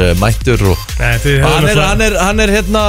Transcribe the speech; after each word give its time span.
uh, 0.00 0.10
mættur 0.20 0.62
og 0.72 0.78
Nei, 0.98 1.14
þið 1.22 1.34
Og 1.34 1.44
hefur 1.44 1.54
hann 1.54 1.64
er, 1.64 1.74
náttúrulega- 1.74 1.88
hann, 1.88 2.00
er, 2.06 2.16
hann 2.24 2.40
er 2.44 2.52
hérna 2.54 2.82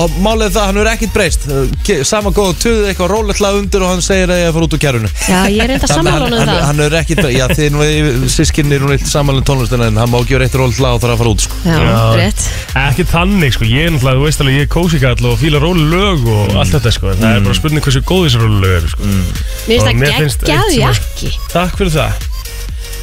og 0.00 0.10
málið 0.22 0.44
er 0.46 0.52
það, 0.54 0.66
hann 0.70 0.76
er 0.82 0.90
ekkit 0.92 1.12
breyst. 1.14 1.46
Ke- 1.86 2.04
sama 2.06 2.30
góð 2.30 2.52
tuð, 2.62 2.80
eitthvað 2.90 3.10
rólegt 3.14 3.40
lag 3.42 3.54
undir 3.58 3.82
og 3.82 3.90
hann 3.94 4.02
segir 4.04 4.30
að 4.30 4.38
ég 4.40 4.46
er 4.46 4.50
að 4.50 4.56
fara 4.58 4.68
út 4.68 4.76
úr 4.76 4.82
kærunu 4.84 5.10
Já, 5.28 5.40
ég 5.50 5.64
er 5.64 5.74
enda 5.76 5.90
hann, 5.90 6.06
um 6.06 6.12
hann, 6.12 6.48
það. 6.48 6.62
hann 6.68 6.80
er 6.86 6.96
ekkit, 7.00 7.22
já 7.34 7.46
þið 7.50 7.70
nú 7.74 8.28
sískinni 8.30 8.74
er 8.78 8.84
nú 8.86 8.92
eitt 8.94 9.06
samanlega 9.10 9.48
tónlistina 9.50 9.88
en 9.90 9.96
hann 10.00 10.10
má 10.12 10.18
ekki 10.22 10.36
vera 10.38 10.46
eitt 10.48 10.58
rólegt 10.60 10.80
lag 10.84 10.94
og 10.98 11.02
þarf 11.02 11.14
að 11.16 11.22
fara 11.24 11.34
út 11.34 11.44
sko. 11.46 11.60
Já, 11.66 11.78
Já. 11.80 12.00
rétt. 12.20 12.46
Ekki 12.86 13.06
þannig 13.10 13.54
sko, 13.56 13.64
ég 13.70 13.86
er 13.86 13.94
náttúrulega, 13.96 14.20
þú 14.20 14.26
veist 14.28 14.40
alveg, 14.44 14.58
ég 14.60 14.66
er 14.68 14.72
kósikall 14.76 15.30
og 15.32 15.38
fíla 15.42 15.60
róli 15.62 15.86
lög 15.90 16.26
og 16.30 16.56
allt 16.60 16.74
þetta 16.76 16.92
sko, 16.94 17.10
en 17.14 17.22
það 17.24 17.36
er 17.36 17.46
bara 17.48 17.58
spurning 17.60 17.84
hversu 17.84 18.02
góð 18.06 18.26
þessi 18.28 18.42
róli 18.44 18.60
lög 18.64 18.76
eru 18.80 18.92
sko. 18.94 19.02
Mér 19.10 19.80
Og 19.80 19.86
finnst 19.86 20.00
mér 20.00 20.10
það 20.10 20.20
finnst 20.24 20.42
eitt 20.44 20.50
sem 20.50 20.70
er- 20.70 20.80
jakki. 20.86 21.32
Takk 21.52 21.76
fyrir 21.80 21.94
það. 21.98 22.28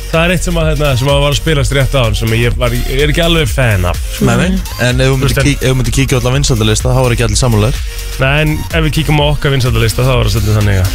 Það 0.07 0.21
er 0.23 0.31
eitt 0.37 0.45
sem 0.47 0.55
að, 0.57 0.67
hérna, 0.71 0.89
sem 0.97 1.09
að 1.11 1.17
var 1.19 1.33
að 1.33 1.37
spilast 1.41 1.73
rétt 1.75 1.95
á 1.97 2.01
hann 2.05 2.15
sem 2.15 2.31
ég, 2.39 2.53
var, 2.57 2.71
ég 2.71 3.01
er 3.03 3.11
ekki 3.11 3.23
alveg 3.25 3.49
fan 3.51 3.83
af. 3.89 3.97
sko. 4.15 4.25
Nei, 4.29 4.35
nei. 4.39 4.61
En 4.87 5.01
ef 5.03 5.09
myndir 5.11 5.27
veist, 5.27 5.41
kík, 5.43 5.65
myndir 5.75 5.95
kíkja 5.97 6.15
á 6.15 6.19
allar 6.21 6.35
vinsaldalista 6.37 6.93
þá 6.95 7.01
er 7.03 7.15
ekki 7.17 7.25
allir 7.27 7.39
sammálaður 7.41 7.81
Nei, 8.23 8.31
en 8.45 8.53
ef 8.71 8.85
við 8.87 8.93
kíkjum 9.01 9.19
á 9.19 9.25
okkar 9.33 9.53
vinsaldalista 9.57 10.05
þá 10.07 10.13
er 10.15 10.29
það 10.29 10.33
stundum 10.37 10.57
þannig 10.61 10.79
að 10.79 10.89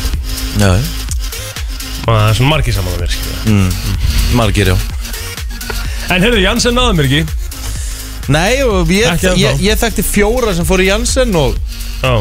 Já, 0.62 0.70
að 0.72 2.08
það 2.08 2.30
er 2.30 2.38
svona 2.40 2.50
margir 2.54 2.74
saman 2.78 2.96
að 2.96 3.04
mér, 3.04 3.12
skilja. 3.18 3.38
margir 4.40 4.72
já 4.72 4.76
En 6.12 6.24
heyrðu, 6.26 6.40
Jansen 6.42 6.74
náði 6.76 6.96
mér 6.98 7.06
ekki. 7.08 7.22
Nei, 8.32 8.62
og 8.66 8.90
ég, 8.92 9.06
Ekki 9.12 9.28
ennþá. 9.28 9.38
ég, 9.44 9.62
ég 9.68 9.78
þekkti 9.80 10.02
fjóra 10.08 10.52
sem 10.56 10.66
fór 10.68 10.82
í 10.84 10.88
Janssen 10.88 11.36
og 11.38 11.54
Já, 12.02 12.16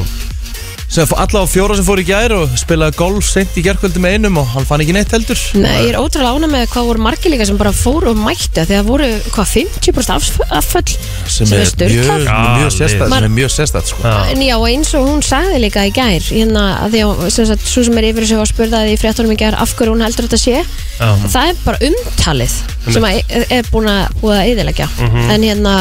sem, 0.91 1.07
allavega 1.15 1.47
fjóra 1.47 1.75
sem 1.79 1.85
fór 1.87 2.01
í 2.01 2.05
gær 2.07 2.33
og 2.35 2.49
spilaði 2.59 2.97
golf 2.99 3.27
sent 3.31 3.55
í 3.55 3.63
gærkvöldi 3.63 4.01
með 4.03 4.17
einum 4.17 4.39
og 4.41 4.47
hann 4.55 4.65
fann 4.67 4.81
ekki 4.83 4.95
neitt 4.97 5.13
heldur 5.15 5.39
Nei, 5.55 5.85
ég 5.85 5.93
er 5.93 5.99
ótrúlega 6.01 6.33
ána 6.35 6.49
með 6.51 6.65
hvað 6.73 6.89
voru 6.89 7.03
margir 7.05 7.31
líka 7.31 7.45
sem 7.47 7.59
bara 7.59 7.71
fóru 7.75 8.11
og 8.11 8.19
mættu 8.19 8.65
Þegar 8.67 8.83
voru, 8.89 9.07
hvað, 9.31 9.47
50% 9.55 10.11
afs- 10.17 10.41
afföll 10.51 10.91
sem, 11.31 11.47
Sem 11.47 11.55
er 11.61 11.63
sérstætt 11.63 13.07
sem 13.07 13.15
er 13.23 13.29
mjög 13.31 13.51
sérstætt 13.55 13.87
sko. 13.93 14.03
já. 14.03 14.31
En 14.33 14.41
já, 14.43 14.55
og 14.57 14.67
eins 14.67 14.93
og 14.99 15.07
hún 15.07 15.23
sagði 15.23 15.61
líka 15.63 15.85
í 15.87 15.93
gær 15.95 16.19
hérna, 16.27 16.65
að 16.83 16.91
því 16.97 17.03
að 17.07 17.29
sem 17.37 17.45
sagt, 17.53 17.65
svo 17.71 17.83
sem 17.87 17.97
er 18.01 18.09
yfir 18.11 18.25
þessu 18.27 18.41
að 18.43 18.51
spurða 18.51 18.83
því 18.85 18.93
í 18.95 18.99
fréttunum 19.01 19.31
í 19.31 19.39
gær 19.39 19.55
af 19.63 19.73
hverju 19.79 19.95
hún 19.95 20.03
heldur 20.05 20.27
þetta 20.27 20.41
sé 20.43 20.57
Já. 20.59 21.09
það 21.31 21.49
er 21.53 21.55
bara 21.65 21.81
umtalið 21.87 22.55
sem 22.91 23.03
að 23.07 23.23
er, 23.29 23.45
er 23.49 23.71
búin 23.71 23.87
að 23.91 24.19
búið 24.21 24.37
að 24.37 24.51
eðilegja 24.51 24.87
Mhm. 24.99 25.29
en 25.31 25.41
hérna 25.49 25.75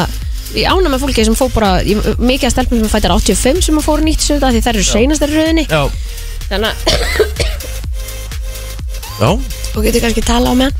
ég 0.57 0.67
ána 0.67 0.91
með 0.91 1.03
fólki 1.05 1.25
sem 1.27 1.37
fór 1.37 1.51
bara 1.55 1.71
ég, 1.85 2.01
mikið 2.19 2.49
að 2.49 2.55
stelpum 2.55 2.81
sem 2.81 2.91
fættar 2.91 3.15
85 3.15 3.67
sem 3.67 3.79
að 3.79 3.87
fóru 3.87 4.05
nýtt 4.05 4.25
sem 4.25 4.39
þetta 4.39 4.51
því 4.55 4.63
þær 4.65 4.75
eru 4.75 4.87
seinastar 4.89 5.31
í 5.31 5.39
rauðinni 5.39 5.65
Já, 5.69 5.81
þannig 6.49 6.67
að 6.67 6.75
já, 9.21 9.29
þú 9.71 9.85
getur 9.85 10.03
kannski 10.07 10.23
tala 10.25 10.51
á 10.51 10.53
meðan. 10.57 10.75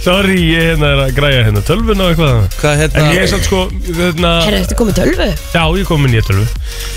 Sorry, 0.00 0.38
ég 0.48 0.70
hérna 0.70 0.94
er 0.94 1.00
að 1.04 1.10
græja 1.18 1.42
hérna 1.46 1.60
tölvun 1.64 2.00
og 2.00 2.12
eitthvað. 2.12 2.38
hvað 2.60 2.72
En 2.72 2.80
hérna 2.80 3.10
ég 3.12 3.24
er 3.26 3.28
satt 3.28 3.44
sko, 3.44 3.66
hérna... 3.84 4.30
Herra, 4.46 4.62
eftir 4.64 4.78
komið 4.78 5.00
tölvu? 5.02 5.26
Já, 5.52 5.64
ég 5.76 5.88
kom 5.88 6.00
með 6.00 6.14
nýja 6.14 6.24
tölvu. 6.30 6.46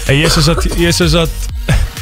En 0.07 0.19
ég 0.21 0.31
sem 0.31 0.45
sagt 0.47 0.79
Ég 0.79 0.95
sem 0.95 1.09
sagt 1.11 1.49
En 1.67 1.92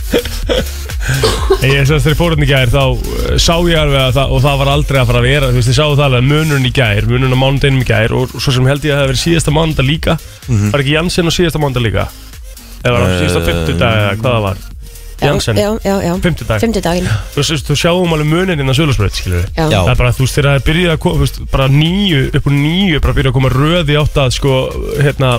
ég 1.61 1.85
sem 1.85 1.85
sagt 1.89 2.05
þegar 2.05 2.13
ég 2.13 2.19
fór 2.19 2.33
hérna 2.35 2.45
í 2.45 2.49
gær 2.51 2.71
Þá 2.71 2.81
uh, 2.81 2.95
sá 3.41 3.53
ég 3.67 3.77
alveg 3.81 4.01
að 4.01 4.15
það 4.17 4.33
Og 4.35 4.43
það 4.45 4.59
var 4.61 4.71
aldrei 4.75 4.99
að 5.01 5.07
fara 5.11 5.21
að 5.21 5.27
vera. 5.27 5.51
Þú 5.51 5.59
veist, 5.59 5.71
ég 5.71 5.77
sáðu 5.77 5.97
það 5.99 6.07
alveg 6.07 6.23
að 6.23 6.29
munurinn 6.31 6.67
í 6.69 6.73
gær 6.77 7.07
Munurinn 7.09 7.37
á 7.37 7.43
mánudeginum 7.43 7.85
í 7.85 7.87
gær 7.91 8.15
Og 8.17 8.35
svo 8.37 8.55
sem 8.55 8.69
held 8.71 8.87
ég 8.87 8.91
að 8.91 8.97
það 8.97 9.05
hafi 9.05 9.13
verið 9.13 9.23
síðasta 9.25 9.55
mánudag 9.55 9.87
líka. 9.87 10.17
Var 10.49 10.83
ekki 10.83 10.97
Janssen 10.97 11.31
á 11.31 11.33
síðasta 11.37 11.61
mánudag 11.63 11.87
líka? 11.87 12.09
Eða 12.81 12.93
var 12.95 13.07
það 13.07 13.17
síðasta 13.21 13.45
fimmtudag 13.47 13.97
Eða 14.01 14.13
hvað 14.21 14.37
það 14.37 14.45
var? 14.49 14.67
Janssen? 15.21 15.57
Já, 15.57 15.69
já, 15.85 15.95
já, 16.01 16.13
Fimmtudag 16.23 16.63
Fimmtudaginn. 16.63 17.09
Þú 17.35 17.43
veist, 17.43 17.67
þú 17.67 17.75
sjáum 17.77 18.15
alveg 18.15 18.29
munurinn 18.31 18.63
inn 18.63 18.73
á 18.73 18.75
sölusbröð 18.77 19.13
Skilur 19.13 19.43
við 19.43 19.49
Já, 19.53 19.65
Já. 19.69 19.77
Það 19.85 19.91
er 19.93 19.99
bara, 19.99 20.13
þú 20.17 20.25
veist, 20.25 20.37
þegar 20.37 20.47
það 20.49 20.57
er 20.57 20.65
byrjað 20.69 20.93
að 20.95 21.01
koma, 21.03 21.19
þú 21.19 21.25
veist, 21.27 21.37
bara 21.51 21.67
nýju, 21.75 22.21
upp 22.39 22.49
úr 22.49 22.55
nýju, 22.57 23.01
bara 23.05 23.15
byrjað 23.17 23.29
að 23.31 23.37
koma 23.37 23.51
röði 23.53 23.99
átt 24.01 24.17
að, 24.23 24.31
sko, 24.39 24.55
hérna, 24.97 25.31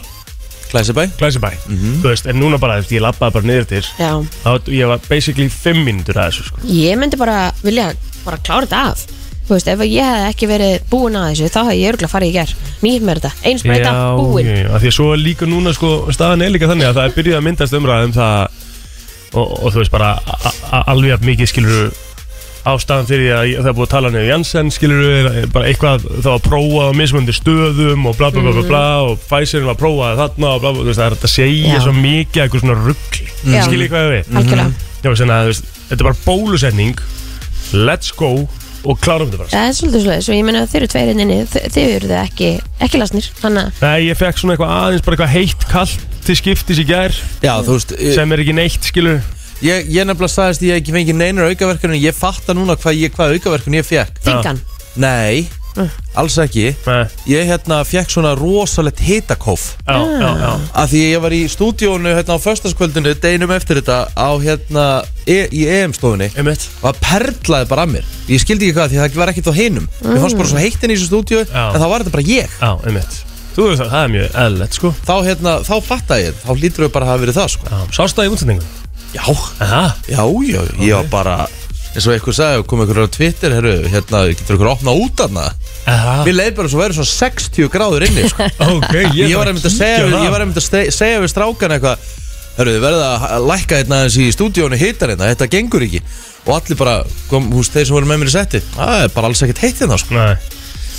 Glæsibæ. 0.73 1.07
Glæsibæ. 1.21 1.51
Þú 1.69 2.07
veist, 2.09 2.27
en 2.33 2.39
núna 2.41 2.59
bara, 2.61 2.79
veist, 2.81 2.93
ég 2.97 3.03
labbaði 3.05 3.35
bara 3.39 3.49
niður 3.51 3.67
til 3.69 3.83
já. 3.99 4.13
Þá, 4.45 4.51
Ég 4.73 4.89
var 4.89 5.01
basically 5.09 5.49
5 5.53 5.83
mínútur 5.85 6.17
að 6.17 6.31
þessu 6.31 6.47
sko. 6.49 6.63
Ég 6.65 6.97
myndi 7.01 7.19
bara 7.21 7.51
vilja 7.63 7.91
bara 8.25 8.39
klára 8.41 8.65
þetta 8.67 8.81
af. 8.93 9.05
Þú 9.43 9.57
veist, 9.57 9.69
ef 9.69 9.81
ég 9.85 10.07
hef 10.07 10.29
ekki 10.33 10.47
verið 10.49 10.85
búin 10.89 11.17
að 11.19 11.29
þessu 11.33 11.51
þá 11.53 11.61
hef 11.67 11.77
ég 11.77 11.93
örgulega 11.93 12.13
farið 12.13 12.29
í 12.31 12.35
ger 12.37 12.53
Nýtt 12.83 13.03
mér 13.05 13.19
þetta, 13.21 13.33
eins 13.51 13.65
breyta, 13.67 13.93
búin 14.17 14.47
já, 14.47 14.55
já, 14.63 14.69
af 14.71 14.81
Því 14.85 14.89
að 14.93 14.97
svo 14.97 15.07
er 15.13 15.19
líka 15.23 15.49
núna 15.51 15.73
sko, 15.75 15.91
staðan 16.15 16.45
er 16.47 16.53
líka 16.55 16.69
þannig 16.71 16.89
að 16.89 16.97
það 17.01 17.09
er 17.11 17.17
byrjað 17.19 17.39
að 17.41 17.47
myndast 17.49 17.75
umræðum 17.77 18.15
það 18.15 18.61
og, 19.33 19.47
og 19.65 19.69
þú 19.75 19.79
veist 19.83 19.93
bara 19.93 20.13
a- 20.23 20.55
a- 20.79 20.85
alveg 20.93 21.11
jafn 21.13 21.27
mikið 21.27 21.51
skilur 21.51 21.93
ástæðan 22.63 23.09
fyrir 23.09 23.25
því 23.27 23.33
að 23.35 23.65
það 23.65 23.71
er 23.73 23.77
búið 23.79 23.87
að 23.89 23.93
tala 23.93 24.11
niður 24.13 24.29
Janssen 24.29 24.69
skilur 24.71 25.29
bara 25.55 25.67
eitthvað 25.71 26.05
það 26.07 26.29
var 26.29 26.37
að 26.37 26.45
prófa 26.47 26.85
á 26.87 26.91
mismundi 26.95 27.35
stöðum 27.35 28.07
og 28.07 28.17
bla 28.21 28.31
bla 28.31 28.45
bla 28.45 28.55
bla, 28.55 28.65
bla 28.69 28.85
og 29.09 29.25
Pfizerin 29.27 29.67
var 29.67 29.75
að 29.75 29.83
prófa 29.83 30.13
þarna 30.21 30.53
og 30.55 30.63
bla 30.63 30.73
bla, 30.77 30.85
þú 30.85 30.89
veist 30.93 31.01
það 31.03 31.09
er 31.09 31.17
þetta 31.17 31.31
að 31.31 31.35
segja 31.35 31.75
Já. 31.75 31.83
svo 31.83 31.95
mikið 31.99 32.45
eitthvað 32.45 32.65
svona 32.65 32.79
ruggli, 32.87 33.29
Já. 33.43 33.61
skiljið 33.67 33.93
hvað 33.93 34.07
ég 34.07 34.13
við 34.15 34.41
Algjörlega. 34.43 34.89
Já, 35.03 35.09
þannig 35.11 35.35
að 35.35 35.43
þú 35.43 35.53
veist, 35.53 35.71
þetta 35.89 35.99
er 35.99 36.09
bara 36.09 36.21
bólusetning. 36.29 37.03
Let's 37.73 38.13
go 38.15 38.33
og 38.83 38.99
klárum 39.03 39.31
þetta 39.31 39.43
bara. 39.43 39.51
Það 39.51 39.67
er 39.67 39.77
svolítið 39.79 40.05
svolítið, 40.05 40.25
svo 40.27 40.37
ég 40.37 40.47
meina 40.47 40.63
þeir 40.71 40.81
eru 40.81 40.91
tveir 40.93 41.11
inninni 41.13 41.37
þið 41.51 41.83
eru 41.83 42.09
þið 42.11 42.17
ekki, 42.19 42.49
ekki 42.87 43.01
lasnir 43.03 43.29
Þannig 43.39 43.69
að 43.69 43.85
Nei, 43.87 44.09
ég 44.09 44.19
fekk 44.19 44.41
svona 44.43 44.57
eitthvað 44.57 44.75
aðeins 44.79 45.05
bara 45.07 45.17
eitthvað 45.17 45.35
heitt 45.37 45.67
kallt 45.71 46.09
til 46.27 46.37
skiptis 46.39 46.83
í 46.83 46.87
gær. 46.87 47.15
Já, 47.43 47.55
þú 47.67 47.77
veist, 47.79 47.95
sem 48.15 48.35
er 48.35 48.43
ekki 48.43 48.57
neitt, 48.59 48.91
skilur 48.91 49.23
ég, 49.63 49.89
ég 49.95 50.07
nefnilega 50.09 50.35
sagðist 50.35 50.67
ég 50.67 50.81
ekki 50.81 50.95
fengið 50.95 51.19
neinar 51.19 51.51
aukaverkunum 51.53 51.99
Ég 52.03 52.17
fatta 52.17 52.55
núna 52.57 52.77
hvað, 52.77 53.01
ég, 53.01 53.17
hvað 53.17 53.37
aukaverkun 53.39 53.79
ég 53.81 53.87
fekk 53.89 54.23
þingan 54.27 54.63
Nei, 55.01 55.47
alls 56.21 56.35
ekki. 56.43 56.67
Nei, 56.85 57.07
Ég 57.31 57.47
hérna 57.49 57.79
fekk 57.89 58.11
svona 58.13 58.35
rosalegt 58.37 59.01
hitakóf. 59.01 59.79
Já, 59.87 59.97
já, 60.21 60.29
já. 60.43 60.51
Af 60.77 60.91
því 60.93 61.01
ég 61.01 61.23
var 61.25 61.33
í 61.33 61.41
stúdíónu 61.49 62.13
hérna 62.13 62.37
á 62.37 62.45
föstaskvöldinu 62.45 63.15
Deginum 63.17 63.55
eftir 63.57 63.81
þetta 63.81 64.13
á 64.13 64.31
hérna 64.43 64.85
e, 65.25 65.47
Í 65.49 65.65
EM-stofunni 65.79 66.29
Einmitt. 66.37 66.69
Og 66.83 66.91
það 66.91 67.01
perlaði 67.09 67.71
bara 67.73 67.87
að 67.87 67.95
mér. 67.97 68.13
Ég 68.29 68.45
skildi 68.45 68.69
ekki 68.69 68.77
hvað 68.83 68.93
því 68.93 69.01
það 69.01 69.19
var 69.23 69.33
ekkert 69.33 69.49
á 69.49 69.55
hinum. 69.63 69.89
Mér 70.05 70.23
fannst 70.27 70.41
bara 70.43 70.53
svo 70.53 70.61
heitt 70.61 70.85
inn 70.85 70.93
í 70.93 70.99
þessu 70.99 71.09
stúdíu 71.09 71.43
Já. 71.47 71.65
En 71.73 71.81
þá 71.81 71.89
var 71.89 72.05
þetta 72.05 72.17
bara 72.19 72.29
ég. 72.29 72.59
Já, 72.61 72.73
einmitt. 72.85 73.21
Þú 73.53 73.67
veist 73.69 73.83
það, 73.83 73.91
það 73.93 74.05
er 74.05 74.13
mjög 74.13 74.39
eðlilegt, 74.43 74.77
sko. 74.79 74.93
Þá 75.09 75.15
hérna, 75.27 75.59
þá 75.67 75.75
fattaði 75.85 76.23
ég 76.31 76.39
Þá 76.41 76.53
lítur 76.57 76.87
við 76.87 76.95
bara 76.95 77.05
að 77.05 77.13
hafa 77.13 77.25
verið 77.27 77.37
það 77.41 77.51
sko. 77.53 77.69
Já, 77.69 77.81
sást 77.99 78.17
það 78.17 78.29
í 78.29 78.33
útsendingu? 78.37 78.71
Já, 79.13 79.25
Aha, 79.61 79.83
já, 80.09 80.23
já, 80.25 80.63
ég 80.81 80.95
var 80.97 81.11
bara 81.13 81.35
eins 81.93 82.07
og 82.09 82.15
eitthvað 82.15 82.37
sagði, 82.39 82.63
kom 82.71 82.81
eitthvað 82.81 83.05
á 83.05 83.15
Twitter 83.17 83.53
herru, 83.53 83.73
hérna, 83.93 84.21
getur 84.33 84.55
eitthvað 84.57 84.71
opna 84.73 84.95
út 84.97 85.21
aðna 85.27 85.43
aha. 85.93 86.15
Mér 86.25 86.39
leið 86.39 86.55
bara 86.57 86.71
svo 86.73 86.81
verið 86.81 86.97
svona 87.03 87.11
60 87.13 87.69
gráður 87.75 88.07
inni 88.07 88.25
sko. 88.33 88.47
Ok, 88.79 88.95
Ég 89.19 89.35
var 89.37 89.51
einmitt 89.51 89.69
að 89.69 89.77
ég 90.25 90.33
var 90.33 90.45
einmitt 90.47 90.61
að 90.63 90.65
ste- 90.65 90.89
segja 90.97 91.21
við 91.21 91.33
strákan 91.35 91.77
eitthvað 91.77 92.09
Hörru, 92.57 92.73
þið 92.77 92.83
verða 92.85 93.11
að 93.33 93.47
lækka 93.49 93.79
hérna 93.81 93.99
aðeins 94.03 94.17
í 94.21 94.27
stúdíónu 94.33 94.77
hitar 94.81 95.09
hérna, 95.13 95.29
þetta 95.33 95.47
gengur 95.55 95.85
ekki. 95.87 96.01
Og 96.45 96.51
allir 96.59 96.77
bara, 96.77 96.99
kom, 97.31 97.47
húst, 97.57 97.73
þeir 97.73 97.87
sem 97.89 97.97
voru 97.97 98.09
með 98.11 98.19
mér 98.21 98.29
í 98.29 98.35
setti 98.35 98.61
Það 98.75 98.97
er 99.07 99.15
bara 99.15 99.31
alls 99.31 99.41
ekkert 99.47 99.63
heitt 99.65 99.81
hérna 99.81 99.97
sko. 100.01 100.17
Nei 100.17 100.35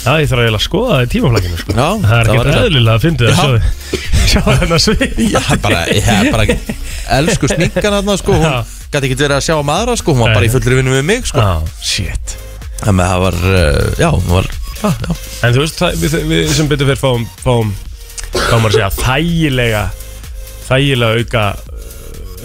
Já, 0.04 0.12
ég 0.20 0.28
þarf 0.32 0.44
að 0.50 0.58
skoða 0.66 0.96
það 0.98 1.04
í 1.06 1.10
tímaflækinu, 1.14 1.58
sko. 1.62 1.74
Já, 1.78 1.88
Það 2.04 2.18
er 2.20 2.28
það 2.28 2.38
var 2.38 2.48
ekki 2.48 2.54
þetta. 2.54 2.64
eðlilega 2.68 2.96
að 2.98 3.04
fyndi 3.06 3.30
það, 3.38 3.54
Sjá 4.34 4.42
þennan 4.48 4.82
svið. 4.88 5.22
Já, 5.34 5.42
bara, 5.64 5.84
ég 5.94 6.08
hef 6.10 6.32
bara 6.34 6.46
Elsku 7.20 7.50
sminkan 7.52 7.96
hérna, 7.98 8.16
sko 8.20 8.36
Hún 8.36 8.44
Já. 8.48 8.58
gæti 8.94 9.08
ekki 9.10 9.18
verið 9.22 9.38
að 9.38 9.46
sjá 9.48 9.56
um 9.62 9.72
aðra, 9.74 9.96
sko 10.00 10.16
Hún 10.16 10.24
var 10.26 10.32
Nei. 10.34 10.38
bara 10.40 10.50
í 10.50 10.52
fullri 10.54 10.80
vinnu 10.80 10.96
við 10.98 11.06
mig, 11.08 11.28
sko. 11.30 11.40
Já, 11.40 11.80
shit. 11.94 12.36
Þannig 12.84 13.06
að 13.06 13.12
það 13.14 13.24
var, 13.24 13.40
uh, 13.48 13.90
já, 14.04 14.10
hún 14.12 14.30
var 14.34 14.50
Já, 14.84 14.90
já. 15.08 15.12
En 15.48 15.56
þú 15.56 15.64
veist, 15.64 15.80
það, 15.80 16.00
við, 16.04 16.16
við 16.34 16.54
sem 16.58 16.68
betur 16.74 16.90
fyrir 16.92 17.00
fáum, 17.00 17.28
fáum, 17.44 17.70
maður 18.34 18.66
að 18.68 18.74
segja, 18.76 18.90
þægilega, 19.00 19.84
þægilega 20.68 21.22
auka, 21.24 21.44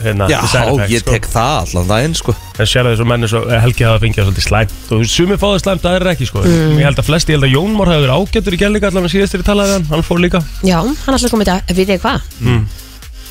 hérna, 0.05 0.29
Já, 0.31 0.39
effects, 0.43 0.93
ég 0.93 1.07
tek 1.07 1.29
það 1.33 1.55
allan 1.63 1.91
daginn, 1.93 2.17
sko. 2.19 2.35
En 2.59 2.69
sér 2.69 2.87
að 2.87 2.95
þessu 2.95 3.09
menni 3.09 3.31
svo, 3.31 3.43
Helgi 3.65 3.87
hafa 3.89 4.03
fengið 4.05 4.29
svolítið 4.29 4.47
slæmt 4.47 4.77
og 4.79 4.93
þú 4.93 5.01
veist, 5.03 5.17
sumir 5.17 5.41
fá 5.41 5.47
það 5.49 5.59
slæmt, 5.65 5.85
það 5.87 5.99
er 5.99 6.13
ekki 6.13 6.29
sko. 6.31 6.45
Ég 6.49 6.87
held 6.89 7.03
að 7.03 7.09
flesti, 7.09 7.35
ég 7.35 7.39
held 7.39 7.49
að 7.49 7.55
Jón 7.57 7.77
Már 7.79 7.93
hafi 7.93 8.05
verið 8.07 8.17
ágættur 8.19 8.57
í 8.57 8.61
gæðleika 8.63 8.91
allan 8.93 9.09
að 9.09 9.15
síðast 9.15 9.35
þegar 9.37 9.45
ég 9.45 9.51
talaði 9.51 9.73
við 9.73 9.79
hann, 9.79 9.91
hann 9.93 10.07
fór 10.09 10.23
líka. 10.25 10.43
Já, 10.67 10.79
hann 10.79 11.19
alltaf 11.19 11.35
komið 11.35 11.53
þetta, 11.53 11.77
við 11.79 11.93
þið 11.93 12.01
hvað? 12.07 12.31
Mm. 12.47 12.65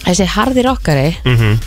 Þessi 0.07 0.29
harði 0.37 0.67
rockari 0.67 1.09
mm 1.25 1.57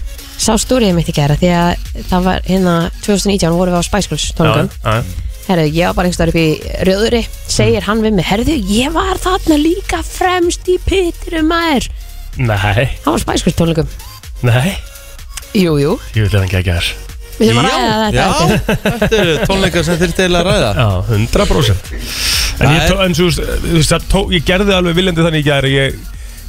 sá 0.40 0.54
stúriðið 0.56 0.96
mitt 0.96 1.10
í 1.10 1.14
gera 1.16 1.36
því 1.36 1.48
að 1.52 2.04
það 2.08 2.22
var 2.24 2.46
hérna 2.46 2.76
2019 3.04 3.58
vorum 3.58 3.74
við 3.74 3.82
á 3.84 3.88
Spice 3.90 4.08
Girls 4.08 4.30
tónleikum. 4.38 4.70
Já, 4.80 5.26
Herðu, 5.50 5.70
ég 5.74 5.88
var 5.88 5.96
bara 5.96 6.06
einhverstaður 6.06 6.30
upp 6.30 6.38
í 6.38 6.84
rauðuri 6.86 7.20
segir 7.50 7.86
hann 7.88 8.02
við 8.04 8.14
mig, 8.14 8.26
herðu, 8.28 8.54
ég 8.70 8.92
var 8.94 9.18
þarna 9.18 9.56
líka 9.58 9.98
fremst 10.06 10.68
í 10.70 10.76
pittirum 10.84 11.48
maður. 11.50 11.88
Nei, 12.38 12.54
Hann 12.54 13.08
var 13.08 13.18
á 13.18 13.24
Spice 13.24 13.46
Girls 13.48 13.58
tónleikum. 13.58 13.90
Nei, 14.46 14.76
Jú, 15.54 15.72
jú, 15.82 15.94
ég 16.14 16.28
vil 16.28 16.42
ekki 16.44 16.60
að 16.60 16.66
gera. 16.70 16.92
Við 17.40 17.48
þurfum 17.50 17.64
að 17.64 17.72
ræða 17.72 17.98
þetta 18.04 18.20
Já, 18.20 18.28
eftir. 18.30 18.78
þetta 19.00 19.18
eru 19.24 19.34
tónleikar 19.48 19.84
sem 19.86 19.96
þeir 20.02 20.10
deila 20.18 20.40
að 20.42 20.48
ræða. 20.50 20.70
Já, 20.76 20.88
100% 21.16 21.94
En 22.60 22.72
ég, 22.76 22.82
tó, 22.90 22.96
en 23.06 23.14
svo, 23.16 23.28
þú 23.32 23.74
veist, 23.78 23.92
það 23.94 24.02
tó, 24.12 24.20
ég 24.34 24.44
gerði 24.44 24.74
alveg 24.76 24.96
viljandi 24.98 25.24
þannig 25.24 25.40
í 25.40 25.46
gæri 25.48 25.70
ég, 25.72 25.94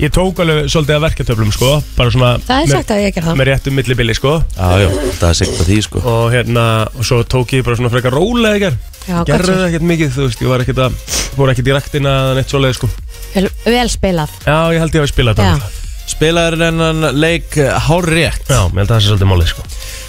ég 0.01 0.11
tók 0.11 0.41
alveg 0.43 0.67
svolítið 0.73 0.97
að 0.97 1.05
verketöflum 1.05 1.53
sko. 1.55 1.69
Bara 1.95 2.11
svona 2.11 2.31
Það 2.43 2.57
er 2.57 2.67
með, 2.67 2.73
sagt 2.75 2.91
að 2.91 2.99
ég 3.05 3.15
ger 3.15 3.25
það. 3.29 3.37
með 3.39 3.49
réttum 3.51 3.77
millibili 3.79 4.15
sko. 4.19 4.33
Já, 4.57 4.69
já, 4.83 4.89
það 5.21 5.27
er 5.29 5.39
sikkert 5.39 5.63
að 5.63 5.69
því, 5.71 5.79
sko. 5.87 6.03
Og 6.11 6.25
hérna, 6.35 6.65
og 6.91 7.07
svo 7.07 7.21
tók 7.31 7.55
ég 7.55 7.63
bara 7.63 7.79
svona 7.79 7.93
frekar 7.95 8.17
rólega 8.19 8.59
í 8.59 8.63
gær. 8.65 8.75
Já, 9.07 9.15
gott 9.21 9.31
Gerðu 9.31 9.47
svo. 9.47 9.55
það 9.61 9.67
ekkert 9.71 9.87
mikið, 9.93 10.11
þú 10.17 10.27
veist, 10.27 10.43
ég 10.43 10.51
var 10.51 10.65
ekkert 10.65 10.83
að 10.89 10.99
Fór 11.31 11.49
ekkert 11.53 11.69
í 11.71 11.73
rektina 11.77 12.11
eða 12.25 12.33
neitt 12.41 12.51
svoleið, 12.51 12.75
sko. 12.75 12.89
Vel, 13.31 13.47
vel 13.63 13.87
spilað. 13.89 14.33
Já, 14.43 14.57
ég 14.75 14.81
held 14.83 14.97
ég 14.99 15.05
að 15.07 15.13
spila 15.15 15.31
þetta 15.31 15.47
Já. 15.47 15.53
náttúrulega. 15.55 15.80
Spilaður 16.09 16.65
enn 16.67 17.05
leik 17.17 17.55
hár 17.85 18.07
rétt 18.09 18.49
Já, 18.49 18.57
ég 18.65 18.73
held 18.75 18.81
að 18.83 18.91
það 18.91 18.99
sé 19.01 19.11
svolítið 19.11 19.29
málið, 19.31 19.51
sko. 19.53 19.65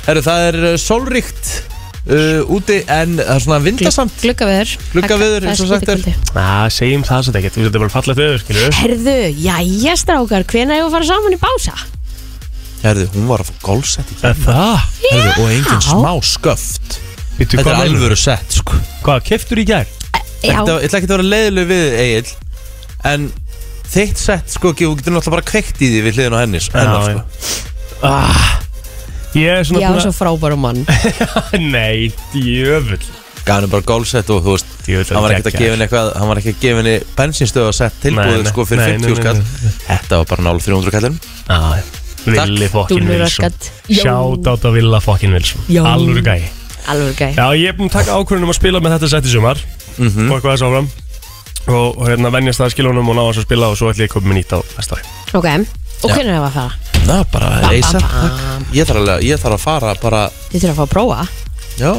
Herru, 0.09 0.23
það 0.27 0.47
er 0.49 0.59
uh, 0.63 0.75
sólríkt 0.83 1.51
uh, 2.09 2.53
úti 2.57 2.79
en 2.91 3.15
það 3.21 3.33
er 3.37 3.45
svona 3.45 3.59
vindasamt 3.63 4.17
Gluggaviður 4.25 4.75
Gluggaveður, 4.97 5.47
eins 5.53 5.63
og 5.63 5.71
sagt 5.71 5.93
er. 5.95 6.05
Ná, 6.37 6.49
segjum 6.75 7.07
það 7.07 7.27
svolítið 7.29 7.41
ekkert, 7.43 7.59
þetta 7.61 7.79
er 7.81 7.85
bara 7.85 7.95
fallegt 7.97 8.23
öður, 8.27 8.43
skilju 8.43 8.69
Herðu, 8.81 9.17
jæja 9.47 9.97
strákar, 10.03 10.47
hvenær 10.53 10.81
er 10.81 10.87
að 10.89 10.97
fara 10.97 11.11
saman 11.13 11.37
í 11.37 11.41
bása? 11.43 11.77
Herru, 12.83 13.07
hún 13.15 13.29
var 13.31 13.45
að 13.45 13.53
fá 13.53 13.59
gólsett 13.63 14.11
í 14.11 14.19
Er 14.27 14.39
það? 14.43 14.87
Herru, 15.07 15.35
og 15.39 15.51
engin 15.55 15.83
smá 15.87 16.13
sköft. 16.27 16.97
Býttu, 17.39 17.61
Þetta 17.61 17.77
er 17.77 17.85
alvöru 17.87 18.17
sett, 18.19 18.57
sko. 18.59 18.75
Hvað, 19.07 19.21
keftur 19.29 19.61
í 19.63 19.67
gær? 19.71 19.87
Já, 20.43 20.57
Þetta, 20.59 20.75
Ég 20.83 20.89
ætla 20.89 20.99
ekki 20.99 21.07
að 21.07 21.13
vera 21.15 21.27
leiðileg 21.29 21.69
við 21.71 21.95
Egil 22.03 22.33
En 23.13 23.29
þitt 23.93 24.21
sett, 24.21 24.53
sko, 24.57 24.73
ekki, 24.73 24.89
þú 24.89 24.99
getur 25.01 25.17
náttúrulega 25.17 25.37
bara 25.37 25.49
kveikt 25.53 25.83
í 25.83 25.89
því 25.93 26.03
við 26.07 26.19
hliðin 26.19 26.37
á 26.37 26.43
henni 26.43 26.61
hennar, 26.73 27.09
já. 27.09 27.17
sko. 27.23 27.99
Ah, 28.03 28.45
ég 29.39 29.59
er 29.61 29.67
svona 29.69 29.83
já, 29.85 29.91
búin 29.93 30.05
svo 30.07 30.13
frábæru 30.17 30.57
mann. 30.61 30.81
Nei, 31.75 32.13
djöfull. 32.33 33.03
Gaf 33.43 33.59
henni 33.59 33.71
bara 33.73 33.83
gólsett 33.83 34.29
og 34.31 34.43
þú 34.45 34.53
veist 34.55 34.69
Djöfull, 34.87 35.17
Hann 35.17 35.25
var 35.25 35.33
ekkert 35.35 35.49
að 35.51 35.57
gefa 35.59 35.73
henni 35.73 35.87
eitthvað 35.89 36.11
Hann 36.15 36.29
var 36.31 36.39
ekki 36.39 36.53
að 36.53 36.61
gefa 36.63 36.79
henni 36.79 36.93
bensinstöð 37.19 37.65
og 37.67 37.75
sett 37.75 37.97
tilbúið, 38.05 38.37
Nei, 38.37 38.45
nei. 38.45 38.51
sko, 38.53 38.65
fyrir 38.71 38.83
Nei, 38.83 38.93
nei, 38.93 39.01
50 39.03 39.11
nei, 39.11 39.19
skall. 39.19 39.41
nei, 39.43 39.73
Þetta 39.89 40.21
var 40.21 40.29
bara 40.31 40.45
nála 40.47 40.63
300 40.63 40.95
kallum 40.95 41.17
Já, 41.49 41.59
Villi 42.23 42.69
fokkin 42.71 43.01
Dúllur 43.03 43.17
Wilson 43.17 43.25
raskat. 43.27 43.71
Sjátt 43.91 44.47
átt 44.53 44.67
að 44.71 44.77
Villa 44.79 45.01
fokkin 45.03 45.35
Wilson 45.35 45.67
Jó. 45.75 45.83
Alvöru 45.91 46.23
gæi. 46.23 46.39
Alveg 46.95 47.19
gæ 47.19 47.29
Já, 47.35 47.47
ég 47.59 47.67
er 47.73 47.77
búin 47.81 47.91
að 47.91 47.97
taka 47.99 48.21
ákvörðunum 48.21 48.55
að 48.55 48.59
spila 48.61 48.83
með 48.87 48.95
þetta 48.97 49.11
sett 49.17 49.27
í 49.27 49.35
sumar. 49.35 49.59
Mhm. 49.99 50.31
Og 50.31 50.39
eitthvað 50.39 50.55
þess 50.55 50.67
áfram 50.69 50.89
Og, 51.71 51.99
og 51.99 52.09
hérna 52.09 52.31
venjast 52.35 52.59
það 52.59 52.73
skilunum 52.75 53.09
og 53.13 53.15
ná 53.17 53.23
þess 53.29 53.43
að 53.43 53.47
spila 53.47 53.69
Og 53.71 53.77
svo 53.79 53.91
ætlum 53.93 54.03
ég 54.03 54.11
að 54.11 54.15
koma 54.17 54.31
með 54.33 54.39
nýtt 54.41 54.55
á 54.55 54.59
næsta 54.77 54.97
ári. 54.99 55.05
Ok, 55.39 55.47
og 56.03 56.11
Já. 56.11 56.15
hvernig 56.17 56.33
er 56.33 56.41
það 56.41 56.47
að 56.49 56.57
fara? 56.57 56.73
Ná, 57.03 57.17
bara 57.31 57.51
bam. 57.63 58.67
Ég 58.75 58.89
þarf 58.89 58.99
alveg, 59.03 59.23
ég 59.29 59.41
þarf 59.43 59.55
að 59.57 59.63
fara 59.63 59.95
bara 60.03 60.23
Þið 60.51 60.65
þurfa 60.65 60.73
að 60.73 60.79
fá 60.81 60.85
að 60.87 60.93
prófa? 60.97 61.21
Já, 61.79 61.93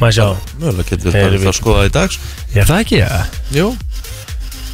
Maður 0.00 0.16
sjá? 0.16 0.26
Mögulega 0.60 0.88
getur 0.90 1.14
Heyrðu, 1.14 1.30
við 1.30 1.36
við- 1.36 1.44
bara 1.44 1.52
að 1.52 1.58
skoða 1.60 1.82
það 1.82 1.90
í 1.90 1.92
dag 1.98 2.14
sko. 2.16 2.30
Ég 2.54 2.60
er 2.64 2.68
það 2.70 2.80
ekki, 2.84 2.98
ja 2.98 3.20
Jú. 3.54 3.66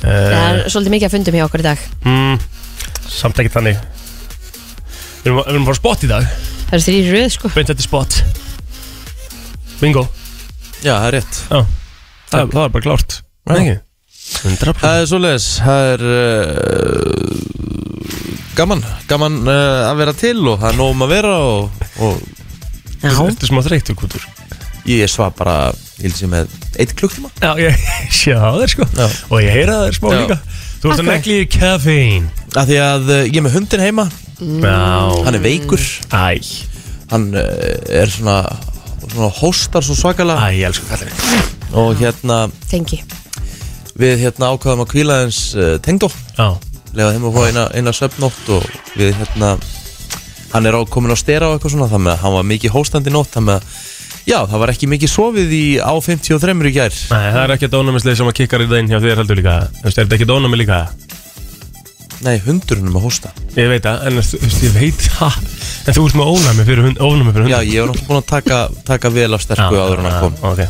Það 0.06 0.30
uh, 0.30 0.46
er 0.46 0.70
svolítið 0.70 0.94
mikið 0.94 1.08
að 1.08 1.14
fundum 1.16 1.36
hjá 1.36 1.44
okkur 1.46 1.62
í 1.62 1.66
dag. 1.66 1.84
Mm, 2.06 2.40
Samt 3.16 3.40
ekki 3.42 3.52
þannig. 3.54 3.78
Við 5.24 5.30
erum, 5.32 5.38
við 5.40 5.50
erum 5.52 5.64
að 5.64 5.70
fara 5.70 5.76
á 5.76 5.82
spot 5.82 6.04
í 6.06 6.10
dag. 6.10 6.28
Það 6.66 6.76
eru 6.76 6.84
þrýri 6.86 7.14
röð 7.16 7.28
sko. 7.34 7.50
Beint 7.56 7.72
þetta 7.72 7.86
spot. 7.86 8.18
Bingo. 9.80 10.04
Já, 10.84 10.92
það 10.94 11.06
er 11.08 11.16
rétt. 11.16 11.40
Já, 11.50 11.58
það, 12.30 12.52
það 12.54 12.62
er 12.64 12.74
bara 12.76 12.84
klárt. 12.86 13.18
Já. 13.46 13.56
Ekki? 13.56 13.76
100% 14.26 14.80
Það 14.82 15.00
er 15.00 15.06
svoleiðis 15.10 15.48
Það 15.62 15.90
er 15.92 16.00
uh, 16.12 17.36
gaman 18.58 18.82
Gaman 19.10 19.40
uh, 19.46 19.90
að 19.90 20.00
vera 20.02 20.16
til 20.16 20.38
og 20.44 20.58
það 20.62 20.70
er 20.72 20.80
nóg 20.80 20.94
um 20.96 21.06
að 21.06 21.14
vera 21.14 21.34
og, 21.46 21.86
og 22.02 22.14
Já, 23.02 23.12
Þetta 23.12 23.42
er 23.44 23.50
smá 23.52 23.60
þreytur 23.66 23.98
kútur 23.98 24.24
ég 24.86 25.10
svaf 25.10 25.34
bara 25.38 25.72
Ég 25.96 26.04
held 26.10 26.18
sem 26.18 26.28
með 26.30 26.50
eitt 26.76 26.92
klukktíma. 26.98 27.30
Já, 27.40 27.54
ég 27.56 27.76
sé 28.18 28.34
það 28.36 28.44
á 28.52 28.54
þér 28.60 28.72
sko. 28.74 28.86
Já. 28.92 29.06
Og 29.32 29.38
ég 29.40 29.54
heyra 29.54 29.76
það 29.78 29.86
þér 29.86 29.96
smá 29.96 30.08
Já. 30.12 30.18
líka. 30.20 30.36
Þú 30.76 30.90
ert 30.92 31.00
að 31.00 31.08
negli 31.08 31.36
í 31.40 31.46
kaffein 31.54 32.26
Af 32.52 32.66
því 32.68 32.76
að 32.84 33.08
uh, 33.08 33.20
ég 33.24 33.38
er 33.40 33.44
með 33.46 33.56
hundin 33.56 33.84
heima. 33.86 34.04
Já. 34.36 34.74
Hann 35.24 35.38
er 35.38 35.44
veikur. 35.46 35.86
Æ, 36.12 36.36
Hann 37.14 37.26
uh, 37.32 37.44
er 37.96 38.12
svona, 38.12 38.36
svona 39.06 39.30
hóstar 39.40 39.86
svo 39.88 39.96
svakalega. 39.96 40.50
Æ, 40.52 40.60
ég 40.60 40.68
elsku 40.68 40.84
kallin 40.90 41.16
Og 41.80 41.96
hérna 42.02 42.42
tengi 42.68 43.00
Við 43.96 44.22
hérna 44.26 44.52
ákvaðum 44.52 44.84
að 44.84 44.90
kvíla 44.92 45.18
eins 45.24 45.40
uh, 45.56 45.76
tengdó. 45.84 46.10
Já, 46.36 46.56
Lega 46.96 47.12
þeim 47.12 47.26
að 47.28 47.36
fá 47.36 47.42
eina, 47.50 47.66
eina 47.76 47.92
svefnótt 47.96 48.54
Og 48.56 48.64
við 48.96 49.12
hérna 49.18 49.56
Hann 50.52 50.68
er 50.68 50.78
á, 50.78 50.80
komin 50.88 51.12
á 51.12 51.18
stera 51.18 51.50
og 51.50 51.56
eitthvað 51.56 51.74
svona 51.74 51.90
Þannig 51.90 52.12
að 52.14 52.22
hann 52.22 52.36
var 52.38 52.46
mikið 52.48 52.74
hóstandi 52.76 53.12
nótt 53.12 53.34
Þannig 53.36 53.58
að 53.58 53.84
Já, 54.26 54.40
það 54.50 54.58
var 54.58 54.70
ekki 54.72 54.88
mikið 54.90 55.10
sofið 55.12 55.52
í 55.54 55.64
á 55.78 55.94
53 56.02 56.54
í 56.66 56.70
gær. 56.74 56.94
Nei, 57.12 57.26
það 57.30 57.42
er 57.44 57.52
ekki 57.54 57.68
dónamisleið 57.70 58.16
sem 58.18 58.30
að 58.32 58.34
kikkar 58.40 58.64
í 58.64 58.66
daginn 58.72 58.88
hjá 58.90 58.98
þér 59.04 59.20
heldur 59.20 59.38
líka. 59.38 59.52
Þú 59.76 59.84
veist, 59.84 60.00
er 60.00 60.08
þetta 60.08 60.16
ekki 60.16 60.26
dónami 60.26 60.58
líka? 60.58 60.78
Nei, 62.26 62.32
hundurinn 62.42 62.88
er 62.88 62.96
með 62.96 63.06
hósta. 63.06 63.30
Ég 63.54 63.70
veit 63.70 63.86
það, 63.86 64.02
en 64.08 64.18
ég 64.64 64.74
veit 64.74 65.06
það. 65.06 65.36
En 65.86 65.94
þú 65.94 66.08
ert 66.08 66.18
með 66.18 66.32
ónami 66.32 66.66
fyrir 66.66 66.88
hund, 66.88 66.98
ónami 66.98 67.36
fyrir 67.36 67.52
Já, 67.52 67.60
ég 67.62 67.84
var 67.84 67.92
náttúrulega 67.92 68.08
búin 68.10 68.18
að 68.18 68.28
taka, 68.32 68.58
taka 68.90 69.14
vel 69.14 69.28
af 69.38 69.46
sterku 69.46 69.78
áður 69.78 70.02
en 70.02 70.10
að 70.10 70.18
kom. 70.24 70.38
Ok, 70.50 70.64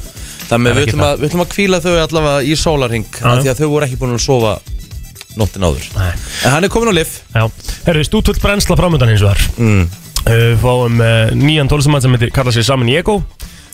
Þannig 0.46 0.76
við 0.76 0.88
ætlum, 0.88 1.04
að, 1.06 1.20
við 1.20 1.28
ætlum 1.30 1.44
að 1.44 1.52
kvíla 1.52 1.82
þau 1.82 1.92
allavega 2.04 2.42
í 2.46 2.56
sólarhing 2.58 3.06
Því 3.18 3.50
að 3.50 3.60
þau 3.60 3.68
voru 3.72 3.86
ekki 3.88 4.00
búin 4.00 4.14
að 4.14 4.22
sofa 4.22 4.56
nóttin 5.36 5.66
áður. 5.66 5.86
Nei. 5.96 6.12
En 6.46 6.54
hann 6.54 6.64
er 6.64 6.72
komin 6.72 6.92
á 6.92 6.94
lif 6.96 7.18
já. 7.34 7.44
Herru, 7.84 8.04
stútvöld 8.06 8.40
brennsla 8.40 8.76
framöndan 8.78 9.10
hins 9.12 9.24
vegar. 9.24 9.42
Mm. 9.60 9.82
Uh, 10.26 10.52
fáum 10.62 11.02
uh, 11.02 11.34
nýjan 11.36 11.68
tólustumann 11.70 12.02
sem 12.02 12.14
heitir 12.16 12.32
kalla 12.34 12.54
sig 12.54 12.64
Samin 12.66 12.90
Ego 12.94 13.20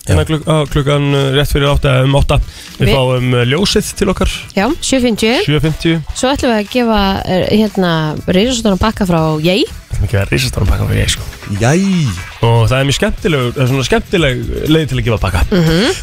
Hérna 0.02 0.24
kluk 0.26 0.42
klukkan 0.72 1.04
uh, 1.14 1.28
rétt 1.36 1.52
fyrir 1.54 1.68
átta 1.70 1.92
um 2.02 2.16
átta. 2.18 2.40
Við 2.80 2.88
Vi- 2.88 2.94
fáum 2.96 3.28
uh, 3.36 3.44
ljósið 3.46 3.92
til 4.00 4.08
okkar. 4.10 4.32
Já, 4.56 4.64
750 4.82 5.44
7.50 5.46 6.00
Svo 6.18 6.32
ætlum 6.32 6.50
við 6.50 6.58
að 6.58 6.72
gefa 6.72 7.02
hérna 7.52 7.92
Rísastóna 8.26 8.80
pakka 8.82 9.06
frá 9.06 9.20
Jæ. 9.44 9.60
Það 9.92 10.00
er 10.00 10.02
mikið 10.06 10.20
að 10.22 10.32
risastárum 10.34 10.70
pakka 10.72 10.88
fyrir 10.88 11.02
ég 11.04 11.12
sko. 11.12 11.28
Jæ. 11.60 11.72
Og 12.48 12.58
það 12.66 12.76
er 12.80 12.86
mjög 12.88 12.96
skemmtileg, 12.98 13.46
það 13.54 13.62
er 13.62 13.70
svona 13.70 13.86
skemmtileg 13.86 14.42
leið 14.74 14.86
til 14.90 14.98
að 14.98 15.06
gefa 15.06 15.20
pakka. 15.22 15.44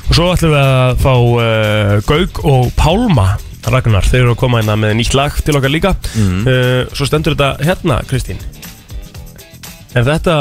Og 0.07 0.15
svo 0.15 0.29
ætlum 0.31 0.53
við 0.55 0.63
að 0.63 1.03
fá 1.03 1.13
uh, 1.19 1.93
Gaug 2.07 2.41
og 2.53 2.71
Pálma 2.79 3.27
Ragnar, 3.69 4.05
þeir 4.07 4.23
eru 4.23 4.31
að 4.33 4.39
koma 4.39 4.61
hérna 4.61 4.77
með 4.79 4.95
nýtt 5.01 5.13
lag 5.19 5.35
til 5.45 5.57
okkar 5.59 5.69
líka. 5.73 5.91
Uh, 6.15 6.87
Svo 6.95 7.05
stendur 7.09 7.35
þetta 7.35 7.67
hérna, 7.67 7.99
Kristín. 8.09 8.39
Er 9.97 10.07
þetta 10.07 10.37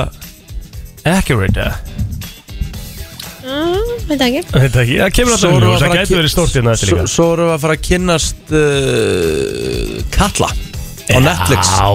accurate? 1.09 1.59
eða? 1.67 1.98
Mm, 3.49 3.91
Veit 4.09 4.23
ekki. 4.29 4.43
Veit 4.53 4.73
það 4.75 4.83
ekki, 4.85 4.97
það 5.03 5.13
kemur 5.19 5.35
alltaf 5.35 5.49
erum 5.49 5.59
í 5.59 5.65
við 5.65 5.69
ljós, 5.69 5.75
að 5.75 5.83
það 5.83 5.89
fara 5.89 5.93
að 5.93 5.99
gæti 5.99 6.13
ki- 6.13 6.19
verið 6.21 6.33
stórt 6.35 6.55
hérna 6.59 6.73
eftir 6.77 6.89
Svo, 6.93 6.97
líka. 6.99 7.13
svo 7.15 7.27
erum 7.35 7.49
við 7.49 7.55
að 7.57 7.63
fara 7.65 7.77
að 7.79 7.85
kynnast 7.89 8.55
uh, 8.59 10.01
Kalla 10.15 10.51
Á 11.09 11.19
Netflix. 11.25 11.71
Já, 11.73 11.89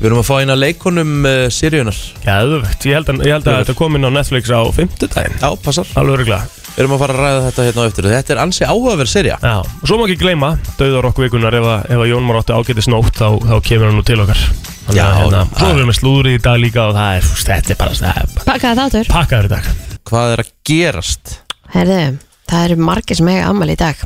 Við 0.00 0.06
erum 0.08 0.20
að 0.22 0.28
fá 0.30 0.34
eina 0.40 0.54
leikonum 0.58 1.10
uh, 1.28 1.42
Siriunar 1.52 1.98
Gæðvögt, 2.24 2.86
ég 2.88 2.96
held 2.98 3.10
að, 3.12 3.20
ég 3.28 3.34
held 3.36 3.50
að 3.52 3.58
þetta 3.60 3.74
kom 3.78 3.98
inn 3.98 4.08
á 4.08 4.10
Netflix 4.16 4.48
á 4.50 4.60
fimmtudaginn. 4.74 5.36
Já, 5.42 5.50
passar. 5.62 5.90
Alveg 6.00 6.16
öruglega 6.20 6.48
Við 6.70 6.84
erum 6.84 6.94
að 6.96 7.00
fara 7.02 7.14
að 7.14 7.20
ræða 7.20 7.40
þetta 7.48 7.64
hérna 7.66 7.82
á 7.82 7.86
eftir. 7.90 8.06
Þetta 8.14 8.32
er 8.34 8.40
ansi 8.44 8.64
áhugaverð 8.70 9.10
serja 9.10 9.36
Já, 9.42 9.54
og 9.60 9.86
svo 9.90 9.98
má 10.00 10.04
ekki 10.06 10.20
gleyma 10.22 10.50
Dauðar 10.78 11.08
okkur 11.10 11.26
vikunar 11.26 11.56
ef, 11.58 11.66
að- 11.74 11.90
ef 11.92 12.04
að 12.06 12.10
Jón 12.14 12.26
Már 12.30 12.38
átti 12.40 12.56
ágætis 12.56 12.88
nótt 12.90 13.18
þá, 13.20 13.26
þá 13.42 13.54
kemur 13.66 13.90
hann 13.90 13.98
nú 14.00 14.06
til 14.06 14.18
okkar. 14.24 14.40
Þannig 14.86 14.96
Já, 15.02 15.04
að, 15.04 15.18
hérna, 15.20 15.42
já. 15.44 15.58
Svo 15.60 15.68
erum 15.74 15.80
við 15.82 15.88
með 15.92 15.98
slúðri 16.00 16.34
í 16.38 16.42
dag 16.46 16.58
líka 16.62 16.86
og 16.88 16.96
það 16.96 17.18
er, 17.20 17.28
fúst, 17.34 17.50
þetta 17.52 17.74
er 17.76 17.80
bara 17.84 18.00
það 18.00 18.22
er 18.24 18.44
Pakkaði 18.48 18.80
þáttur. 18.80 19.10
Pakkaður 19.18 19.50
í 19.50 19.54
dag 19.58 19.70
Hvað 20.08 20.32
er 20.34 20.42
að 20.44 20.52
gerast? 20.66 21.36
Herðu, 21.74 22.18
það 22.50 22.64
eru 22.68 22.76
margir 22.88 23.18
sem 23.20 23.28
eiga 23.30 23.48
ammali 23.50 23.76
í 23.76 23.80
dag. 23.80 24.00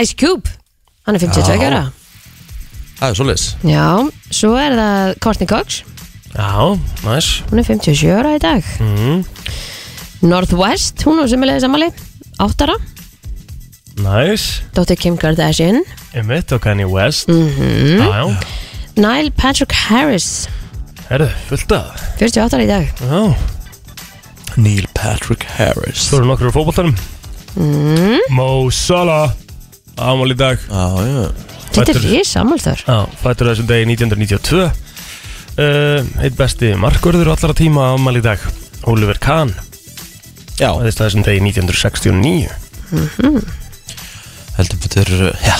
Ice 0.00 0.14
Cube 0.18 0.50
Hann 1.06 1.14
er 1.14 1.22
52 1.22 1.54
Já. 1.62 1.66
ára 1.70 1.82
Það 2.96 3.10
er 3.12 3.16
svoleiðis. 3.18 3.44
Já, 3.68 3.84
svo 4.32 4.54
er 4.58 4.72
það 4.74 5.10
Courtney 5.22 5.46
Cox. 5.50 5.82
Já, 6.32 6.48
næs. 7.04 7.28
Hún 7.50 7.60
er 7.60 7.66
57 7.68 8.08
ára 8.16 8.32
í 8.36 8.40
dag. 8.40 8.70
Mm, 8.80 9.20
Northwest, 10.26 11.04
hún 11.04 11.20
er 11.22 11.28
semilegis 11.28 11.66
ammali 11.68 11.90
8 12.40 12.64
ára 12.66 12.76
Næs. 14.00 14.46
Dóttir 14.76 14.98
Kim 15.00 15.16
Kardashian. 15.20 15.82
Emmett 16.16 16.52
og 16.52 16.60
Kanye 16.64 16.88
West. 16.88 17.28
Mm 17.28 18.00
Já, 18.00 18.08
já. 18.08 18.36
Nile 18.96 19.30
Patrick 19.36 19.72
Harris. 19.72 20.48
Herðu, 21.10 21.28
fullt 21.48 21.72
að 21.76 21.92
48 22.18 22.56
ára 22.56 22.64
í 22.64 22.70
dag. 22.72 22.88
Já, 23.04 23.22
Neil 24.56 24.88
Patrick 25.06 25.46
Harris. 25.56 26.00
Svo 26.08 26.18
eru 26.20 26.26
nokkur 26.32 26.50
á 26.50 26.54
fótboltanum. 26.54 26.94
Mm. 27.56 28.18
Mo 28.34 28.68
Salah 28.74 29.30
Ámál 29.96 30.34
í 30.34 30.36
dag. 30.36 30.58
Já, 30.68 30.86
já. 31.06 31.22
Þetta 31.72 31.80
er 31.80 31.96
Fæddur- 31.96 32.04
rís 32.10 32.32
ammálþör 32.36 32.80
Já, 32.84 32.96
fættur 33.22 33.48
þessum 33.50 33.66
degi 33.68 33.86
1992 33.88 34.60
uh, 34.66 36.24
Eitt 36.24 36.36
besti 36.36 36.70
markvörður 36.80 37.30
allara 37.32 37.56
tíma 37.56 37.86
ámál 37.94 38.18
í 38.20 38.22
dag. 38.24 38.42
Oliver 38.92 39.18
Kahn. 39.22 39.54
Já, 40.60 40.68
Fæðist 40.76 41.00
þessum 41.00 41.24
degi 41.26 41.40
1969 41.48 42.52
heldur 44.56 44.78
betur 44.84 45.10
Já, 45.44 45.58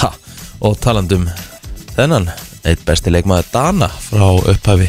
og 0.65 0.77
talandum 0.81 1.27
Þennan, 1.97 2.29
eitt 2.69 2.85
besti 2.87 3.13
leikmaður 3.13 3.49
Dana 3.55 3.89
Frá 3.89 4.29
upphafi. 4.53 4.89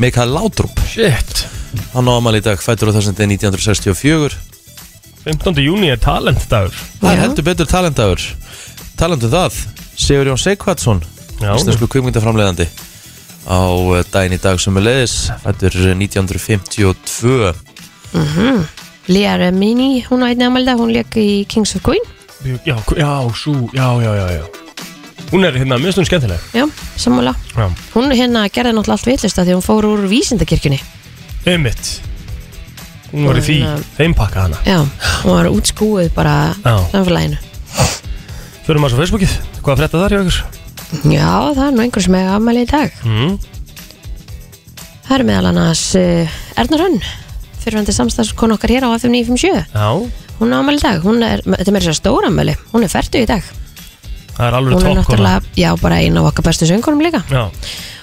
Mikael 0.00 0.28
Laudrup. 0.36 0.76
Shit 0.88 1.46
Hann 1.94 2.08
á 2.10 2.12
amal 2.16 2.36
í 2.38 2.42
dag 2.44 2.60
fættur 2.62 2.90
á 2.90 2.96
þessum 2.96 3.16
degi 3.16 3.36
1964 3.38 4.36
15. 5.26 5.58
júni 5.58 5.88
er 5.90 5.98
talentdagur. 5.98 6.74
Það 7.00 7.12
er 7.12 7.22
heldur 7.24 7.46
betur 7.48 7.66
talentaður 7.66 8.22
Talandu 8.96 9.28
það 9.32 9.56
Sigur 9.98 10.30
Jón 10.30 10.38
Seikvatsson 10.40 11.00
Já. 11.42 11.50
Íslensku 11.56 11.88
kvikmyndaframleiðandi 11.90 12.68
Á 13.46 13.58
eh, 13.98 14.04
daginn 14.12 14.36
í 14.36 14.40
dag 14.42 14.60
sem 14.62 14.78
er 14.78 14.86
leiðis 14.86 15.16
Fættur 15.42 15.74
1952 15.92 17.54
Lea 19.06 19.36
Remini, 19.38 20.04
hún 20.08 20.22
á 20.22 20.30
einni 20.30 20.46
ammali 20.46 20.66
í 20.66 20.70
dag 20.70 20.80
Hún 20.80 20.94
leik 20.94 21.14
í 21.18 21.44
Kings 21.50 21.76
of 21.78 21.82
Queen. 21.86 22.02
Já, 22.66 22.76
já, 22.96 23.10
sú, 23.34 23.70
já, 23.74 23.86
já, 24.02 24.12
já, 24.14 24.26
já. 24.38 24.44
Hún 25.32 25.44
er 25.44 25.54
hérna 25.58 25.78
mjög 25.78 25.92
stund 25.96 26.06
skemmtileg. 26.06 26.40
Já, 26.54 26.66
sammála. 26.96 27.34
Já, 27.56 27.70
Hún 27.94 28.12
hérna 28.14 28.46
gerði 28.48 28.74
náttúrulega 28.76 28.98
allt 28.98 29.06
vitlist 29.10 29.38
að 29.38 29.48
því 29.48 29.56
hún 29.56 29.64
fór 29.66 29.88
úr 29.88 30.04
vísindakirkjunni 30.10 30.78
einmitt. 31.46 31.90
Hún 33.12 33.26
var 33.28 33.38
í 33.38 33.42
því, 33.46 33.56
hérna- 33.62 33.90
þeim 33.96 34.14
pakka 34.18 34.46
hana. 34.46 34.58
Já, 34.66 34.78
hún 35.24 35.32
var 35.36 35.50
útskúið 35.52 36.10
bara 36.14 36.54
Já. 36.64 36.74
samfélaginu. 36.92 37.38
Förum 38.66 38.82
maður 38.82 38.98
á 38.98 39.00
Facebookið, 39.02 39.36
hvað 39.62 39.78
frétta 39.82 40.00
þar 40.02 40.14
hjá 40.16 40.22
ykkur? 40.24 40.40
Já, 41.12 41.30
það 41.54 41.66
er 41.66 41.76
nú 41.76 41.84
einhver 41.84 42.02
sem 42.02 42.14
hefur 42.18 42.34
afmæli 42.36 42.64
í 42.66 42.70
dag. 42.70 42.98
Mm. 43.06 43.38
Það 45.06 45.14
er 45.20 45.24
meðal 45.28 45.50
annars 45.52 45.84
uh, 45.94 46.36
Erna 46.58 46.78
Rönn 46.82 46.98
fyrirvændi 47.62 47.94
samstagskon 47.94 48.54
okkar 48.54 48.70
hér 48.74 48.86
á 48.86 48.94
FM 48.94 49.14
957 49.14 49.70
Já, 49.74 49.88
Hún 50.38 50.50
er 50.52 50.58
afmæli 50.60 50.78
í 50.78 50.82
dag, 50.82 50.98
hún 51.02 51.22
er, 51.26 51.42
þetta 51.46 51.70
er 51.70 51.74
meira 51.74 51.86
sér 51.86 51.96
stór 51.98 52.26
afmæli 52.28 52.54
Hún 52.72 52.84
er 52.86 52.90
færtu 52.92 53.22
í 53.22 53.26
dag. 53.26 53.46
Það 54.36 54.46
er 54.46 54.56
alveg 54.58 54.74
Hún 54.74 54.82
er 54.82 54.86
toppkona 54.86 55.00
náttúrulega, 55.00 55.42
já, 55.62 55.70
bara 55.80 55.98
eina 56.02 56.20
af 56.20 56.28
okkar 56.32 56.44
bestu 56.50 56.66
söngunum 56.68 57.00
líka. 57.06 57.22
Já, 57.32 57.46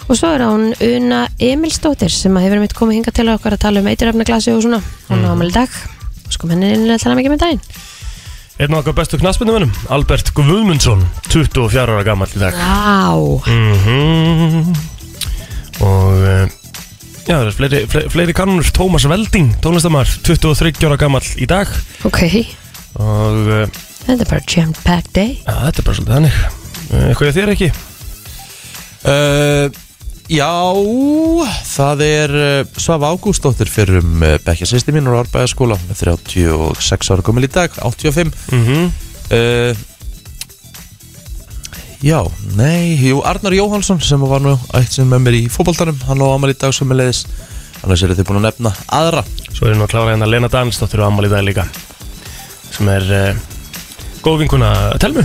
Og 0.09 0.17
svo 0.19 0.29
er 0.35 0.43
hún 0.43 0.73
Una 0.83 1.23
Emilsdóttir 1.39 2.11
sem 2.11 2.35
að 2.37 2.47
hefur 2.47 2.61
mitt 2.63 2.75
komið 2.77 2.99
hinga 2.99 3.13
til 3.15 3.29
okkar 3.31 3.55
að 3.55 3.63
tala 3.65 3.83
um 3.83 3.89
eiturefnaglasi 3.91 4.51
og 4.53 4.63
svona. 4.65 4.81
Hún 5.07 5.23
er 5.23 5.31
afmæli 5.31 5.53
í 5.53 5.55
dag. 5.55 5.77
Og 6.27 6.35
sko 6.35 6.49
henni 6.51 6.69
er 6.69 6.77
innlega 6.77 7.03
tala 7.05 7.15
mikið 7.19 7.35
með 7.35 7.43
daginn. 7.45 7.61
Einn 8.59 8.75
af 8.75 8.83
okkar 8.83 8.97
bestu 8.99 9.17
knaspindumennum 9.17 9.71
Albert 9.95 10.29
Guðmundsson, 10.37 10.99
24 11.31 11.79
ára 11.87 12.03
gammal 12.05 12.29
í 12.29 12.41
dag. 12.43 12.53
Vá, 12.53 13.15
mm 13.49 14.75
Og 15.83 16.19
uh, 16.21 16.43
Já, 17.23 17.37
það 17.39 17.47
er 17.47 17.55
fleiri, 17.55 17.79
fleiri, 17.87 18.09
fleiri 18.11 18.35
kannur 18.35 18.67
Tómas 18.75 19.07
Velding, 19.07 19.53
tónlistamar 19.63 20.09
23 20.27 20.83
ára 20.83 20.97
gammal 20.99 21.23
í 21.39 21.47
dag. 21.49 21.71
Ok. 22.05 22.19
Og 22.99 23.47
uh, 23.47 23.63
Þetta 24.03 24.19
er 24.19 24.29
bara 24.29 24.43
jam 24.51 24.73
packed 24.83 25.13
day. 25.15 25.37
Ja, 25.47 25.55
þetta 25.69 25.79
er 25.79 25.87
bara 25.87 25.97
svolítið 25.97 26.15
þannig. 26.17 26.37
Uh, 26.91 27.05
Eitthvað 27.07 27.29
ég 27.29 27.37
þér 27.39 27.53
ekki? 27.55 27.69
Uh, 29.03 29.82
já, 30.31 30.51
það 31.67 32.03
er 32.05 32.35
uh, 32.39 32.67
Svaf 32.79 33.03
Ágústóttir 33.07 33.71
fyrir 33.71 34.01
um 34.01 34.21
uh, 34.23 34.35
Bekkja 34.43 34.69
sýsti 34.69 34.93
mín 34.95 35.09
og 35.11 35.23
Árbæðaskóla 35.23 35.77
með 35.87 36.03
36 36.05 37.11
ára 37.13 37.25
komil 37.25 37.47
í 37.47 37.51
dag, 37.51 37.73
85 37.83 38.31
Mm 38.51 38.63
-hmm. 38.67 38.93
uh, 39.31 39.89
Já, 42.03 42.19
nei, 42.59 42.99
jú, 42.99 43.21
Arnar 43.23 43.53
Jóhansson 43.55 44.01
sem 44.03 44.19
var 44.19 44.41
nú 44.43 44.57
eitt 44.75 44.91
sem 44.91 45.07
með 45.07 45.19
mér 45.23 45.33
í 45.37 45.47
fótboltanum 45.47 45.95
hann 46.03 46.19
á 46.19 46.27
amal 46.35 46.49
í 46.51 46.57
dag 46.59 46.73
sem 46.75 46.91
er 46.91 46.97
leiðis 46.99 47.25
annars 47.83 48.03
eru 48.03 48.15
þið 48.15 48.27
búin 48.27 48.39
að 48.41 48.47
nefna 48.49 48.73
aðra. 48.87 49.23
Svo 49.53 49.69
er 49.69 49.77
nú 49.77 49.85
að 49.85 49.93
klára 49.93 50.11
hérna 50.11 50.27
Lena 50.27 50.49
Dansdóttir 50.51 50.99
á 50.99 51.07
ammali 51.07 51.29
í 51.29 51.31
dag 51.31 51.43
líka 51.45 51.63
Sem 52.73 52.89
er 52.89 53.03
uh, 53.07 53.35
góð 54.25 54.39
vinkuna 54.43 54.97
Telmu 54.99 55.23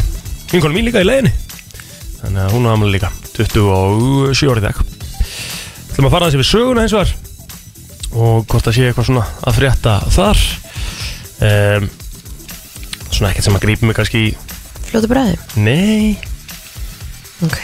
Vinkuna 0.52 0.74
mín 0.74 0.84
líka 0.84 1.00
í 1.02 1.08
leiðinni 1.08 1.32
Þannig 2.28 2.44
að 2.44 2.52
hún 2.52 2.66
á 2.68 2.70
ammali 2.74 2.92
líka 2.92 3.08
27 3.32 4.50
ári 4.52 4.60
í 4.60 4.64
dag. 4.66 4.80
Ætlum 5.88 6.08
að 6.10 6.12
fara 6.12 6.28
þessi 6.28 6.40
við 6.42 6.48
söguna 6.50 6.82
eins 6.84 6.92
og 6.92 7.00
var 7.00 7.14
Og 8.18 8.44
hvort 8.48 8.66
það 8.68 8.74
sé 8.76 8.84
eitthvað 8.88 9.06
svona 9.08 9.22
að 9.48 9.56
frétta 9.56 9.94
þar. 10.12 10.42
Um, 11.48 11.86
Svona 13.08 13.30
ekkert 13.32 13.46
sem 13.46 13.56
að 13.56 13.64
grípa 13.64 13.88
mig 13.88 13.96
kannski 13.96 14.20
í 14.26 14.32
Fljótu 14.88 15.08
bræði 15.08 15.38
Nei. 15.64 16.18
Ok. 17.46 17.62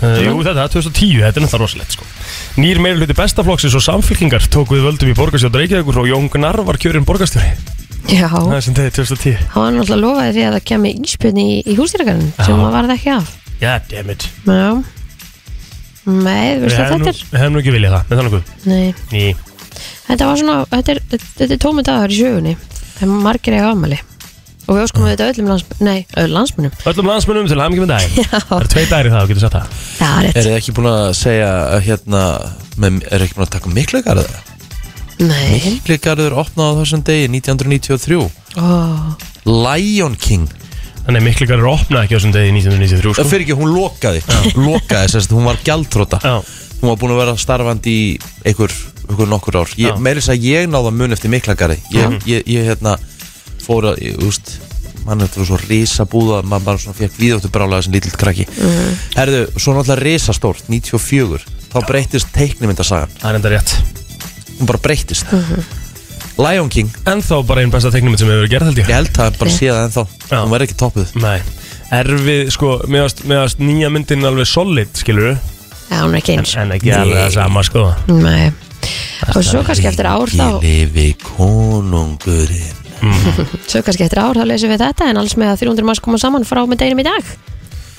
Uh, 0.00 0.18
jú, 0.24 0.34
þetta 0.42 0.64
er 0.64 0.72
2010, 0.72 1.14
þetta 1.20 1.28
er 1.28 1.44
náttúrulega 1.44 1.60
rosalegt 1.60 1.94
sko. 1.94 2.06
Nýr 2.56 2.80
meiri 2.80 3.02
hluti 3.02 3.16
bestaflokksins 3.18 3.76
og 3.76 3.84
samfélkingar 3.84 4.48
tók 4.50 4.72
við 4.72 4.86
völdum 4.88 5.12
í 5.12 5.16
borgarstjórn 5.18 5.58
Reykjavíkur 5.60 6.00
og 6.00 6.08
Jón 6.08 6.30
Gnarr 6.32 6.64
var 6.64 6.80
kjörinn 6.80 7.06
borgarstjóri. 7.06 7.52
Já, 8.08 8.28
Það 8.28 8.56
er 8.56 8.64
sem 8.64 8.74
er 8.76 8.90
2010 8.96 9.36
hann 9.54 9.62
var 9.62 9.76
náttúrulega 9.78 10.00
lofaði 10.02 10.32
því 10.36 10.42
að 10.44 10.56
það 10.56 10.66
kemi 10.70 10.90
íspjörn 11.08 11.38
í, 11.40 11.48
í 11.64 11.76
húsdýragarinn 11.78 12.34
sem 12.36 12.58
það 12.60 12.74
varð 12.74 12.92
ekki 12.98 13.12
af 13.14 13.30
God 13.64 13.88
damn 13.90 14.12
it. 14.14 14.28
Já. 14.44 14.68
Nei, 16.04 16.56
þú 16.60 16.64
Við 16.64 16.64
veist 16.68 16.80
að 16.84 16.90
þetta 16.92 17.12
er? 17.14 17.20
við 17.32 17.40
hefum 17.40 17.54
nú 17.54 17.60
ekki 17.62 17.72
viljað 17.72 17.94
það, 17.94 18.08
með 18.10 18.18
þannig 18.20 18.34
guð 18.34 18.48
Nei, 18.68 18.88
Ný, 19.08 19.22
þetta 20.08 20.26
var 20.28 20.40
svona 20.42 20.56
Þetta 20.74 20.92
er, 20.94 20.98
þetta 21.38 21.46
er 21.54 21.60
tómi 21.64 21.84
dagar 21.86 22.12
í 22.12 22.18
sögunni. 22.18 22.52
Það 22.98 23.06
er 23.06 23.14
margir 23.24 23.56
eiga 23.56 23.70
afmæli. 23.72 24.00
Og 24.64 24.76
við 24.78 24.82
óskum 24.86 25.04
við 25.04 25.10
þetta 25.14 25.26
öllum 25.32 25.48
lands, 25.52 25.64
nei, 25.84 25.96
öllum 26.20 26.36
landsmunum 26.38 26.76
öllum 26.88 27.08
landsmönnum 27.10 27.48
til 27.50 27.58
hamingi 27.60 27.82
með 27.84 27.90
daginn. 27.94 28.14
Já, 28.24 28.38
Það 28.48 28.54
eru 28.60 28.70
tvei 28.74 28.84
dagir 28.92 29.08
í 29.08 29.12
það, 29.14 29.24
þú 29.24 29.32
getur 29.32 29.44
sagt 29.44 29.56
það. 29.58 29.74
Það 29.98 30.14
er 30.14 30.24
Er 30.24 30.34
rétt 30.34 30.46
þið 30.48 30.56
ekki 30.60 30.74
búin 30.78 30.88
að 30.92 31.08
segja 31.18 31.48
að 31.74 31.82
hérna 31.88 32.22
með, 32.84 33.00
Er 33.12 33.24
ekki 33.26 33.36
búin 33.38 33.46
að 33.48 33.52
taka 33.58 33.72
miklegarð 33.76 34.30
Nei, 35.24 35.60
Miklegarður 35.64 36.36
opnaði 36.42 36.72
á 36.74 36.78
þessum 36.80 37.02
degi 37.06 37.28
1993 37.30 38.16
ó, 38.58 38.68
Lion 39.46 40.16
King 40.18 40.48
Þannig 41.04 41.20
að 41.20 41.26
miklikar 41.28 41.58
eru 41.60 41.68
opnað 41.74 42.04
ekki 42.06 42.14
á 42.14 42.18
þessum 42.18 42.32
degi 42.32 42.52
1993 42.56 43.12
Það 43.12 43.18
sko. 43.18 43.30
fyrir 43.30 43.44
ekki, 43.44 43.56
hún 43.60 43.72
lokaði. 43.76 44.20
Lokaði, 44.56 45.08
sérst, 45.12 45.34
hún 45.36 45.44
var 45.50 45.58
gjaldþróta 45.66 46.20
Já, 46.24 46.36
Hún 46.80 46.90
var 46.90 46.96
búin 47.00 47.12
að 47.14 47.20
vera 47.22 47.34
starfandi 47.40 47.92
í 47.92 48.06
einhver, 48.44 48.72
einhver 49.08 49.28
nokkur 49.30 49.56
ár. 49.62 49.70
Ég, 49.76 49.92
Já. 49.92 49.96
Meiri 50.04 50.20
þess 50.20 50.32
að 50.34 50.42
ég 50.48 50.66
náða 50.68 50.90
mun 50.92 51.12
eftir 51.16 51.30
miklagarði 51.32 51.78
ég, 51.92 52.08
Mhm. 52.08 52.18
ég, 52.28 52.42
ég 52.56 52.66
hérna 52.68 52.96
fór 53.64 53.90
að, 53.92 54.00
ég, 54.04 54.18
úst 54.26 54.56
mann 55.04 55.20
þetta 55.20 55.36
var 55.40 55.46
svo 55.46 55.58
risa 55.68 56.04
búða 56.08 56.40
að 56.42 56.48
maður 56.48 56.64
bara 56.64 56.78
svona 56.78 56.96
fekk 56.98 57.16
víðóttu 57.20 57.50
brálega 57.52 57.82
sem 57.84 57.92
lítill 57.92 58.16
krakki. 58.16 58.46
Herðu, 59.16 59.40
svo 59.60 59.74
náttúrulega 59.76 60.02
risa 60.02 60.32
stórt 60.32 60.64
94, 60.68 61.40
þá 61.72 61.78
breytist 61.88 62.32
teiknimyndasagan. 62.32 63.08
Það 63.20 63.30
er 63.30 63.34
enda 63.40 63.52
rétt. 63.52 63.74
Hún 64.60 64.66
bara 64.66 64.78
breytist 64.78 65.24
Lion 66.40 66.68
King, 66.72 66.90
En 67.06 67.20
þá 67.22 67.36
bara 67.46 67.62
einn 67.62 67.70
besta 67.70 67.92
teiknuminn 67.94 68.18
sem 68.18 68.26
hefur 68.26 68.42
verið 68.42 68.54
gerð 68.56 68.70
held 68.70 68.78
ég. 68.80 68.88
Ég 68.90 68.96
held 68.98 69.18
að 69.22 69.36
bara 69.38 69.52
sé 69.54 69.68
það 69.70 69.84
ennþá. 69.86 70.04
Já. 70.30 70.36
Hún 70.40 70.50
verði 70.54 70.66
ekki 70.68 70.78
toppuð. 70.80 71.12
Nei. 71.22 71.36
Erfið, 71.94 72.40
sko, 72.56 72.70
meðast, 72.90 73.22
meðast 73.30 73.60
nýja 73.62 73.90
myndin 73.94 74.26
alveg 74.26 74.48
solid, 74.50 74.90
skilur 74.98 75.36
já, 75.36 75.98
hún 76.00 76.14
er 76.16 76.18
ekki 76.18 76.34
eins. 76.34 76.54
En 76.58 76.72
ekki 76.74 76.90
alveg 76.96 77.20
það 77.20 77.34
sama, 77.36 77.62
sko. 77.68 77.84
Nei. 78.10 78.48
Og 79.30 79.40
svo 79.46 79.62
kannski 79.64 79.86
eftir 79.88 80.08
ár 80.10 80.28
þá 80.32 80.58
Ég 80.64 80.90
lifi 80.90 81.06
konungurinn. 81.22 82.80
Svo 83.70 83.80
kannski 83.84 84.04
eftir 84.06 84.20
ár 84.22 84.36
þá 84.38 84.44
lesum 84.48 84.70
við 84.72 84.80
þetta 84.80 85.08
En 85.10 85.18
alls 85.20 85.34
með 85.36 85.50
að 85.52 85.62
300 85.64 85.86
manns 85.88 86.00
koma 86.04 86.20
saman 86.20 86.44
frá 86.48 86.62
með 86.68 86.82
deginum 86.82 87.02
í 87.02 87.06
dag. 87.06 87.30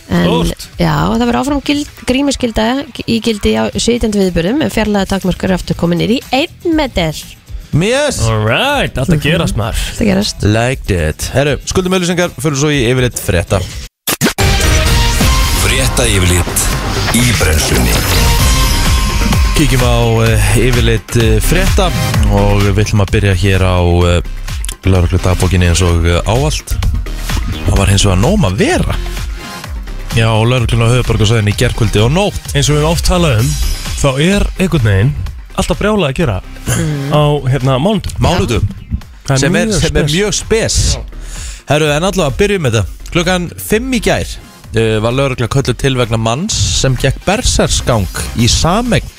En 0.09 0.25
Stórt. 0.25 0.67
já, 0.77 0.93
það 0.93 1.23
verður 1.23 1.39
áfram 1.41 1.61
gild, 1.65 1.89
grímiskylda 2.09 2.65
í 3.09 3.17
gildi 3.25 3.55
á 3.57 3.63
17 3.73 4.13
viðbörðum 4.13 4.61
En 4.65 4.73
fjarlæða 4.73 5.09
takmörkur 5.15 5.49
er 5.49 5.57
aftur 5.57 5.77
komin 5.79 6.01
nýr 6.01 6.13
í 6.17 6.19
1 6.33 6.67
meter 6.77 7.17
Yes, 7.75 8.21
Alright, 8.23 8.95
alltaf 8.95 9.19
gerast 9.19 9.57
maður. 9.59 9.79
Það 9.97 10.07
gerast. 10.07 10.43
Like 10.47 10.85
that 10.87 11.25
Herru, 11.35 11.57
skuldum 11.67 11.97
auðlýsingar, 11.97 12.31
fyrir 12.39 12.55
svo 12.61 12.69
í 12.71 12.77
yfirleitt 12.87 13.19
frétta. 13.19 13.59
Frétta 15.59 16.05
yfirlit 16.07 16.63
í 17.19 17.25
brennslunni. 17.35 17.97
Kíkjum 19.57 19.83
á 19.83 19.97
uh, 20.23 20.47
yfirleitt 20.61 21.19
uh, 21.19 21.35
frétta 21.43 21.89
og 22.31 22.63
við 22.63 22.85
ætlum 22.85 23.03
að 23.03 23.13
byrja 23.17 23.35
hér 23.43 23.67
á 23.67 23.79
uh, 23.83 24.17
lauruglu 24.87 25.19
dagbókinni 25.19 25.67
eins 25.73 25.83
og 25.83 26.07
áallt 26.23 26.77
Það 27.65 27.77
var 27.77 27.91
hins 27.91 28.07
vegar 28.07 28.23
nóm 28.23 28.47
að 28.47 28.59
vera. 28.63 28.97
Já, 30.15 30.29
lauruglun 30.31 30.87
á 30.87 30.93
höfuborgarsæðinni 30.95 31.51
í 31.51 31.59
gerkvöldi 31.59 31.99
og 32.07 32.13
nótt. 32.15 32.51
Eins 32.55 32.71
og 32.71 32.79
við 32.79 32.87
oft 32.87 33.07
talað 33.11 33.43
um 33.43 33.55
Þá 33.99 34.09
er 34.23 34.51
einhvern 34.63 34.87
veginn 34.87 35.15
alltaf 35.55 35.79
brjálað 35.79 36.09
að 36.11 36.17
gera 36.19 36.39
Á, 37.11 37.21
hérna, 37.51 37.77
mánudum 37.81 38.23
Mánudum 38.23 38.73
sem 39.25 39.55
er, 39.57 39.71
sem 39.73 39.95
er 39.97 40.05
mjög 40.05 40.35
spes. 40.37 40.75
Herru, 41.65 41.87
en 41.89 42.05
allavega 42.05 42.37
byrjum 42.37 42.61
með 42.67 42.75
þetta. 42.77 43.09
Klukkan 43.15 43.47
5 43.57 43.95
í 43.97 44.01
gær 44.05 44.27
uh, 44.29 44.97
var 45.01 45.15
laurugla 45.17 45.49
köllu 45.49 45.73
til 45.81 45.95
vegna 45.97 46.19
manns 46.21 46.53
sem 46.81 46.93
gekk 47.01 47.23
berserskang 47.25 48.21
í 48.37 48.49
samegn 48.51 49.09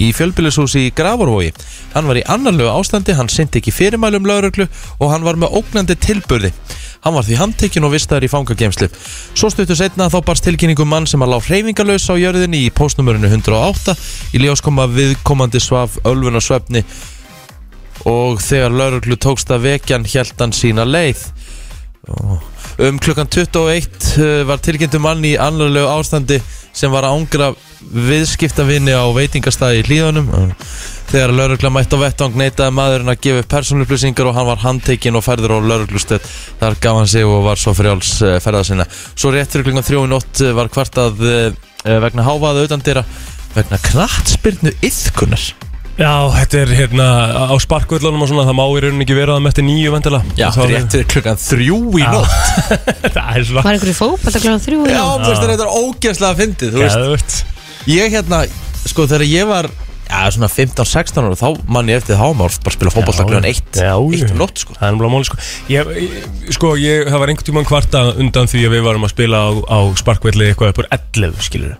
í 0.00 0.12
fjölbýlishúsi 0.16 0.86
í 0.86 0.92
Gravarvogi 0.96 1.50
Hann 1.92 2.06
var 2.06 2.20
í 2.20 2.24
annarlegu 2.30 2.70
ástandi, 2.70 3.12
hann 3.18 3.28
syndi 3.28 3.58
ekki 3.60 3.74
fyrirmælum 3.74 4.28
lauruglu 4.28 4.68
og 5.00 5.10
hann 5.12 5.26
var 5.26 5.36
með 5.40 5.58
ógnandi 5.60 5.96
tilburði 6.00 6.52
Hann 7.04 7.16
var 7.16 7.24
því 7.24 7.38
handtekinn 7.40 7.86
og 7.88 7.94
vistaður 7.94 8.26
í 8.26 8.32
fangageimslu 8.32 8.90
Svo 9.32 9.48
stuttu 9.52 9.76
setna 9.78 10.10
þá 10.12 10.18
barst 10.26 10.44
tilkynningum 10.44 10.90
mann 10.90 11.08
sem 11.08 11.22
að 11.24 11.32
lág 11.34 11.46
hreyfingalös 11.48 12.10
á 12.12 12.14
jörðinni 12.20 12.66
í 12.66 12.74
postnumörinu 12.76 13.30
108 13.30 13.96
í 14.36 14.42
ljós 14.42 14.60
koma 14.64 14.88
viðkomandi 14.90 15.62
svaf 15.62 15.96
ölfun 16.04 16.36
og 16.36 16.44
svefni 16.44 16.84
og 18.08 18.40
þegar 18.40 18.72
lauruglu 18.72 19.16
tókst 19.20 19.50
að 19.52 19.66
vekjan 19.66 20.06
hjælt 20.08 20.38
hann 20.40 20.54
sína 20.56 20.86
leið. 20.88 21.20
Um 22.80 22.96
klukkan 23.02 23.28
21 23.28 24.14
uh, 24.16 24.42
var 24.48 24.62
tilkynntum 24.64 25.04
mann 25.04 25.24
í 25.26 25.34
annarlegu 25.36 25.90
ástandi 25.90 26.40
sem 26.72 26.92
var 26.92 27.04
að 27.04 27.18
ángra 27.18 27.50
viðskiptavinni 27.80 28.92
á 28.94 29.04
veitingastæði 29.16 29.80
í 29.80 29.86
hlíðunum. 29.88 30.28
Þegar 31.10 31.32
laurugla 31.34 31.72
mætt 31.74 31.94
á 31.96 31.98
vettvang 31.98 32.36
neitaði 32.38 32.74
maðurinn 32.76 33.10
að 33.10 33.22
gefa 33.24 33.42
upp 33.42 33.48
persónuupplýsingar 33.50 34.28
og 34.30 34.36
hann 34.36 34.46
var 34.46 34.60
handtekinn 34.62 35.18
og 35.18 35.24
færður 35.26 35.56
á 35.58 35.68
lauruglustöð 35.72 36.28
Þar 36.60 36.76
gaf 36.84 37.00
hann 37.00 37.10
sig 37.10 37.26
og 37.26 37.42
var 37.48 37.58
svo 37.58 37.74
frjáls 37.74 38.12
uh, 38.22 38.36
ferða 38.44 38.62
sinna. 38.68 38.86
Svo 39.18 39.32
rétt 39.34 39.50
fyrir 39.50 39.66
klukkan 39.70 39.88
3 39.88 40.04
í 40.04 40.12
nótt 40.12 40.44
uh, 40.44 40.52
var 40.54 40.70
kvartað 40.70 41.24
uh, 41.26 41.50
vegna 42.04 42.28
háfaða 42.28 42.68
utan 42.68 42.84
dyra 42.86 43.02
vegna 43.56 43.80
knattspyrnu 43.90 44.76
yðkunar 44.86 45.48
Já, 46.00 46.12
þetta 46.32 46.60
er 46.62 46.70
hérna 46.78 47.06
á 47.50 47.54
sparkvöllunum 47.60 48.22
og 48.24 48.30
svona, 48.30 48.46
það 48.48 48.56
má 48.56 48.62
í 48.64 48.82
rauninni 48.86 49.04
ekki 49.04 49.16
vera 49.18 49.34
það 49.34 49.42
með 49.44 49.50
eftir 49.52 49.66
nýju 49.66 49.90
vendilega 49.92 50.36
Já, 50.38 50.46
rétt 50.70 50.94
fyrir 50.94 51.08
klukkan 51.12 51.40
þrjú 51.42 51.78
í 52.00 52.04
nótt. 52.06 52.36
Það 53.16 53.32
er 53.34 53.48
svona 53.50 53.64
Var 53.66 53.74
einhverju 53.74 53.96
fókbalt 53.98 54.38
að 54.38 54.46
gláða 54.46 54.62
þrjú 54.64 54.78
í 54.86 54.94
Já, 54.94 55.02
nótt? 55.02 55.26
þú 55.26 55.32
veist, 55.34 55.44
þetta 55.50 55.66
er 55.66 55.74
ógeðslega 55.82 56.38
fyndið, 56.40 56.72
þú 56.72 56.84
veist. 56.84 57.00
Geðvögt 57.02 57.59
Ég 57.88 58.12
hérna, 58.12 58.42
sko, 58.84 59.06
þegar 59.08 59.24
ég 59.30 59.48
var 59.48 59.70
Já, 60.10 60.24
svona 60.34 60.48
15-16 60.50 61.20
ára, 61.22 61.36
þá 61.38 61.68
mann 61.70 61.86
ég 61.86 62.00
eftir 62.00 62.16
þá 62.18 62.32
maður 62.34 62.56
bara 62.66 62.74
spila 62.74 62.90
klukkan 62.90 63.44
1 63.46 63.76
Já, 63.78 63.92
Eitt 63.94 64.32
um 64.34 64.40
nótt, 64.40 64.58
sko. 64.58 64.74
Það 64.74 64.82
er 64.88 64.96
náttúrulega 64.96 65.12
máli 65.14 65.28
sko. 65.28 65.38
Ég, 65.70 65.90
ég, 66.02 66.24
Sko, 66.56 66.72
ég, 66.82 67.04
það 67.06 67.22
var 67.22 67.30
einhvern 67.30 67.46
tímann 67.46 67.68
kvarta 67.68 68.02
undan 68.18 68.50
því 68.50 68.64
að 68.66 68.74
við 68.74 68.82
varum 68.88 69.06
að 69.06 69.12
spila 69.14 69.38
á, 69.38 69.48
á 69.70 69.78
sparkvelli 70.02 70.48
eitthvað 70.50 70.72
upp 70.72 70.82
úr 70.82 70.88
11, 70.98 71.38
skilur 71.46 71.76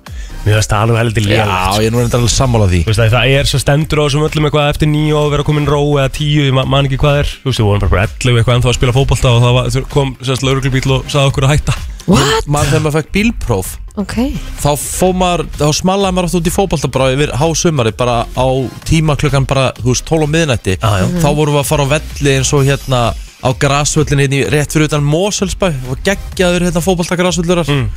Mér 0.47 0.61
finnst 0.61 0.71
það 0.71 0.85
alveg 0.87 1.01
heldur 1.03 1.27
Já, 1.27 1.43
lélega 1.43 1.83
ég 1.83 1.91
er 1.91 1.97
nú 1.97 2.01
reyndar 2.05 2.23
alveg 2.23 2.35
sammála 2.37 2.71
því. 2.71 2.83
Þú 2.87 2.93
veist 2.95 3.03
að 3.03 3.17
það 3.19 3.35
er 3.35 3.51
svo 3.51 3.61
stendur 3.67 3.99
á 4.01 4.03
þessum 4.07 4.27
öllum 4.31 4.47
eitthvað 4.49 4.71
eftir 4.77 4.93
nýju 4.95 5.19
og 5.19 5.31
vera 5.35 5.49
komin 5.51 5.69
ró 5.69 5.83
eða 5.99 6.15
tíu, 6.15 6.47
ég 6.47 6.55
ma- 6.55 6.69
man 6.71 6.87
ekki 6.87 7.03
hvað 7.03 7.19
er. 7.27 7.35
Þú 7.43 7.51
veist, 7.51 7.61
við 7.61 7.67
vorum 7.67 7.83
bara 7.83 7.93
bara 7.99 8.07
11 8.07 8.39
eitthvað 8.41 8.57
ennþá 8.61 8.71
að 8.73 8.79
spila 8.79 8.95
fótbolta 8.97 9.35
og 9.35 9.43
það 9.45 9.57
var, 9.59 9.89
kom 9.93 10.15
sérst 10.23 10.47
lauruglubíl 10.47 10.87
og 10.97 11.11
sagði 11.13 11.33
okkur 11.35 11.49
að 11.51 11.53
hætta 11.59 11.77
What? 12.11 12.47
Maður 12.51 12.71
þegar 12.73 12.83
maður 12.87 12.97
fekk 13.01 13.13
bílpróf 13.17 13.71
Ok. 14.01 14.15
Þá 14.63 14.69
fó 14.81 15.09
maður, 15.13 15.43
þá 15.59 15.67
smallaði 15.77 16.15
maður 16.17 16.29
oft 16.31 16.37
út 16.39 16.47
í 16.49 16.53
fótbolta 16.55 16.89
bara 16.95 17.09
yfir 17.13 17.33
hásumari 17.37 17.91
bara 17.99 18.15
á 18.33 18.47
tíma 18.89 19.17
klukkan 19.21 19.45
bara, 19.51 19.65
þú 19.77 19.91
veist, 19.93 20.07
12 20.09 20.25
á 20.25 20.29
miðnætti. 20.35 20.77
Já, 20.81 20.91
já. 21.03 21.07
Þá 21.21 21.29
vorum 21.37 21.57
við 21.59 21.61
að 21.61 21.69
fara 21.69 21.85
á 21.85 21.93
velli 21.93 22.33
eins 22.39 22.53
og 22.57 22.65
hérna 22.65 23.01
á 23.13 23.49
grasvöllin 23.61 24.23
hérna 24.23 24.39
í- 24.39 24.47
rétt 24.55 24.73
fyrir 24.73 24.89
utan 24.89 25.05
Moselsbæ 25.05 25.69
og 25.91 26.01
geggjaður 26.07 26.65
hérna 26.71 26.81
fótbolta 26.87 27.19
grasvöllurar 27.19 27.69
Mm. 27.69 27.91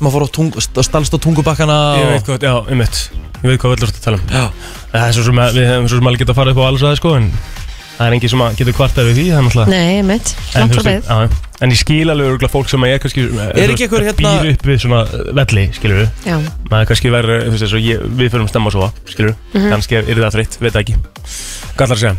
maður 0.00 0.12
fór 0.18 0.26
á 0.26 0.28
tung, 0.34 0.52
stalst 0.60 1.14
á 1.14 1.18
tungubakkana 1.20 1.78
Ég 1.96 2.04
og... 2.04 2.12
veit 2.16 2.26
hvað, 2.28 2.44
já, 2.44 2.54
ég 2.74 2.78
veit 2.82 3.00
Ég 3.40 3.48
veit 3.48 3.60
hvað 3.62 3.72
völlur 3.72 3.88
þetta 3.88 4.04
tala 4.04 4.16
um. 4.20 4.26
Já, 4.28 4.44
Það 4.92 5.06
er 5.08 5.12
svo 5.16 5.22
sem 5.24 5.38
að, 5.40 5.54
við 5.56 5.66
hefum 5.70 5.88
svo 5.88 5.96
sem 6.00 6.08
alveg 6.10 6.20
getað 6.20 6.34
að 6.34 6.40
fara 6.42 6.50
upp 6.52 6.60
á 6.60 6.64
alls 6.68 6.82
aðeins 6.84 7.00
sko 7.00 7.12
en 7.16 7.30
það 8.00 8.06
er 8.08 8.14
engin 8.16 8.30
sem 8.32 8.42
að 8.46 8.54
getur 8.56 8.74
kvartað 8.80 9.08
við 9.10 9.18
því, 9.20 9.24
það 9.30 9.38
er 9.38 9.46
náttúrulega 9.46 9.70
Nei, 9.76 10.02
mitt 10.08 10.30
En, 10.32 10.60
Langt 10.62 10.72
þú 10.72 10.80
frá 10.80 10.88
veist, 10.88 11.08
beð 11.10 11.10
já. 11.10 11.40
en 11.60 11.74
ég 11.74 11.80
skil 11.82 12.08
alveg 12.14 12.30
örgulega 12.30 12.52
fólk 12.54 12.70
sem 12.72 12.86
að 12.86 12.90
ég 12.94 13.02
kannski 13.04 13.24
Er 13.28 13.74
ekki 13.74 13.86
einhver 13.86 14.06
hérna- 14.08 14.32
býr 14.40 14.50
upp 14.54 14.64
við 14.70 14.78
svona 14.86 15.00
uh, 15.04 15.30
velli, 15.36 15.64
skilur 15.76 16.00
við 16.00 16.26
Já. 16.30 16.36
Maður 16.72 16.88
kannski 16.90 17.12
verður, 17.12 17.44
þú 17.44 17.52
veist, 17.54 17.66
eins 17.68 17.76
og 17.76 17.84
ég, 17.84 18.04
við 18.16 18.32
fyrir 18.32 18.46
að 18.46 18.52
stemma 18.54 18.72
svo 18.74 18.88
skilur 19.12 19.34
við, 19.52 19.68
kannski 19.74 20.00
er, 20.00 20.08
er 20.14 20.22
það 20.24 20.38
fritt, 20.38 20.58
veit 20.64 20.72
það 20.72 20.82
ekki. 20.86 20.96
Gallar 21.76 21.96
að 21.98 22.02
segja, 22.06 22.14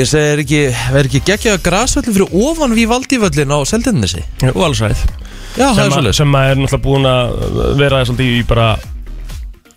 ég 0.00 0.08
segi, 0.10 0.32
er 0.32 0.42
ekki, 0.46 0.62
er 0.96 1.10
ekki 1.10 1.22
geggjaður 1.28 1.62
grasvöllin 1.68 2.16
fyrir 2.16 2.36
ofan 2.48 2.74
við 2.76 2.88
Valdívöllin 2.94 3.52
á 3.52 3.58
Seldinnissi? 3.68 4.24
og 4.54 4.62
alls 4.70 4.80
ræð 4.84 5.04
Já, 5.56 5.70
það 5.70 5.76
sem, 5.76 5.84
er 5.84 5.86
að- 5.86 5.94
svolítið 5.96 6.16
sem 6.22 6.34
að 6.40 6.50
er 6.50 6.58
náttúrulega 6.64 6.84
búin 6.88 7.06
að 7.12 7.76
vera 7.80 8.02
svolítið 8.08 8.34
í 8.40 8.42
bara 8.48 8.66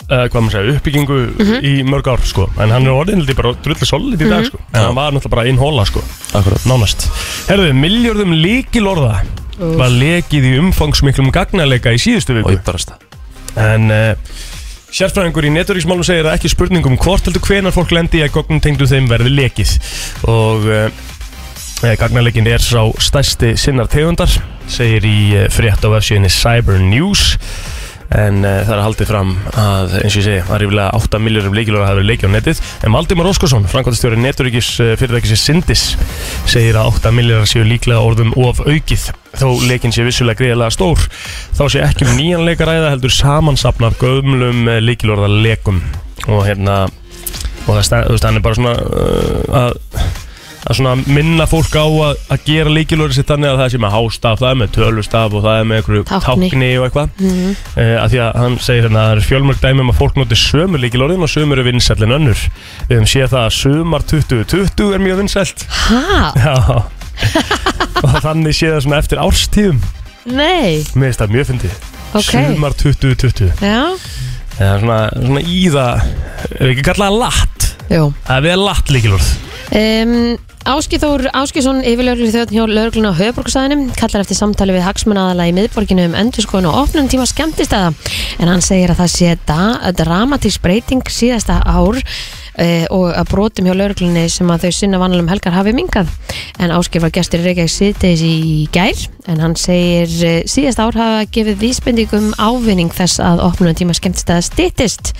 uh, 0.09 0.25
hvað 0.27 0.45
maður 0.45 0.55
segja, 0.57 0.75
uppbyggingu 0.77 1.19
í 1.65 1.73
mörg 1.87 2.09
ár 2.11 2.23
sko, 2.27 2.47
en 2.57 2.73
hann 2.73 2.87
er 2.87 2.95
orðin 2.95 3.21
held 3.21 3.33
ég 3.33 3.39
bara 3.39 3.55
drullu 3.65 3.89
solid 3.89 4.21
í 4.21 4.29
dag 4.29 4.47
sko, 4.49 4.61
en 4.73 4.81
hann 4.81 4.97
var 4.97 5.13
náttúrulega 5.15 5.35
bara 5.37 5.49
inn 5.49 5.61
hóla 5.61 5.85
sko, 5.89 6.03
nánast. 6.69 7.07
Herðu, 7.49 7.73
miljörðum 7.77 8.33
líkilorða 8.41 9.19
var 9.59 9.91
lekið 9.91 10.47
í 10.47 10.55
umfangsmiklum 10.61 11.33
gagnaleika 11.35 11.91
í 11.93 11.99
síðustu 12.01 12.37
viku. 12.37 12.55
Ég 12.55 12.63
bara 12.65 12.79
stað. 12.81 13.05
En 13.59 13.91
uh, 13.91 14.13
sérfræðingur 14.95 15.47
í 15.49 15.53
neturíksmálum 15.53 16.05
segir 16.07 16.29
að 16.29 16.37
ekki 16.37 16.51
spurningum 16.53 16.97
hvort 17.01 17.27
heldur 17.27 17.43
hvenar 17.45 17.75
fólk 17.75 17.91
lendi 17.95 18.23
að 18.23 18.33
gognum 18.37 18.61
tengdu 18.63 18.87
þeim 18.89 19.09
verði 19.11 19.33
lekið. 19.35 19.75
Og 20.31 20.69
uh, 20.69 20.87
gagnarleikin 21.99 22.47
er 22.51 22.63
sá 22.63 22.81
stærsti 23.03 23.55
sinnar 23.59 23.91
tegundar 23.91 24.31
segir 24.71 25.05
í 25.07 25.17
uh, 25.35 25.45
frétt 25.53 25.83
á 25.83 25.89
vefsíðinni 25.91 26.31
Cyber 26.33 26.79
News 26.83 27.33
en 28.17 28.41
uh, 28.41 28.61
það 28.65 28.73
er 28.75 28.83
haldið 28.83 29.09
fram 29.11 29.33
að 29.53 29.95
eins 29.99 30.15
og 30.15 30.19
ég 30.21 30.25
segi 30.25 30.41
að 30.41 30.61
rífilega 30.63 30.99
8 30.99 31.21
miljórum 31.21 31.57
leikilóra 31.57 31.87
hafa 31.89 31.99
verið 31.99 32.09
leikið 32.09 32.29
á 32.29 32.35
netið. 32.35 32.61
En 32.87 32.95
Valdimar 32.95 33.29
Óskarsson, 33.29 33.67
framkvæmstjóri 33.69 34.21
neturíkis 34.23 34.71
fyrirtækisins 34.79 35.45
Sindis 35.45 35.83
segir 36.49 36.79
að 36.79 36.93
8 36.95 37.13
miljórar 37.15 37.49
séu 37.49 37.65
líklega 37.67 38.01
orðum 38.01 38.33
of 38.41 38.63
aukið. 38.65 39.09
Þó 39.39 39.47
leikin 39.69 39.93
sé 39.93 40.05
vissulega 40.07 40.41
greiðlega 40.41 40.73
stór 40.73 41.05
þá 41.57 41.63
sé 41.69 41.83
ekki 41.85 42.07
um 42.07 42.15
nýjan 42.17 42.47
leik 42.47 42.63
að 42.63 42.73
ræða 42.73 42.93
heldur 42.95 43.13
samansapna 43.13 43.91
af 43.91 43.99
gömlum 44.01 44.65
leikilorða 44.81 45.29
leikum 45.29 45.83
og 46.27 46.47
hérna 46.47 46.87
og 47.69 47.77
það, 47.77 47.85
stað, 47.85 48.25
hann 48.25 48.39
er 48.39 48.45
bara 48.45 48.57
svona 48.57 48.73
uh, 48.81 49.59
að, 49.59 49.77
að 50.67 50.75
svona 50.75 50.93
minna 51.07 51.45
fólk 51.49 51.71
á 51.79 51.85
að, 51.87 52.17
að 52.35 52.41
gera 52.49 52.73
leikilorði 52.73 53.15
sitt 53.19 53.29
þannig 53.31 53.49
að 53.53 53.59
það 53.61 53.69
sé 53.73 53.79
með 53.83 53.93
hástaf, 53.95 54.39
það 54.41 54.49
er 54.49 54.57
með 54.59 54.71
tölustaf 54.75 55.35
og 55.37 55.45
það 55.45 55.59
er 55.59 55.67
með 55.69 55.79
einhverju 55.79 56.03
Tákni. 56.09 56.49
tákni 56.49 56.69
og 56.79 56.87
eitthvað. 56.87 57.09
Mhm. 57.19 57.53
uh, 57.77 57.95
að 58.03 58.07
því 58.13 58.19
að 58.25 58.39
hann 58.43 58.57
segir 58.65 58.87
hérna 58.87 58.99
að 59.03 59.09
það 59.09 59.15
er 59.15 59.27
fjölmörg 59.29 59.61
dæmi 59.63 59.85
um 59.85 59.93
að 59.93 59.99
fólk 60.01 60.19
noti 60.19 60.39
sömu 60.39 60.81
leikilorðin 60.83 61.25
og 61.27 61.31
sömu 61.31 61.55
eru 61.57 61.67
vinsællin 61.69 62.15
önnur. 62.19 62.43
Við 62.89 62.95
höfum 62.97 63.11
séð 63.13 63.29
það 63.35 63.45
að 63.45 63.55
sömar 63.59 64.07
2020 64.11 64.93
er 64.97 65.05
mjög 65.07 65.21
vinsælt. 65.23 65.65
Og 67.99 68.13
þannig 68.23 68.55
séð 68.55 68.75
það 68.77 68.83
svona 68.85 68.99
eftir 69.01 69.19
árstíðum. 69.19 69.79
Nei. 70.29 70.85
Mér 70.95 71.09
finnst 71.09 71.19
það 71.23 71.33
mjög 71.35 71.49
fyndið. 71.49 71.73
Ok. 72.09 72.29
Sumar 72.31 72.73
2020 72.79 73.59
Já. 73.61 73.81
Eða 74.59 74.77
svona, 74.81 74.95
svona 75.13 75.41
í 75.45 75.59
það 75.71 76.07
við 76.55 76.71
ekki 76.73 76.85
kalla 76.87 77.09
það 77.09 77.19
latt? 77.21 77.67
Jú. 77.89 78.07
Það 78.25 78.35
er 78.39 78.45
við 78.47 78.59
latt 78.65 78.91
líkilorð 78.95 79.29
Um, 79.69 80.33
Áskithór 80.69 81.23
Áskisson 81.33 81.79
yfirlörgur 81.81 82.29
þjóðn 82.29 82.51
hjá 82.53 82.65
lögreglun 82.69 83.09
á 83.09 83.17
höfuborgsæðinum 83.17 83.87
kallar 83.97 84.21
eftir 84.21 84.37
samtali 84.37 84.75
við 84.75 84.83
hagsmunnaðala 84.85 85.47
í 85.49 85.53
miðborginu 85.57 86.03
um 86.05 86.17
endurskoðun 86.19 86.67
og 86.69 86.77
opnum 86.83 87.09
tíma 87.09 87.25
skemmtistæða 87.25 87.87
en 88.37 88.51
hann 88.51 88.61
segir 88.61 88.93
að 88.93 89.01
það 89.01 89.09
sé 89.15 89.31
da, 89.49 89.63
dramatísk 89.97 90.61
breyting 90.61 91.09
síðasta 91.09 91.57
ár 91.65 91.97
uh, 91.97 92.85
og 92.93 93.07
að 93.09 93.31
brotum 93.33 93.65
hjá 93.65 93.73
lögreglunni 93.79 94.27
sem 94.29 94.53
að 94.53 94.67
þau 94.67 94.77
sinna 94.77 95.01
vanalum 95.01 95.33
helgar 95.33 95.57
hafi 95.57 95.73
mingað 95.73 96.13
en 96.61 96.77
Áskir 96.77 97.01
var 97.01 97.17
gestur 97.17 97.41
Reykjavík 97.41 97.73
síðdeis 97.73 98.21
í 98.21 98.67
gær 98.69 99.07
en 99.25 99.41
hann 99.41 99.57
segir 99.57 100.17
uh, 100.21 100.41
síðasta 100.45 100.85
ár 100.85 101.01
hafa 101.01 101.29
gefið 101.33 101.63
vísbendingum 101.65 102.35
ávinning 102.37 102.93
þess 102.93 103.17
að 103.25 103.41
opnum 103.49 103.73
tíma 103.73 103.97
skemmtistæða 103.97 104.45
styttist 104.51 105.15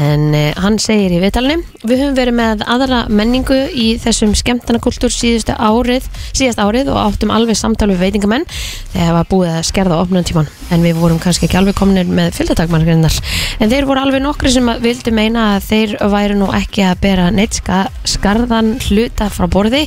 En 0.00 0.30
uh, 0.32 0.52
hann 0.62 0.78
segir 0.80 1.12
í 1.12 1.18
viðtalinu 1.20 1.58
Við 1.84 2.00
höfum 2.00 2.14
verið 2.16 2.36
með 2.38 2.62
aðra 2.70 3.02
menningu 3.12 3.58
í 3.76 3.88
þessum 4.00 4.32
skemmtanakultúr 4.38 5.12
síðustu 5.12 5.56
árið 5.58 6.06
síðast 6.32 6.62
árið 6.62 6.92
og 6.94 7.00
áttum 7.02 7.32
alveg 7.34 7.58
samtal 7.58 7.90
við 7.90 8.00
veitingamenn 8.06 8.46
þegar 8.94 9.16
var 9.18 9.28
búið 9.28 9.50
að 9.56 9.66
skerða 9.68 9.98
opnum 10.00 10.24
tíman 10.26 10.48
en 10.72 10.86
við 10.86 11.00
vorum 11.02 11.20
kannski 11.22 11.48
ekki 11.48 11.58
alveg 11.60 11.76
kominir 11.76 12.08
með 12.08 12.38
fylgdatakmargrinnar 12.38 13.18
en 13.58 13.72
þeir 13.72 13.88
voru 13.90 14.04
alveg 14.04 14.24
nokkri 14.24 14.54
sem 14.54 14.70
að 14.72 14.86
vildu 14.86 15.14
meina 15.16 15.48
að 15.56 15.68
þeir 15.68 15.96
væru 16.14 16.38
nú 16.40 16.48
ekki 16.56 16.86
að 16.88 17.02
bera 17.02 17.28
neitt 17.34 17.58
ska, 17.60 17.84
skarðan 18.08 18.76
hluta 18.88 19.28
frá 19.32 19.48
borði. 19.50 19.84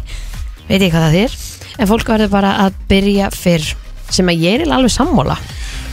Veit 0.69 0.81
ég 0.81 0.91
hvað 0.93 1.07
það 1.07 1.17
er 1.23 1.39
en 1.79 1.89
fólk 1.89 2.13
verður 2.13 2.35
bara 2.35 2.53
að 2.65 2.77
byrja 2.91 3.31
fyrr 3.33 3.71
sem 4.13 4.29
að 4.29 4.45
ég 4.45 4.61
er 4.61 4.75
alveg 4.75 4.93
sammála. 4.93 5.39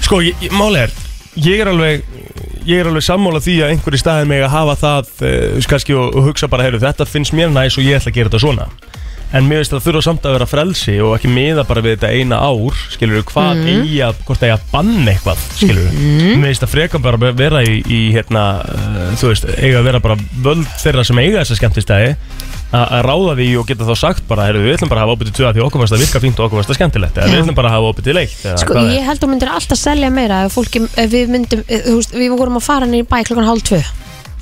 Sko, 0.03 0.21
ég, 0.25 0.51
máli 0.53 0.85
er 0.85 1.01
Ég 1.41 1.62
er 1.62 1.71
alveg 1.71 2.03
Ég 2.68 2.79
er 2.79 2.87
alveg 2.87 3.03
sammála 3.03 3.40
því 3.42 3.57
að 3.64 3.72
einhverju 3.75 3.98
staðin 3.98 4.31
meg 4.31 4.44
að 4.46 4.53
hafa 4.55 4.75
það 4.79 5.09
uh, 5.27 5.62
kannski 5.72 5.96
og, 5.98 6.12
og 6.14 6.29
hugsa 6.31 6.48
bara, 6.51 6.68
heyrðu, 6.68 6.83
þetta 6.85 7.09
finnst 7.11 7.35
mér 7.35 7.51
næs 7.51 7.79
og 7.79 7.87
ég 7.87 7.98
ætla 7.98 8.12
að 8.12 8.18
gera 8.20 8.31
þetta 8.31 8.42
svona. 8.44 8.68
En 9.33 9.46
mér 9.48 9.62
finnst 9.62 9.72
það 9.72 9.85
þurfa 9.87 10.03
samt 10.05 10.27
að 10.29 10.35
vera 10.37 10.46
frelsi 10.46 10.94
og 11.01 11.14
ekki 11.16 11.31
miða 11.33 11.64
bara 11.64 11.83
við 11.83 11.94
þetta 11.96 12.11
eina 12.12 12.38
ár 12.44 12.81
skilur 12.92 13.22
hvað 13.31 13.62
eigi 13.64 14.03
að, 14.05 14.18
hvort 14.29 14.44
eigi 14.44 14.55
að 14.59 14.66
banna 14.75 15.14
eitthvað 15.14 15.44
skilur 15.57 15.87
við, 15.88 16.03
mér 16.37 16.51
finnst 16.51 16.66
það 16.66 16.75
frekar 16.75 17.03
bara 17.07 17.20
að 17.31 17.40
vera 17.40 17.62
í, 17.64 17.79
í 17.81 18.01
hérna, 18.12 18.42
uh, 18.61 19.07
þú 19.16 19.33
veist, 19.33 19.48
eiga 19.57 19.81
að 19.81 19.88
vera 19.88 20.03
bara 20.05 20.18
völd 20.44 20.68
þeirra 20.85 21.07
sem 21.09 21.22
eiga 21.25 21.40
þessa 21.40 21.59
skemmtistæði 21.62 22.12
að 22.73 22.93
að 22.97 23.03
ráða 23.09 23.33
því 23.39 23.49
og 23.61 23.67
geta 23.69 23.89
þá 23.89 23.95
sagt 24.03 24.23
bara, 24.29 24.47
heyrðu, 24.49 24.63
við 24.67 24.77
ætlum 24.79 24.93
bara 24.93 25.03
að 25.03 25.07
hafa 25.07 25.17
opið 25.19 25.29
til 25.31 25.35
tvö 25.39 25.49
að 25.49 25.57
því 25.59 25.65
okkur 25.67 25.83
fannst 25.83 25.95
það 25.97 26.03
virka 26.05 26.23
fínt 26.25 26.39
og 26.41 26.47
okkur 26.47 26.59
fannst 26.61 26.71
það 26.73 26.79
skemmtilegt. 26.81 27.19
Eða 27.23 27.33
við 27.33 27.43
ætlum 27.43 27.59
bara 27.59 27.69
að 27.69 27.77
hafa 27.77 27.91
opið 27.93 28.07
til 28.09 28.17
eitt 28.23 28.39
eða 28.49 28.61
Sko, 28.63 28.73
hvað 28.77 28.87
er? 28.89 28.95
ég 28.97 29.09
held 29.09 29.19
að 29.19 29.25
þú 29.27 29.31
myndir 29.33 29.51
alltaf 29.53 29.81
selja 29.83 30.11
meira 30.13 30.39
ef, 30.47 30.55
fólki, 30.57 30.83
ef 31.05 31.11
við 31.13 31.35
myndum, 31.37 31.65
ef, 31.69 31.85
þú 31.91 31.97
veist, 32.01 32.15
við 32.23 32.33
vorum 32.41 32.57
að 32.61 32.65
fara 32.71 32.89
niður 32.89 33.05
í 33.05 33.11
bæ 33.13 33.19
klokkan 33.29 33.51
hálf 33.53 33.67
tvö. 33.69 33.83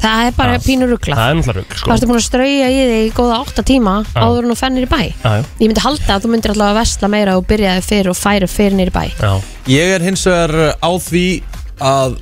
Það 0.01 0.23
er 0.25 0.33
bara 0.33 0.53
pínur 0.65 0.89
ruggla 0.95 1.17
Það 1.19 1.27
er 1.31 1.35
náttúrulega 1.37 1.59
rugg, 1.61 1.75
sko. 1.77 1.89
Það 1.91 1.97
ertu 1.99 2.07
búin 2.09 2.17
að 2.17 2.23
strauja 2.25 2.69
í 2.73 2.77
þig 2.89 3.03
í 3.05 3.11
góða 3.19 3.35
8 3.45 3.65
tíma 3.69 3.95
áður 4.17 4.47
en 4.47 4.53
þú 4.55 4.57
fennir 4.57 4.87
í 4.87 4.89
bæ? 4.89 5.01
Já, 5.11 5.29
já, 5.37 5.43
Ég 5.61 5.69
myndi 5.69 5.83
halda 5.85 6.15
að 6.15 6.23
þú 6.25 6.31
myndir 6.33 6.55
alltaf 6.55 6.71
að 6.71 6.79
vesla 6.81 7.11
meira 7.13 7.35
og 7.37 7.45
byrjaði 7.51 7.83
fyrir 7.85 8.09
og 8.09 8.17
færi 8.17 8.49
fyrir 8.49 8.79
niður 8.79 8.93
í 8.93 8.97
bæ. 8.97 9.05
Já. 9.21 9.35
Ég 9.75 9.93
er 9.99 10.07
hins 10.09 10.25
vegar 10.25 10.55
á 10.81 10.91
því 11.05 11.27
að 11.85 12.17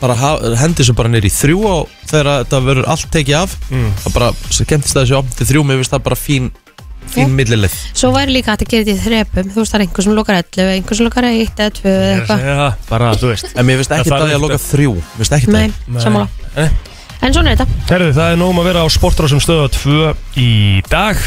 bara 0.00 0.14
hendi 0.60 0.82
þessu 0.82 0.94
bara 0.98 1.10
neyri 1.12 1.30
í 1.30 1.34
þrjú 1.34 1.58
á 1.66 1.76
þegar 2.08 2.30
þetta 2.44 2.62
verður 2.68 2.88
allt 2.94 3.10
tekið 3.14 3.36
af. 3.42 3.58
Mm. 3.72 3.90
það 4.04 4.16
bara 4.18 4.30
skemmtist 4.60 4.96
það 4.96 5.04
þessu 5.04 5.18
á 5.18 5.22
til 5.38 5.48
þrjú 5.52 5.66
mér 5.68 5.80
finnst 5.82 5.94
það 5.96 6.04
bara 6.08 6.18
fín 6.18 6.50
fín 7.08 7.24
Já. 7.24 7.34
millilið. 7.38 7.76
Svo 7.96 8.10
væri 8.12 8.34
líka 8.36 8.52
að 8.52 8.64
þetta 8.66 8.92
í 8.92 8.98
þrepum. 9.00 9.48
Þú 9.54 9.62
veist 9.62 9.72
það 9.72 9.78
er 9.78 9.84
einhver 9.86 10.04
sem 10.06 10.16
lokar 10.18 10.40
11, 10.42 10.74
einhver 10.74 10.98
sem 10.98 11.08
lokar 11.08 11.28
1 11.28 11.62
eða 11.64 11.70
2 11.78 11.88
eða 11.88 12.10
eitthvað. 12.18 12.42
segja 12.42 12.58
það, 12.58 12.74
bara, 12.90 13.12
þú 13.14 13.30
veist 13.32 13.48
en 13.54 13.68
mér 13.68 13.80
finnst 13.80 13.94
ekki 13.96 14.10
Það 14.10 14.18
það 14.18 14.26
að 14.28 14.34
ég 14.34 14.44
loka 14.44 14.60
þrjú. 14.66 14.92
Mér 14.98 15.22
finnst 15.22 15.36
ekki 15.38 15.54
Nei, 15.54 15.64
Eh. 16.58 16.70
En 17.18 17.34
svona 17.34 17.50
er 17.50 17.58
þetta. 17.58 17.78
Herðu, 17.88 18.12
það 18.14 18.32
er 18.32 18.36
nógum 18.38 18.60
að 18.62 18.68
vera 18.68 18.84
á 18.84 18.88
sportrásum 18.94 19.40
stöða 19.42 19.70
2 19.74 20.12
í 20.38 20.50
dag 20.86 21.18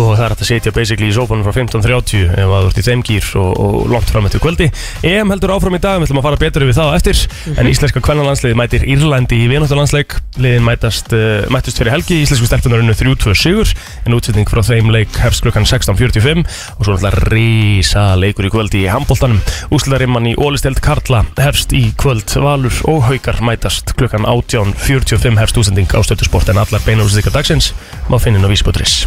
og 0.00 0.16
það 0.16 0.24
er 0.24 0.32
hægt 0.32 0.42
að 0.44 0.48
setja 0.48 0.72
basically 0.74 1.08
í 1.10 1.14
sófanum 1.14 1.44
frá 1.44 1.54
15.30 1.56 2.32
ef 2.40 2.52
að 2.54 2.64
þú 2.64 2.70
ert 2.70 2.80
í 2.80 2.84
þeim 2.86 3.02
gýr 3.06 3.26
og, 3.40 3.50
og 3.60 3.76
langt 3.92 4.10
fram 4.10 4.26
eftir 4.28 4.42
kvöldi. 4.42 4.68
EM 5.06 5.32
heldur 5.32 5.52
áfram 5.54 5.76
í 5.76 5.80
dag, 5.82 6.00
við 6.00 6.08
ætlum 6.08 6.20
að 6.20 6.26
fara 6.28 6.40
betur 6.40 6.64
yfir 6.66 6.76
það 6.78 6.90
á 6.90 6.96
eftir. 6.96 7.22
En 7.56 7.68
íslenska 7.70 8.02
kvennanlandsliði 8.04 8.58
mætir 8.58 8.86
Írlandi 8.88 9.40
í 9.44 9.48
vináttarlandsleik 9.50 10.16
liðin 10.40 10.66
mætast, 10.66 11.12
uh, 11.16 11.44
mætust 11.52 11.80
fyrir 11.80 11.94
helgi. 11.94 12.20
Íslensku 12.24 12.48
stelpunarinu 12.48 12.96
3-2 12.96 13.36
sigur. 13.38 13.74
En 14.06 14.16
útsetting 14.16 14.48
frá 14.50 14.62
þeim 14.66 14.92
leik 14.94 15.20
hefst 15.20 15.44
klukkan 15.44 15.68
16.45 15.68 16.44
og 16.78 16.86
svo 16.86 16.96
náttúrulega 16.96 17.24
risa 17.30 18.06
leikur 18.20 18.48
í 18.48 18.52
kvöldi 18.54 18.84
í 18.84 18.90
handbóltanum 18.92 19.40
úsliðarimman 19.74 20.30
í 20.32 20.36
Ólisteld 20.40 20.80
Karla 20.84 21.24
hefst 21.40 21.74
í 21.76 21.90
kvöld. 22.00 22.28
Valur 22.40 22.74
og 22.88 23.04
Haukar 23.08 23.40
mætast 23.44 23.94
klukkan 23.98 24.24
18.45 24.28 25.40
hefst 25.40 25.60
útsending 25.60 25.90
á 25.92 26.00
stöðusport. 26.06 26.48
En 26.52 26.62
allar 26.62 26.84
beinúrstíka 26.86 27.32
dagsins 27.34 27.72
má 28.08 28.18
finna 28.22 28.40
inn 28.40 28.48
á 28.48 28.50
vísbúturis 28.50 29.00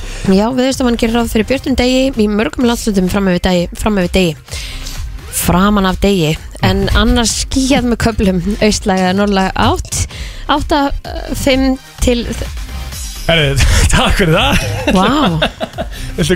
Viðustafann 0.83 0.99
gerir 0.99 1.15
ráð 1.15 1.29
fyrir 1.31 1.47
björnum 1.47 1.75
degi 1.79 1.99
í 2.19 2.23
mörgum 2.27 2.65
landslutum 2.67 3.05
fram 3.07 3.29
yfir 3.31 3.43
degi, 3.45 3.67
fram 3.79 3.99
degi. 4.11 4.33
Framan 5.33 5.87
af 5.87 6.01
degi. 6.03 6.33
En 6.63 6.81
annars 6.99 7.31
skíjað 7.45 7.87
með 7.87 7.99
köplum 8.03 8.41
austlæga 8.59 9.05
eða 9.07 9.15
norðlæga 9.21 9.53
átt. 9.63 10.01
8, 10.51 10.81
5 11.39 11.65
til 12.03 12.25
Herri, 13.23 13.55
takk 13.93 14.19
fyrir 14.19 14.35
það. 14.35 14.53
Vá, 14.91 15.07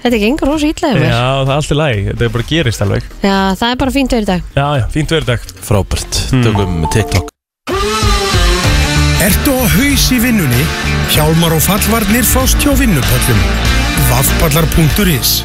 þetta 0.00 0.20
gengur 0.24 0.48
rosa 0.54 0.70
ítlaðið 0.72 1.02
mér. 1.02 1.10
Já, 1.12 1.24
það 1.44 1.52
er 1.52 1.56
allt 1.60 1.74
í 1.74 1.80
lagi, 1.82 2.04
þetta 2.08 2.24
er 2.30 2.36
bara 2.38 2.48
gerist 2.54 2.86
alveg. 2.86 3.10
Já, 3.20 3.38
það 3.60 3.74
er 3.74 3.82
bara 3.84 3.96
fínt 4.00 4.16
verið 4.16 4.24
í 4.24 4.30
dag 4.32 4.52
Já, 4.56 4.66
já, 4.80 4.86
fínt 4.96 5.18
verið 5.18 5.34
dag 5.34 5.50
Frábært, 5.68 6.22
Hmm. 6.32 6.46
tökum 6.48 6.80
TikTok 6.94 7.34
Ertu 9.28 9.52
á 9.60 9.64
haus 9.76 10.04
í 10.14 10.18
vinnunni? 10.22 10.62
Hjálmar 11.12 11.52
og 11.52 11.60
fallvarnir 11.60 12.24
fást 12.24 12.56
hjá 12.64 12.72
vinnupöllum. 12.78 13.42
Vafpallar.is 14.08 15.42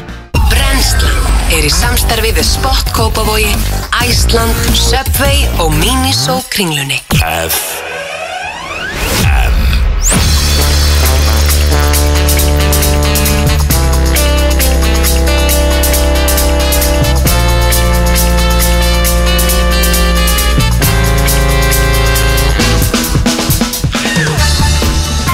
Brennslan 0.48 1.28
er 1.52 1.68
í 1.68 1.72
samstarfi 1.72 2.32
við 2.32 2.48
Sport 2.48 2.94
Kópavogi, 2.96 3.52
Æsland, 4.00 4.70
Subway 4.72 5.44
og 5.60 5.74
Miniso 5.76 6.40
kringlunni. 6.54 7.02
F 7.20 7.93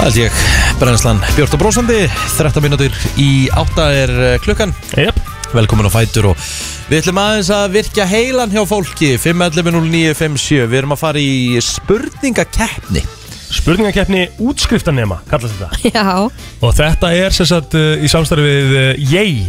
Það 0.01 0.07
held 0.07 0.17
ég, 0.17 0.37
brennslan 0.81 1.19
Björn 1.35 1.51
og 1.53 1.59
Brósandi 1.61 1.97
13 2.09 2.63
mínútur 2.65 2.95
í 3.21 3.27
8 3.53 3.83
er 3.93 4.13
eh, 4.31 4.39
klukkan. 4.41 4.73
Jep, 4.97 5.19
Velkomin 5.53 5.85
á 5.85 5.93
Fætur 5.93 6.31
og 6.31 6.45
við 6.89 7.03
ætlum 7.03 7.19
aðeins 7.21 7.51
að 7.53 7.77
virkja 7.77 8.07
heilan 8.09 8.49
hjá 8.49 8.63
fólki. 8.65 9.11
511-0957 9.21 10.65
Við 10.71 10.77
erum 10.79 10.95
að 10.97 11.03
fara 11.03 11.21
í 11.21 11.53
spurningakeppni. 11.61 13.05
Spurningakeppni 13.51 14.23
útskriftanema, 14.41 15.19
kallast 15.29 15.59
þetta. 15.59 15.69
Já, 15.93 16.25
Og 16.65 16.73
þetta 16.81 17.13
er 17.21 17.37
sem 17.37 17.51
sagt 17.51 17.77
uh, 17.77 17.93
í 18.01 18.09
samstarfi 18.09 18.47
við 18.47 18.77
uh, 18.79 18.91
Yay 19.11 19.43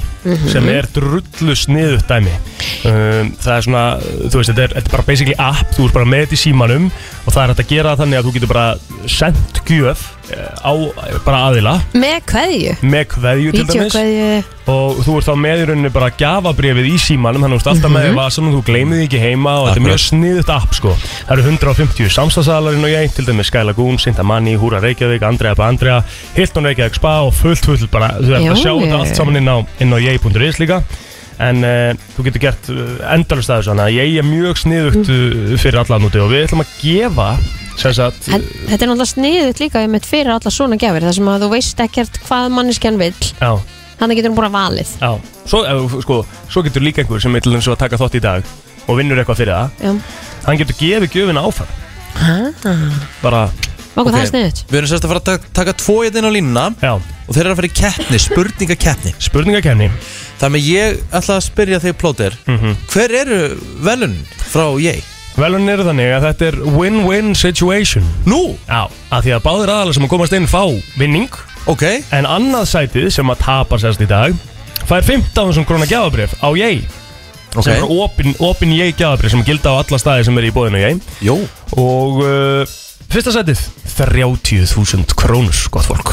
sem 0.53 0.69
er 0.71 0.87
drullu 0.95 1.55
sniðut 1.59 2.05
dæmi 2.07 2.35
um, 2.87 3.33
Það 3.43 3.55
er 3.57 3.65
svona, 3.67 3.85
þú 4.03 4.37
veist, 4.41 4.53
þetta 4.53 4.67
er, 4.67 4.75
þetta 4.77 4.85
er 4.85 4.97
bara 4.99 5.07
basically 5.09 5.38
app, 5.41 5.65
þú 5.79 5.88
ert 5.88 5.97
bara 5.97 6.11
með 6.12 6.27
þetta 6.27 6.37
í 6.37 6.43
símanum 6.45 6.91
og 7.23 7.31
það 7.33 7.43
er 7.45 7.53
hægt 7.53 7.63
að 7.63 7.71
gera 7.73 7.97
þannig 8.01 8.19
að 8.19 8.27
þú 8.29 8.33
getur 8.37 8.51
bara 8.51 8.67
sendt 9.11 9.61
gjöf 9.73 10.01
uh, 10.33 10.49
á 10.67 10.73
uh, 10.75 11.19
bara 11.25 11.39
aðila. 11.49 11.75
Með 11.95 12.17
kveðju. 12.29 12.73
Með 12.83 13.05
kveðju 13.15 13.53
til 13.55 13.63
dæmis. 13.69 13.95
Vídeokveðju. 13.95 14.43
Og 14.73 14.99
þú 15.03 15.15
ert 15.19 15.27
þá 15.27 15.33
með 15.43 15.61
í 15.63 15.67
rauninni 15.71 15.91
bara 15.95 16.09
gafabrifið 16.19 16.89
í 16.91 16.97
símanum 17.03 17.43
þannig 17.47 17.57
að 17.57 17.63
þú 17.63 17.63
ert 17.63 17.71
alltaf 17.73 17.95
með 17.95 18.09
í 18.09 18.13
vasanum, 18.19 18.53
þú 18.55 18.61
gleymið 18.69 19.01
því 19.01 19.07
ekki 19.09 19.23
heima 19.23 19.55
og 19.59 19.69
þetta 19.69 19.81
er 19.81 19.87
mjög 19.89 20.03
sniðut 20.05 20.53
app 20.55 20.77
sko. 20.79 20.93
Það 21.29 21.33
eru 21.37 21.47
150 21.51 22.13
samstagsalarinn 22.19 22.87
og 22.87 22.93
ég 22.93 23.17
til 23.17 23.27
dæmis 23.27 23.51
Sky 23.51 23.65
Lagoon, 23.67 23.99
Sinta 24.03 24.27
Manni, 24.27 24.55
Húra 24.61 24.79
Reykjavík 24.85 25.27
Andrea 25.27 25.57
Ba 25.59 25.67
Andrea, 25.73 25.99
Hilton 26.37 26.69
Reykjavík 26.71 27.01
Spa 27.01 27.17
og 27.27 27.35
fullt 27.39 27.67
fullt 27.67 27.89
bara, 27.91 28.13
þú 28.23 28.37
ert 28.37 28.47
Jú, 28.47 28.53
að 28.55 28.63
sjá 28.63 28.71
ég- 28.71 28.85
þetta 28.87 29.01
allt 29.03 29.19
saman 29.19 29.41
inn 29.43 29.51
á, 29.51 29.57
inn 29.83 29.95
á 29.95 29.99
ég.is 29.99 30.63
líka 30.63 30.83
en 31.43 31.67
uh, 31.67 32.07
þú 32.17 32.27
getur 32.29 32.45
gert 32.47 32.71
uh, 32.73 32.95
endalust 33.15 33.51
að 33.51 33.61
þessu 33.61 33.73
þannig 33.73 33.89
að 33.89 33.97
ég 33.99 34.21
er 34.21 34.29
mjög 34.29 34.63
sniðugt 34.63 35.13
uh, 35.13 35.53
fyrir 35.59 35.83
alla 35.83 36.01
núti 36.03 36.23
og 36.23 36.33
við 36.33 36.47
ætlum 36.47 36.65
að 36.65 36.73
gefa 36.83 37.29
sem 37.81 37.95
sagt, 37.97 38.29
En 38.29 38.43
þetta 38.69 38.85
er 38.85 38.91
náttúrulega 38.91 39.11
sniðut 39.11 39.63
líka 39.63 39.85
með 39.91 40.09
fyrir 40.09 40.33
alla 40.35 40.53
svona 40.53 40.79
gefir 40.81 41.07
þar 41.07 41.17
sem 41.17 41.31
að 41.33 41.47
þú 41.47 41.53
veist 41.55 41.81
ekkert 41.87 42.19
hvað 42.27 42.51
manneskjan 42.53 43.01
vill. 43.01 43.15
Já. 43.41 43.53
Þannig 44.03 44.19
getur 44.19 44.33
hún 44.33 44.39
bara 44.39 44.51
valið. 44.53 44.93
Já, 45.01 45.11
svo, 45.49 45.63
sko, 46.03 46.19
svo 46.53 46.65
getur 46.67 46.85
líka 46.85 47.03
einhver 47.03 47.23
sem 47.23 47.39
til 47.39 47.55
þess 47.55 47.73
að 47.73 47.81
taka 47.85 48.01
þátt 48.01 48.19
í 48.19 48.23
dag 48.25 48.53
og 48.91 48.99
vinnur 48.99 49.21
eitthvað 49.23 49.41
fyrir 49.41 49.57
það. 49.57 49.87
Já, 49.87 50.19
hann 50.47 50.61
getur 50.61 50.79
gefið 50.81 51.17
gjöfina 51.17 51.45
áfram. 51.49 51.79
Bara, 53.23 53.47
okkur 53.97 54.13
það 54.13 54.21
er 54.23 54.31
sniðut 54.31 54.63
Við 54.71 54.79
erum 54.81 54.91
sérst 54.91 55.07
að 55.07 55.13
fara 55.13 55.23
að 55.23 55.29
taka, 55.31 55.53
taka 55.59 55.77
tvo 55.83 55.97
hérna 56.03 56.21
inn 56.23 56.29
á 56.29 56.37
línuna. 56.37 56.67
Já, 56.83 56.93
og 56.97 57.33
þeir 57.37 57.43
eru 57.45 57.53
að 57.53 57.61
fara 57.61 57.71
í 57.71 57.77
keppni, 57.83 58.21
spurningakeppni. 58.27 59.15
Spurningakefni 59.29 59.89
Þannig 60.43 60.63
að 60.63 60.69
ég 60.73 61.01
ætla 61.13 61.39
að 61.39 61.47
spyrja 61.47 61.81
þig 61.83 61.97
plóter. 62.01 62.37
Mhm. 62.51 62.77
Hver 62.93 63.17
eru 63.23 63.41
velun 63.85 64.17
frá 64.51 64.67
ég? 64.83 65.03
velun 65.37 65.69
eru 65.73 65.85
þannig 65.87 66.11
að 66.13 66.25
þetta 66.27 66.47
er 66.51 66.57
win-win 66.77 67.35
situation. 67.39 68.05
Nú, 68.29 68.59
já, 68.69 68.83
að 69.09 69.23
því 69.25 69.33
að 69.33 69.45
báðir 69.47 69.73
aðalega 69.73 69.97
sem 69.97 70.05
að 70.05 70.13
komast 70.13 70.37
inn 70.37 70.49
fá 70.51 70.63
vinning. 71.01 71.31
Ok. 71.71 71.85
En 72.13 72.29
annað 72.29 72.67
sætið 72.69 73.09
sem 73.15 73.33
að 73.33 73.45
tapa 73.47 73.79
sérst 73.81 74.03
í 74.05 74.09
dag 74.11 74.35
fær 74.89 75.05
15.000 75.07 75.65
krónar 75.69 75.89
gjafabrif 75.91 76.35
á 76.43 76.51
ég 76.59 76.83
Ok, 77.53 77.67
sem 77.67 77.77
er 77.77 77.85
opin, 77.85 78.33
opin 78.41 78.73
ég 78.73 78.95
gjafabrif 78.97 79.35
sem 79.35 79.43
gilda 79.45 79.75
á 79.77 79.81
alla 79.83 79.99
staði 80.01 80.25
sem 80.25 80.39
er 80.41 80.49
í 80.49 80.53
bóðinu 80.55 80.81
ég 80.81 81.03
jó. 81.21 81.37
Og 81.77 82.23
uh, 82.25 82.63
fyrsta 83.12 83.33
sætið 83.35 83.61
30.000 83.92 85.12
krónur, 85.18 85.59
gott 85.75 85.88
fólk 85.90 86.12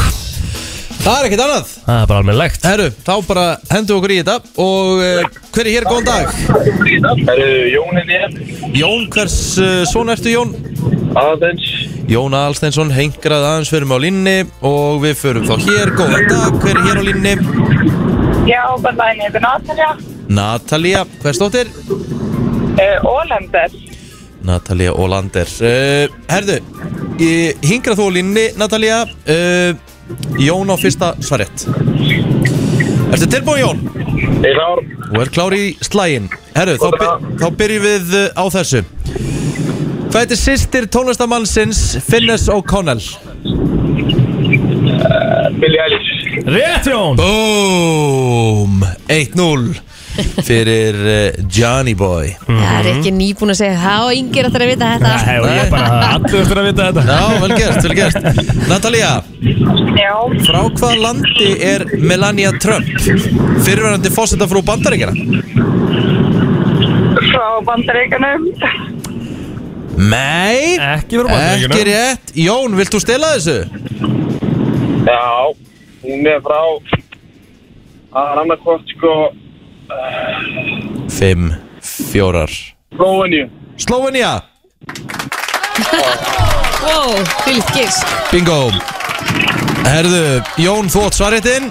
Það 1.00 1.14
er 1.16 1.26
ekkert 1.30 1.44
annað 1.46 1.70
það 1.86 2.02
er 2.02 2.08
bara 2.10 2.20
alveg 2.20 2.38
legt 2.42 2.66
Herru, 2.68 2.88
þá 3.08 3.14
bara 3.30 3.46
hendum 3.72 4.00
okkur 4.02 4.14
í 4.14 4.18
þetta 4.20 4.36
Og 4.60 5.00
uh, 5.00 5.38
hver 5.56 5.70
er 5.70 5.78
hér, 5.78 5.88
góðan 5.88 6.10
dag? 6.10 6.34
Herru, 7.30 7.48
Jónin 7.72 8.12
er 8.18 8.36
Jón, 8.76 9.08
hvers 9.14 9.38
uh, 9.64 9.70
son 9.88 10.12
ertu 10.12 10.34
Jón? 10.34 10.52
aðeins 11.20 11.70
Jón 12.12 12.36
Alsteinsson, 12.36 12.92
hengrað 12.94 13.48
aðeins 13.48 13.72
fyrir 13.72 13.88
mig 13.88 13.96
á 13.96 14.04
línni 14.04 14.38
Og 14.60 15.00
við 15.06 15.16
förum 15.24 15.48
þá 15.48 15.56
hér, 15.70 15.94
góðan 15.96 16.28
dag 16.28 16.60
Hver 16.66 16.76
er 16.76 16.88
hér 16.90 17.00
á 17.00 17.04
línni? 17.08 17.36
Já, 18.50 18.64
góðan 18.76 19.00
daginn, 19.00 19.24
ég 19.24 19.30
heiti 19.30 19.46
Natalja. 19.46 19.90
Natalia, 20.30 21.06
hvers 21.24 21.40
dóttir? 21.40 21.72
Uh, 21.90 23.08
Ólender. 23.08 23.72
Natalia 24.48 24.94
Olander. 24.96 25.50
Uh, 25.60 26.08
Herðu, 26.32 26.60
ég, 27.22 27.60
hingrað 27.66 28.02
þú 28.02 28.10
á 28.10 28.16
línni, 28.16 28.46
Natalia. 28.60 29.04
Uh, 29.28 29.74
Jón 30.42 30.72
á 30.74 30.76
fyrsta 30.80 31.12
svarett 31.22 31.68
Ertu 33.14 33.28
tilbúin 33.30 33.62
Jón? 33.62 33.82
Ég 34.42 34.56
klár. 34.56 34.80
Og 35.14 35.20
er 35.22 35.30
klár 35.34 35.54
í 35.54 35.66
slægin 35.86 36.30
Herru, 36.56 36.78
þá, 36.82 36.90
by 36.96 37.38
þá 37.42 37.48
byrjum 37.60 37.86
við 37.86 38.16
uh, 38.18 38.24
á 38.34 38.44
þessu. 38.54 38.82
Hvað 40.10 40.20
heitir 40.24 40.40
sýstir 40.42 40.88
tónlistamannsins 40.90 41.82
Finnes 42.06 42.48
O'Connell? 42.50 43.06
Billie 45.60 45.82
Eilish. 45.84 46.10
Rétt 46.50 46.90
Jón. 46.90 47.20
Boom 47.20 48.82
1-0 49.08 49.78
Fyrir 50.50 50.98
uh, 51.00 51.40
Johnny 51.52 51.96
Boy. 51.98 52.34
Það 52.48 52.80
er 52.80 52.90
ekki 52.94 53.14
nýbúin 53.16 53.54
að 53.54 53.60
segja 53.62 53.80
það 53.84 54.06
og 54.08 54.18
yngir 54.20 54.50
að 54.50 54.56
það 54.56 54.66
að 54.66 54.72
vita 54.74 54.92
þetta. 54.94 55.14
Nei, 55.26 55.38
og 55.40 55.50
ég 55.54 55.72
bara 55.74 56.12
allir 56.14 56.40
eftir 56.44 56.62
að 56.62 56.70
vita 56.70 56.90
þetta. 56.90 57.06
Já, 57.10 57.24
vel 57.44 57.52
gert, 57.60 57.80
vel 57.86 57.98
gert. 58.00 58.18
Natalia, 58.70 59.12
Já, 60.00 60.14
frá 60.48 60.60
hvaða 60.80 60.96
landi 61.04 61.50
er 61.70 61.86
Melania 62.00 62.52
Trump? 62.62 62.88
Fyrirverandi 63.66 64.12
fósetta 64.16 64.48
frú 64.50 64.64
bandaríkjana? 64.66 65.16
frá 67.30 67.48
Bandaríkanum. 67.66 68.46
Nei, 70.00 70.78
Ekki 70.80 71.20
verið 71.20 71.32
bara 71.34 71.56
ekki 71.58 71.84
rétt. 71.90 72.32
Jón, 72.40 72.76
vilt 72.80 72.94
þú 72.94 73.02
stela 73.04 73.34
þessu? 73.36 73.58
Já, 75.10 75.26
hún 76.06 76.30
er 76.30 76.40
frá 76.46 76.60
Það 78.10 78.30
er 78.32 78.40
annarkvort 78.42 78.94
sko 78.96 79.12
Fimm, 81.10 81.54
fjórar. 81.82 82.50
Slóveníu 82.96 83.50
Slovenia, 83.78 84.42
Wow, 86.84 87.16
fylgt 87.46 87.72
giss 87.74 88.02
bingo. 88.32 88.72
Herðu, 89.86 90.42
Jón, 90.60 90.90
þú 90.92 91.06
átt 91.08 91.18
svaréttin 91.18 91.70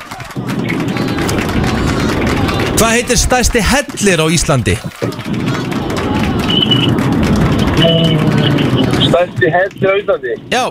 Hvað 2.79 2.95
heitir 2.95 3.19
stærsti 3.19 3.63
hellir 3.63 4.23
á 4.23 4.27
Íslandi? 4.31 4.77
Stærsti 9.09 9.53
helli 9.55 9.87
á 9.87 9.95
Íslandi? 9.99 10.37
Já. 10.51 10.65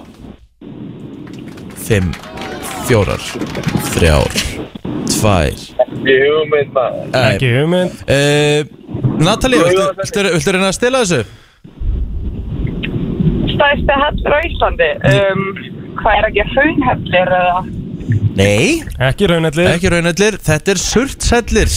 Fimm, 1.88 2.13
Fjórar 2.88 3.21
Þrjár 3.93 4.31
Tvær 5.17 5.58
Ég 6.08 6.21
hugmynd 6.32 6.71
maður. 6.75 7.10
Ekki 7.23 7.49
hugmynd 7.56 7.91
uh, 8.06 8.60
Natalie, 9.23 9.60
viltu, 9.65 9.88
viltu, 9.97 10.23
viltu 10.36 10.53
reyna 10.56 10.69
að 10.69 10.77
stela 10.77 11.01
þessu? 11.03 11.21
Stærsti 13.56 13.97
hellur 14.03 14.36
á 14.38 14.39
Íslandi. 14.45 14.89
Um, 15.10 15.43
hvað 15.97 16.13
er 16.21 16.30
ekki 16.30 16.43
hraunhellir 16.53 17.36
eða? 17.41 17.60
Nei, 18.38 18.84
Ekki 19.01 19.27
raunallir 19.32 19.67
ekki 19.73 19.89
raunellir 19.91 20.36
Þetta 20.45 20.71
er 20.75 20.80
surtsellir 20.80 21.71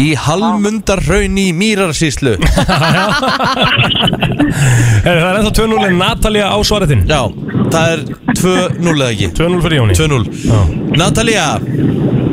Í 0.00 0.06
Halmundarhraun 0.18 1.36
í 1.40 1.44
Mýrarsíslu 1.56 2.32
Það 5.04 5.12
er 5.12 5.20
ennþá 5.28 5.52
2-0 5.60 5.84
en 5.90 5.98
Natalia 6.00 6.48
á 6.48 6.56
svaretinn 6.66 7.04
Já, 7.08 7.20
það 7.72 7.92
er 7.92 8.00
2-0 8.40 8.96
eða 8.96 9.10
ekki 9.12 9.30
2-0 9.38 9.62
fyrir 9.66 9.78
Jóni 9.82 9.98
2-0 10.00 10.24
Já. 10.48 10.60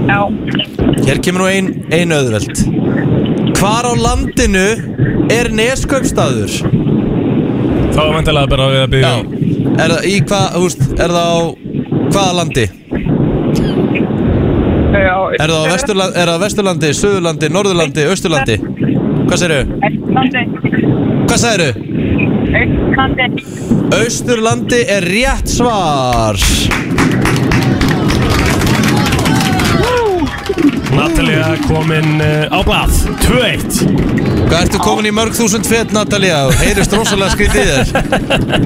Já. 0.03 0.19
hér 1.07 1.21
kemur 1.23 1.45
nú 1.45 1.49
ein, 1.51 1.69
ein 1.93 2.11
auðveld 2.11 2.65
Hvar 3.59 3.87
á 3.87 3.93
landinu 3.95 4.67
er 5.31 5.49
neskaupstaður? 5.55 6.57
Þá 7.93 8.01
er 8.03 8.13
vantilega 8.17 8.51
bara 8.51 8.67
við 8.73 8.81
að 8.81 8.83
Já, 8.83 8.93
byggja 8.97 9.43
er 9.73 9.93
það 9.93 10.07
í 10.09 10.15
hvað, 10.27 10.47
þú 10.53 10.63
veist, 10.67 10.83
er 11.01 11.13
það 11.13 11.29
á 11.33 11.39
hvaða 12.13 12.33
landi? 12.39 12.65
Já. 14.93 15.15
Er 15.41 15.49
það 15.49 15.57
á 15.57 15.71
Vesturlandi, 15.71 16.19
er 16.19 16.29
það 16.29 16.37
á 16.37 16.43
Vesturlandi, 16.43 16.91
Suðurlandi, 16.97 17.49
Norðurlandi, 17.53 18.05
Austurlandi? 18.11 18.57
Hvað 19.23 19.37
segirðu? 19.41 19.79
Íslandi. 19.89 20.43
Hvað 21.23 21.39
segirðu? 21.43 21.71
Íslandi. 22.61 23.29
Austurlandi 23.97 24.83
er 24.93 25.07
rétt 25.09 25.49
svar 25.49 26.37
Natalia 30.93 31.55
komin 31.67 32.21
uh, 32.21 32.53
á 32.53 32.59
blað 32.65 32.93
2-1 33.25 33.81
Hvað 34.43 34.59
ertu 34.59 34.79
komin 34.83 35.07
í 35.09 35.13
mörg 35.15 35.33
þúsund 35.33 35.65
fett, 35.65 35.93
Natalia? 35.95 36.43
Heyrist 36.59 36.93
rosalega 36.93 37.31
skrítið 37.33 37.61
í 37.61 37.65
þér. 37.69 37.85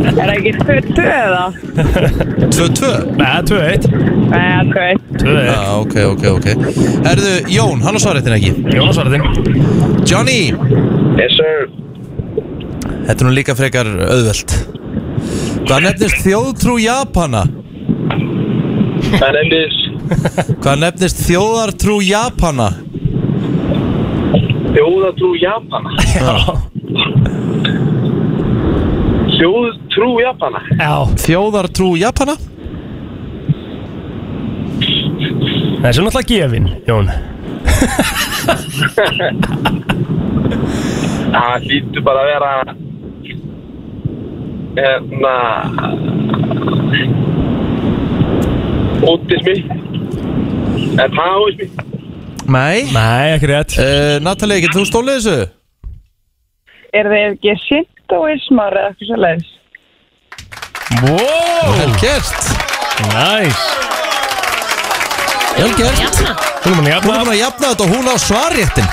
Er 0.09 0.17
það 0.17 0.31
ekki 0.33 0.51
2-2 0.57 1.05
eða? 1.13 1.43
2-2 2.57 2.89
Nei, 3.21 3.29
2-1 3.47 3.87
Nei, 4.33 4.49
ok. 4.65 4.79
2-1 5.21 5.47
Já, 5.47 5.61
ok, 5.77 5.95
ok, 6.11 6.25
ok. 6.33 6.47
Herðu, 7.07 7.35
Jón, 7.53 7.83
hann 7.85 7.95
á 7.95 8.01
svarettin 8.03 8.35
ekki? 8.35 8.51
Jónas 8.75 8.99
svaretinn. 8.99 9.23
Johnny? 10.07 10.39
Yes 11.21 11.37
sir. 11.39 11.69
Þetta 13.07 13.19
er 13.21 13.25
nú 13.29 13.31
líka 13.37 13.55
frekar 13.55 13.87
auðvelt. 13.87 14.57
Hvað 15.67 15.85
nefnist 15.87 16.19
þjóðtrú 16.25 16.75
Japana? 16.83 17.45
Það 19.15 19.31
nefnist 19.39 19.86
Hvað 20.63 20.79
nefnist 20.81 21.19
þjóðartrú 21.27 21.97
Japana? 22.05 22.69
Þjóðatrú 24.77 25.29
Japana. 25.41 25.91
Þjóðtrú 29.37 30.09
Japana. 30.21 30.61
Já 30.77 30.93
Þjóðartrú 31.25 31.89
Japana? 32.01 32.35
Það 35.77 35.89
er 35.89 35.93
svo 35.93 36.03
náttúrulega 36.07 36.31
gefin, 36.31 36.67
Jón 36.87 37.07
Það 41.37 41.65
hlýttu 41.67 41.99
bara 42.05 42.19
að 42.23 42.29
vera 42.31 42.51
hérna 44.77 45.33
Ótismi 49.07 49.55
En 50.95 51.11
taoismi 51.15 51.69
Nei. 52.47 52.87
Nei, 52.95 53.33
ekki 53.35 53.47
rétt. 53.51 53.73
Uh, 53.75 54.17
Natalia, 54.23 54.61
getur 54.63 54.79
þú 54.79 54.87
stólið 54.87 55.17
þessu? 55.17 55.47
Er 56.95 57.09
það 57.11 57.23
ekki 57.25 57.55
shintoismar 57.65 58.77
eða 58.79 58.93
eitthvað 58.93 59.09
svo 59.09 59.17
leiðis? 59.19 59.49
Wow! 61.01 61.73
Vel 61.75 61.97
gert. 61.99 62.47
Næs 63.11 63.65
Vel 65.57 65.73
gert. 65.75 65.99
Jafna. 65.99 66.37
Hún 66.63 66.71
er 66.71 66.79
manni 66.79 66.87
Hún 66.87 66.87
er 66.87 66.93
jafna 66.93 67.19
búin 67.19 67.33
að 67.33 67.41
jafna 67.41 67.73
þetta 67.73 67.83
og 67.83 67.93
hún 67.97 68.07
á 68.07 68.15
svarréttin. 68.23 68.89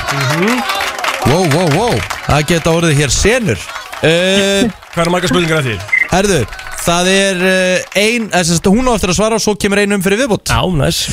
Wow, 1.30 1.46
wow, 1.54 1.70
wow. 1.78 1.96
Það 2.26 2.44
geta 2.50 2.74
orðið 2.74 3.00
hér 3.04 3.14
senur. 3.14 3.64
Uh, 4.02 4.66
Hvað 4.90 5.06
er 5.06 5.14
marga 5.14 5.30
spurningar 5.30 5.62
að 5.62 5.70
því? 5.70 5.78
Herðu, 6.10 6.42
það 6.84 7.14
er 7.14 7.42
uh, 7.46 7.88
ein 8.02 8.28
eh, 8.28 8.42
sem 8.42 8.58
sagt, 8.58 8.68
Hún 8.72 8.90
á 8.90 8.98
eftir 8.98 9.14
að 9.14 9.18
svara 9.22 9.38
og 9.38 9.44
svo 9.46 9.54
kemur 9.54 9.80
ein 9.80 9.94
um 9.94 10.02
fyrir 10.04 10.24
viðbútt 10.24 10.50
Já, 10.50 10.60
næs 10.74 11.04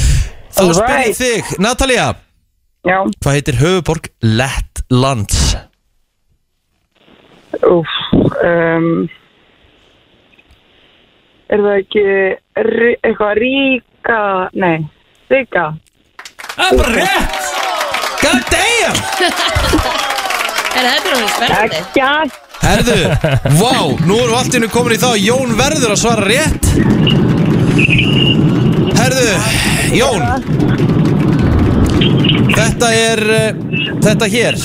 Þá 0.52 0.64
spyr 0.78 1.00
ég 1.06 1.18
þig, 1.18 1.52
Natalia 1.64 2.08
Já. 2.88 2.98
Hvað 3.22 3.36
heitir 3.38 3.60
höfuborg 3.62 4.10
Lettlands? 4.26 5.42
Úf. 7.68 7.92
Um, 8.42 9.06
er 11.52 11.62
það 11.62 11.76
ekki 11.78 12.06
eitthvað 12.58 13.34
ríka, 13.38 14.22
nei, 14.58 14.78
ríka? 15.30 15.68
Það 16.56 16.68
er 16.68 16.80
bara 16.82 16.94
rétt 16.96 17.42
God 18.22 18.42
damn 18.52 18.98
Er 20.72 20.86
þetta 20.88 21.12
nú 21.20 21.28
spennandi? 21.36 21.80
Ekki 21.82 22.02
að. 22.08 22.36
Herðu, 22.62 22.98
vá, 23.60 23.74
nú 24.08 24.16
erum 24.22 24.32
við 24.32 24.38
allt 24.40 24.56
innu 24.58 24.70
komin 24.72 24.96
í 24.96 25.00
það 25.02 25.16
að 25.18 25.24
Jón 25.26 25.52
verður 25.60 25.94
að 25.96 26.02
svara 26.02 26.24
rétt 26.30 26.66
Herðu, 28.98 29.30
Jón. 29.96 30.22
Þetta 32.52 32.90
er, 32.96 33.22
uh, 33.32 33.62
þetta 34.04 34.28
hér. 34.32 34.58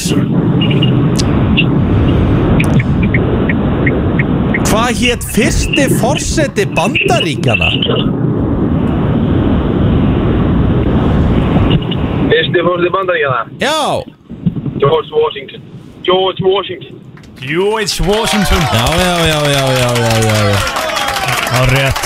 Hvað 4.66 5.00
hétt 5.00 5.24
fyrsti 5.34 5.86
forseti 6.00 6.66
bandaríkjana? 6.76 7.70
Fyrsti 12.30 12.64
fórsti 12.66 12.90
bandaríkjana 12.92 13.40
Já, 13.62 14.02
George 14.82 15.10
Washington. 15.16 15.60
George 16.04 16.42
Washington. 16.44 17.00
George 17.40 18.02
Washington. 18.02 18.60
Já, 18.74 18.86
já, 18.96 19.14
já, 19.30 19.38
já, 19.54 19.64
já, 19.80 19.90
já, 20.02 20.12
já, 20.28 20.36
já. 20.50 20.58
Á 21.56 21.62
rétt. 21.72 21.98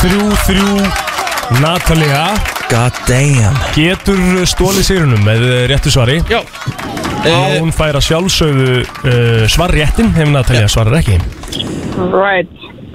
Þrjú, 0.00 0.24
þrjú 0.46 1.13
Natalia 1.52 2.32
God 2.70 2.96
damn 3.08 3.56
getur 3.76 4.16
stólið 4.48 4.86
sérunum 4.86 5.20
með 5.26 5.42
eh, 5.44 5.64
réttu 5.68 5.90
svari 5.92 6.16
Já 6.30 6.38
uh, 6.40 7.58
Hún 7.60 7.72
fær 7.74 7.98
að 7.98 8.06
sjálfsögðu 8.06 8.78
uh, 8.80 9.44
svarréttin 9.52 10.08
Hefur 10.16 10.32
Natalia 10.32 10.70
svarar 10.72 10.96
ekki 11.02 11.18
Right. 12.14 12.48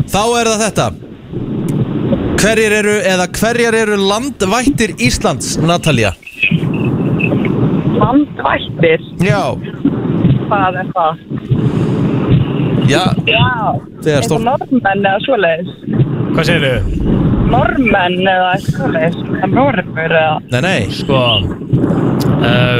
Þá 0.09 0.23
er 0.41 0.49
það 0.49 0.63
þetta 0.65 0.87
Hverjir 2.39 2.75
eru, 2.79 2.95
eða 3.13 3.27
hverjar 3.35 3.75
eru 3.83 3.97
landvættir 3.99 4.93
Íslands, 5.03 5.57
Natalia? 5.59 6.13
Landvættir, 7.99 9.03
Já, 9.27 9.41
hvað 10.47 10.79
er 10.81 10.93
það? 10.95 11.19
já, 12.89 13.03
Já. 13.27 13.43
þegar 14.01 14.23
stór 14.25 14.39
Eitthvað 14.39 14.45
normenn 14.47 15.09
eða 15.11 15.19
svoleiðis? 15.27 15.75
Hvað 16.31 16.47
segir 16.47 16.63
þau? 16.65 17.38
Normenn 17.49 18.19
eða 18.29 18.49
eitthvað 18.57 19.53
Norður 19.53 20.13
eða? 20.19 20.35
Nei, 20.53 20.61
nei, 20.65 20.81
Sko 20.93 21.19
um, 21.19 21.47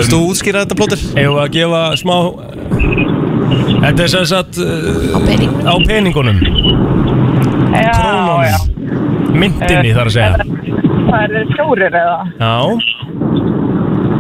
þú 0.10 0.20
útskýra 0.30 0.64
þetta 0.66 0.78
plótur? 0.80 1.02
Eigum 1.16 1.36
við 1.38 1.44
að 1.46 1.54
gefa 1.58 1.82
smá 2.00 2.18
Þetta 3.80 4.04
er 4.06 4.12
sem 4.12 4.26
sagt 4.30 4.60
uh, 4.62 4.68
Á 5.16 5.20
peningunum. 5.26 5.66
á 5.66 5.74
peningunum 5.90 6.38
Já, 7.70 7.94
Krónunum. 7.96 8.42
já. 8.46 8.58
Myndinni 9.40 9.92
þar 9.96 10.10
að 10.10 10.16
segja 10.18 10.34
Það 11.10 11.20
er 11.24 11.30
þeir 11.36 11.54
fjórir 11.58 12.00
eða? 12.04 12.20
Já 12.40 12.54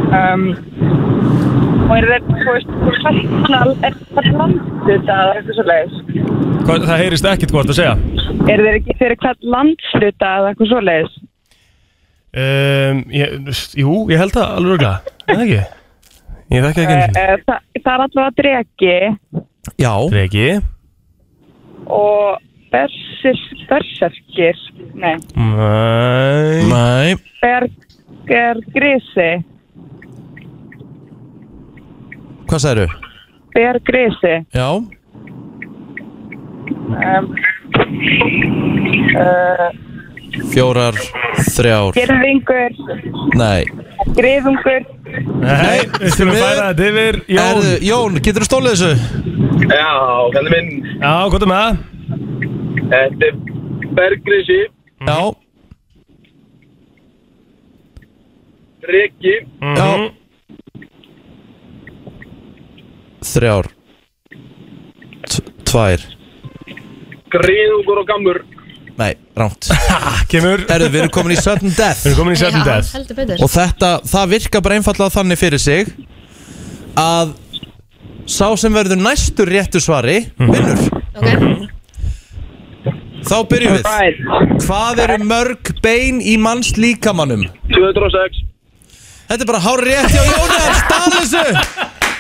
Um, 0.09 0.43
og 1.85 1.91
er 1.99 2.05
þeir, 2.09 2.23
þú 2.39 2.53
veist, 2.55 2.71
hvað 3.45 3.67
er 3.85 3.93
það 4.15 4.29
landið 4.39 4.95
eða 4.95 5.17
eitthvað 5.35 5.57
svoleiðis? 5.59 5.99
Hvað, 6.65 6.85
Það 6.89 7.01
heyrist 7.03 7.27
ekkert 7.29 7.53
hvort 7.53 7.69
að 7.69 7.77
segja 7.77 7.93
Er 8.49 8.61
þeir 8.63 8.77
ekki 8.79 8.95
fyrir 8.99 9.17
hvert 9.23 9.43
landsluta 9.55 10.29
eða 10.39 10.51
eitthvað 10.53 10.71
svoleiðis? 10.73 11.13
um, 12.39 12.99
ég, 13.13 13.31
Jú, 13.81 13.93
ég 14.13 14.19
held 14.21 14.35
það 14.35 14.51
alveg 14.59 14.73
örgla 14.75 14.91
En 15.33 15.43
ekki? 15.45 15.61
Ég 16.53 16.65
þekki 16.65 16.83
ekki 16.83 16.97
einu 16.97 17.07
Uh, 17.09 17.39
það, 17.47 17.63
það 17.79 17.93
er 17.95 18.03
allavega 18.05 18.35
dregi 18.41 18.99
Já, 19.81 19.93
Reki 20.13 20.49
og 21.89 22.37
bersis, 22.69 23.39
berserkir, 23.69 24.57
nei, 24.93 25.15
Nei. 25.33 26.67
Nei, 26.69 27.15
ber, 27.41 27.65
er 28.29 28.59
grisi, 28.75 29.29
hvað 32.49 32.61
sagður? 32.65 32.93
ber 33.57 33.79
grisi. 33.89 34.35
Já, 34.53 34.69
Um, 36.89 37.27
uh, 39.19 39.69
fjórar, 40.53 40.95
þrjár, 41.55 41.93
Gerðingur, 41.97 42.75
nei. 43.39 43.63
Griðungur, 44.15 44.85
Nei, 45.39 45.79
við 45.99 46.11
skulum 46.13 46.35
færa 46.37 46.69
þetta 46.69 46.85
yfir 46.89 47.17
Jón. 47.33 47.41
Erðu, 47.43 47.71
Jón, 47.87 48.17
getur 48.23 48.43
þú 48.45 48.47
stólið 48.49 48.75
þessu? 48.75 48.91
Já, 49.69 49.89
kallið 50.35 50.53
minn, 50.55 50.69
Já, 51.01 51.13
hvað 51.31 51.43
er 51.45 51.51
með 51.51 51.61
það? 51.63 51.73
þetta 52.93 53.29
er 53.29 53.35
Bergrisi, 53.99 54.59
Já, 55.09 55.19
Reki, 58.89 59.33
já. 59.61 59.89
Þrjár. 63.29 63.67
T- 65.29 65.43
Tvær 65.69 66.05
griðungur 67.33 68.01
og 68.03 68.07
gammur. 68.09 68.39
Nei, 68.99 69.13
rámt 69.39 69.69
Kemur. 70.31 70.59
Við 70.65 70.73
Erðu, 70.75 70.89
við 70.91 70.99
erum 71.05 71.13
komin 71.15 71.31
í 71.37 71.39
sudden 71.39 71.71
death. 71.77 72.01
Erum 72.05 72.17
komin 72.19 72.35
í 72.35 72.39
sudden 72.41 72.59
Já, 72.59 72.65
death. 72.67 72.89
heldur 72.97 73.15
betur. 73.21 73.37
Og 73.45 73.49
þetta, 73.53 73.91
það 74.11 74.25
virkar 74.33 74.61
bara 74.65 74.75
einfallega 74.79 75.15
þannig 75.15 75.39
fyrir 75.39 75.61
sig 75.63 75.93
Að 76.99 77.31
Sá 78.29 78.45
sem 78.61 78.75
verður 78.75 78.99
næstur 79.01 79.47
réttu 79.49 79.79
svari 79.81 80.17
Vinnur. 80.37 80.83
Ok, 81.17 81.27
Þá 83.29 83.35
byrjum 83.51 83.73
við. 83.75 83.83
Right. 83.83 84.19
Hvað 84.63 84.99
eru 85.03 85.17
mörg 85.27 85.71
bein 85.83 86.21
í 86.23 86.37
manns 86.39 86.69
líkamannum? 86.79 87.41
206. 87.73 88.39
Þetta 89.29 89.43
er 89.43 89.49
bara 89.49 89.59
hár 89.65 89.81
rétt 89.85 90.09
hjá 90.13 90.23
Jóni 90.29 90.59
Hann 90.63 90.77
stað 90.79 91.09
þessu 91.17 91.45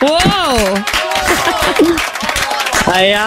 wow 0.03 0.55
Æja, 2.89 3.25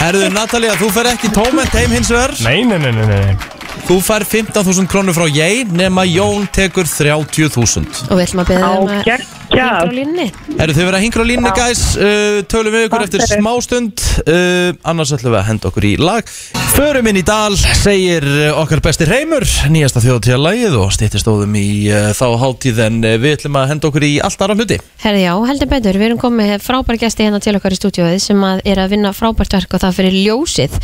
Herðu, 0.00 0.32
Natalia, 0.34 0.74
þú 0.80 0.90
fer 0.94 1.12
ekki 1.12 1.30
tóment 1.34 1.74
heim 1.78 1.94
hins 1.94 2.10
vegar? 2.12 2.34
Nei, 2.42 2.64
nei, 2.66 2.80
nei, 2.82 2.92
nei, 2.96 3.06
nei 3.06 3.57
Þú 3.86 3.96
fær 4.04 4.24
15.000 4.26 4.88
krónur 4.90 5.14
frá 5.16 5.26
ég 5.30 5.70
Nema 5.72 6.04
Jón 6.08 6.46
tekur 6.54 6.88
30.000 6.88 8.08
Og 8.08 8.18
við 8.18 8.24
ætlum 8.26 8.42
að 8.42 8.50
beða 8.52 8.70
um 8.74 8.88
að 8.88 8.98
ágætt. 8.98 9.26
hingra 9.48 9.68
á 9.78 9.84
línni 9.88 10.26
Herðu, 10.58 10.74
þið 10.76 10.88
verða 10.88 11.00
hingra 11.04 11.22
á 11.22 11.26
línni, 11.28 11.50
guys. 11.56 11.82
Uh, 11.96 12.40
Tölum 12.50 12.74
við 12.74 12.86
ykkur 12.88 12.98
Takk 13.04 13.06
eftir 13.08 13.22
fyrir. 13.24 13.42
smástund 13.42 14.04
uh, 14.26 14.90
Annars 14.90 15.12
ætlum 15.14 15.32
við 15.34 15.40
að 15.40 15.46
henda 15.52 15.70
okkur 15.70 15.86
í 15.88 15.92
lag. 16.02 16.32
Förum 16.74 17.08
inn 17.10 17.18
í 17.20 17.24
dal, 17.26 17.56
segir 17.56 18.26
uh, 18.26 18.60
okkar 18.62 18.82
besti 18.84 19.06
Reymur 19.08 19.46
Nýjasta 19.72 20.02
þjóðtíða 20.04 20.38
lagið 20.42 20.76
Og 20.78 20.92
stýtti 20.94 21.20
stóðum 21.22 21.56
í 21.58 21.66
uh, 21.90 22.10
þá 22.18 22.26
hátíð 22.42 22.82
En 22.88 23.00
uh, 23.02 23.14
við 23.22 23.38
ætlum 23.38 23.58
að 23.58 23.70
henda 23.72 23.88
okkur 23.90 24.06
í 24.06 24.12
allt 24.22 24.44
aðra 24.44 24.58
hluti. 24.58 24.78
Herði 25.02 25.24
já, 25.24 25.32
heldur 25.48 25.70
betur, 25.70 25.98
við 25.98 26.10
erum 26.10 26.20
komið 26.22 26.52
með 26.52 26.64
frábær 26.66 26.98
gesti 27.00 27.26
hérna 27.26 27.40
til 27.42 27.54
okkar 27.58 27.74
í 27.74 27.78
stúdíóið 27.78 28.18
sem 28.22 28.44
að 28.46 28.62
er 28.68 28.80
að 28.82 28.92
vinna 28.94 29.12
frábært 29.16 29.54
verk 29.56 29.74
og 29.78 29.82
það 29.82 29.96
fyrir 29.98 30.16
ljósið. 30.26 30.76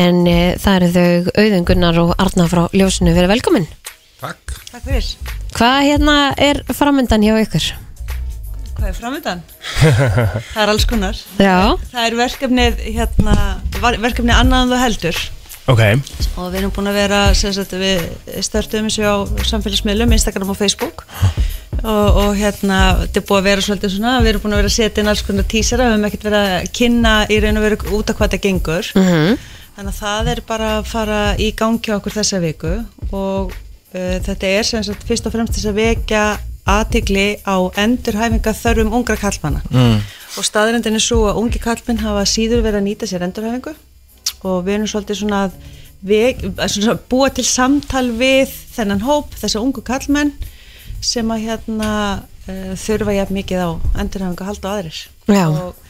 En 0.00 0.22
e, 0.28 0.36
það 0.60 0.78
eru 0.78 0.90
þau 0.92 1.32
Auðun 1.42 1.66
Gunnar 1.68 2.00
og 2.02 2.12
Arna 2.42 2.50
frá 2.50 2.64
ljósinu, 2.74 3.12
verið 3.14 3.30
velkomin 3.36 3.66
Takk. 4.22 4.52
Takk 4.72 4.84
fyrir. 4.86 5.06
Hvað 5.54 5.76
hérna 5.86 6.14
er 6.42 6.58
framöndan 6.74 7.22
hjá 7.22 7.36
ykkur? 7.42 7.66
Hvað 8.78 8.88
er 8.88 8.96
framöndan? 8.98 9.42
það 9.82 10.58
er 10.64 10.72
alls 10.72 10.86
konar. 10.90 11.18
Já, 11.38 11.54
Það 11.92 12.06
er 12.08 12.16
verkefnið, 12.18 12.80
hérna, 12.96 13.36
var- 13.82 13.98
verkefnið 14.02 14.34
annað 14.40 14.64
en 14.66 14.72
þú 14.74 14.80
heldur 14.82 15.20
Ok, 15.70 15.82
og 16.34 16.48
við 16.50 16.58
erum 16.58 16.72
búin 16.74 16.90
að 16.90 16.96
vera, 16.98 17.20
sagt, 17.38 17.76
við 17.78 18.02
störtum 18.42 18.88
þessu 18.90 19.06
á 19.06 19.14
samfélagsmiðlum, 19.46 20.16
Instagram 20.18 20.50
og 20.50 20.58
Facebook 20.58 21.04
og, 21.84 22.18
og 22.24 22.34
hérna, 22.40 22.80
þetta 23.04 23.22
er 23.22 23.26
búið 23.28 23.38
að 23.38 23.46
vera 23.52 23.66
svolítið 23.68 23.94
svona, 23.94 24.16
við 24.24 24.32
erum 24.32 24.42
búin 24.48 24.56
að 24.56 24.62
vera 24.64 24.72
að 24.72 24.78
setja 24.80 25.04
inn 25.04 25.12
alls 25.14 25.22
konar 25.28 25.46
tísara, 25.46 25.86
við 25.86 25.94
höfum 25.94 26.08
ekkert 26.10 26.26
verið 26.26 26.50
að 26.58 26.70
kynna 26.80 27.14
í 27.30 27.38
raun 27.46 27.60
og 27.62 27.66
veru 27.68 27.78
út 28.00 28.10
af 28.10 28.18
hvað 28.18 28.34
það 28.34 28.44
gengur 28.48 28.90
Mhm. 28.98 29.38
Þannig 29.76 29.92
að 29.92 29.98
það 29.98 30.32
er 30.32 30.40
bara 30.48 30.70
að 30.78 30.88
fara 30.90 31.20
í 31.40 31.50
gangi 31.56 31.92
á 31.92 31.96
okkur 31.98 32.16
þessa 32.18 32.40
viku 32.42 32.72
og 33.10 33.52
uh, 33.52 34.16
þetta 34.24 34.50
er 34.50 34.66
sem 34.68 34.84
sagt 34.86 35.06
fyrst 35.08 35.28
og 35.28 35.34
fremst 35.34 35.56
þess 35.56 35.70
að 35.70 35.80
vekja 35.80 36.24
aðtigli 36.68 37.28
á 37.42 37.56
endurhæfinga 37.82 38.54
þörfum 38.54 38.92
ungra 38.94 39.16
kallmanna 39.18 39.62
mm. 39.70 40.02
og 40.38 40.46
staðrendin 40.46 40.98
er 40.98 41.02
svo 41.02 41.24
að 41.30 41.40
ungi 41.42 41.62
kallmenn 41.62 42.02
hafa 42.04 42.22
síður 42.28 42.62
verið 42.62 42.82
að 42.82 42.86
nýta 42.86 43.08
sér 43.10 43.24
endurhæfingu 43.26 43.74
og 44.46 44.62
við 44.66 44.76
erum 44.76 44.90
svolítið 44.90 45.22
svona 45.22 45.40
að, 45.48 45.56
að 46.54 46.74
svona 46.76 46.98
búa 47.10 47.30
til 47.34 47.46
samtal 47.46 48.08
við 48.18 48.52
þennan 48.76 49.02
hóp, 49.06 49.34
þessa 49.38 49.62
ungu 49.62 49.82
kallmenn 49.86 50.32
sem 51.02 51.34
að 51.34 51.48
hérna 51.48 51.90
uh, 52.46 52.74
þurfa 52.78 53.16
jafn 53.18 53.38
mikið 53.40 53.64
á 53.66 53.70
endurhæfingu 54.04 54.44
að 54.44 54.52
halda 54.52 54.70
á 54.70 54.74
aðrir 54.76 55.02
Já. 55.26 55.46
og 55.50 55.81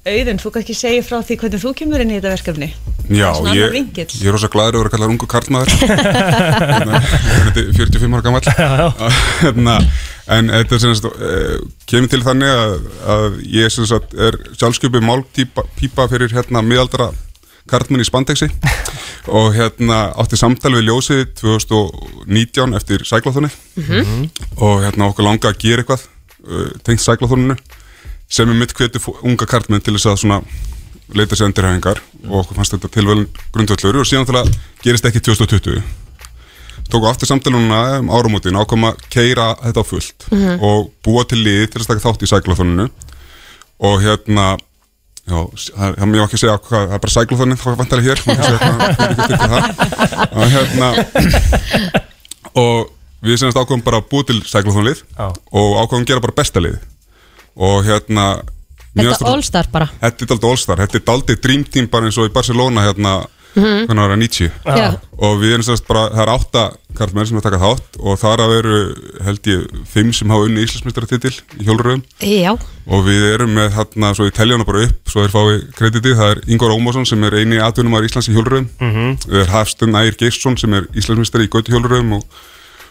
Auðun, 0.00 0.38
þú 0.40 0.50
kannski 0.54 0.72
segja 0.72 1.02
frá 1.04 1.18
því 1.20 1.36
hvernig 1.42 1.60
þú 1.60 1.70
kemur 1.76 2.00
inn 2.00 2.08
í 2.08 2.14
þetta 2.16 2.30
verkefni? 2.32 2.68
Já, 3.12 3.26
ég, 3.52 3.74
ég 4.00 4.12
er 4.24 4.32
rosa 4.32 4.48
glæður 4.48 4.78
að 4.78 4.80
vera 4.80 4.92
kallar 4.94 5.10
ungu 5.12 5.26
karlmaður. 5.28 5.72
Hérna, 6.70 7.00
Þetta 7.04 7.60
er 7.60 7.66
45 7.76 8.14
ára 8.16 8.24
gammal 8.24 8.40
hérna, 9.42 9.74
En 10.32 10.48
þetta 10.54 10.76
er 10.76 10.80
sem 10.80 10.94
sagt, 10.96 11.18
uh, 11.20 11.58
kemur 11.90 12.08
til 12.14 12.20
þannig 12.24 12.52
að, 12.54 12.86
að 13.12 13.36
ég 13.52 13.74
sem 13.74 13.88
sagt 13.90 14.14
er 14.16 14.38
sjálfsköpið 14.54 15.04
málpípa 15.04 15.66
pípa 15.76 16.06
fyrir 16.08 16.32
hérna 16.32 16.62
miðaldra 16.64 17.10
karlmenn 17.68 18.00
í 18.00 18.08
spandexi. 18.08 18.48
Og 19.36 19.52
hérna 19.52 20.14
átti 20.16 20.38
samtal 20.40 20.72
við 20.78 20.86
ljósið 20.88 21.26
2019 21.42 22.72
eftir 22.78 23.04
sæklaþunni 23.04 23.50
og 24.56 24.80
hérna 24.80 25.10
okkur 25.10 25.26
langa 25.26 25.52
að 25.52 25.60
gera 25.60 25.84
eitthvað 25.84 26.06
uh, 26.48 26.70
tengt 26.88 27.04
sæklaþuninu 27.04 27.58
sem 28.30 28.48
er 28.48 28.54
mitt 28.60 28.72
hvetu 28.78 29.00
unga 29.26 29.46
karlmenn 29.50 29.82
til 29.82 29.94
þess 29.96 30.06
að 30.12 30.20
svona 30.22 30.40
leita 31.18 31.34
sér 31.36 31.48
endurhæfingar 31.50 31.98
og 32.28 32.36
okkur 32.44 32.56
fannst 32.60 32.76
þetta 32.76 32.88
tilvæl 32.94 33.24
grundvöllur 33.54 34.00
og 34.04 34.06
síðan 34.06 34.30
að 34.44 34.52
gerist 34.84 35.04
ekki 35.10 35.20
2020 35.26 35.82
tóku 36.90 37.06
aftur 37.10 37.26
samtalununa 37.30 37.98
um 38.00 38.08
áramótin 38.14 38.56
ákom 38.58 38.86
að 38.88 39.02
keira 39.10 39.52
þetta 39.62 39.82
á 39.82 39.84
fullt 39.86 40.26
Mhm. 40.30 40.58
og 40.62 40.90
búa 41.04 41.24
til 41.28 41.38
liði 41.42 41.66
til 41.70 41.80
að 41.82 41.86
taka 41.90 42.04
þátt 42.06 42.22
í 42.26 42.30
sæklaþóninu 42.30 42.86
og 43.80 44.00
hérna 44.02 44.46
já, 45.30 45.38
það 45.74 45.94
það 45.98 46.08
mjög 46.10 46.24
ekki 46.24 46.36
að 46.38 46.42
segja 46.42 46.58
hvað, 46.58 46.86
það 46.86 46.94
er 46.94 47.02
bara 47.04 47.16
sæklaþónin 47.16 47.60
þá 47.60 47.68
vantarlega 47.78 48.08
hér. 48.10 48.18
Má 48.26 48.30
ekki 48.32 48.44
segja 48.46 48.58
hvað- 48.58 48.80
er 49.00 49.14
ekki 49.20 49.36
það. 49.42 49.62
og 50.36 50.46
hérna 50.54 50.88
og 52.54 52.90
við 53.22 53.36
semast 53.42 53.58
ákvæmum 53.60 53.84
bara 53.84 54.00
að 54.00 54.08
búa 54.10 54.26
til 54.26 54.40
sæklaþónlið 54.42 55.02
og 55.20 55.68
ákvæmum 55.84 56.02
að 56.04 56.08
gera 56.10 56.20
bara 56.24 56.36
besta 56.40 56.60
lið 56.64 56.78
og 57.56 57.84
hérna 57.84 58.42
þetta 58.96 59.16
fannst- 59.16 59.26
All-Star 59.26 59.66
bara. 59.72 59.86
Þetta 60.00 60.22
er 60.22 60.26
daldið 60.34 60.50
All-Star, 60.50 60.76
þetta 60.76 60.94
er 61.00 61.06
daldið 61.06 61.40
Dream 61.42 61.64
Team 61.64 61.86
bara 61.86 62.06
eins 62.06 62.18
og 62.18 62.30
í 62.30 62.32
Barcelona 62.32 62.80
hérna 62.88 63.26
Mhm. 63.56 63.88
var 63.88 63.96
það 64.10 64.18
90 64.18 64.50
Já. 64.64 65.00
og 65.18 65.40
við 65.40 65.54
erum 65.54 65.62
sérst 65.66 65.86
bara, 65.88 66.08
það 66.10 66.22
er 66.22 66.28
átta 66.38 66.76
karlmenn 66.94 67.26
sem 67.26 67.36
er 67.36 67.40
að 67.40 67.50
taka 67.50 67.58
þátt 67.58 67.98
og 67.98 68.18
þar 68.20 68.38
að 68.38 68.52
veru 68.54 68.94
held 69.24 69.42
ég 69.42 69.66
fimm 69.90 70.12
sem 70.14 70.28
hafa 70.30 70.44
unni 70.46 70.62
Íslandsmeistaratitil 70.62 71.32
í 71.58 71.64
hjóluröðum 71.66 72.02
Já, 72.22 72.52
og 72.86 73.04
við 73.04 73.34
erum 73.34 73.50
með 73.52 73.72
hérna, 73.74 74.14
svo 74.14 74.28
við 74.30 74.34
teljum 74.38 74.60
hana 74.60 74.64
bara 74.64 74.84
upp 74.86 75.10
svo 75.10 75.26
þeir 75.26 75.34
fái 75.34 75.72
kreditið, 75.74 76.14
það 76.14 76.30
er 76.30 76.40
Ingvar 76.46 76.70
Ómarsson 76.78 77.06
sem 77.06 77.24
er 77.24 77.30
eini 77.32 77.58
atvinnumar 77.58 78.06
Íslands 78.06 78.28
í 78.30 78.34
hjóluröðum 78.38 78.68
Mhm. 78.78 79.18
við 79.26 79.40
er 79.42 79.50
Hafstun 79.50 79.96
Ægir 79.98 80.16
Geirsson 80.16 80.56
sem 80.56 80.72
er 80.74 80.82
Íslandsmeistari 80.94 81.48
í 81.48 81.50
gauti 81.50 81.72
hjóluröðum 81.72 82.12
og 82.18 82.24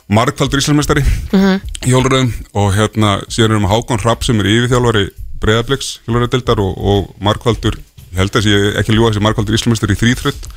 margfaldur 0.10 0.62
Íslandsmeistari 0.62 1.04
Mhm. 1.34 1.60
í 1.86 1.91
hjóluröðum 1.93 2.32
og 2.58 2.74
hérna 2.76 3.12
síðan 3.30 3.52
erum 3.56 3.67
við 3.67 3.74
Hákon 3.76 4.04
Rapp 4.06 4.24
sem 4.26 4.39
er 4.41 4.50
yfirþjálfari 4.50 5.04
Breiðabliks 5.39 6.00
hjóluröðdildar 6.08 6.60
og, 6.60 6.74
og 6.78 7.13
margfaldur, 7.24 7.78
ég 8.12 8.17
held 8.17 8.36
að 8.36 8.48
sé 8.48 8.56
ekki 8.82 8.95
ljúa 8.98 9.12
þessi 9.13 9.24
margfaldur 9.24 9.56
Íslandsmeistari 9.56 9.95
í 9.95 10.02
þrýþrödd 10.02 10.50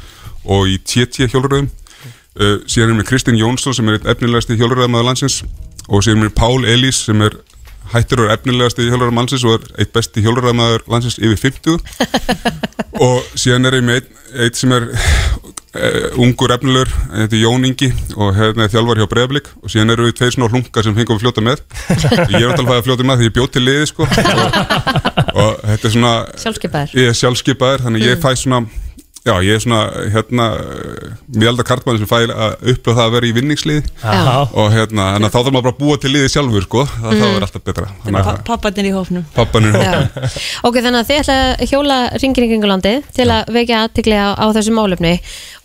og 0.56 0.66
í 0.72 0.78
TT 0.80 1.28
hjóluröðum 1.30 1.68
uh, 1.68 2.56
síðan 2.66 2.88
erum 2.88 3.02
við 3.02 3.08
Kristinn 3.12 3.38
Jónsson 3.38 3.76
sem 3.76 3.88
er 3.92 4.00
efnilegasti 4.14 4.56
hjóluröðamaður 4.58 5.10
landsins 5.10 5.42
og 5.88 6.02
síðan 6.02 6.22
erum 6.22 6.28
við 6.30 6.36
Pál 6.40 6.64
Elís 6.72 7.04
sem 7.06 7.20
er 7.22 7.36
hættur 7.92 8.24
og 8.24 8.30
er 8.30 8.38
efnilegasti 8.38 8.88
hjóluröðamaður 8.88 9.18
landsins 9.20 9.44
og 9.44 9.58
er 9.60 9.82
eitt 9.84 9.92
besti 9.92 10.24
hjóluröðamaður 10.24 10.86
landsins 10.88 11.18
yfir 11.20 11.38
50 11.52 11.78
og 13.06 13.20
síðan 13.36 13.68
er 13.68 13.76
ég 13.78 13.84
með 13.84 14.00
einn, 14.00 14.20
einn 14.46 14.56
sem 14.56 14.72
er 14.72 14.88
uh, 15.76 16.20
ungur 16.22 16.52
efnilegur, 16.56 16.90
þetta 17.12 17.36
er 17.38 17.42
Jón 17.42 17.66
Ingi 17.68 17.88
og 18.16 18.34
hérna 18.36 18.66
er 18.66 18.72
þjálfar 18.74 19.00
hjá 19.02 19.08
Breiðablík 19.12 19.50
og 19.62 19.72
síðan 19.72 19.94
eru 19.94 20.08
við 20.08 20.16
tveir 20.20 20.34
svona 20.36 20.50
hlunga 20.52 20.84
sem 20.86 20.96
fengum 20.98 21.18
við 21.18 21.24
fljóta 21.24 21.44
með. 21.48 21.64
Ég 22.32 22.38
er 22.42 22.52
náttúrulega 22.52 22.78
að 22.82 22.86
fljóta 22.88 23.08
með 23.08 23.22
því 23.22 23.28
ég 23.30 23.36
bjóð 23.38 23.50
til 23.56 23.64
liði 23.66 23.88
sko. 23.92 24.06
Og, 24.06 25.42
og 25.42 25.52
þetta 25.72 25.88
er 25.88 25.94
svona 25.96 26.14
sjálfskeipaður 26.42 26.96
ég 26.98 27.12
er 27.12 27.18
þannig 27.86 28.06
ég 28.08 28.16
Mm. 28.18 28.22
fæ 28.22 28.36
svona 28.36 28.62
já, 29.22 29.34
ég 29.46 29.54
er 29.54 29.60
svona 29.62 29.80
hérna 30.10 30.46
mjög 31.30 31.48
aldar 31.52 31.66
kartmann 31.68 31.98
sem 32.00 32.08
fæ 32.10 32.16
að 32.26 32.56
upplöða 32.72 32.96
það 32.96 33.02
að 33.04 33.12
vera 33.14 33.28
í 33.28 33.34
vinningsliði 33.36 33.82
Já. 34.02 34.34
og 34.50 34.72
hérna, 34.74 35.04
þannig 35.14 35.28
að 35.28 35.34
þá 35.34 35.36
þarf 35.38 35.52
maður 35.54 35.66
bara 35.68 35.74
að 35.76 35.82
búa 35.82 35.98
til 36.02 36.10
liði 36.14 36.32
sjálfur 36.32 36.66
sko, 36.66 36.82
það, 36.90 37.12
Mm. 37.12 37.20
þá 37.22 37.26
er 37.28 37.46
alltaf 37.46 37.64
betra 37.68 37.86
Pa 38.02 38.22
að 38.22 38.40
Papparnir 38.48 38.88
í 38.88 38.94
hófnum 38.96 39.24
pappanir 39.36 39.76
Já. 39.78 39.92
Ok, 40.66 40.80
þannig 40.80 40.98
að 41.02 41.12
þið 41.12 41.20
ætla 41.22 41.36
að 41.52 41.70
hjóla 41.70 41.98
ringin 42.18 42.46
í 42.46 42.50
kringulandi 42.50 42.94
til 43.14 43.28
að 43.30 43.52
vekja 43.58 43.84
aðtikli 43.86 44.18
á, 44.18 44.28
á 44.34 44.46
þessu 44.56 44.74
málefni 44.74 45.14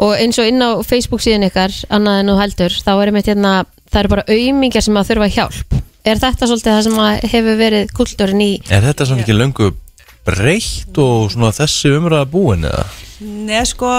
og 0.05 0.13
eins 0.21 0.37
og 0.37 0.51
inn 0.51 0.61
á 0.61 0.69
Facebook 0.85 1.25
síðan 1.25 1.47
ykkar 1.49 1.73
annað 1.89 2.21
en 2.21 2.31
þú 2.33 2.37
heldur, 2.43 2.77
þá 2.85 2.91
er 2.93 3.11
einmitt 3.11 3.31
hérna 3.31 3.55
það 3.89 3.99
eru 4.03 4.13
bara 4.13 4.27
auðmingjar 4.29 4.85
sem 4.85 5.01
að 5.01 5.11
þurfa 5.11 5.33
hjálp 5.33 5.77
Er 6.07 6.21
þetta 6.21 6.47
svolítið 6.47 6.71
það 6.71 6.85
sem 6.85 6.99
að 7.03 7.25
hefur 7.33 7.57
verið 7.59 7.89
kultúrin 7.97 8.43
í 8.45 8.51
Er 8.71 8.85
þetta 8.85 9.07
samt 9.09 9.25
ekki 9.25 9.35
löngu 9.35 9.73
breytt 10.27 10.97
og 11.03 11.31
svona 11.33 11.49
þessi 11.55 11.91
umræða 11.97 12.29
búin 12.31 12.63
eða? 12.69 12.85
Nei, 13.17 13.63
sko, 13.65 13.89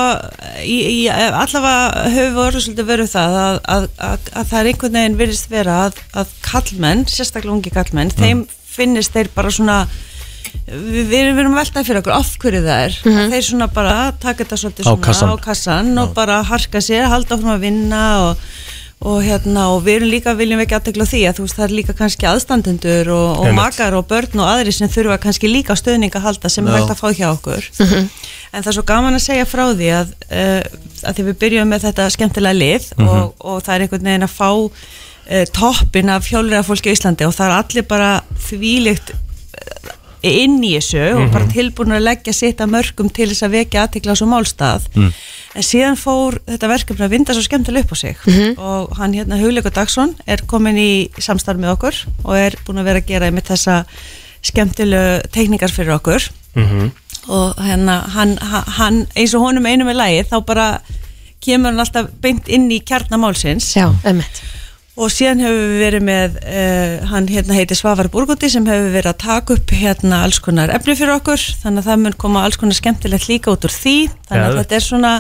í, 0.63 0.77
í, 0.79 0.99
allavega 1.11 2.05
höfum 2.13 2.37
við 2.37 2.43
orðið 2.45 2.63
svolítið 2.69 2.87
verið 2.93 3.09
það 3.11 3.39
að, 3.43 3.57
að, 3.75 3.87
að, 4.09 4.29
að 4.39 4.51
það 4.53 4.61
er 4.61 4.69
einhvern 4.71 4.99
veginn 5.01 5.17
virðist 5.19 5.49
vera 5.51 5.79
að, 5.89 5.99
að 6.23 6.37
kallmenn, 6.47 7.03
sérstaklega 7.11 7.57
ungi 7.57 7.73
kallmenn, 7.75 8.13
þeim 8.15 8.45
finnist 8.79 9.17
þeir 9.17 9.33
bara 9.35 9.51
svona 9.51 9.79
við, 10.69 11.03
við 11.11 11.17
erum 11.19 11.35
við 11.35 11.43
erum 11.43 11.57
að 11.57 11.61
veltaði 11.65 11.89
fyrir 11.89 12.01
okkur 12.05 12.15
af 12.15 12.31
hverju 12.45 12.63
það 12.69 12.85
er. 12.87 12.99
Að 13.11 13.35
þeir 13.35 13.47
svona 13.49 13.69
bara 13.75 13.97
taka 14.23 14.45
þetta 14.45 14.61
svolítið 14.63 14.87
Á 14.87 14.91
svona 14.93 15.07
kassann. 15.09 15.35
á 15.35 15.37
kassan 15.49 16.03
og 16.05 16.15
bara 16.17 16.39
harka 16.53 16.85
sér, 16.85 17.09
halda 17.11 17.35
áfram 17.35 17.57
að 17.57 17.65
vinna 17.67 18.05
og, 18.29 18.47
og 18.99 19.21
hérna 19.23 19.69
og 19.71 19.85
við 19.87 20.01
erum 20.01 20.11
líka 20.11 20.33
viljum 20.35 20.61
ekki 20.65 20.75
aðtekla 20.75 21.05
því 21.07 21.21
að 21.29 21.37
þú 21.39 21.45
veist 21.45 21.59
það 21.59 21.65
er 21.69 21.75
líka 21.77 21.95
kannski 21.99 22.27
aðstandendur 22.27 23.11
og, 23.15 23.45
og 23.45 23.53
makar 23.55 23.95
og 23.95 24.09
börn 24.11 24.41
og 24.43 24.49
aðri 24.51 24.73
sem 24.75 24.91
þurfa 24.91 25.21
kannski 25.23 25.51
líka 25.51 25.77
stöðning 25.79 26.17
að 26.19 26.27
halda 26.27 26.51
sem 26.51 26.67
er 26.67 26.75
Já. 26.75 26.79
hægt 26.81 26.95
að 26.97 27.03
fá 27.03 27.09
hjá 27.15 27.29
okkur. 27.31 27.69
En 28.49 28.65
það 28.65 28.71
er 28.73 28.77
svo 28.79 28.85
gaman 28.89 29.19
að 29.19 29.23
segja 29.27 29.47
frá 29.47 29.65
því 29.71 29.93
að, 29.93 30.11
uh, 30.33 30.63
að 31.05 31.19
því 31.19 31.27
við 31.29 31.39
byrjum 31.45 31.71
með 31.71 31.87
þetta 31.87 32.09
skemmtilega 32.17 32.59
lið 32.59 32.91
og, 33.05 33.37
og 33.39 33.63
það 33.63 33.75
er 33.75 33.87
einhvern 33.87 34.11
veginn 34.11 34.27
að 34.27 34.35
fá 34.35 34.51
uh, 34.57 35.45
toppin 35.61 36.13
af 36.17 36.31
hjólriða 36.33 36.67
fólki 36.67 36.91
í 36.91 36.99
Íslandi 36.99 37.29
og 37.29 37.37
það 37.37 37.53
er 37.53 37.57
allir 37.61 37.89
bara 37.93 38.13
þvílíkt 38.49 39.13
uh, 39.15 39.93
inn 40.27 40.59
í 40.65 40.75
þessu 40.75 41.05
og 41.15 41.29
bara 41.37 41.47
tilbúin 41.53 41.95
að 41.95 42.07
leggja 42.09 42.35
sitt 42.35 42.65
að 42.65 42.73
mörgum 42.75 43.13
til 43.15 43.29
þess 43.31 43.47
að 43.47 43.61
vekja 43.61 43.85
aðtikla 43.85 44.17
á 44.17 44.19
svo 44.19 44.27
málstað 44.33 44.89
en 45.59 45.67
síðan 45.67 45.99
fór 45.99 46.39
þetta 46.47 46.71
verkefni 46.71 47.07
að 47.07 47.15
vinda 47.17 47.35
svo 47.35 47.43
skemmtilega 47.47 47.87
upp 47.87 47.95
á 47.95 47.99
sig. 47.99 48.21
Og 48.63 48.95
hann 49.01 49.17
hérna 49.17 49.41
Hugleikur 49.41 49.75
Dagsson 49.75 50.15
er 50.27 50.45
komin 50.47 50.79
í 50.79 50.93
samstarf 51.19 51.59
með 51.61 51.75
okkur 51.75 52.01
og 52.25 52.33
er 52.39 52.57
búin 52.67 52.79
að 52.83 52.91
vera 52.93 53.03
að 53.03 53.11
gera 53.11 53.31
með 53.35 53.51
þessa 53.53 53.81
skemmtilegu 54.49 55.33
teikningar 55.35 55.75
fyrir 55.75 55.97
okkur. 55.99 56.29
Og 57.29 57.59
hérna 57.61 57.99
hann, 58.15 58.39
hann 58.79 59.03
eins 59.19 59.35
og 59.37 59.45
honum 59.45 59.67
einu 59.67 59.85
með 59.89 59.99
lægi 60.01 60.29
þá 60.31 60.39
bara 60.49 60.69
kemur 61.45 61.73
hann 61.73 61.83
alltaf 61.83 62.09
beint 62.23 62.49
inn 62.49 62.71
í 62.73 62.81
kjarnamálsins 62.83 63.77
Já, 63.77 63.93
emmitt 64.09 64.41
og 64.99 65.13
síðan 65.15 65.43
hefur 65.45 65.61
við 65.71 65.83
verið 65.85 66.05
með 66.09 66.39
uh, 66.43 66.95
hann 67.13 67.29
hérna 67.31 67.55
heitir 67.55 67.79
Svavar 67.79 68.09
Burgundi 68.11 68.49
sem 68.51 68.67
hefur 68.67 68.89
verið 68.91 69.13
að 69.13 69.21
taka 69.23 69.55
upp 69.55 69.75
hérna 69.79 70.23
alls 70.27 70.41
konar 70.43 70.73
efni 70.75 70.97
fyrir 70.99 71.15
okkur. 71.15 71.45
Þannig 71.63 71.85
að 71.85 71.91
það 71.91 72.01
mun 72.03 72.17
koma 72.25 72.43
alls 72.43 72.59
konar 72.59 72.79
skemmtilegt 72.79 73.29
líka 73.31 73.53
út 73.55 73.67
úr 73.69 73.75
því. 73.75 73.97
Þannig 74.27 74.43
að 74.43 74.49
Geðvegt. 74.49 74.65
þetta 74.65 74.79
er 74.81 74.87
svona 74.89 75.13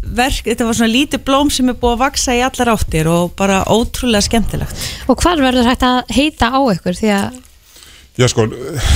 verk, 0.00 0.46
þetta 0.48 0.66
var 0.66 0.78
svona 0.78 0.92
lítið 0.92 1.24
blóm 1.26 1.50
sem 1.52 1.68
er 1.70 1.76
búið 1.78 1.96
að 1.96 2.02
vaksa 2.04 2.36
í 2.36 2.42
allar 2.44 2.72
áttir 2.74 3.10
og 3.10 3.34
bara 3.38 3.60
ótrúlega 3.68 4.24
skemmtilegt. 4.26 4.86
Og 5.10 5.20
hvar 5.20 5.42
verður 5.42 5.68
hægt 5.68 5.84
að 5.86 6.00
heita 6.16 6.50
á 6.50 6.60
ykkur? 6.60 6.98
Því 6.98 7.14
að 7.18 7.38
Já 8.20 8.26
sko, 8.28 8.44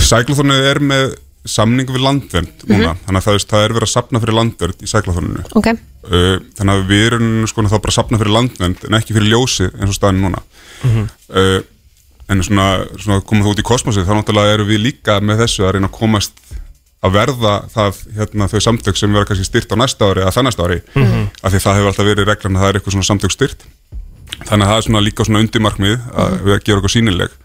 sæklaþónið 0.05 0.67
er 0.69 0.81
með 0.85 1.05
samningu 1.49 1.95
við 1.95 2.03
landvernd 2.05 2.65
núna, 2.69 2.95
þannig 3.05 3.21
að 3.21 3.27
það, 3.27 3.37
veist, 3.37 3.51
það 3.51 3.65
er 3.65 3.75
verið 3.77 3.87
að 3.87 3.93
sapna 3.93 4.21
fyrir 4.23 4.37
landvernd 4.39 4.85
í 4.85 4.89
sæklaþóninu 4.89 5.45
Ok, 5.61 5.69
uh, 6.09 6.37
þannig 6.57 6.75
að 6.75 6.85
við 6.89 7.05
erum 7.11 7.29
sko 7.51 7.65
þá 7.69 7.77
bara 7.77 7.93
að 7.93 7.99
sapna 7.99 8.21
fyrir 8.21 8.37
landvernd 8.39 8.85
en 8.89 8.99
ekki 8.99 9.17
fyrir 9.17 9.33
ljósi 9.35 9.69
eins 9.69 9.93
og 9.93 9.97
staðin 9.99 10.25
núna. 10.25 10.41
Uh, 11.29 11.61
en 12.33 12.45
svona, 12.45 12.69
svona 12.97 13.21
komum 13.25 13.45
þú 13.45 13.55
út 13.55 13.61
í 13.61 13.67
kosmosið 13.69 14.09
þá 14.09 14.15
náttúrulega 14.19 14.57
erum 14.57 14.71
við 14.71 14.85
líka 14.87 15.19
með 15.21 15.45
þessu 15.45 15.67
að 15.67 15.77
reyna 15.77 15.91
að 15.91 15.99
komast 15.99 16.41
að 17.05 17.15
verða 17.19 17.55
það 17.75 17.99
hérna, 18.19 18.49
þau 18.53 18.61
samtök 18.65 18.97
sem 19.01 19.13
verða 19.15 19.29
kannski 19.31 19.49
styrt 19.49 19.73
á 19.75 19.77
næsta 19.81 20.09
ári 20.11 20.23
eða 20.25 20.35
það 20.37 20.47
næsta 20.49 20.67
ári 20.69 20.79
af 21.45 21.53
því 21.55 21.61
það 21.65 21.79
hefur 21.79 21.91
alltaf 21.93 22.09
verið 22.11 22.29
reglan 22.31 22.57
að 22.57 22.63
það 22.65 22.71
er 22.73 22.79
eitthvað 22.81 22.97
svona 22.97 23.09
samtök 23.11 23.35
styrt 23.35 23.67
þannig 24.49 24.65
að 24.65 24.71
það 24.73 24.79
er 24.81 24.87
svona 24.89 25.05
líka 25.05 25.27
svona 25.29 25.43
undirmarkmið 25.45 26.09
að 26.25 26.39
við 26.47 26.55
að 26.57 26.65
gera 26.69 26.81
okkur 26.83 26.95
sínileg 26.95 27.37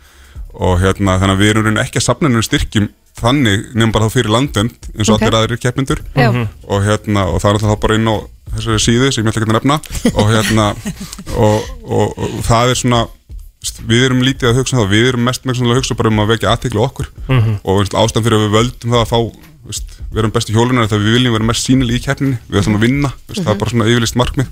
og 0.60 0.80
hérna 0.82 1.20
þannig 1.22 1.36
að 1.36 1.44
við 1.44 1.52
erum 1.54 1.78
ekki 1.84 2.00
að 2.02 2.08
safna 2.08 2.30
nefnum 2.32 2.48
styrkjum 2.48 2.88
þannig 3.20 3.68
nefnum 3.76 3.92
bara 3.94 4.08
þá 4.08 4.16
fyrir 4.16 4.32
landend 4.34 4.90
eins 4.96 5.10
og 5.12 5.18
Ok. 5.20 5.26
allir 5.28 5.38
aðrir 5.42 5.60
keppnindur 5.62 6.02
Já. 6.16 6.30
og 6.66 6.84
hérna 6.88 7.26
og 7.30 7.42
það 7.44 7.50
er 7.52 7.58
alltaf 7.60 7.80
bara 7.84 7.98
inn 8.00 8.08
á 8.10 8.16
þessari 8.50 8.82
síðu 8.82 9.10
sem 9.14 9.26
ég 9.28 9.30
ætla 9.30 9.44
ekki 9.44 9.52
að 9.52 9.58
nefna. 9.60 9.76
Og 10.18 10.30
hérna 10.32 10.64
og, 11.38 11.68
og, 11.86 12.16
og 12.18 12.40
það 12.48 12.72
er 12.72 12.80
svona 12.80 13.02
við 13.86 14.06
erum 14.08 14.24
lítið 14.26 14.50
að 14.50 14.58
hugsa 14.62 14.78
um 14.78 14.82
það. 14.82 14.94
Við 14.96 15.10
erum 15.12 15.26
mest 15.28 15.46
með 15.46 15.60
að 15.68 15.78
hugsa 15.82 15.98
bara 16.00 16.10
um 16.14 16.22
að 16.24 16.32
vekja 16.34 16.54
aðtekla 16.56 16.86
okkur. 16.88 17.12
Og 17.30 17.78
veist, 17.82 17.94
ástæðan 18.00 18.26
fyrir 18.26 18.40
að 18.40 18.46
við 18.48 18.56
völdum 18.56 18.96
það 18.96 19.04
að 19.04 19.12
fá 19.12 19.20
veist, 19.68 19.98
við 20.12 20.22
erum 20.24 20.36
bestu 20.36 20.56
hjólunar 20.56 20.88
þegar 20.90 21.06
við 21.06 21.18
viljum 21.18 21.36
vera 21.36 21.50
mest 21.50 21.68
sýnileg 21.68 22.00
í 22.00 22.06
keppninni. 22.06 22.40
Við 22.48 22.62
ætlum 22.62 22.80
að 22.80 22.86
vinna, 22.88 23.12
veist, 23.28 23.44
það 23.44 23.54
er 23.54 23.60
bara 23.62 23.74
svona 23.74 23.90
yfirlist 23.90 24.20
markmið. 24.20 24.50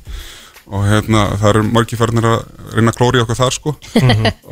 Og 0.67 0.83
hérna 0.83 1.21
það 1.39 1.49
eru 1.53 1.59
margir 1.71 1.99
farnir 1.99 2.25
að 2.27 2.39
reyna 2.75 2.91
að 2.91 2.97
klóri 2.97 3.21
okkur 3.23 3.37
þar 3.39 3.53
sko. 3.55 3.71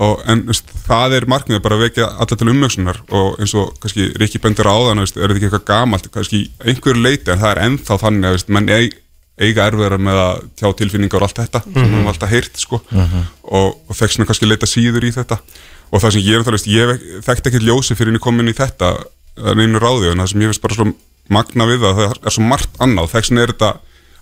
Og, 0.06 0.22
en 0.32 0.44
veist, 0.48 0.70
það 0.86 1.18
er 1.18 1.26
markmið 1.32 1.64
bara 1.66 1.76
að 1.76 1.88
vekja 1.90 2.08
alla 2.14 2.38
til 2.40 2.52
umvöksunar 2.54 3.02
og 3.20 3.42
eins 3.44 3.56
og 3.60 3.74
kannski 3.84 4.08
Rikki 4.22 4.40
bendur 4.44 4.70
á 4.72 4.76
þann 4.88 5.04
er 5.04 5.10
þetta 5.12 5.36
ekki 5.36 5.50
eitthvað 5.50 5.66
gamalt? 5.68 6.08
Kannski 6.14 6.46
einhverju 6.64 7.04
leiti 7.04 7.34
en 7.34 7.42
það 7.42 7.52
er 7.52 7.62
ennþá 7.66 7.98
þannig 8.06 8.46
að 8.48 8.72
eig, 8.78 8.96
eiga 9.44 9.68
erfiðara 9.68 10.00
með 10.00 10.22
að 10.22 10.44
tjá 10.56 10.70
tilfinningar 10.80 11.20
og 11.20 11.28
allt 11.28 11.42
þetta 11.42 11.64
sem 11.66 11.76
við 11.82 11.92
höfum 11.98 12.12
alltaf 12.14 12.32
heyrt 12.32 12.64
sko. 12.64 12.80
Og, 13.52 13.76
og 13.76 14.00
fekk 14.00 14.16
svona 14.16 14.30
kannski 14.32 14.48
leita 14.48 14.72
síður 14.72 15.04
í 15.04 15.12
þetta. 15.12 15.42
Og 15.92 16.00
það 16.00 16.16
sem 16.16 16.24
ég 16.24 16.40
er 16.40 16.48
það 16.48 16.72
ég 16.72 17.04
þekkti 17.28 17.52
ekki 17.52 17.66
ljósi 17.68 18.00
fyrir 18.00 18.14
henni 18.14 18.24
komin 18.24 18.48
í 18.48 18.56
þetta 18.56 18.94
neinu 19.36 19.82
ráði 19.82 20.12
en 20.12 20.24
það 20.24 20.32
sem 20.32 20.44
ég 20.44 20.52
finnst 20.52 20.64
bara 20.64 20.78
svo 20.78 20.88
magna 21.34 21.68
við 21.70 21.82
það 21.84 21.98
það 22.00 22.14
er 22.30 22.36
svo 22.36 22.46
margt 22.46 22.78
annað. 22.84 23.10
Þess 23.14 23.32
vegna 23.32 23.44
er 23.44 23.54
þetta 23.56 23.72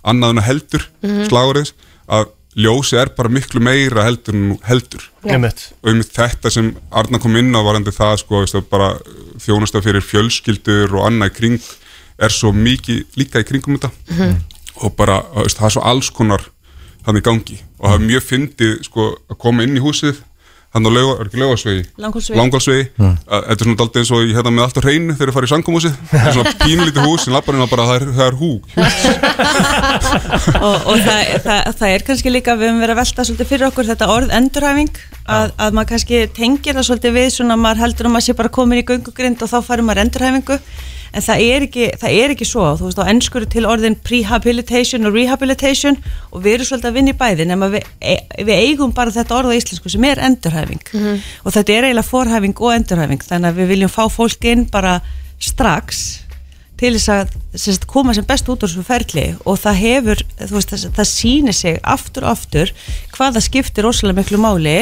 annað 0.04 0.34
en 0.34 0.40
að 0.42 0.48
heldur 0.48 0.86
slagurins 1.28 1.74
að 2.14 2.32
ljósi 2.54 2.98
er 3.00 3.10
bara 3.16 3.32
miklu 3.32 3.60
meira 3.64 4.04
heldur 4.06 4.36
en 4.36 4.56
heldur. 4.68 5.04
Einmitt. 5.26 5.72
og 5.82 5.90
einmitt 5.90 6.12
þetta 6.14 6.52
sem 6.54 6.70
Arna 6.94 7.18
kom 7.22 7.36
inn 7.40 7.54
á 7.54 7.60
varandi 7.66 7.94
það 7.94 8.18
sko, 8.22 8.42
veist, 8.44 8.54
að 8.58 8.68
bara 8.70 8.92
þjónasta 9.42 9.82
fyrir 9.82 10.04
fjölskyldur 10.06 10.94
og 10.94 11.08
annað 11.08 11.32
í 11.32 11.36
kring 11.38 11.70
er 12.22 12.30
svo 12.30 12.52
mikið 12.54 13.18
líka 13.18 13.42
í 13.42 13.48
kringum 13.48 13.78
þetta. 13.78 13.90
Og 14.84 14.94
bara, 14.98 15.20
það 15.34 15.66
er 15.66 15.74
svo 15.76 15.82
alls 15.86 16.10
konar 16.14 16.44
þannig 17.04 17.26
gangi. 17.26 17.58
Og 17.80 17.88
það 17.90 17.98
er 17.98 18.06
mjög 18.08 18.26
fyndið 18.28 18.76
sko, 18.86 19.08
að 19.30 19.40
koma 19.42 19.66
inn 19.66 19.76
í 19.78 19.82
húsið 19.82 20.22
hann 20.74 20.86
á 20.86 20.90
laugasvegi. 20.90 21.84
Langholtsvegi. 22.02 22.84
Að 22.98 23.44
þetta 23.46 23.54
er 23.54 23.64
svona 23.64 23.78
daldið 23.80 24.00
eins 24.02 24.10
og 24.14 24.24
ég 24.24 24.34
hérna 24.34 24.50
með 24.54 24.64
allt 24.66 24.78
á 24.78 24.82
hreinu 24.84 25.14
þegar 25.14 25.30
ég 25.30 25.36
farið 25.36 25.48
í 25.48 25.52
sangumhúsið 25.52 25.94
það 26.10 26.26
er 26.28 26.34
svona 26.34 26.54
pínlítið 26.64 27.06
hús 27.06 27.24
sem 27.24 27.34
lappar 27.34 27.54
inn 27.56 27.64
á 27.64 27.68
bara 27.70 27.86
það 27.88 27.96
er, 28.00 28.06
það 28.18 28.26
er 28.26 28.36
hú 28.40 28.50
og, 30.58 30.76
og 30.90 30.96
það, 31.04 31.20
það, 31.44 31.60
það 31.78 31.88
er 31.90 32.06
kannski 32.08 32.32
líka 32.34 32.56
við 32.58 32.70
höfum 32.70 32.82
verið 32.82 32.94
að 32.96 33.00
velta 33.02 33.26
svolítið 33.28 33.50
fyrir 33.52 33.68
okkur 33.68 33.88
þetta 33.92 34.10
orð 34.14 34.34
endurhæfing 34.40 35.00
að, 35.24 35.54
að 35.54 35.78
maður 35.78 35.90
kannski 35.92 36.22
tengir 36.36 36.78
það 36.78 36.88
svolítið 36.90 37.16
við 37.18 37.30
svona 37.36 37.58
maður 37.60 37.84
heldur 37.84 38.10
að 38.10 38.14
maður 38.16 38.26
sé 38.28 38.36
bara 38.40 38.54
komin 38.58 38.82
í 38.82 38.86
göngugrind 38.88 39.44
og 39.44 39.52
þá 39.54 39.58
farum 39.68 39.90
maður 39.90 40.04
endurhæfingu 40.08 40.58
en 41.14 41.24
það 41.24 41.42
er 41.44 41.66
ekki, 41.68 41.86
það 42.00 42.16
er 42.20 42.34
ekki 42.34 42.48
svo. 42.48 42.64
Þú 42.78 42.88
veist 42.88 43.00
á 43.00 43.10
ennskur 43.12 43.44
er 43.44 43.50
til 43.52 43.68
orðin 43.70 43.96
prehabilitation 44.06 45.06
og 45.08 45.14
rehabilitation 45.14 45.98
og 46.32 46.42
við 46.44 46.56
erum 46.56 46.68
svolítið 46.70 46.90
að 46.90 46.98
vinna 46.98 47.14
í 47.14 47.18
bæði 47.20 47.46
nema 47.50 47.70
við, 47.74 47.86
e, 48.00 48.16
við 48.40 48.54
eigum 48.56 48.94
bara 48.96 49.14
þetta 49.14 49.38
orð 49.38 49.54
á 49.54 49.58
íslensku 49.58 49.92
sem 49.92 50.08
er 50.08 50.22
endurhæfing. 50.26 50.82
Og 51.44 51.54
þetta 51.54 51.76
er 51.76 51.88
eiginlega 51.88 52.10
forhæfing 52.10 52.58
og 52.58 52.74
endurhæfing 52.74 53.24
þannig 53.28 53.52
að 53.52 53.62
við 53.62 53.72
viljum 53.74 53.94
fá 53.94 54.04
fólk 54.10 54.50
inn 54.50 54.66
bara 54.72 54.98
strax 55.38 56.04
til 56.80 56.92
þess 56.96 57.08
að 57.14 57.34
sagt, 57.62 57.86
koma 57.86 58.14
sem 58.16 58.26
best 58.26 58.48
út 58.50 58.64
úr 58.64 58.70
þessu 58.70 58.84
ferli. 58.84 59.26
Og 59.46 59.58
það 59.62 59.80
hefur, 59.84 60.22
þú 60.42 60.58
veist, 60.58 60.74
það, 60.74 60.86
það 60.98 61.10
sýnir 61.12 61.56
sig 61.56 61.80
aftur 61.82 62.26
og 62.26 62.34
aftur 62.34 62.74
hvað 63.14 63.38
það 63.38 63.48
skiptir 63.48 63.86
rosalega 63.86 64.20
miklu 64.20 64.42
máli 64.42 64.78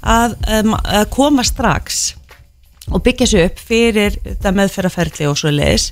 að, 0.00 0.36
um, 0.60 0.76
að 0.80 1.08
koma 1.12 1.44
strax 1.44 2.14
og 2.92 3.02
byggja 3.04 3.26
sig 3.30 3.48
upp 3.48 3.60
fyrir 3.64 4.18
þetta 4.24 4.52
meðferðarferli 4.58 5.28
og 5.30 5.38
svo 5.40 5.52
leiðis 5.54 5.90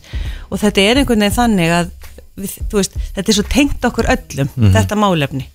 og 0.51 0.61
þetta 0.61 0.85
er 0.85 1.01
einhvern 1.01 1.25
veginn 1.25 1.39
þannig 1.39 1.73
að 1.73 1.93
við, 2.37 2.57
þú 2.69 2.81
veist, 2.81 2.97
þetta 3.17 3.33
er 3.33 3.39
svo 3.39 3.47
tengt 3.55 3.87
okkur 3.89 4.11
öllum 4.13 4.51
þetta 4.75 4.99
málefni. 5.01 5.47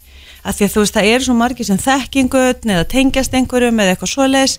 Að 0.47 0.59
því 0.59 0.67
að 0.67 0.73
þú 0.73 0.83
veist, 0.83 0.95
það 0.95 1.09
eru 1.11 1.27
svo 1.27 1.35
margir 1.37 1.67
sem 1.67 1.81
þekkingun 1.81 2.73
eða 2.73 2.87
tengjast 2.89 3.35
einhverjum 3.37 3.83
eða 3.83 3.93
eitthvað 3.93 4.13
svo 4.13 4.29
leiðis 4.29 4.57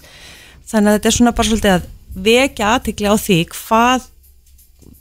þannig 0.68 0.90
að 0.92 0.98
þetta 0.98 1.10
er 1.10 1.16
svona 1.16 1.34
bara 1.38 1.50
svolítið 1.50 1.74
að 1.74 1.88
vekja 2.28 2.70
aðtikli 2.76 3.10
á 3.10 3.16
því 3.16 3.40
hvað 3.54 4.08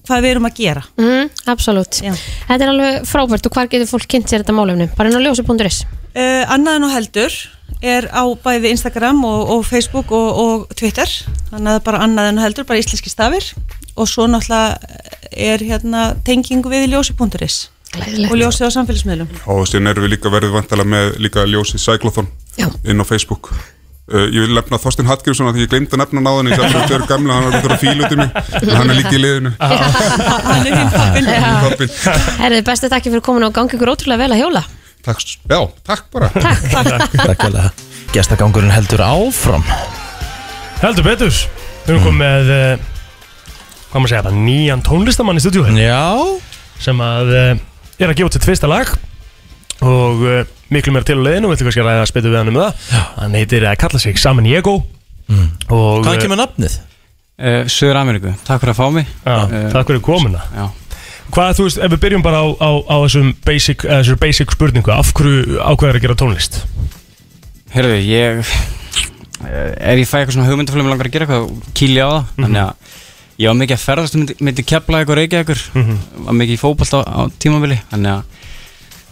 hvað 0.07 0.23
við 0.23 0.31
erum 0.31 0.47
að 0.47 0.59
gera. 0.61 0.83
Mm, 0.95 1.31
absolutt. 1.51 1.99
Já. 1.99 2.13
Þetta 2.47 2.63
er 2.63 2.71
alveg 2.71 3.07
frábært 3.09 3.49
og 3.49 3.57
hvar 3.57 3.67
getur 3.67 3.89
fólk 3.89 4.07
kynnt 4.07 4.31
sér 4.31 4.45
þetta 4.45 4.55
málefni? 4.55 4.87
Bara 4.95 5.11
inn 5.11 5.19
á 5.19 5.25
ljósi.is 5.25 5.83
Uh, 6.17 6.41
annað 6.49 6.79
en 6.79 6.85
á 6.87 6.95
heldur 6.95 7.33
er 7.81 8.09
á 8.09 8.23
bæði 8.43 8.71
Instagram 8.73 9.23
og, 9.27 9.49
og 9.55 9.65
Facebook 9.65 10.11
og, 10.15 10.27
og 10.43 10.75
Twitter. 10.77 11.09
Þannig 11.51 11.61
að 11.61 11.71
það 11.71 11.79
er 11.79 11.87
bara 11.87 12.03
annað 12.05 12.29
en 12.31 12.41
á 12.41 12.45
heldur, 12.47 12.67
bara 12.69 12.81
íslenski 12.81 13.11
stafir. 13.13 13.49
Og 13.97 14.09
svo 14.09 14.27
náttúrulega 14.29 14.77
er 15.31 15.63
hérna 15.65 16.11
tengingu 16.25 16.71
við 16.71 16.87
í 16.87 16.93
ljósi.is 16.95 17.67
og 17.97 18.35
ljósi 18.37 18.67
á 18.67 18.69
samfélagsmiðlum. 18.73 19.31
Og 19.53 19.65
síðan 19.69 19.93
erum 19.93 20.05
við 20.05 20.17
líka 20.17 20.31
verið 20.33 20.53
vantilega 20.53 20.91
með 20.91 21.17
líka 21.23 21.45
ljósið 21.47 21.81
Cyclothon 21.81 22.29
Já. 22.59 22.67
inn 22.85 23.01
á 23.01 23.05
Facebook. 23.07 23.49
Uh, 24.07 24.27
ég 24.31 24.45
vil 24.45 24.55
nefna 24.55 24.77
Þorstein 24.79 25.07
Hallgrímsson 25.09 25.49
að 25.49 25.57
því 25.57 25.65
ég 25.65 25.71
glemd 25.71 25.95
að 25.95 25.99
nefna 26.03 26.21
náðan 26.23 26.51
ég 26.51 26.59
sjálfur 26.59 26.85
þau 26.87 26.95
eru 26.95 27.07
gamla, 27.09 27.37
hann 27.37 27.47
er 27.47 27.57
út 27.57 27.73
að 27.73 27.81
fíla 27.81 28.05
út 28.05 28.13
í 28.13 28.19
mig. 28.21 28.37
En 28.61 28.75
hann 28.77 28.91
er 28.93 28.99
líka 29.01 29.11
í 29.11 29.19
liðinu. 29.19 29.51
Hann 30.47 30.69
er 30.69 30.77
hinn 30.77 30.93
pappin 30.93 31.27
Pappinn. 31.65 31.91
Herðið, 32.39 32.63
bestu 32.69 32.91
takki 32.93 33.11
fyrir 33.11 33.25
komin 33.25 33.47
og 33.49 33.55
gangi 33.57 33.75
ykkur 33.75 33.91
ótrúlega 33.91 34.23
vel 34.23 34.37
að 34.37 34.45
hjóla 34.45 34.63
takk, 35.07 35.23
já, 35.47 35.59
takk 35.87 36.09
bara. 36.13 36.29
Takk 37.15 37.47
alveg 37.47 37.85
Gestagangurinn 38.15 38.71
heldur 38.71 39.01
áfram. 39.03 39.63
Heldur 40.81 41.05
betur. 41.07 41.33
Við 41.85 41.93
erum 41.93 42.05
komið 42.05 42.21
með 42.21 42.51
eh, 42.55 42.85
Hvað 43.87 44.01
maður 44.03 44.11
segja 44.11 44.23
það 44.25 44.39
Nýjan 44.43 44.83
tónlistamann 44.83 45.39
í 45.39 45.43
stúdíu 45.43 45.63
Já. 45.79 46.01
Sem 46.83 46.99
að 47.01 47.31
uh, 47.33 47.51
er 47.97 48.11
að 48.11 48.17
gefa 48.19 48.29
út 48.29 48.35
sitt 48.37 48.47
fyrsta 48.47 48.69
lag. 48.69 48.91
Og 49.81 50.23
uh, 50.27 50.41
miklu 50.73 50.93
meira 50.93 51.07
til 51.07 51.17
á 51.17 51.25
leiðinu, 51.25 51.49
viltu 51.51 51.65
kannski 51.65 51.85
ræða 51.85 52.03
að 52.03 52.11
spytu 52.11 52.31
við 52.31 52.39
hann 52.41 52.51
um 52.51 52.59
það. 52.59 52.83
Hann 53.17 53.37
heitir 53.39 53.65
að 53.65 53.79
kalla 53.81 54.01
sig 54.03 54.19
Saman 54.21 54.45
Diego. 54.45 54.75
Mm. 55.27 55.47
og 55.75 56.05
Hvaðan 56.05 56.21
kemur 56.23 56.39
nafnið? 56.39 56.75
Uh, 57.37 57.63
Söður 57.71 58.01
Ameríku, 58.03 58.35
takk 58.47 58.61
fyrir 58.63 58.75
að 58.75 58.77
fá 58.79 58.85
mig. 58.95 59.09
Já, 59.25 59.37
Eh, 59.47 59.65
takk 59.73 59.89
fyrir 59.89 60.03
komuna. 60.05 60.43
Já 60.55 60.67
Hvað, 61.33 61.51
þú 61.57 61.65
veist, 61.67 61.79
ef 61.83 61.91
við 61.93 61.99
byrjum 62.05 62.23
bara 62.25 62.39
á, 62.41 62.45
á, 62.57 62.69
á 62.87 62.95
þessum 63.03 63.33
basic, 63.45 63.83
uh, 63.85 63.99
þessum 64.01 64.19
basic 64.21 64.53
spurningu 64.55 64.91
af 64.93 65.11
hverju 65.17 65.57
ákveður 65.59 65.99
að 65.99 66.05
gera 66.05 66.15
tónlist? 66.21 66.61
Herðu, 67.73 67.97
ég 68.07 68.39
eh, 68.41 69.73
Ef 69.91 69.99
ég 70.01 70.07
fæ 70.09 70.15
eitthvað 70.21 70.37
svona 70.37 70.47
hugmyndaflum 70.49 70.87
langar 70.89 71.09
að 71.09 71.13
gera 71.17 71.27
eitthvað, 71.27 71.49
kýli 71.77 71.99
á 72.01 72.09
það 72.09 72.23
Mhm. 72.23 72.45
Þannig 72.47 72.61
að 72.63 72.73
ég 73.37 73.47
var 73.51 73.57
mikið 73.59 73.75
að 73.77 73.83
ferðast 73.85 74.15
myndi, 74.17 74.35
myndi 74.47 74.63
kepla 74.65 75.01
eitthvað 75.03 75.19
reykja 75.21 75.43
ykkur 75.43 75.61
Mhm. 75.75 75.97
Var 76.25 76.37
mikið 76.39 76.55
í 76.55 76.61
fótbolt 76.63 76.93
á, 76.95 76.99
á 77.05 77.21
tímabili 77.37 77.77
Þannig 77.91 78.11
að 78.15 78.23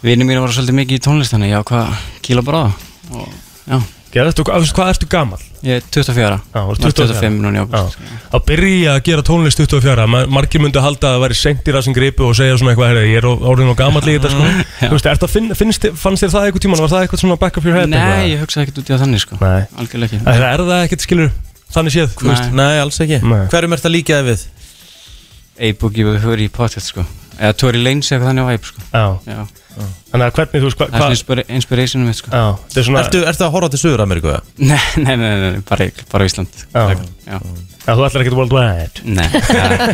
vinið 0.02 0.26
mínu 0.30 0.40
voru 0.42 0.56
svolítið 0.56 0.78
mikið 0.80 0.98
í 0.98 1.04
tónlist 1.06 1.30
Þannig 1.36 1.46
að 1.46 1.52
ég 1.52 1.62
ákvað 1.62 1.84
að 1.84 1.94
kýla 2.26 2.42
bara 2.48 2.58
á 2.58 2.66
það 2.66 3.20
Og 3.20 3.28
já 3.70 3.78
Gerðu, 4.16 4.44
hvað, 4.48 4.70
hvað 4.72 4.88
ertu 4.94 5.06
gammal? 5.12 5.42
Ég 5.66 5.80
er 5.80 5.86
24 5.90 6.36
Já, 6.54 6.60
þú 6.62 6.74
ert 6.76 6.84
Var 6.86 6.92
24. 6.94 7.14
25 7.16 7.38
núna 7.42 7.58
í 7.58 7.62
ágúst 7.64 7.96
Að 8.36 8.42
byrja 8.46 8.92
að 8.94 9.00
gera 9.08 9.24
tónlist 9.26 9.58
24 9.62 10.04
Ma- 10.12 10.20
Margir 10.36 10.62
myndu 10.62 10.82
halda 10.84 11.08
að 11.10 11.16
það 11.16 11.24
væri 11.24 11.38
senkt 11.40 11.66
í 11.66 11.74
rassin 11.74 11.96
gripu 11.96 12.28
og 12.28 12.36
segja 12.38 12.54
svona 12.60 12.74
eitthvað, 12.74 12.92
herri, 12.92 13.10
ég 13.10 13.18
er 13.22 13.26
orðin 13.50 13.72
og 13.72 13.78
gammal 13.80 14.02
í 14.06 14.14
þetta 14.14 14.30
sko. 14.30 14.46
Þú 14.84 14.92
veist, 14.94 15.08
ertu 15.10 15.26
að 15.26 15.32
finn, 15.34 15.50
finnst, 15.58 15.82
þér- 15.86 15.96
fannst 16.04 16.22
þér 16.22 16.32
það 16.36 16.46
eitthvað 16.50 16.64
tíman, 16.66 16.82
var 16.84 16.92
það 16.94 17.06
eitthvað 17.08 17.22
svona 17.24 17.38
back 17.42 17.58
of 17.58 17.66
your 17.66 17.76
head 17.80 17.90
Nei, 17.90 17.98
eitthvað? 17.98 18.30
ég 18.30 18.44
hugsaði 18.44 18.66
ekkert 18.68 18.80
út 18.82 18.86
í 18.86 18.94
það 18.94 19.02
þannig 19.06 19.24
sko 19.26 19.40
Nei. 19.42 19.62
Algjörlega 19.82 20.06
ekki 20.06 20.24
Það 20.26 20.46
er 20.52 20.64
það 20.70 20.84
ekkert 20.86 21.06
skilur 21.08 21.30
þannig 21.76 21.96
séð 21.96 22.16
veist? 22.30 22.52
Nei, 22.62 22.74
alls 22.84 23.00
ekki 23.02 23.20
Nei. 23.26 23.42
Hverjum 23.50 23.76
ert 23.78 23.88
að 23.90 23.96
líka 23.96 24.20
þið 24.20 24.30
við? 24.30 24.46
A-Boogie 25.66 26.04
og 26.12 26.20
Hurry 26.22 26.46
í 26.46 26.52
podcast 26.52 26.92
sko 26.92 27.06
Eða 27.36 27.56
Tory 27.60 27.80
Lanez 27.84 28.08
eitthvað 28.10 28.28
þannig 28.30 28.44
á 28.44 28.54
Æp 28.56 28.64
sko 28.70 28.84
Já. 28.92 29.04
Já 29.26 29.46
Þannig 29.76 30.24
að 30.24 30.36
hvernig, 30.38 30.62
þú 30.62 30.68
hva- 30.72 30.76
Það 30.76 30.86
er 30.86 30.92
hvað 30.96 31.02
svona 31.02 31.16
inspira- 31.16 31.44
inspirationum 31.58 32.06
mitt 32.08 32.16
sko 32.16 32.30
Já, 32.32 32.44
þetta 32.64 32.80
er 32.80 32.86
svona 32.86 33.00
Ertu, 33.02 33.18
ertu 33.28 33.44
að 33.44 33.50
horfa 33.56 33.68
til 33.74 33.80
Suður 33.82 34.02
Ameríku? 34.06 34.30
eða? 34.32 34.42
Nei, 34.70 34.78
nei, 34.96 35.16
nei, 35.20 35.26
nei, 35.42 35.50
nei, 35.56 35.62
bara, 35.68 35.88
bara 36.12 36.28
Ísland 36.30 36.48
Já. 36.72 36.84
Já. 37.26 37.36
Já, 37.36 37.90
þú 37.92 38.06
ætlar 38.06 38.24
ekkert 38.24 38.38
worldwide 38.38 39.04
Nei, 39.04 39.28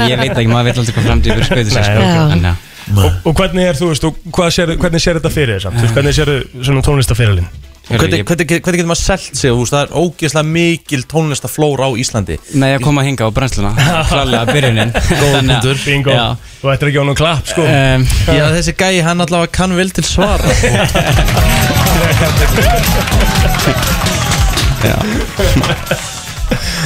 ég 0.06 0.22
veit 0.22 0.36
ekki, 0.36 0.46
maður 0.52 0.68
veit 0.70 0.78
aldrei 0.84 0.94
hvað 0.94 1.08
framtíð 1.10 1.34
fyrir 1.34 1.50
skauti 1.50 1.74
sér 1.74 1.88
sko 1.90 2.54
og, 2.98 3.18
og 3.30 3.36
hvernig 3.38 3.66
er, 3.72 3.76
þú 3.78 3.88
veist, 3.92 4.04
og 4.08 4.16
hvað 4.34 4.48
sér, 4.54 4.72
hvernig 4.78 5.02
sér 5.02 5.18
þetta 5.20 5.30
fyrir 5.34 5.54
þér 5.58 5.62
samt? 5.66 5.82
Þú 5.82 5.92
hvernig 5.96 6.16
sér 6.16 6.30
svona 6.66 6.82
tónlistaferilinn? 6.86 7.46
Hvernig, 7.82 8.22
hvernig, 8.22 8.46
hvernig 8.62 8.78
getur 8.78 8.88
maður 8.92 9.00
selt 9.02 9.34
sig? 9.36 9.50
Veist, 9.58 9.72
Það 9.74 9.82
er 9.82 9.90
ógeðslega 9.98 10.46
mikil 10.48 11.02
tónlistaflóra 11.10 11.88
á 11.90 11.92
Íslandi. 11.98 12.36
Með 12.54 12.76
að 12.76 12.84
koma 12.86 13.02
að 13.02 13.08
hinga 13.10 13.26
á 13.26 13.30
brennsluna. 13.34 13.72
Klarlega 14.12 14.44
byrjunin. 14.54 14.92
Að- 14.94 15.10
punktur. 15.18 15.76
Bingo. 15.82 16.14
Já. 16.14 16.26
Þú 16.62 16.70
ættir 16.72 16.92
ekki 16.92 17.02
á 17.02 17.06
nú 17.08 17.14
klapp, 17.18 17.44
sko. 17.50 17.66
Um, 17.66 18.06
Já, 18.38 18.44
þessi 18.54 18.76
gæi, 18.78 19.02
hann 19.02 19.24
allavega 19.26 19.50
kann 19.58 19.74
vel 19.76 19.90
til 19.90 20.06
svara. 20.06 20.46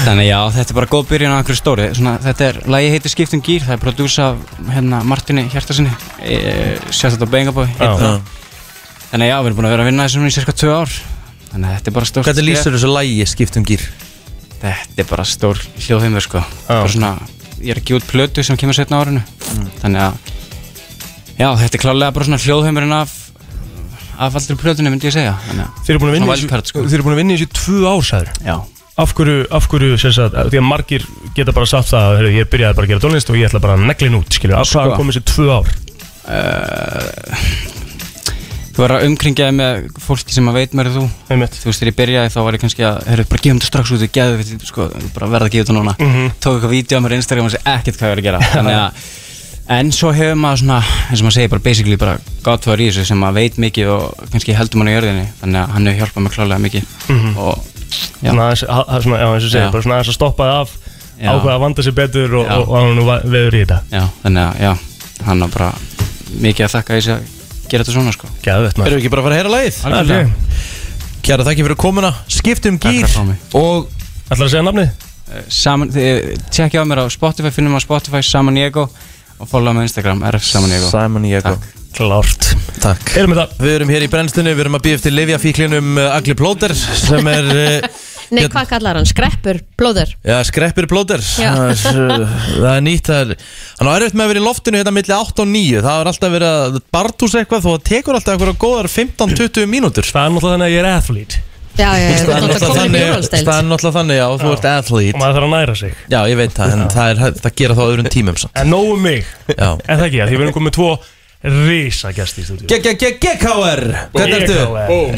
Þannig 0.06 0.28
já, 0.28 0.38
þetta 0.54 0.70
er 0.70 0.76
bara 0.78 0.88
góð 0.90 1.06
byrjun 1.10 1.32
á 1.34 1.36
einhverju 1.40 1.58
stóri. 1.58 1.86
Svona, 1.98 2.12
Þetta 2.22 2.44
er, 2.46 2.58
lagi 2.70 2.90
heitir 2.92 3.10
Skiptum 3.12 3.40
gýr 3.44 3.64
Það 3.66 3.74
er 3.74 3.80
prodúsa 3.82 4.26
af 4.32 4.36
hérna, 4.70 5.00
Martini 5.08 5.42
Hjartarsinni 5.50 5.90
e, 6.22 6.36
Sjátt 6.94 7.16
þetta 7.16 7.26
á 7.26 7.32
Bengabói 7.32 7.66
Já. 7.74 7.90
Þannig 9.12 9.30
já, 9.30 9.36
við 9.40 9.46
erum 9.50 9.58
búin 9.60 9.68
að 9.68 9.74
vera 9.76 9.84
að 9.86 9.90
vinna 9.90 10.06
þessum 10.08 10.26
í 10.26 10.32
cirka 10.34 10.54
tvö 10.56 10.72
ár. 10.82 10.94
Þannig 11.52 11.68
að 11.70 11.76
þetta 11.78 11.90
er 11.90 11.94
bara 11.96 12.08
stórt 12.10 12.26
Hvernig 12.28 12.46
lýsir 12.48 12.74
þessu 12.76 12.90
lægi 12.92 13.26
skiptum 13.30 13.66
gýr? 13.68 13.84
Þetta 14.60 15.02
er 15.04 15.08
bara 15.10 15.24
stór 15.28 15.60
hljóðheimur 15.86 16.24
sko. 16.26 16.42
Bara 16.66 16.88
svona, 16.90 17.12
Ég 17.62 17.72
er 17.72 17.78
að 17.80 17.86
gefa 17.88 18.00
út 18.02 18.08
plötu 18.10 18.42
sem 18.44 18.58
kemur 18.60 18.76
setna 18.76 18.98
á 18.98 19.02
árinu. 19.06 19.22
Þannig 19.80 20.02
að 20.02 20.34
Já, 21.36 21.48
þetta 21.60 21.76
er 21.76 21.82
klálega 21.84 22.12
bara 22.16 22.26
svona 22.28 22.40
hljóðheimurinn 22.42 22.96
af 22.96 23.14
af 24.16 24.32
allri 24.38 24.56
plötunni 24.56 24.88
myndi 24.88 25.10
ég 25.10 25.12
segja. 25.12 25.34
Þannig 25.46 25.66
að 25.66 25.80
Þið 25.84 25.90
eru 25.92 26.00
búin 26.02 26.08
að 26.10 26.14
vinna 26.16 26.26
Svona 26.26 26.32
í 26.32 26.40
þessu- 26.40 26.46
wildcard, 26.46 26.66
sko. 26.70 26.84
búin 27.04 27.14
að 27.14 27.20
vinna 27.20 27.34
í 27.34 27.36
þessu 27.36 27.48
tvö 27.52 27.80
ár, 27.92 28.04
sagður 28.10 28.30
Já. 28.46 28.56
Af 28.96 29.12
hverju, 29.12 29.40
af 29.52 29.66
hverju, 29.68 29.98
sem 30.00 30.12
sagt, 30.16 30.32
því 30.48 30.56
að 30.56 30.64
margir 30.64 31.02
geta 31.36 31.52
bara 31.52 31.66
sagt 31.68 31.90
það, 31.92 32.14
heyrðu, 32.16 32.30
ég 32.38 32.48
byrjaði 32.48 32.76
bara 32.78 32.86
að 32.86 32.92
gera 32.94 33.02
tónlist 33.04 33.28
og 33.28 33.36
ég 33.36 33.50
ætla 33.50 33.60
bara 33.60 33.74
að 33.76 33.84
neglin 33.90 34.16
út, 34.16 34.30
skilju, 34.32 34.56
af 34.56 34.70
hvað 34.72 34.88
Sko. 34.88 34.96
komið 34.96 35.18
þessi 35.18 35.24
tvö 35.28 35.46
ár? 35.52 35.68
uh, 36.32 37.36
Þú 38.76 38.82
verður 38.84 38.96
að 39.00 39.04
umkringjaði 39.08 39.54
með 39.56 39.84
fólki 40.04 40.34
sem 40.36 40.48
að 40.50 40.56
veit 40.58 40.74
mér 40.76 40.90
þú 40.92 41.02
Einmitt. 41.32 41.54
Þú 41.56 41.68
veist, 41.70 41.80
þegar 41.80 41.90
ég 41.90 41.96
byrjaði 42.00 42.32
þá 42.34 42.40
var 42.44 42.56
ég 42.58 42.60
kannski 42.60 42.82
að 42.84 42.96
Herru, 43.08 43.24
bara 43.30 43.40
gefum 43.46 43.60
þetta 43.60 43.70
strax 43.70 43.92
út, 43.96 44.02
við 44.04 44.10
geðum 44.12 44.42
þetta 44.42 44.68
sko, 44.68 44.88
bara 45.16 45.28
verða 45.32 45.46
að 45.48 45.54
gefa 45.54 45.64
þetta 45.64 45.76
núna 45.78 45.94
Mhm. 45.96 46.26
Tók 46.44 46.58
eitthvað 46.58 46.74
vídeo 46.76 46.98
á 46.98 47.00
mér 47.00 47.14
á 47.16 47.18
Instagram 47.20 47.46
og 47.48 47.54
sé 47.54 47.60
ekkert 47.64 47.96
hvað 47.96 48.06
ég 48.06 48.12
var 48.12 48.20
að 48.20 48.26
gera 48.28 48.40
Þannig 48.52 48.76
að 48.76 48.92
En 49.68 49.88
svo 49.90 50.12
hefur 50.14 50.36
maður 50.38 50.60
svona, 50.62 50.76
eins 51.10 51.18
og 51.20 51.24
maður 51.26 51.34
segir 51.34 51.48
bara 51.50 51.62
basically 51.64 51.96
bara 51.96 52.18
Godfather 52.44 52.78
í 52.84 52.90
þessu 52.92 53.06
sem 53.08 53.18
maður 53.18 53.34
veit 53.40 53.56
mikið 53.58 53.88
og 53.96 54.28
kannski 54.30 54.54
heldur 54.54 54.78
mann 54.78 54.88
í 54.92 54.94
jörðinni 54.94 55.24
Þannig 55.40 55.58
að 55.64 55.72
hann 55.74 55.86
hefur 55.90 56.04
hjálpað 56.04 56.22
mér 56.26 56.34
klálega 56.36 56.60
mikið 56.62 56.84
Mhm. 57.08 57.32
Og 57.36 57.64
já, 58.22 58.30
Svona 58.30 58.44
aðeins, 58.46 59.46
og 59.46 59.50
segja, 59.50 59.64
Já. 59.66 59.70
bara 59.72 59.82
svona 59.82 59.96
aðeins 59.96 60.12
að 60.12 60.18
stoppa 60.20 60.44
það 60.44 60.60
af, 60.60 60.70
ákveða 61.16 61.54
að 61.56 61.60
vanda 61.64 61.82
sér 61.82 61.94
betur 61.96 62.34
og, 62.36 62.46
og, 62.46 62.68
og 62.68 62.76
hann 62.76 63.30
veður 63.32 63.54
í 63.56 63.64
þetta. 63.64 63.80
já, 63.90 64.04
þannig 64.22 64.42
að 64.46 64.60
já, 64.60 64.72
hann 65.26 65.40
har 65.40 65.48
bara 65.48 65.72
mikið 66.44 66.64
að 66.66 66.74
þakka 66.76 66.94
þessi 67.00 67.12
að 67.16 67.22
gera 67.72 67.86
þetta 67.86 67.96
svona 67.96 68.14
sko 68.14 68.30
Gæðvett 68.44 68.80
Erum 68.80 68.96
við 68.96 69.02
ekki 69.02 69.12
bara 69.12 69.22
að 69.22 69.28
fara 69.28 69.36
að 69.36 69.40
heyra 69.40 69.52
lagið? 69.54 69.80
Algjörlega. 69.90 70.62
Kjæra 71.26 71.46
þakki 71.48 71.66
fyrir 71.66 71.78
komuna 71.82 72.12
Skiptum 72.30 72.78
Takk 72.78 72.94
gýr 72.94 73.06
fyrir 73.06 73.10
að 73.10 73.16
fá 73.16 73.24
mig. 73.30 73.38
Og 73.58 73.88
Ætlar 74.26 74.46
að 74.46 74.52
segja 74.52 74.64
nafnið? 74.66 75.06
Eh, 75.26 75.46
Saman, 75.54 75.90
þið 75.94 76.44
tjekkja 76.54 76.82
á 76.82 76.84
mér 76.86 77.02
á 77.02 77.06
Spotify, 77.10 77.50
finnum 77.54 77.78
á 77.78 77.80
Spotify 77.82 78.22
Saman 78.26 78.58
Diego 78.58 78.86
og 78.86 79.48
follow 79.50 79.74
mig 79.74 79.86
á 79.86 79.88
Instagram, 79.90 80.22
RF 80.30 80.46
Saman 80.46 80.70
Diego 80.74 80.90
Simon 80.90 81.26
Diego 81.26 81.54
Takk. 81.54 81.72
Klárt. 81.96 82.50
Takk 82.82 83.14
Erum 83.16 83.32
við 83.32 83.40
það? 83.40 83.54
Við 83.62 83.74
erum 83.78 83.92
hér 83.94 84.04
í 84.04 84.10
brennstunni, 84.12 84.52
við 84.54 84.66
erum 84.66 84.78
að 84.78 84.84
býða 84.86 84.98
eftir 85.00 85.14
Livjafíklinum 85.16 85.96
uh, 85.98 86.10
Agli 86.16 86.36
Plóter 86.38 86.74
sem 86.76 87.30
er 87.32 87.50
uh, 87.54 87.88
Nei, 88.30 88.42
Hérna- 88.42 88.52
hvað 88.56 88.68
kallar 88.72 88.98
hann? 88.98 89.06
Skreppur, 89.06 89.60
blóður? 89.78 90.12
Já, 90.26 90.36
skreppir 90.48 90.88
Plóter 90.90 91.22
Já. 91.22 91.50
það, 91.54 91.98
er, 92.02 92.24
það 92.58 92.78
nýtt 92.86 93.10
það 93.10 93.20
er, 93.22 93.44
Hann 93.78 93.90
á 93.90 93.96
erfitt 93.96 94.16
með 94.18 94.24
að 94.24 94.32
vera 94.32 94.42
í 94.42 94.46
loftinu 94.46 94.80
hérna 94.80 94.94
milli 94.96 95.16
8 95.16 95.44
og 95.44 95.50
9 95.52 95.82
Það 95.86 96.00
er 96.00 96.10
alltaf 96.12 96.32
verið 96.36 96.54
að 96.54 96.78
bartús 96.96 97.36
eitthvað 97.38 97.66
þó 97.66 97.70
það 97.74 97.84
tekur 97.90 98.18
alltaf 98.18 98.34
eitthvað 98.34 98.62
góðar 98.66 98.88
15-20 98.90 99.70
mínútur. 99.70 100.10
Það 100.10 100.24
er 100.26 100.34
náttúrulega 100.34 100.56
þannig 100.56 100.66
að 100.66 100.74
ég 100.74 100.82
er 100.82 100.90
athlete. 100.96 101.44
Já, 101.76 101.90
já, 101.92 102.08
já, 102.08 102.16
þú 102.16 102.26
Það 102.26 102.36
er 102.36 102.36
ert 102.36 102.36
að 102.36 102.46
náttúrulega 102.46 102.68
koma 102.72 102.86
í 102.86 103.40
það 103.44 103.56
er 103.56 103.66
náttúrulega 103.68 103.96
þannig 103.98 104.16
já, 104.16 104.26
þú 104.40 104.52
ert 104.54 104.66
og 104.66 104.70
athlete 104.72 105.18
maður 105.20 105.36
þarf 105.36 105.46
að 105.46 105.52
næra 105.52 105.74
sig. 105.76 105.98
Já, 106.08 106.18
ég 106.30 106.38
veit 106.40 106.54
það, 106.56 106.72
en 106.72 106.84
það 106.94 107.10
er 107.10 107.20
hægt 107.20 107.48
að 107.50 107.56
gera 107.60 107.76
það 107.76 107.84
á 107.84 107.90
öðrum 107.92 108.08
tímum 108.14 108.38
samt. 108.40 108.54
En 108.56 108.72
nógu 108.72 108.94
mig, 108.96 109.26
Já. 109.52 109.68
En 109.84 110.00
það 110.00 110.06
ekki, 110.06 110.22
því 110.22 110.38
við 110.38 110.46
erum 110.46 110.56
komið 110.56 110.76
tvo 110.78 110.88
risa 111.44 112.10
gæsti 112.16 112.42
í 112.42 112.46
stúdíu. 112.46 112.66
GKR, 112.66 113.82
hvernig 114.14 114.42
ertu? 114.42 114.58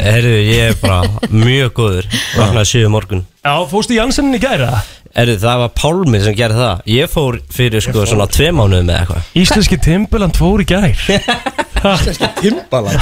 Herru, 0.03 0.35
ég 0.45 0.73
er 0.73 0.79
bara 0.83 1.03
mjög 1.31 1.73
góður 1.79 2.09
Vaknaði 2.37 2.71
7 2.75 2.91
morgun 2.93 3.23
Já, 3.47 3.53
fórstu 3.71 3.95
Janssen 3.97 4.35
í 4.35 4.41
gæra? 4.43 4.81
Herru, 5.16 5.39
það 5.41 5.62
var 5.62 5.71
Pálmi 5.79 6.21
sem 6.21 6.35
gerði 6.37 6.59
það 6.61 6.83
Ég 6.93 7.12
fór 7.14 7.39
fyrir 7.55 7.81
sko 7.87 8.05
svona 8.07 8.27
tvei 8.31 8.51
mánuði 8.53 8.85
með 8.91 8.99
eitthvað 8.99 9.39
Íslenski 9.41 9.79
Timbaland 9.87 10.37
fór 10.39 10.62
í 10.62 10.69
gær. 10.69 10.91
Íslenski 11.95 12.29
Timbaland 12.43 13.01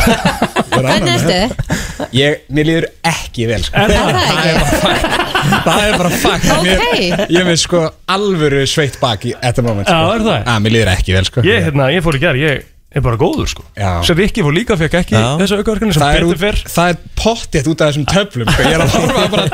Hvernig 0.76 1.10
ertu? 1.16 2.06
Ég, 2.14 2.42
mér 2.52 2.68
líður 2.68 2.86
ekki 3.08 3.46
vel 3.48 3.62
sko. 3.64 3.80
Er 3.80 3.96
Er 3.96 3.96
það 3.96 4.86
ekki? 4.92 5.24
Það 5.66 5.82
er 5.86 5.96
bara 6.02 6.10
fakt 6.20 6.48
Ok. 6.52 6.64
Mér- 6.66 7.26
Ég 7.32 7.40
er 7.40 7.46
með 7.48 7.58
sko 7.64 7.82
alvöru 8.12 8.62
sveitt 8.68 9.00
bak 9.00 9.24
í 9.26 9.32
þetta 9.40 9.64
moment 9.64 9.88
sko. 9.88 9.96
Já, 9.96 10.14
er 10.20 10.24
það? 10.26 10.38
Að, 10.52 10.62
Mér 10.66 10.74
líður 10.76 10.90
ekki 10.92 11.16
vel 11.16 11.24
sko. 11.30 11.44
Ég, 11.48 11.64
hérna, 11.66 11.88
ég 11.94 12.04
fór 12.04 12.18
í 12.18 12.22
gær, 12.22 12.38
ég 12.40 12.64
er 12.96 13.04
bara 13.04 13.18
góður, 13.20 13.48
sko. 13.50 13.62
Já. 13.76 13.90
Sem 14.08 14.16
Rikki 14.18 14.42
fór 14.46 14.54
líka, 14.56 14.76
fekk 14.80 14.94
ekki 15.02 15.16
Já. 15.16 15.26
þessu 15.42 15.58
aukaverkanu 15.60 15.92
sem 15.96 16.02
það, 16.02 16.14
er 16.16 16.24
betur 16.24 16.32
út, 16.32 16.40
fyrr. 16.42 16.60
það 16.72 16.92
er 16.92 16.96
pottið 17.20 17.70
út 17.72 17.82
af 17.84 17.90
þessum 17.92 18.06
töflum 18.12 18.48
sko. 18.52 18.62
Ég 18.66 18.76
er 18.76 18.84
að 18.84 18.94
horfa 18.96 19.26
bara 19.34 19.46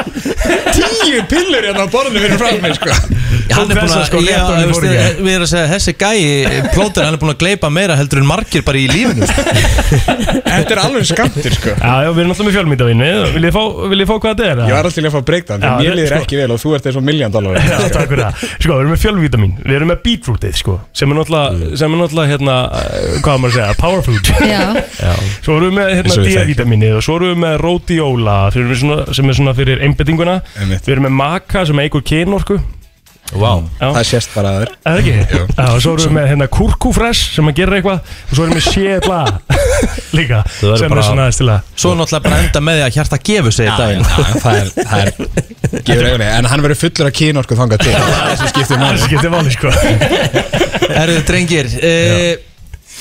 tíu 1.02 1.22
pillur 1.30 1.66
hérna 1.66 1.84
á 1.84 1.88
borðinu 1.92 2.22
fyrir 2.22 2.38
frá 2.40 2.50
mig 2.62 2.76
sko. 2.78 2.96
Hann 3.52 3.68
er 3.72 3.80
búin 3.82 3.92
að, 3.92 4.04
sko, 4.08 4.20
já, 4.22 4.36
rétt 4.38 4.46
áður 4.46 4.62
en 4.62 4.70
veist, 4.70 4.78
fór 4.78 4.86
í 4.86 4.92
gær. 4.94 5.16
við 5.26 5.32
erum 5.34 5.44
að 5.46 5.50
segja, 5.52 5.68
þessi 5.72 5.94
gæi, 6.00 6.62
Plóter, 6.72 7.04
hann 7.06 7.16
er 7.16 7.20
búin 7.20 7.32
að 7.34 7.40
gleypa 7.42 7.70
meira 7.74 7.96
heldur 7.98 8.22
en 8.22 8.28
margir 8.30 8.62
bara 8.64 8.78
í 8.80 8.86
lífinu. 8.88 9.26
sko. 9.28 9.42
Þetta 10.52 10.74
er 10.76 10.80
alveg 10.82 11.06
skamtur 11.08 11.56
sko. 11.56 11.74
Já, 11.76 11.92
já, 12.06 12.10
við 12.12 12.22
erum 12.22 12.32
alltaf 12.34 12.46
með 12.48 12.56
fjölmyndavinni. 12.56 13.10
Vil 13.36 13.44
ég 13.48 13.54
fá, 13.56 13.62
vil 13.92 14.00
ég 14.04 14.08
fá 14.08 14.14
hvað 14.16 14.32
þetta 14.32 14.46
er? 14.52 14.62
Ég 14.62 14.76
var 14.76 14.88
alltaf 14.88 14.96
til 14.98 15.04
að 15.08 15.14
fá 15.16 15.20
breakdown 15.32 15.62
Já, 15.66 15.70
Mér 15.72 15.82
þetta- 15.82 15.96
líður 15.98 16.12
sko- 16.12 16.22
ekki 16.26 16.40
vel 16.42 16.50
og 16.56 16.60
þú 16.62 16.74
ert 16.76 16.86
eins 16.88 16.98
og 17.00 17.04
miljón 17.06 17.32
dólar 17.34 17.58
Já, 17.62 17.76
takk 17.92 18.08
fyrir 18.12 18.22
það 18.22 18.34
Sko, 18.62 18.72
við 18.72 18.82
erum 18.82 18.92
með 18.92 19.02
fjölvítamin 19.02 19.52
Við 19.62 19.76
erum 19.78 19.90
með 19.92 20.00
beetrootið, 20.06 20.54
sko 20.62 20.74
Sem 20.92 21.12
er 21.12 21.18
náttúrulega, 21.20 21.76
sem 21.82 21.92
er 21.96 22.02
náttúrulega 22.02 22.32
hérna 22.32 22.56
uh, 22.68 23.16
Hvað 23.24 23.31
á 23.32 23.36
maður 23.40 23.52
að 23.52 23.56
segja, 23.56 23.78
power 23.80 24.04
food. 24.06 24.30
Já, 24.52 25.14
Svo 25.42 25.56
erum 25.56 25.70
við 25.70 25.78
með 25.80 25.90
hérna 25.96 26.04
Eins 26.12 26.18
og 26.18 26.22
við 26.22 26.28
þekkjum. 26.28 26.44
D-vitaminið 26.52 26.98
Og 27.00 27.06
svo 27.08 27.16
erum 27.18 27.32
við 27.32 27.40
með 27.46 27.56
rhodiola 27.64 28.36
sem 28.54 28.68
er 28.68 28.80
svona, 28.84 29.00
sem 29.16 29.32
er 29.32 29.40
svona 29.40 29.56
fyrir 29.58 29.82
einbettinguna 29.88 30.38
Einmitt. 30.60 30.86
Við 30.86 30.96
erum 30.98 31.08
með 31.10 31.18
maka 31.22 31.66
sem 31.70 31.82
eigur 31.86 32.04
kynorku 32.12 32.60
Vá. 33.32 33.62
Já, 33.80 33.86
Það 33.96 34.02
sést 34.04 34.32
bara 34.34 34.50
að 34.52 34.56
þér. 34.60 34.70
Eða 34.90 34.98
ekki? 35.00 35.12
Já, 35.56 35.62
og 35.72 35.78
svo 35.80 35.92
erum 35.94 36.02
við 36.04 36.16
með 36.18 36.26
hérna 36.28 36.46
kurkufresh 36.52 37.20
sem 37.32 37.46
að 37.48 37.54
gera 37.62 37.78
eitthvað 37.78 38.10
Og 38.28 38.34
svo 38.36 38.44
erum 38.44 38.58
við 38.58 38.66
sjela 38.66 39.20
Líka, 40.18 40.40
verður 40.58 40.82
sem 40.82 40.84
er 40.84 40.92
bara- 40.92 41.04
svona 41.06 41.24
aðeins 41.24 41.38
til 41.40 41.46
að 41.54 41.70
Svo 41.80 41.94
náttúrulega 41.96 42.26
bara 42.26 42.40
enda 42.44 42.62
með 42.66 42.76
því 42.76 42.84
að 42.90 42.98
hjarta 42.98 43.20
gefur 43.30 43.56
sig 43.56 43.70
í 43.70 43.76
daginn. 43.78 44.04
Það 44.42 44.58
er, 44.58 44.68
það 44.90 44.98
er 45.00 45.10
gefur 45.88 46.10
auðvitað 46.10 46.36
En 46.42 46.50
hann 46.52 46.66
verður 46.66 46.80
fullur 46.82 47.08
af 47.08 47.16
kynorku 47.22 47.58
þangað 47.62 47.86
til. 47.86 47.96
Það 47.96 48.28
er 48.28 48.36
sem 48.42 48.52
skiptir 48.52 48.76
Það 48.76 48.84
máli 48.84 49.04
skiptir 49.06 49.32
máli, 49.32 49.56
sko. 49.56 49.72
Erðu 50.92 51.22
drengir, 51.32 51.72
uh, 51.80 52.32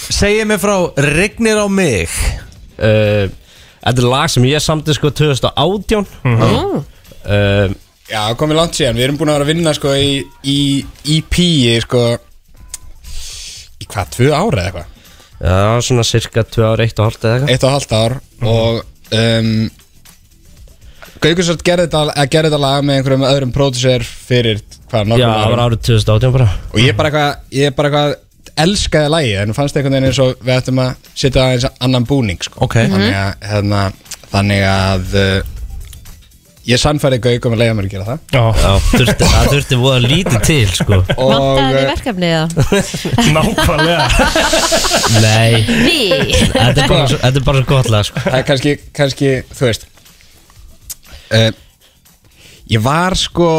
Segið 0.09 0.47
mér 0.49 0.59
frá 0.61 0.75
Rignir 1.11 1.59
á 1.61 1.67
mig. 1.71 2.09
Uh, 2.81 3.27
Þetta 3.81 3.97
er 4.03 4.09
lag 4.11 4.29
sem 4.29 4.43
ég 4.45 4.61
samti 4.61 4.93
sko 4.93 5.09
2018 5.09 6.05
Mhm. 6.23 6.83
uh, 7.25 7.73
Já, 8.11 8.21
komið 8.35 8.57
langt 8.59 8.75
síðan, 8.75 8.97
við 8.99 9.03
erum 9.07 9.17
búin 9.17 9.29
að 9.31 9.37
vera 9.39 9.45
að 9.45 9.51
vinna 9.53 9.73
sko 9.73 9.93
í, 9.95 10.23
í 10.43 10.57
EP 11.17 11.37
í 11.39 11.77
sko 11.81 12.01
í 13.81 13.87
hvað, 13.87 14.09
tvö 14.17 14.31
ára 14.35 14.65
eða 14.65 14.65
eitthvað? 14.67 14.87
Já, 15.41 15.81
svona 15.87 16.03
cirka 16.05 16.43
2 16.43 16.65
ár, 16.67 16.83
1 16.83 16.99
og 16.99 17.07
halvt 17.07 17.23
eða 17.25 17.37
eitthvað. 17.37 17.53
Eitt 17.55 17.63
og 17.63 17.71
halvt 17.71 17.93
ár 17.97 18.17
og 18.41 18.83
um, 19.17 19.69
Gaukursson 21.21 21.61
gerði 21.63 21.85
þetta, 21.87 22.01
að 22.17 22.29
gerði 22.33 22.49
þetta 22.51 22.61
lag 22.61 22.83
með 22.85 22.99
einhverjum 22.99 23.25
öðrum 23.29 23.53
pródusser 23.55 24.05
fyrir 24.05 24.61
hvað, 24.91 25.07
nokkrum 25.11 25.21
Já, 25.23 25.29
það 25.31 25.51
var 25.55 25.63
árið 25.65 25.81
2018 25.87 26.35
bara. 26.35 26.47
Og 26.73 26.79
ég 26.83 26.95
bara 26.99 27.09
eitthvað, 27.11 27.41
ég 27.61 27.75
bara 27.79 27.89
eitthvað 27.91 28.15
elskaði 28.59 29.13
lagi 29.13 29.31
en 29.41 29.55
fannst 29.57 29.77
einhvern 29.77 29.95
veginn 29.97 30.09
eins 30.11 30.19
og 30.23 30.35
við 30.41 30.57
ættum 30.57 30.81
að 30.83 31.09
setja 31.13 31.47
aðeins 31.47 31.67
annan 31.79 32.05
búning 32.09 32.41
sko. 32.43 32.59
Ok. 32.67 32.77
þannig 32.91 33.17
að, 33.17 33.33
hérna, 33.51 33.81
þannig 34.31 34.63
að 34.67 35.17
uh, 35.21 35.57
ég 36.67 36.81
sannfæri 36.81 37.19
Gauk 37.23 37.47
um 37.49 37.55
að 37.55 37.63
leiða 37.63 37.77
mér 37.77 37.87
að 37.87 37.95
gera 37.95 38.07
það. 38.09 38.19
Já, 38.35 38.43
Já 38.61 38.71
þurfti, 38.91 39.29
það 39.31 39.49
þurfti 39.55 39.79
voða 39.81 40.03
lítið 40.05 40.45
til 40.49 40.67
sko. 40.75 40.99
Vantaði 41.09 41.63
uh, 41.63 41.71
þið 41.71 41.89
verkefni 41.91 42.29
eða? 42.31 42.47
nákvæmlega. 43.37 44.05
Nei, 45.25 45.51
þetta 46.51 46.69
er 46.69 46.85
bara, 46.85 47.07
þetta 47.15 47.33
er 47.33 47.47
bara 47.49 47.63
svo 47.63 47.67
gott 47.73 47.91
lag 47.93 48.07
sko. 48.07 48.23
Það 48.27 48.39
er 48.41 48.47
kannski, 48.51 48.77
kannski 49.01 49.33
þú 49.51 49.67
veist 49.69 49.87
uh, 51.31 51.49
ég 52.71 52.83
var 52.83 53.15
sko 53.19 53.49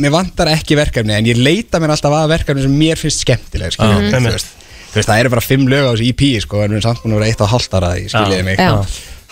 mér 0.00 0.14
vantar 0.14 0.50
ekki 0.54 0.78
verkefni 0.78 1.16
en 1.16 1.28
ég 1.28 1.40
leita 1.40 1.80
mér 1.82 1.92
alltaf 1.94 2.14
að 2.16 2.32
verkefni 2.32 2.64
sem 2.64 2.78
mér 2.80 3.00
finnst 3.00 3.24
skemmtileg 3.26 3.76
Ah, 3.78 3.98
mm. 3.98 4.08
þú, 4.14 4.32
veist, 4.32 4.54
þú 4.92 4.98
veist, 5.00 5.10
það 5.10 5.22
eru 5.22 5.34
bara 5.36 5.44
fimm 5.44 5.68
lög 5.68 5.86
á 5.86 5.92
þessu 5.92 6.08
EP 6.08 6.24
sko, 6.44 6.62
en 6.64 6.72
við 6.72 6.78
erum 6.78 6.86
samt 6.86 7.04
búin 7.04 7.16
að 7.16 7.22
vera 7.22 7.30
eitt 7.30 8.44
mig 8.48 8.58
Já. 8.58 8.72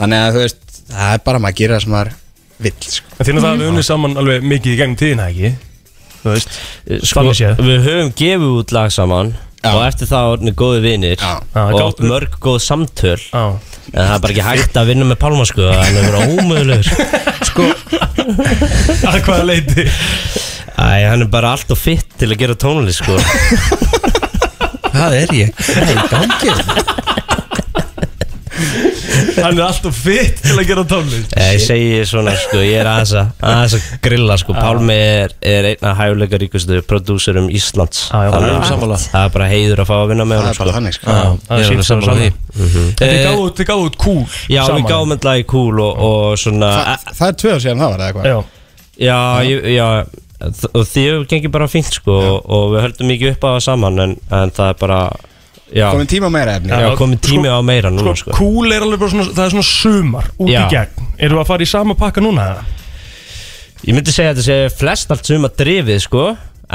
þannig 0.00 0.22
að 0.26 0.36
þú 0.36 0.44
veist, 0.44 0.62
það 0.92 1.14
er 1.16 1.24
bara 1.24 1.42
maður 1.42 1.56
að 1.56 1.60
gera 1.62 1.78
það 1.78 1.86
sem 1.86 1.96
maður 1.96 2.12
vill 2.66 2.74
sko. 2.80 3.16
En 3.16 3.28
þínu 3.28 3.42
það 3.42 3.50
að 3.50 3.62
við 3.62 3.70
unnið 3.72 3.86
saman 3.86 4.20
alveg 4.20 4.46
mikið 4.52 4.72
í 4.72 4.78
gegnum 4.80 5.00
tíðina, 5.00 5.28
ekki? 5.32 5.50
Þú 6.22 6.32
veist, 6.34 6.54
Sko, 7.06 7.20
þannig 7.20 7.38
séð 7.38 7.60
við 7.66 7.84
höfum 7.86 8.12
gefið 8.18 8.54
út 8.60 8.72
lag 8.74 8.92
saman 8.94 9.34
Já. 9.64 9.70
og 9.72 9.80
eftir 9.86 10.06
það 10.10 10.30
orðinni 10.34 10.54
góði 10.60 10.80
vinir 10.84 11.16
Já. 11.22 11.32
Og 11.62 11.74
gátt- 11.80 12.04
mörg 12.06 12.32
góð 12.44 12.58
samtöl 12.66 13.22
Já 13.32 13.44
en 13.86 14.02
það 14.02 14.14
er 14.16 14.20
bara 14.24 14.32
ekki 14.34 14.42
hægt 14.48 14.74
að 14.80 14.88
vinna 14.90 15.04
með 15.06 15.18
Pálma 15.22 15.44
sko 15.46 15.62
hann 15.70 15.94
er 15.96 16.06
verið 16.10 16.22
ómöðulegur 16.40 16.88
Sko 17.48 17.64
Að 19.12 19.20
hvaða 19.22 19.44
leiti 19.46 19.84
Æ, 19.86 21.06
hann 21.06 21.22
er 21.22 21.30
bara 21.30 21.52
allt 21.54 21.70
og 21.72 21.78
fitt 21.78 22.08
til 22.18 22.28
að 22.34 22.40
gera 22.42 22.56
tónlist 22.58 23.00
sko 23.04 23.14
Hvað 24.96 25.12
er 25.22 25.28
ég? 25.38 25.54
Hvað 25.54 25.86
er 25.86 25.96
í 25.96 26.06
gangi? 26.10 26.50
Hann 29.36 29.58
er 29.58 29.64
alltaf 29.66 29.94
fitt 30.02 30.40
til 30.42 30.54
að 30.58 30.66
gera 30.68 30.82
tónlist. 30.88 31.32
Ég 31.36 31.60
segi 31.62 32.00
svona 32.08 32.32
sko, 32.40 32.58
ég 32.64 32.80
er 32.82 32.88
aðeins 32.90 33.12
að, 33.20 33.28
aðeins 33.50 33.76
að 33.78 33.86
grilla 34.06 34.36
sko. 34.40 34.56
Pálmi 34.56 34.96
er, 34.96 35.34
er 35.46 35.68
einn 35.72 35.86
af 35.90 35.96
hæfuleika 36.00 36.40
ríkustu 36.42 36.80
prodúserum 36.88 37.48
Íslands. 37.54 38.06
Já, 38.10 38.24
já, 38.26 38.30
Þannig 38.34 38.52
já, 38.52 38.56
að 38.58 38.66
sammála. 38.72 38.98
það 39.04 39.28
er 39.28 39.32
bara 39.36 39.48
heiður 39.52 39.82
að 39.84 39.90
fá 39.90 39.94
að 40.00 40.10
vinna 40.12 40.26
með 40.30 40.40
það 40.40 40.42
honum 40.42 40.52
er 40.52 40.58
bara 40.58 40.70
sko. 40.70 40.76
þannig 40.78 40.98
sko. 40.98 41.06
Já, 41.06 41.24
það 41.46 41.56
er 41.56 41.70
sínt 41.70 41.76
alveg 41.76 41.88
sammála 41.90 42.12
saman. 42.12 42.20
því. 42.20 42.84
Þið 42.96 43.06
Eh, 43.06 43.24
gáðu 43.26 43.46
út- 43.46 43.56
þið 43.60 43.66
gáðu 43.70 43.86
út 43.90 43.96
kúl 44.00 44.22
Já, 44.48 44.62
við 44.72 44.86
gáum 44.90 45.10
þetta 45.16 45.28
lag 45.30 45.40
í 45.42 45.46
cool 45.50 45.80
og, 45.86 45.98
og 46.10 46.38
svona 46.40 46.70
Þa, 46.76 47.14
það 47.18 47.28
er 47.28 47.36
tvö 47.42 47.50
ár 47.56 47.60
síðan 47.66 47.82
það 47.82 47.90
var 47.90 47.98
eða 48.00 48.08
eitthvað? 48.10 48.30
Já. 48.30 48.38
Já, 48.96 49.18
ég, 49.44 49.66
já 49.76 49.88
þ- 50.40 50.70
og 50.72 50.86
því 50.88 51.02
hefur 51.06 51.26
gengið 51.32 51.52
bara 51.52 51.68
fínt 51.68 51.92
sko 51.92 52.16
og, 52.16 52.38
og 52.48 52.64
við 52.74 52.84
höldum 52.86 53.10
mikið 53.12 53.32
upp 53.34 53.44
á 53.44 53.48
það 53.56 53.60
saman 53.66 53.98
en, 54.06 54.14
en 54.40 54.50
það 54.56 54.68
er 54.72 54.78
bara 54.80 55.00
komin 55.74 56.06
tíma 56.10 56.28
meira 56.30 56.56
efni 56.60 56.70
já 56.70 56.90
komið 56.98 57.20
tími 57.26 57.50
á 57.50 57.58
meira 57.66 57.90
núna 57.90 58.14
Sko, 58.14 58.30
sko 58.30 58.36
kúl 58.38 58.72
er 58.72 58.84
alveg 58.86 59.00
bara 59.02 59.10
svona, 59.14 59.28
það 59.34 59.44
er 59.48 59.54
svona 59.56 59.68
sumar 59.70 60.28
út 60.38 60.50
Já. 60.52 60.60
í 60.62 60.70
gegn 60.70 61.08
Erum 61.18 61.38
við 61.38 61.42
að 61.42 61.48
fara 61.50 61.62
í 61.66 61.70
sama 61.70 61.96
pakka 61.98 62.20
núna? 62.22 62.44
eða? 62.52 62.64
Ég 63.86 63.94
myndi 63.96 64.12
segja 64.14 64.30
að 64.32 64.38
þetta 64.38 64.46
sé 64.46 64.76
flest 64.78 65.10
allt 65.14 65.26
suma 65.32 65.50
drifið 65.50 66.00
sko 66.06 66.26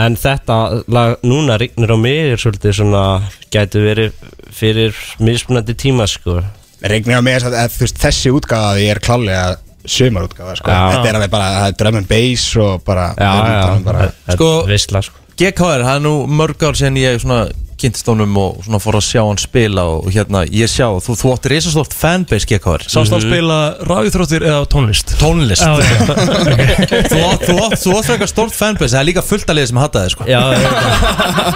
En 0.01 0.15
þetta 0.15 0.57
lag 0.87 1.17
núna 1.27 1.57
rignir 1.59 1.91
á 1.91 1.97
mig 1.99 2.31
er 2.35 2.39
svolítið 2.39 2.75
svona 2.81 3.03
Gæti 3.51 3.81
verið 3.83 4.13
fyrir 4.55 4.95
mismunandi 5.19 5.75
tíma 5.75 6.07
sko 6.07 6.39
Regnir 6.81 7.19
á 7.19 7.23
mig 7.23 7.39
að, 7.43 7.55
að 7.55 7.75
þú 7.75 7.83
veist, 7.85 7.99
þessi 8.01 8.31
útgáfa 8.33 8.75
því 8.77 8.85
er 8.91 8.99
klálega 9.03 9.43
sumarútgáfa 9.81 10.55
sko. 10.59 10.69
Já. 10.69 10.81
þetta 10.93 11.09
er 11.09 11.17
alveg 11.17 11.31
bara, 11.33 11.49
það 11.57 11.67
er 11.71 11.75
drum 11.79 11.97
and 11.99 12.07
bass 12.09 12.45
og 12.61 12.83
bara, 12.85 13.07
Já, 13.17 13.29
já, 13.31 13.57
talað 13.61 13.75
um 13.79 13.83
bara 13.87 14.05
þetta 14.11 14.35
Sko- 14.37 14.49
er 14.63 14.71
veistla 14.71 15.01
sko 15.07 15.17
GKR, 15.41 15.83
það 15.87 15.95
er 15.95 16.03
nú 16.05 16.13
mörg 16.29 16.65
ár 16.67 16.77
sen 16.77 16.97
ég 17.01 17.17
svona 17.23 17.39
kynntist 17.81 18.07
honum 18.11 18.37
og 18.39 18.61
svona 18.65 18.79
fór 18.81 18.97
að 18.99 19.05
sjá 19.07 19.21
hann 19.25 19.39
spila 19.41 19.83
og 19.95 20.09
hérna 20.13 20.43
ég 20.47 20.69
sjá, 20.71 20.87
þú, 21.03 21.15
þú 21.19 21.31
átti 21.35 21.51
risastórt 21.53 21.95
fanbase 21.97 22.47
GKR 22.49 22.85
Sást 22.91 23.13
hann 23.15 23.23
spila 23.23 23.57
ræðþróttir 23.89 24.45
eða 24.47 24.65
tónlist? 24.71 25.15
Tónlist. 25.21 25.65
Þú 27.11 27.19
átt, 27.27 27.43
þú 27.45 27.55
átt, 27.65 27.77
þú 27.81 27.89
átt 27.97 28.07
frekar 28.09 28.29
stórt 28.29 28.55
fanbase, 28.55 28.93
það 28.93 29.01
er 29.01 29.07
líka 29.09 29.23
fullt 29.25 29.49
að 29.51 29.57
liða 29.59 29.69
sem 29.71 29.81
hatta 29.81 30.03
þið 30.05 30.11
sko. 30.15 30.23
Já, 30.29 30.41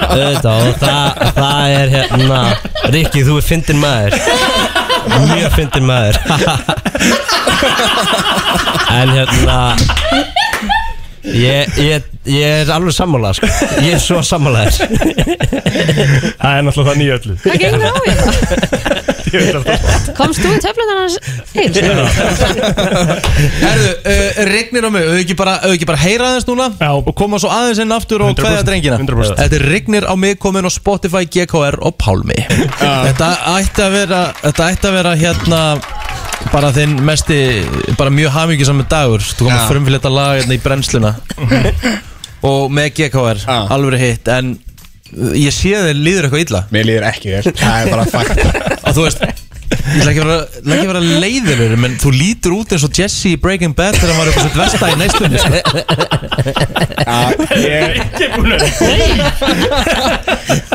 auðvitað 0.10 0.56
og 0.56 0.76
það, 0.82 1.08
það 1.40 1.76
er 1.80 1.88
hérna 1.96 2.42
Rikki, 2.96 3.26
þú 3.28 3.34
er 3.40 3.46
fyndin 3.50 3.82
maður. 3.82 4.14
Mjög 5.30 5.52
fyndin 5.60 5.86
maður. 5.90 6.16
En 8.96 9.10
hérna 9.10 9.76
Ég, 11.26 11.78
ég, 11.82 12.04
ég 12.30 12.44
er 12.62 12.70
alveg 12.76 12.94
sammála 12.94 13.32
sko. 13.34 13.50
Ég 13.82 13.96
er 13.96 14.02
svo 14.04 14.22
sammálaður 14.26 14.78
Það 16.38 16.52
er 16.52 16.64
náttúrulega 16.68 16.90
það 16.92 17.00
nýja 17.02 17.18
öllu 17.20 17.38
Hvað 17.42 17.58
gengur 17.64 17.82
á 17.86 17.94
hérna? 18.06 19.06
Komst 20.16 20.40
þú 20.40 20.52
í 20.54 20.60
töflunar 20.64 21.00
hans 21.02 21.18
heils? 21.56 21.80
Herðu, 23.60 23.92
uh, 24.06 24.40
Rignir 24.52 24.88
á 24.88 24.90
mig, 24.94 25.02
auðvitað 25.02 25.24
ekki 25.24 25.38
bara, 25.40 25.56
auðvitað 25.64 25.76
ekki 25.76 25.90
bara 25.90 26.02
heyra 26.06 26.30
aðeins 26.30 26.48
núna 26.48 26.70
Já. 26.78 26.92
og 26.94 27.12
koma 27.18 27.42
svo 27.42 27.52
aðeins 27.52 27.82
inn 27.84 27.96
aftur 27.96 28.24
og 28.24 28.32
100%, 28.36 28.46
kveðja 28.46 28.64
drengina 28.70 29.02
100%. 29.02 29.36
Þetta 29.42 29.60
er 29.60 29.68
Rignir 29.74 30.08
á 30.08 30.14
mig 30.20 30.40
komin 30.42 30.68
á 30.68 30.72
Spotify, 30.72 31.26
GKR 31.28 31.80
og 31.82 31.98
Pálmi 32.00 32.40
Þetta 32.48 33.32
ætti 33.58 33.86
að 33.86 34.00
vera, 34.00 34.24
þetta 34.46 34.72
ætti 34.72 34.92
að 34.92 35.00
vera 35.02 35.16
hérna 35.20 35.62
bara 36.52 36.70
þinn 36.76 36.98
mesti, 37.06 37.38
bara 38.00 38.14
mjög 38.14 38.32
hamingisamur 38.36 38.88
dagur. 38.91 39.24
Þú 39.26 39.48
kom 39.48 39.54
að 39.54 39.62
Já. 39.64 39.68
frumfyrir 39.72 40.00
þetta 40.00 40.14
lag 40.16 40.38
hérna 40.39 40.58
í 40.58 40.62
brennsluna. 40.64 41.12
Og 42.46 42.70
með 42.74 42.91
GKR, 43.00 43.41
Já. 43.46 43.58
alveg 43.74 44.00
hitt. 44.04 44.28
En 44.36 44.54
ég 45.38 45.54
sé 45.56 45.72
þeir 45.78 45.98
líður 46.02 46.28
eitthvað 46.28 46.43
illa. 46.46 46.62
Mér 46.76 46.88
líður 46.89 47.08
ekki 47.10 47.34
vel, 47.34 47.43
það 47.62 47.76
er 47.80 47.91
bara 47.93 48.06
fakt. 48.10 48.41
Og 48.86 48.98
þú 48.98 49.06
veist 49.08 49.35
Ég 49.96 50.02
ætla 50.04 50.12
ekki 50.12 50.24
að 50.26 50.89
vera, 50.89 51.02
leiðilur 51.24 51.76
menn 51.80 51.93
þú 52.02 52.10
lítur 52.12 52.52
út 52.58 52.74
eins 52.76 52.84
og 52.88 52.91
Jesse 53.00 53.30
í 53.32 53.38
Breaking 53.39 53.76
Bad 53.78 53.96
þegar 53.96 54.12
hann 54.12 54.20
var 54.20 54.28
upp 54.32 54.36
á 54.36 54.43
sitt 54.43 54.58
vesta 54.60 54.89
í 54.91 54.96
neistunni 55.00 55.38
sko. 55.39 55.56
ég, 57.62 58.00
Ekki 58.02 58.28
búin 58.36 58.52
að 58.56 58.60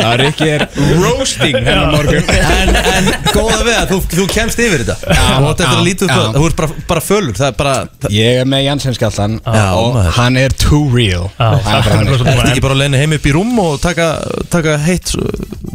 það 0.01 0.11
er 0.14 0.23
ekki 0.25 0.49
er 0.55 0.64
roasting 1.01 1.57
hennar 1.59 1.91
morgun. 1.93 2.31
En, 2.31 2.73
en 2.95 3.11
góða 3.35 3.59
við 3.66 3.77
að 3.77 3.93
þú, 3.93 3.99
þú 4.14 4.27
kemst 4.33 4.62
yfir 4.64 4.85
þetta. 4.85 4.97
Þú 5.21 5.51
átt 5.51 5.62
eftir 5.64 5.68
að 5.68 5.77
já, 5.77 5.87
líta 5.91 6.07
út 6.07 6.14
það 6.14 6.39
þú 6.39 6.45
ert 6.49 6.59
bara, 6.61 6.79
bara 6.91 7.05
fölur 7.05 7.37
það 7.39 7.49
er 7.51 7.57
bara, 7.61 7.75
það 8.05 8.16
ég 8.16 8.41
er 8.41 8.49
með 8.51 8.64
Janssen 8.66 8.97
skjallan 8.97 9.37
Já, 9.45 9.66
og 9.77 9.91
maður. 9.99 10.11
hann 10.18 10.41
er 10.41 10.57
too 10.64 10.83
real. 10.95 11.29
Það 11.37 11.57
er 11.59 11.62
bara 11.66 11.83
þannig. 11.91 12.14
Ertu 12.31 12.51
ekki 12.55 12.64
bara 12.66 12.77
að 12.79 12.83
leina 12.85 13.03
heim 13.03 13.16
upp 13.18 13.29
í 13.31 13.35
rúm 13.37 13.53
og 13.66 13.77
taka, 13.85 14.09
taka 14.53 14.77
heitt 14.87 15.12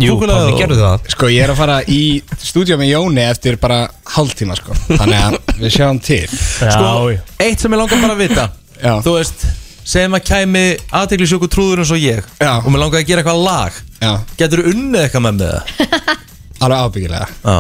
Jú, 0.02 0.16
Pálmi, 0.20 0.56
gerðu 0.60 0.78
það 0.82 1.06
sko 1.14 1.30
ég 1.32 1.46
er 1.46 1.52
að 1.54 1.60
fara 1.62 1.76
í 1.88 2.00
stúdíu 2.44 2.76
með 2.80 2.90
Jóni 2.92 3.24
eftir 3.24 3.56
bara 3.62 3.78
hálftíma 4.16 4.58
sko 4.60 4.76
þannig 4.90 5.22
að 5.22 5.38
við 5.62 5.72
sjáum 5.78 6.02
til 6.04 6.26
Já, 6.26 6.72
sko, 6.74 6.90
já. 7.14 7.22
eitt 7.46 7.64
sem 7.64 7.72
ég 7.76 7.80
langar 7.80 8.02
bara 8.04 8.18
að 8.18 8.24
vita 8.26 8.48
Já. 8.82 8.94
þú 9.06 9.14
veist, 9.16 9.46
segjum 9.88 10.18
að 10.20 10.26
kæmi 10.28 10.66
aðteglisjóku 11.00 11.50
trúður 11.54 11.84
eins 11.86 11.94
og 11.96 12.04
ég 12.04 12.28
Já. 12.44 12.52
og 12.60 12.68
mér 12.74 12.84
langar 12.84 13.00
að 13.04 13.08
gera 13.12 13.24
eitthvað 13.24 13.46
lag 13.46 13.80
Já, 14.04 14.12
getur 14.42 14.66
þú 14.66 14.74
unnið 14.76 15.06
eitthvað 15.06 15.26
með 15.30 15.40
með 15.40 15.56
það 15.56 16.14
alveg 16.66 16.86
ábyggilega 16.86 17.28
Já. 17.32 17.58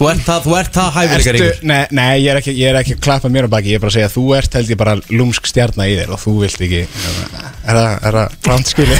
Þú 0.00 0.06
ert 0.08 0.22
það, 0.24 0.44
þú 0.46 0.52
ert 0.56 0.76
það 0.78 0.86
hæfileikar 0.94 1.36
ykkur 1.36 1.58
nei, 1.68 1.80
nei 1.92 2.22
ég, 2.22 2.30
er 2.32 2.38
ekki, 2.40 2.52
ég 2.56 2.70
er 2.70 2.78
ekki 2.80 2.94
að 2.96 3.02
klappa 3.04 3.28
mér 3.28 3.44
á 3.44 3.52
baki 3.52 3.68
Ég 3.68 3.76
er 3.76 3.82
bara 3.82 3.90
að 3.92 3.96
segja 3.98 4.08
að 4.08 4.14
þú 4.14 4.22
ert 4.38 4.56
held 4.56 4.70
ég 4.72 4.78
bara 4.80 4.94
lúmsk 5.12 5.50
stjarnar 5.50 5.90
í 5.92 5.98
þér 5.98 6.14
Og 6.16 6.22
þú 6.22 6.32
vilt 6.40 6.62
ekki 6.64 6.80
Er 6.80 7.76
það, 7.76 7.90
er 8.08 8.16
það 8.16 8.48
rámt 8.48 8.72
skili? 8.72 8.96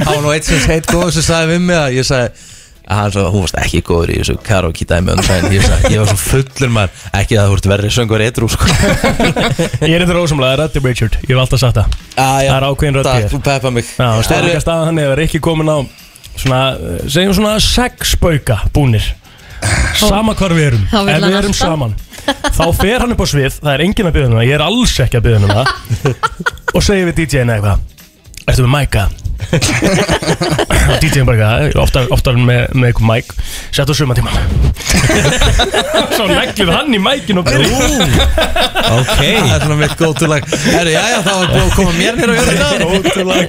Það 0.00 0.12
var 0.14 0.22
nú 0.24 0.32
eitt 0.32 0.48
sem 0.48 0.64
heit 0.70 0.88
góð 0.88 1.10
sem 1.18 1.26
sagði 1.26 1.52
við 1.52 1.66
mig 1.68 1.76
að 1.82 1.96
ég 1.98 2.08
sagði 2.08 2.46
að 2.86 3.16
hún 3.34 3.42
varst 3.42 3.56
ekki 3.58 3.80
góður 3.82 4.12
í 4.14 4.16
þessu 4.20 4.36
karaoke 4.46 4.86
dæmi 4.86 5.12
um 5.16 5.22
það 5.26 5.40
en 5.42 5.54
ég, 5.56 5.64
sagði, 5.66 5.90
ég 5.90 6.02
var 6.02 6.10
svo 6.12 6.18
fullur 6.22 6.70
maður. 6.70 7.04
Ekki 7.18 7.38
að 7.40 7.48
þú 7.50 7.56
ert 7.58 7.68
verri 7.72 7.90
söngur 7.96 8.22
eitthrú 8.22 8.48
sko. 8.52 8.68
Ég 8.70 9.96
er 9.96 10.04
eitthvað 10.04 10.20
ósamlega, 10.22 10.46
það 10.46 10.54
er 10.54 10.60
Raddi 10.62 10.82
Richard 10.84 11.18
Ég 11.24 11.32
hef 11.34 11.42
alltaf 11.42 11.62
sagt 11.64 11.80
það. 11.80 11.96
Ah, 12.14 12.36
Það 12.46 12.54
er 12.54 12.68
ákveðin 12.70 12.98
rödd 13.00 13.10
það, 13.50 13.70
mig. 13.74 13.90
Já, 13.98 14.10
stærlega 14.28 14.62
staðan 14.62 14.92
hann 14.92 15.02
er 15.02 15.24
ekki 15.26 15.42
komin 15.42 15.72
á 15.72 15.78
Svona, 16.36 16.60
eh, 16.76 16.98
segjum 17.08 17.34
svona 17.38 17.54
sex 17.64 18.16
bauka 18.20 18.58
búnir. 18.76 19.06
Sama 19.96 20.34
hvar 20.36 20.52
við 20.52 20.66
erum. 20.72 20.82
Þá 20.92 20.98
vill 20.98 21.08
Ef 21.14 21.20
hann 21.22 21.30
við 21.30 21.38
erum 21.40 21.54
alltaf. 21.54 21.62
saman. 21.62 21.94
Þá 22.58 22.64
fer 22.80 23.00
hann 23.04 23.12
upp 23.14 23.22
á 23.22 23.26
svið, 23.30 23.60
það 23.62 23.72
er 23.74 23.84
enginn 23.86 24.08
að 24.10 24.16
byggja 24.16 24.28
um 24.28 24.34
það 24.36 24.46
Ég 24.48 24.56
er 24.58 24.64
alls 24.66 24.94
ekki 25.04 25.18
að 25.20 25.26
byggja 25.26 25.38
um 25.40 25.52
það. 25.54 26.16
Og 26.76 26.82
segir 26.84 27.08
við 27.10 27.20
DJ-ina 27.22 27.56
eitthvað. 27.56 27.86
Ertu 28.46 28.66
með 28.66 28.72
mæka? 28.76 29.06
og 30.90 30.96
DJ-in 31.02 31.26
bara 31.28 31.50
eitthvað, 31.66 31.82
oftar, 31.82 32.08
oftar 32.14 32.38
með, 32.40 32.62
með 32.74 32.90
eitthvað 32.90 33.08
mæk 33.10 33.32
sett 33.74 33.90
á 33.90 33.94
sumatíma 33.96 34.32
svo 36.16 36.26
neglir 36.30 36.70
hann 36.72 36.94
í 36.94 37.00
mækin 37.02 37.40
og 37.42 37.48
byrja 37.48 37.76
Ok. 38.86 39.18
Það 39.46 39.50
er 39.50 39.62
svona 39.64 39.76
mitt 39.80 39.94
góðtulag 39.98 40.44
Herru, 40.46 40.92
já, 40.92 41.00
já, 41.10 41.16
það 41.24 41.38
var 41.40 41.48
búið 41.50 41.62
að 41.62 41.72
koma 41.76 41.94
mér 41.96 42.18
hér 42.20 42.30
á 42.30 42.34
jörðina. 42.36 42.66
Góðtulag 42.86 43.46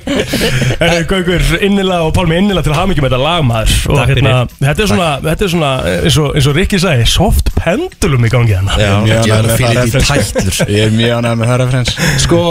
Herri, 0.81 1.01
Gaukur, 1.11 1.45
innilega 1.67 2.07
og 2.07 2.13
Pálmi 2.15 2.39
innilega 2.41 2.65
til 2.67 2.77
hamingi 2.77 3.03
með 3.03 3.13
þetta 3.13 3.21
lagmaður 3.23 3.75
og 3.91 3.99
Takk 4.01 4.13
hérna, 4.13 4.33
þetta 4.63 4.85
er 4.85 4.91
svona, 4.93 5.09
þetta 5.27 5.47
er 5.47 5.53
svona 5.53 5.71
eins 5.93 6.19
og, 6.23 6.31
eins 6.39 6.49
og 6.49 6.57
Rikki 6.57 6.81
sagði, 6.81 7.05
soft 7.11 7.53
pendulum 7.57 8.25
í 8.27 8.33
gangi 8.33 8.55
hérna. 8.57 8.79
Já, 8.81 8.93
ég 9.07 9.21
ánægður 9.21 9.37
er 9.37 9.51
að 9.51 9.61
það 9.61 9.77
þetta 9.83 10.01
í 10.01 10.09
tætlur. 10.09 10.73
Ég 10.73 10.87
er 10.87 10.97
mjög 10.97 11.15
ánægð 11.21 11.39
með 11.43 11.51
það 11.51 11.61
referens 11.63 11.95
Sko, 12.25 12.41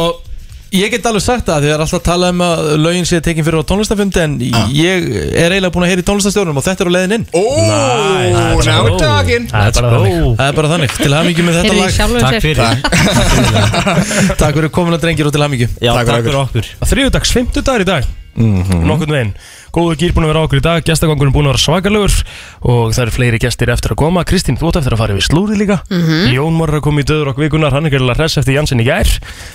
ég 0.77 0.93
get 0.95 1.07
alveg 1.09 1.25
sagt 1.25 1.47
það 1.49 1.67
það 1.67 1.75
er 1.75 1.85
alltaf 1.85 2.01
að 2.01 2.07
tala 2.07 2.31
um 2.35 2.43
að 2.47 2.63
lögin 2.83 3.09
sé 3.09 3.21
tekin 3.25 3.47
fyrir 3.47 3.63
á 3.63 3.69
tónlistafundi 3.71 4.23
En 4.23 4.37
ég 4.41 5.07
er 5.33 5.55
eiginlega 5.55 5.73
búin 5.75 5.87
að 5.87 5.93
heyra 5.93 6.05
í 6.05 6.07
tónlistastjórnum 6.11 6.61
Og 6.61 6.67
þetta 6.67 6.85
er 6.85 6.91
á 6.91 6.93
leiðin 6.97 7.17
inn. 7.17 7.27
Ó, 7.33 7.45
talking. 9.01 9.49
Það 9.51 9.67
er 9.67 9.73
bara 9.81 9.91
þannig. 9.97 10.29
Það 10.37 10.47
er 10.47 10.59
bara 10.61 10.73
þannig, 10.75 10.99
til 11.01 11.15
hamingi 11.17 11.47
með 11.47 11.59
þetta 11.61 11.75
lag. 11.81 11.91
Takk 12.27 12.45
fyrir. 12.45 12.63
Takk. 14.37 14.55
Fyrir. 14.61 14.71
Komin 14.77 14.97
að 14.97 15.03
drengir 15.07 15.29
og 15.31 15.35
til 15.37 15.45
Já, 15.47 15.93
Takk 15.97 16.13
fyrir 16.13 16.41
okkur. 16.45 16.71
Þriðudags, 16.93 17.35
fimmtudagur 17.37 17.85
í 17.85 17.91
dag. 17.91 18.15
Mhm. 18.37 18.83
nokkurn 18.85 19.15
veginn 19.15 19.31
Góðu 19.77 19.97
gýr 20.01 20.13
búin 20.17 20.25
að 20.25 20.31
vera 20.33 20.41
á 20.41 20.45
okkur 20.47 20.57
í 20.61 20.65
dag, 20.65 20.85
gestagangurinn 20.87 21.35
búin 21.35 21.47
að 21.51 21.53
vera 21.53 21.61
svakalegur 21.61 22.15
og 22.65 22.95
það 22.97 23.03
eru 23.03 23.13
fleiri 23.13 23.41
gestir 23.43 23.69
eftir 23.75 23.93
að 23.93 23.99
koma. 24.01 24.23
Kristín, 24.25 24.57
þú 24.57 24.71
átt 24.71 24.79
eftir 24.81 24.95
að 24.97 25.01
fara 25.03 25.17
yfir 25.19 25.27
slúri 25.27 25.59
líka. 25.61 25.77
Jón 26.33 26.57
Mór 26.57 26.73
er 26.73 26.79
að 26.79 26.85
koma 26.87 27.03
í 27.03 27.07
döður 27.11 27.29
okkur 27.35 27.45
vikunar 27.45 27.77
hann 27.77 27.85
er 27.85 27.93
gætilega 27.93 28.17
hress 28.17 28.41
eftir 28.41 28.57
Jansson 28.57 28.81
í 28.81 28.87
gær 28.89 29.11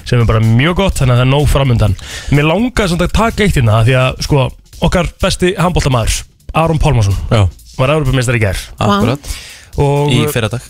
sem 0.06 0.22
er 0.22 0.28
bara 0.30 0.44
mjög 0.46 0.78
gott, 0.78 1.00
þannig 1.02 1.16
að 1.16 1.22
það 1.24 1.26
er 1.26 1.32
nóg 1.34 1.50
framundan. 1.50 1.98
Mér 2.38 2.48
langaði 2.52 2.94
samt 2.94 3.06
að 3.08 3.16
taka 3.18 3.48
eitt 3.48 3.58
hérna 3.58 3.82
því 3.88 3.98
að 3.98 4.22
sko, 4.28 4.46
okkar 4.86 5.10
besti 5.26 5.56
handbóltamæður 5.58 6.22
Aron 6.62 6.80
Pálmarsson 6.86 7.18
Já, 7.32 7.42
var 7.82 7.96
Európa-meistar 7.98 8.38
í 8.38 8.44
gær. 8.46 8.62
Akkurat. 8.78 9.34
Og 9.82 10.14
Í 10.14 10.22
fyrradag. 10.30 10.62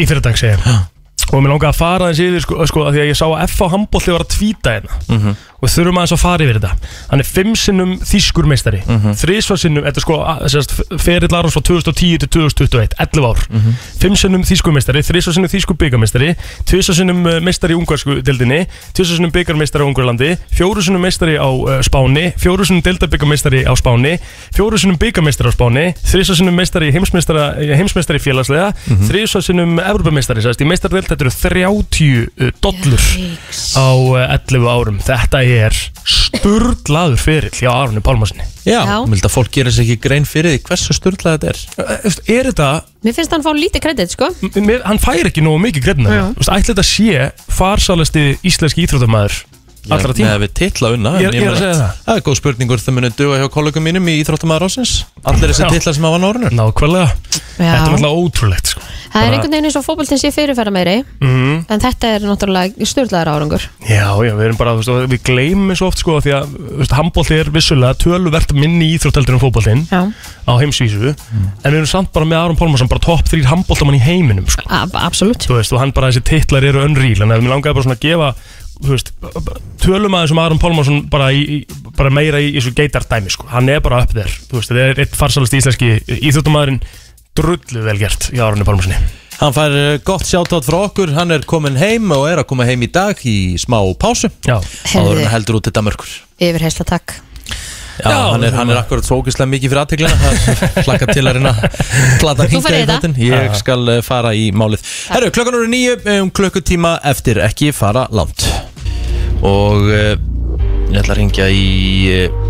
Í 0.00 0.02
fyrirdag 0.08 0.38
segja 0.40 0.58
ég. 0.58 0.84
og 1.26 1.40
mér 1.42 1.50
langaði 1.54 1.68
að 1.72 1.78
fara 1.78 2.06
aðeins 2.06 2.20
yfir 2.22 2.42
sko, 2.44 2.56
sko, 2.70 2.82
af 2.86 2.94
því 2.94 3.00
að 3.02 3.08
ég 3.10 3.16
sá 3.18 3.26
að 3.26 3.40
F 3.48 3.58
á 3.62 3.66
handbólti 3.72 4.12
var 4.14 4.22
að 4.22 4.32
tvíta 4.36 4.74
hérna. 4.76 5.34
Og 5.55 5.55
við 5.66 5.74
þurfum 5.76 6.00
aðeins 6.00 6.16
að 6.16 6.22
fara 6.22 6.46
yfir 6.46 6.60
þetta. 6.60 6.72
Hann 7.10 7.22
er 7.22 7.30
fimm 7.30 7.54
sinnum 7.58 7.96
þýskur 8.06 8.46
meistari. 8.46 8.82
Mm 8.86 9.00
-hmm. 9.02 9.18
þrísvar 9.22 9.60
sinnum, 9.60 9.84
þetta 9.84 10.00
er 10.02 10.06
sko 10.06 10.20
að- 10.22 10.46
sérst, 10.48 10.76
ferill 11.02 11.34
Arons 11.34 11.54
frá 11.56 11.62
2010 11.62 12.18
til 12.18 12.28
2021 12.28 12.96
11 12.98 13.26
ár, 13.26 13.40
fimm 14.00 14.16
sinnum 14.16 14.44
þýskur 14.46 14.74
meistari 14.74 15.02
þrísvar 15.04 15.36
sinnum 15.36 15.50
þýskur 15.50 15.76
byggarmeistari 15.80 16.32
tvisvar 16.68 16.96
sinnum 16.98 17.26
eh, 17.28 17.38
meistari 17.44 17.74
í 17.74 17.78
ungarsku 17.78 18.18
dildinni 18.26 18.66
tvisvar 18.96 19.18
sinnum 19.18 19.32
byggarmeistari 19.34 19.84
á 19.84 19.88
Ungarlandi 19.88 20.30
fjóru 20.54 20.84
sinnum 20.84 21.04
meistari 21.04 21.36
á 21.36 21.48
uh, 21.48 21.80
Spáni 21.86 22.30
fjóru 22.40 22.66
sinnum 22.66 22.84
dildabyggarmeistari 22.86 23.64
á 23.68 23.72
Spáni 23.78 24.16
fjóru 24.56 24.80
sinnum 24.80 24.98
byggarmeistari 25.00 25.50
á 25.50 25.54
Spáni 25.54 25.86
þrísvar 26.02 26.40
sinnum 26.40 26.56
meistari 26.56 26.90
í 26.90 26.94
heimsmeistari, 26.96 28.20
félagslega 28.22 28.70
mm 28.72 28.96
-hmm. 28.96 29.08
þrísvar 29.10 29.44
sinnum 29.44 29.78
Evropameistari, 29.80 30.40
í 30.40 30.68
meistardelt 30.68 31.08
þetta 31.10 31.24
eru 31.26 31.34
30 31.36 32.26
uh, 32.40 32.52
dollur 32.62 33.02
á 33.76 33.88
uh, 33.92 34.36
11 34.36 34.68
árum. 34.70 34.98
Þetta 35.00 35.42
er 35.42 35.55
sturlaður 36.06 37.20
fyrir 37.20 37.54
hjá 37.56 37.70
Aronni 37.72 38.02
Pálmarsinni 38.04 38.44
Já, 38.66 38.80
Já. 38.82 38.96
ég 39.04 39.10
vild 39.12 39.26
að 39.28 39.34
fólk 39.36 39.50
gerir 39.54 39.74
sér 39.74 39.84
ekki 39.86 39.96
grein 40.08 40.26
fyrir 40.28 40.56
því 40.56 40.62
hversu 40.68 40.96
sturlað 40.96 41.36
þetta 41.36 41.50
er 41.52 42.20
er 42.36 42.48
þetta 42.50 42.68
Mér 43.06 43.16
finnst 43.18 43.34
hann 43.36 43.44
fá 43.46 43.50
lítið 43.56 43.84
kredit 43.86 44.14
sko 44.16 44.30
mér, 44.58 44.82
hann 44.86 44.98
fær 45.02 45.28
ekki 45.30 45.44
nógu 45.46 45.60
mikið 45.66 45.86
gredna 45.86 46.16
Já. 46.16 46.24
ætla 46.40 46.72
þetta 46.72 46.86
sé 46.86 47.28
farsalasti 47.60 48.24
íslenski 48.46 48.86
íþróttamæður 48.86 49.44
allra 49.86 50.10
Með 50.10 50.16
tíma 50.18 50.30
að 50.34 50.40
við 50.42 50.52
titla 50.58 50.88
unna 50.96 51.12
Ég- 51.22 51.28
en 51.30 51.36
ég 51.36 51.44
er 51.44 51.46
að 51.46 51.52
meina, 51.52 51.58
segja 51.60 51.74
það. 51.78 51.98
Það 52.08 52.16
er 52.18 52.24
góð 52.26 52.38
spurningur 52.40 52.80
það 52.82 52.94
munið 52.96 53.12
duga 53.20 53.36
hjá 53.38 53.48
kollegum 53.54 53.84
mínum 53.86 54.08
í 54.10 54.16
Íþróttamæður 54.24 54.66
ásins 54.66 54.94
Allir 55.30 55.52
þessi 55.52 55.62
Já. 55.62 55.68
titlar 55.76 55.94
sem 55.94 56.08
hafa 56.08 56.18
nárunu 56.24 56.50
nákvæmlega 56.50 57.08
þetta 57.30 57.62
er 57.62 57.68
Já. 57.70 57.76
náttúrulega 57.86 58.18
ótrúlegt 58.26 58.72
sko. 58.74 58.82
Það 59.16 59.26
er 59.26 59.36
einhvern 59.36 59.54
veginn 59.56 59.68
eins 59.70 59.76
og 59.80 59.84
fótboltinn 59.86 60.20
sé 60.20 60.30
fyrirferða 60.34 60.72
meiri 60.74 60.96
mm. 61.24 61.54
En 61.72 61.82
þetta 61.82 62.10
er 62.16 62.26
náttúrulega 62.26 62.88
styrlaður 62.90 63.30
árangur 63.32 63.64
já, 63.86 64.04
já, 64.12 64.32
við 64.36 64.44
erum 64.46 64.58
bara, 64.60 64.74
þú 64.76 64.96
veist, 64.96 65.12
við 65.14 65.22
gleymum 65.30 65.78
svo 65.78 65.88
oft 65.90 66.02
sko, 66.02 66.18
því 66.24 66.34
að, 66.36 66.52
þú 66.56 66.80
veist, 66.82 66.94
handbólti 66.98 67.38
er 67.40 67.50
vissulega 67.54 67.98
töluvert 68.02 68.52
minni 68.56 68.90
íþrótteldur 68.96 69.38
en 69.38 69.42
fótboltinn 69.42 69.86
Já, 69.88 70.02
á 70.44 70.52
heimsvísu, 70.60 71.14
en 71.16 71.64
við 71.64 71.78
erum 71.80 71.88
samt 71.90 72.12
bara 72.14 72.28
með 72.28 72.42
Aron 72.42 72.60
Pálmarsson, 72.60 72.92
bara 72.92 73.04
topp 73.08 73.32
þrýr 73.32 73.48
handbóltamann 73.50 73.98
í 73.98 74.02
heiminum 74.04 74.46
sko. 74.52 74.68
a- 74.68 74.84
absolutt 75.06 75.48
þú 75.48 75.58
veist, 75.58 75.72
og 75.72 75.82
hann 75.82 75.96
bara 75.96 76.12
þessi 76.12 76.26
titlar 76.28 76.68
eru 76.68 76.84
unreal 76.84 77.24
en 77.24 77.32
mér 77.32 77.50
langaði 77.50 77.78
bara 77.78 77.88
svona 77.88 77.98
að 77.98 78.06
gefa 78.06 78.30
þú 78.76 78.92
veist, 78.92 79.12
tölum 79.80 80.16
aðeins 80.18 80.34
um 80.34 80.40
Aron 80.42 80.60
Pálmarsson 80.60 81.02
bara, 81.12 81.30
bara 81.96 82.12
meira 82.12 82.40
í 82.44 82.52
þessu 82.58 82.74
geitardæmi 82.76 83.32
sko. 83.32 83.48
hann 83.48 83.70
er 83.72 83.80
bara 83.84 84.02
upp 84.04 84.12
þér, 84.12 84.34
þetta 84.52 84.82
er 84.82 85.00
eitt 85.06 85.16
farsalast 85.16 85.56
íslenski 85.56 85.94
íþjóttumæðurinn 86.18 86.82
drullu 87.36 87.84
vel 87.86 87.98
gert 88.00 88.30
í 88.34 88.40
Aronni 88.42 88.66
Pálmarssoni 88.66 88.98
Hann 89.36 89.52
fær 89.52 89.74
eh, 89.76 89.98
gott 90.00 90.24
sjátátt 90.24 90.64
frá 90.64 90.78
okkur. 90.86 91.10
Hann 91.12 91.34
er 91.34 91.42
komin 91.44 91.76
heim 91.76 92.08
og 92.16 92.22
er 92.30 92.40
að 92.40 92.46
koma 92.48 92.64
heim 92.64 92.80
í 92.86 92.88
dag 92.88 93.18
Í 93.20 93.56
smá 93.60 93.82
pásu. 94.00 94.30
Já, 94.48 94.56
Áður 94.96 95.20
en 95.20 95.28
heldur 95.28 95.58
út 95.58 95.66
til 95.68 95.74
Danmörkur 95.76 96.08
Yfir 96.40 96.64
heisla 96.64 96.86
takk. 96.88 97.18
Já, 97.96 98.12
hann 98.32 98.44
er, 98.44 98.52
hann 98.52 98.68
er 98.72 98.76
akkurat 98.80 99.06
svo 99.06 99.22
ógeðslega 99.22 99.48
mikið 99.54 99.72
fyrir 99.72 99.80
aðteglina 99.82 100.32
Slaka 100.84 101.06
til 101.08 101.22
að 101.24 101.38
reyna 101.38 101.52
Plata 102.20 102.44
Þú 102.44 102.48
hringa 102.50 102.64
ferð 102.66 102.76
í 102.76 102.80
í 102.80 102.80
þetta. 102.82 102.96
þáttinn 102.96 103.20
Ég 103.24 103.56
skal 103.60 103.92
eh, 103.94 104.00
fara 104.04 104.32
í 104.36 104.50
málið. 104.52 104.84
Herru, 105.14 105.30
klokkan 105.36 105.56
eru 105.60 105.70
nýju 105.72 105.96
um 106.16 106.32
klukkutíma 106.36 106.96
eftir 107.12 107.40
Ekki 107.44 107.70
fara 107.76 108.04
langt. 108.12 108.44
Og 109.44 109.88
uh, 109.88 110.12
Ég 110.92 111.00
ætla 111.00 111.16
að 111.16 111.20
ringja 111.22 111.48
í 111.52 111.66
uh, 112.12 112.40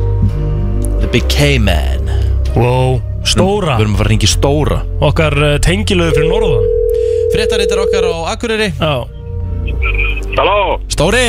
The 1.01 1.11
Big 1.15 1.31
K-Man 1.33 2.11
wow, 2.57 2.97
stóra? 3.27 3.77
Við 3.77 3.85
erum 3.87 3.95
að 3.95 4.01
fara 4.01 4.09
að 4.09 4.13
ringja 4.13 4.29
í 4.29 4.33
Stóra. 4.33 4.79
Okkar 5.07 5.37
uh, 5.43 5.53
tengilöðu 5.65 6.17
fyrir 6.17 6.31
norðan. 6.33 6.69
Fréttarittar 7.35 7.83
okkar 7.85 8.09
á 8.09 8.15
Akureyri. 8.33 8.69
Já, 8.81 8.95
Halló, 10.37 10.77
Stóri, 10.93 11.27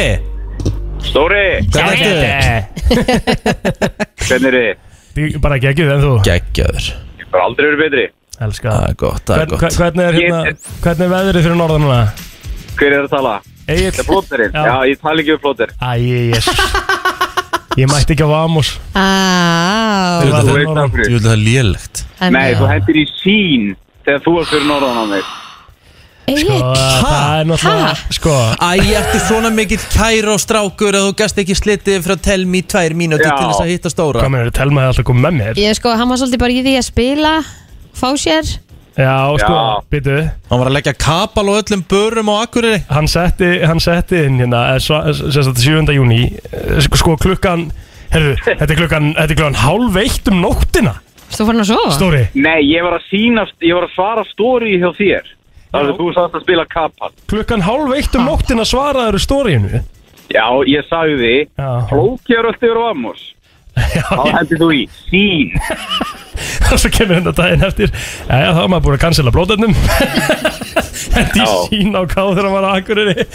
Stóri, 1.07 1.43
hvernig 1.71 2.03
ertu? 2.05 2.67
hvernig 4.27 4.47
er 4.51 4.57
þið? 4.57 4.85
Bí- 5.17 5.41
bara 5.41 5.57
ekki 5.57 5.85
en 5.87 6.03
þú? 6.03 6.13
Geggjaður. 6.27 6.89
Ég 7.21 7.29
har 7.33 7.45
aldrei 7.47 7.67
verið 7.69 7.83
betri. 7.85 8.05
Elska. 8.37 8.69
Það 8.69 8.89
er 8.89 8.97
gott, 9.01 9.21
það 9.25 9.35
er 9.35 9.39
Hvern, 9.39 9.53
gott. 9.53 9.77
hvernig, 9.81 10.03
er, 10.07 10.17
hérna, 10.17 10.73
hvernig 10.83 11.05
er 11.07 11.13
veðrið 11.15 11.47
fyrir 11.47 11.57
norðan 11.57 11.85
núna? 11.87 12.01
Hver 12.77 12.93
er 12.93 13.05
að 13.07 13.13
tala? 13.15 13.37
Egil 13.67 13.89
Það 13.91 13.99
er 14.03 14.07
flóterinn? 14.07 14.53
Já. 14.53 14.67
Já, 14.67 14.75
ég 14.87 15.01
tala 15.01 15.23
ekki 15.23 15.33
um 15.33 15.39
flóter 15.43 15.73
Æ, 15.81 15.89
jésus 15.99 16.61
Ég 17.77 17.85
mætti 17.91 18.15
ekki 18.15 18.25
á 18.25 18.29
Vamos. 18.31 18.69
Á, 18.97 20.21
Þú 20.23 20.29
Þú 20.29 20.31
veist 20.33 20.53
veist 20.57 20.77
af 20.81 20.93
hverju. 20.95 21.19
það 21.21 21.33
er 21.35 21.41
lélegt. 21.45 22.05
Nei, 22.33 22.47
þú 22.57 22.69
hendir 22.71 22.97
í 22.97 23.05
sín 23.19 23.67
þegar 24.05 24.23
þú 24.25 24.33
er 24.41 24.47
fyrir 24.49 24.65
norðan 24.71 24.97
á 24.97 25.05
mig 25.11 25.27
Sko, 26.27 26.55
það 26.75 27.39
er 27.39 27.45
náttúrulega 27.47 27.91
Sko, 28.17 28.33
Æ, 28.59 28.71
ertu 28.99 29.19
svona 29.29 29.51
mikill 29.53 29.79
kæra 29.93 30.33
og 30.33 30.41
strákur 30.43 30.97
að 30.97 31.05
þú 31.07 31.13
gast 31.21 31.37
ekki 31.39 31.55
slitið 31.55 32.01
frá 32.03 32.17
telmi 32.19 32.59
í 32.59 32.65
tvær 32.67 32.95
mínúti 32.99 33.23
Já. 33.23 33.31
til 33.37 33.45
þess 33.47 33.61
að 33.63 33.71
hitta 33.71 33.91
stóra. 33.93 34.19
Hvað 34.25 34.33
með 34.33 34.49
Telma 34.57 34.81
hefði 34.83 34.91
alltaf 34.91 35.07
komið 35.07 35.23
með 35.27 35.37
mér? 35.39 35.61
Ég 35.61 35.77
sko, 35.79 35.93
hann 35.95 36.09
var 36.11 36.19
svolítið 36.19 36.41
bara 36.43 36.57
í 36.57 36.63
því 36.65 36.73
að 36.81 36.85
spila 36.89 37.33
Fá 37.97 38.09
sér 38.19 38.51
Já, 38.97 39.37
sko, 39.37 39.57
býtu 39.93 40.15
Hann 40.49 40.59
var 40.61 40.69
að 40.71 40.75
leggja 40.79 40.93
kapal 40.97 41.51
og 41.51 41.59
öllum 41.61 41.83
börum 41.89 42.31
á 42.33 42.35
Akureyri. 42.47 42.79
Hann 42.89 43.07
setti, 43.11 43.49
hann 43.61 43.81
setti 43.83 44.23
inn 44.25 44.39
hérna 44.41 44.63
eh, 44.73 44.79
sva- 44.81 45.03
eh, 45.09 45.13
sem 45.13 45.43
sagt 45.45 45.61
7. 45.61 45.93
júni 45.93 46.23
eh, 46.33 46.79
sko, 46.81 46.97
sko 46.97 47.17
klukkan 47.21 47.67
Herru, 48.09 48.33
þetta 48.45 48.71
er 48.71 48.79
klukkan, 48.79 49.09
þetta 49.17 49.33
er 49.33 49.37
klukkan 49.37 49.59
hálf 49.61 49.97
eitt 50.01 50.29
um 50.31 50.37
nóttina. 50.41 50.93
Þú 51.27 51.45
farin 51.49 51.61
að 51.61 51.69
sofa? 51.73 51.89
Stóri. 51.97 52.21
Nei, 52.39 52.61
ég 52.71 52.85
var 52.85 52.95
að 52.95 53.03
sína, 53.09 53.43
ég 53.59 53.75
var 53.75 53.83
að 53.89 53.93
svara 53.97 54.23
stóri 54.29 54.77
hjá 54.79 54.87
þér. 54.95 55.27
Það 55.67 55.81
er 55.91 55.97
þú 55.99 56.07
sátt 56.15 56.37
að 56.39 56.45
spila 56.45 56.65
kapal. 56.71 57.11
Klukkan 57.27 57.65
hálf 57.67 57.93
eitt 57.97 58.15
um 58.15 58.25
nóttina 58.29 58.63
svaraður 58.65 59.19
stóriðinu 59.21 59.83
Já, 60.31 60.43
ég 60.67 60.83
sagði 60.89 61.33
Já. 61.55 61.67
Flóki 61.91 62.35
er 62.35 62.47
öll 62.49 62.55
yfir 62.57 62.79
Vamos 62.79 63.21
Þá 63.77 64.23
hendir 64.37 64.61
þú 64.61 64.69
í 64.75 64.81
sín. 65.07 65.53
Og 66.71 66.77
svo 66.81 66.89
kemur 66.93 67.17
hérna 67.17 67.31
daginn 67.33 67.63
eftir. 67.65 67.89
Jæja, 68.27 68.51
þá 68.53 68.59
er 68.61 68.69
maður 68.69 68.83
búin 68.87 68.95
að 68.97 69.01
cancela 69.05 69.31
blóðöfnum 69.33 69.73
Hendi 71.17 71.39
Já. 71.41 71.47
sín 71.69 71.95
á 71.97 72.01
káð 72.09 72.33
þegar 72.37 72.51
maður 72.53 72.67
á 72.67 72.71
Akureyri. 72.77 73.25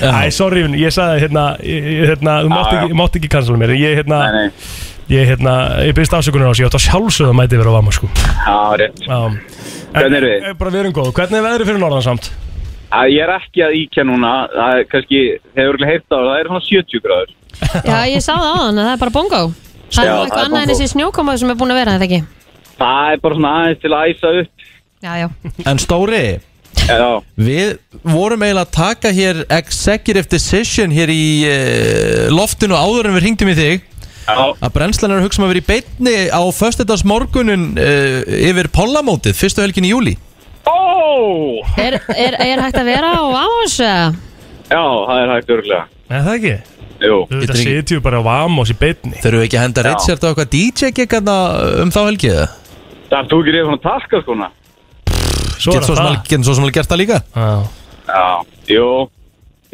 Æ, 0.00 0.30
sorry, 0.32 0.62
ég 0.80 0.94
sagði 0.94 1.24
hérna, 1.26 1.44
ég, 1.66 1.88
hérna 2.08 2.36
þú 2.46 2.52
mátt 2.54 2.70
Já, 2.72 2.78
ekki, 2.84 2.96
mátt 3.00 3.18
ekki 3.18 3.30
cancela 3.34 3.60
mér. 3.60 3.74
Ég, 3.76 3.98
hérna, 4.00 4.20
Nei, 4.24 4.46
nei, 4.46 4.78
ég, 5.12 5.28
hérna, 5.32 5.54
ég 5.88 5.96
byrst 5.98 6.16
afsökunar 6.16 6.48
á 6.48 6.52
þessu. 6.54 6.64
Ég 6.64 6.70
átt 6.70 6.78
að 6.80 6.86
sjálfsögða 6.86 7.34
að 7.34 7.38
mæti 7.42 7.60
vera 7.60 7.74
á 7.74 7.76
Vama, 7.76 7.94
sko. 7.98 8.08
Já, 8.14 8.56
rétt. 8.80 9.04
Já. 9.04 9.20
Hvernig 9.94 10.18
eru 10.22 10.32
þið? 10.32 10.48
Eh, 10.48 10.56
Bara 10.62 10.74
við 10.74 10.82
erum 10.84 10.96
góð, 10.96 11.12
hvernig 11.18 11.40
er 11.40 11.46
veðrið 11.50 11.70
fyrir 11.72 11.82
norðan 11.84 12.06
samt? 12.08 12.30
að 12.94 13.10
Ég 13.10 13.24
er 13.26 13.32
ekki 13.34 13.62
að 13.66 13.76
íkja 13.82 14.04
núna. 14.06 14.32
Það 14.54 14.78
er 14.78 14.84
kannski, 14.94 15.20
hefur 15.58 15.78
ekki 15.80 15.90
heilt 15.90 16.04
á 16.06 16.14
það 16.14 16.28
Það 16.30 16.38
er 16.40 16.50
svona 16.52 16.66
70 16.70 17.04
gráður 17.08 17.32
Já, 17.84 17.98
ég 18.10 18.22
sá 18.24 18.32
það 18.34 18.48
á 18.50 18.56
hann, 18.62 18.80
það 18.82 18.92
er 18.94 19.02
bara 19.04 19.14
bongo 19.18 19.42
Það 19.94 20.00
er 20.00 20.08
Já, 20.08 20.14
nú 20.14 20.16
það 20.16 20.24
eitthvað 20.24 20.40
er 20.40 20.48
annað 20.48 20.62
en 20.62 20.68
bongo. 20.68 20.72
þessi 20.74 20.92
snjókoma 20.94 21.36
sem 21.38 21.52
er 21.54 21.58
búin 21.60 21.74
að 21.74 21.80
vera, 21.82 21.94
þetta 21.98 22.08
ekki? 22.08 22.22
Það 22.80 23.12
er 23.14 23.22
bara 23.24 23.38
svona 23.38 23.54
aðeins 23.60 23.80
til 23.84 23.92
að 23.94 24.10
æsa 24.10 24.34
upp 24.40 24.68
Já, 25.04 25.12
já 25.20 25.26
En 25.70 25.78
Stóri, 25.82 26.22
Já, 26.84 27.08
við 27.38 27.74
vorum 28.02 28.42
eiginlega 28.44 28.66
að 28.66 28.72
taka 28.74 29.12
hér 29.14 29.42
executive 29.54 30.28
decision 30.32 30.92
hér 30.92 31.12
í 31.14 31.24
uh, 31.48 32.30
loftinu 32.34 32.76
áður 32.76 33.08
en 33.10 33.14
við 33.18 33.26
ringdum 33.28 33.52
í 33.52 33.56
þig 33.58 33.90
að 34.24 34.70
brennslan 34.72 35.12
er 35.12 35.20
að 35.20 35.26
hugsa 35.28 35.40
um 35.42 35.44
að 35.46 35.50
vera 35.52 35.60
í 35.62 35.66
beinni 35.68 36.14
á 36.32 36.40
föstudags 36.56 37.04
morgunin 37.06 37.66
uh, 37.76 38.22
yfir 38.48 38.70
pollamótið, 38.72 39.36
fyrstu 39.36 39.60
helgin 39.64 39.84
í 39.86 39.92
júli 39.92 40.14
Ó! 40.64 41.60
Er, 41.76 41.98
er, 42.16 42.36
er 42.40 42.62
hægt 42.64 42.78
að 42.80 42.88
vera 42.88 43.10
á 43.20 43.22
ás? 43.44 43.74
eða? 43.84 44.06
Já, 44.72 44.80
það 44.80 45.18
er 45.20 45.32
hægt 45.34 45.52
örgulega 45.58 45.82
Er 46.08 46.24
það 46.24 46.34
ekki? 46.38 46.54
Jú. 47.04 47.18
Þetta 47.30 47.56
setjum 47.60 48.02
bara 48.04 48.20
á 48.20 48.22
Vamos 48.24 48.72
í 48.72 48.76
beinni. 48.78 49.16
Þurfum 49.20 49.42
við 49.42 49.46
ekki 49.48 49.58
að 49.60 49.66
henda. 49.66 49.84
Richard 49.88 50.24
á 50.24 50.28
eitthvað 50.30 50.52
DJ-giggana 50.54 51.36
um 51.84 51.92
þá 51.94 52.00
helgið? 52.08 52.38
Það 53.10 53.18
er 53.20 53.28
þú 53.30 53.40
ekki 53.42 53.54
reyður 53.54 53.68
svona 53.70 53.84
takka 53.84 54.22
skona 54.24 54.50
Svo 55.54 55.74
Getur 55.74 55.86
svo 55.86 56.54
sem 56.56 56.64
alveg- 56.64 56.74
gert 56.74 56.90
það 56.90 57.00
líka. 57.00 57.20
Já, 58.08 58.26
jú. 58.68 58.88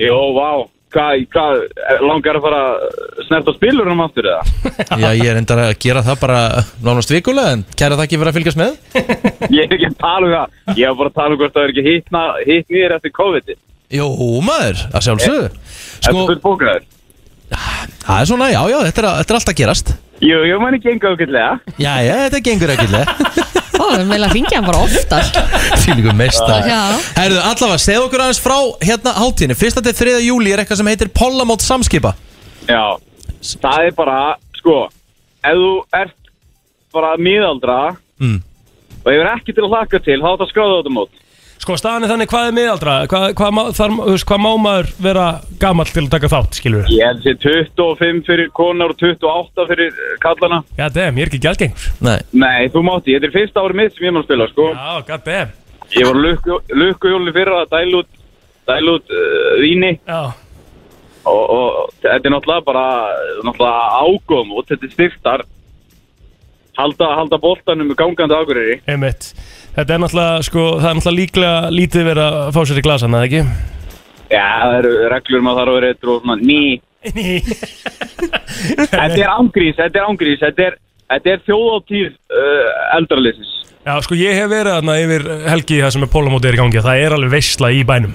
Jú, 0.00 0.18
vá. 0.36 0.50
Hvað, 0.90 1.20
hvað, 1.30 1.60
langar 2.02 2.34
að 2.34 2.42
fara 2.42 2.60
að 2.66 3.26
snerta 3.28 3.52
spilurum 3.54 4.00
aftur 4.02 4.26
eða? 4.26 4.40
Já, 4.98 5.10
ég 5.14 5.28
er 5.30 5.38
endar 5.38 5.60
að 5.62 5.76
gera 5.78 6.02
það 6.02 6.16
bara 6.24 6.40
nánast 6.82 7.12
vikulega 7.14 7.52
en 7.54 7.62
kæra 7.78 7.94
það 7.94 8.06
ekki 8.08 8.18
fyrir 8.18 8.30
að 8.32 8.38
fylgjast 8.40 8.58
með. 8.58 8.72
Ég 9.54 9.68
er 9.68 9.76
ekki 9.76 9.86
að 9.86 9.98
tala 10.02 10.26
um 10.26 10.34
það. 10.34 10.56
Ég 10.80 10.88
er 10.88 10.96
bara 10.98 11.12
að 11.12 11.18
tala 11.20 11.36
um 11.36 11.38
hvort 11.38 11.54
það 11.54 11.62
er 11.62 11.74
ekki 11.74 11.86
hitt 11.86 12.10
nýðir 12.70 12.96
eftir 12.96 13.14
COVID 13.20 13.54
Jú, 13.90 14.08
maður, 14.46 14.82
að 14.90 15.06
sjálfsögðu. 15.06 15.46
Sko 16.00 16.26
er 16.34 16.42
bókaður 16.42 16.84
Það 17.50 18.20
er 18.20 18.28
svona, 18.30 18.48
já, 18.52 18.60
já, 18.70 18.78
þetta 18.86 19.02
er, 19.02 19.08
þetta 19.20 19.32
er 19.34 19.38
alltaf 19.40 19.56
gerast. 19.58 19.92
Jú, 20.20 20.38
ég 20.44 20.60
mæni 20.60 20.78
gengur 20.84 21.14
ákveðlega 21.14 21.76
Já, 21.80 21.92
já, 22.04 22.14
þetta 22.26 22.40
gengur 22.44 22.72
ekkurlega 22.74 23.14
Ó, 23.80 23.84
við 23.96 24.02
meðlega 24.10 24.26
að 24.28 24.34
fingja 24.36 24.58
hann 24.58 24.66
bara 24.68 24.82
oftar. 24.84 25.30
Fýlingu 25.80 26.12
meistar 26.18 26.66
Já. 26.68 26.80
Herðu, 27.16 27.38
allavega, 27.40 27.78
segð 27.80 28.02
okkur 28.04 28.24
aðeins 28.26 28.40
frá 28.44 28.56
hérna 28.84 29.14
hátíðinni. 29.16 29.56
Fyrsta 29.56 29.80
til 29.86 29.94
3. 29.96 30.18
júli 30.26 30.52
er 30.52 30.60
eitthvað 30.60 30.82
sem 30.82 30.90
heitir 30.92 31.08
Pollamót 31.16 31.64
samskipa. 31.64 32.12
Já, 32.68 32.82
það 33.62 33.86
er 33.88 33.96
bara, 33.96 34.18
sko 34.60 34.76
Ef 35.40 35.56
þú 35.56 35.70
ert 36.02 36.16
bara 36.92 37.14
miðaldra 37.16 37.80
Mm. 38.20 38.42
og 39.00 39.06
hefur 39.08 39.28
ekki 39.32 39.54
til 39.56 39.64
að 39.64 39.70
hlaka 39.72 39.98
til 40.04 40.18
þá 40.20 40.26
er 40.34 40.40
það 40.42 40.48
skráða 40.52 40.72
á 40.76 40.78
þetta 40.82 40.90
mót 40.92 41.19
Sko 41.60 41.74
staðan 41.76 42.06
er 42.06 42.10
þannig 42.14 42.30
hvað 42.32 42.46
er 42.48 42.54
miðaldra? 42.56 42.92
Hvað, 43.10 43.24
hvað, 43.36 43.50
má- 43.52 43.72
þar, 43.76 43.92
þú 43.98 44.12
veist, 44.14 44.26
hvað 44.30 44.40
má 44.40 44.50
maður 44.64 44.86
vera 45.04 45.24
gamall 45.60 45.90
til 45.90 46.04
að 46.06 46.12
taka 46.14 46.30
þátt, 46.32 46.56
skilur 46.56 46.86
við? 46.86 46.94
Ég 46.96 47.10
held 47.10 47.26
sé 47.26 47.34
25 47.44 48.22
fyrir 48.28 48.48
konar 48.56 48.94
og 48.94 49.02
28 49.02 49.66
fyrir 49.68 49.98
kallana 50.24 50.62
Já, 50.78 50.86
dem, 50.94 51.20
ég 51.20 51.26
er 51.26 51.32
ekki 51.32 51.42
gælgengur 51.44 51.90
Nei. 52.06 52.16
Nei, 52.32 52.70
þú 52.72 52.84
mátti, 52.86 53.12
þetta 53.18 53.28
er 53.28 53.34
fyrsta 53.36 53.64
árið 53.66 53.80
mitt 53.82 53.92
sem 53.98 54.08
ég 54.08 54.16
má 54.16 54.22
spila, 54.24 54.48
sko. 54.54 54.70
Já, 54.72 55.04
god 55.10 55.26
damn. 55.28 55.52
Ég 55.90 56.06
var 56.08 56.18
lukkuhjóli 56.80 57.36
fyrra 57.36 57.60
að 57.66 57.72
dæla 57.76 58.00
út 58.00 58.10
dæla 58.70 58.96
út 58.96 59.12
uh, 59.12 59.52
víni. 59.60 59.92
Já. 60.08 60.20
Og, 61.28 61.42
og 61.52 61.94
þetta 62.00 62.24
er 62.30 62.32
náttúrulega 62.32 62.64
bara 62.64 62.84
náttúrulega 63.44 63.80
ágóðum 64.00 64.54
og 64.56 64.68
þetta 64.70 64.88
er 64.88 64.94
styrtar 64.96 65.44
halda, 66.78 67.08
halda 67.18 67.38
boltanum 67.42 67.94
gangandi 67.98 68.36
águriri 68.36 68.76
Einmitt. 68.90 69.32
Þetta 69.74 69.94
er 69.94 70.02
náttúrulega, 70.02 70.42
sko, 70.46 70.66
það 70.80 70.90
er 70.90 70.98
náttúrulega 70.98 71.20
líklega 71.20 71.72
lítið 71.74 72.08
verið 72.10 72.24
að 72.26 72.52
fá 72.56 72.60
sér 72.66 72.80
í 72.80 72.84
glasan, 72.86 73.16
eða 73.16 73.28
ekki? 73.28 73.42
Já, 74.30 74.46
það 74.62 74.76
eru 74.78 74.92
reglur 75.14 75.42
um 75.42 75.50
að 75.50 75.58
það 75.58 75.64
eru 75.64 75.76
verið 75.78 75.94
eitthvað 75.94 76.20
svona 76.24 76.38
ný. 76.40 76.62
Þetta 78.90 79.16
er 79.16 79.30
ángrís, 79.32 79.76
þetta 79.78 79.96
er 80.02 80.04
ángrís 80.04 80.42
þetta 80.42 80.66
er, 80.66 80.74
þetta 81.08 81.30
er 81.32 81.38
þjóðáttíð 81.46 82.10
uh, 82.10 82.66
eldralýsis 82.98 83.54
Já, 83.80 83.94
sko, 84.04 84.16
ég 84.20 84.36
hef 84.36 84.50
verið 84.50 84.74
þarna 84.76 84.96
yfir 85.00 85.22
helgi 85.48 85.78
það 85.80 85.94
sem 85.94 86.02
er 86.04 86.10
pólamóti 86.12 86.50
er 86.50 86.58
í 86.58 86.60
gangi 86.60 86.82
Það 86.84 87.04
er 87.06 87.14
alveg 87.16 87.32
veistla 87.32 87.70
í 87.72 87.80
bænum. 87.88 88.12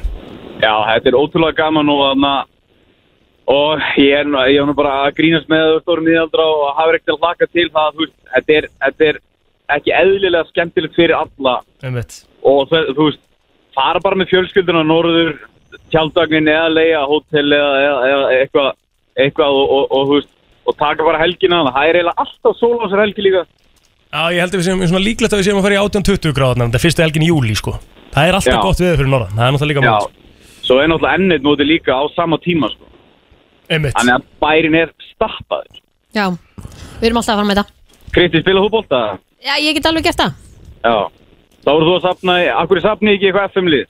Já, 0.61 0.73
þetta 0.91 1.09
er 1.09 1.17
ótrúlega 1.17 1.57
gaman 1.57 1.89
og 1.89 2.03
þarna 2.03 2.33
og 3.47 3.81
ég 4.01 4.13
er, 4.19 4.25
nú- 4.25 4.41
ég 4.49 4.59
er 4.61 4.65
nú 4.65 4.73
bara 4.77 4.93
að 5.05 5.15
grínast 5.19 5.49
með 5.51 5.79
stórum 5.83 6.05
miðaldra 6.07 6.45
og 6.49 6.63
hafa 6.79 6.95
ekkert 6.97 7.13
að 7.15 7.25
laka 7.27 7.47
til 7.53 7.67
það, 7.69 7.91
þú 7.95 8.05
veist, 8.05 8.15
þetta 8.35 8.55
er, 8.59 8.67
þetta 8.85 9.09
er 9.09 9.19
ekki 9.75 9.93
eðlilega 10.01 10.49
skemmtilegt 10.49 10.95
fyrir 10.97 11.15
alla 11.19 11.55
Einmitt 11.83 12.23
og 12.45 12.69
það, 12.71 12.89
þú 12.97 13.09
veist, 13.09 13.21
fara 13.75 13.99
bara 14.01 14.15
með 14.21 14.31
fjölskylduna 14.33 14.83
norður, 14.87 15.35
tjaldagnin 15.93 16.47
eða 16.49 16.71
leiða 16.73 17.03
hótel 17.09 17.45
eða, 17.59 17.73
eða, 18.09 18.23
eitthvað, 18.39 18.71
eitthvað 19.25 19.59
og, 19.59 19.65
og, 19.77 19.85
og, 19.91 20.07
þú 20.09 20.17
veist, 20.19 20.31
og 20.65 20.77
taka 20.81 21.05
bara 21.05 21.21
helgina, 21.21 21.61
það 21.69 21.89
er 21.91 21.99
eiginlega 21.99 22.25
alltaf 22.25 22.57
sólásar 22.57 23.03
helgi 23.05 23.25
líka. 23.27 23.45
Já, 24.15 24.21
ég 24.31 24.39
held 24.41 24.53
að 24.53 24.59
við 24.61 24.65
séum 24.69 24.81
svona 24.87 25.03
líklegt 25.03 25.33
að 25.35 25.41
við 25.41 25.47
séum 25.49 25.57
að 25.59 25.65
fara 25.65 25.75
í 25.75 25.81
18-20 25.81 26.33
gráðna 26.37 26.65
Þetta 26.69 26.77
er 26.79 26.83
fyrstu 26.85 27.03
helgin 27.03 27.25
í 27.25 27.27
júli, 27.27 27.55
sko 27.59 27.73
Það 28.15 28.27
er 28.29 28.37
alltaf 28.37 28.53
Já. 28.53 28.61
gott 28.63 28.79
veður 28.79 28.99
fyrir 29.01 29.09
norðan 29.11 29.33
Það 29.35 29.45
er 29.47 29.55
náttúrulega 29.55 29.73
líka 29.75 29.83
Já, 29.83 29.95
mót 30.05 30.63
svo 30.69 30.77
er 30.79 30.87
náttúrulega 30.91 31.17
ennið 31.19 31.43
móti 31.49 31.67
líka 31.67 31.97
á 31.99 32.03
sama 32.15 32.37
tíma, 32.39 32.69
sko. 32.71 32.87
Einmitt 33.69 33.95
Þannig 33.97 34.15
að 34.15 34.25
bærin 34.43 34.77
er 34.79 34.91
stappaður. 35.11 35.79
Já, 36.15 36.25
við 37.01 37.07
erum 37.09 37.19
alltaf 37.21 37.33
að 37.33 37.39
fara 37.41 37.47
með 37.49 37.59
þetta 37.61 38.13
Kristi, 38.15 38.41
spila 38.43 38.63
þú 38.63 38.71
bólta? 38.77 38.99
Já, 39.45 39.53
ég 39.59 39.75
get 39.77 39.89
alveg 39.89 40.05
gert 40.07 40.21
það 40.21 40.33
Já. 40.85 40.95
Þá 41.65 41.69
voru 41.73 41.87
þú 41.89 41.95
að 41.97 42.03
sapna, 42.05 42.35
af 42.55 42.69
hverju 42.69 42.83
sapni 42.85 43.13
ekki 43.15 43.29
eitthvað 43.31 43.49
FM-lið? 43.55 43.85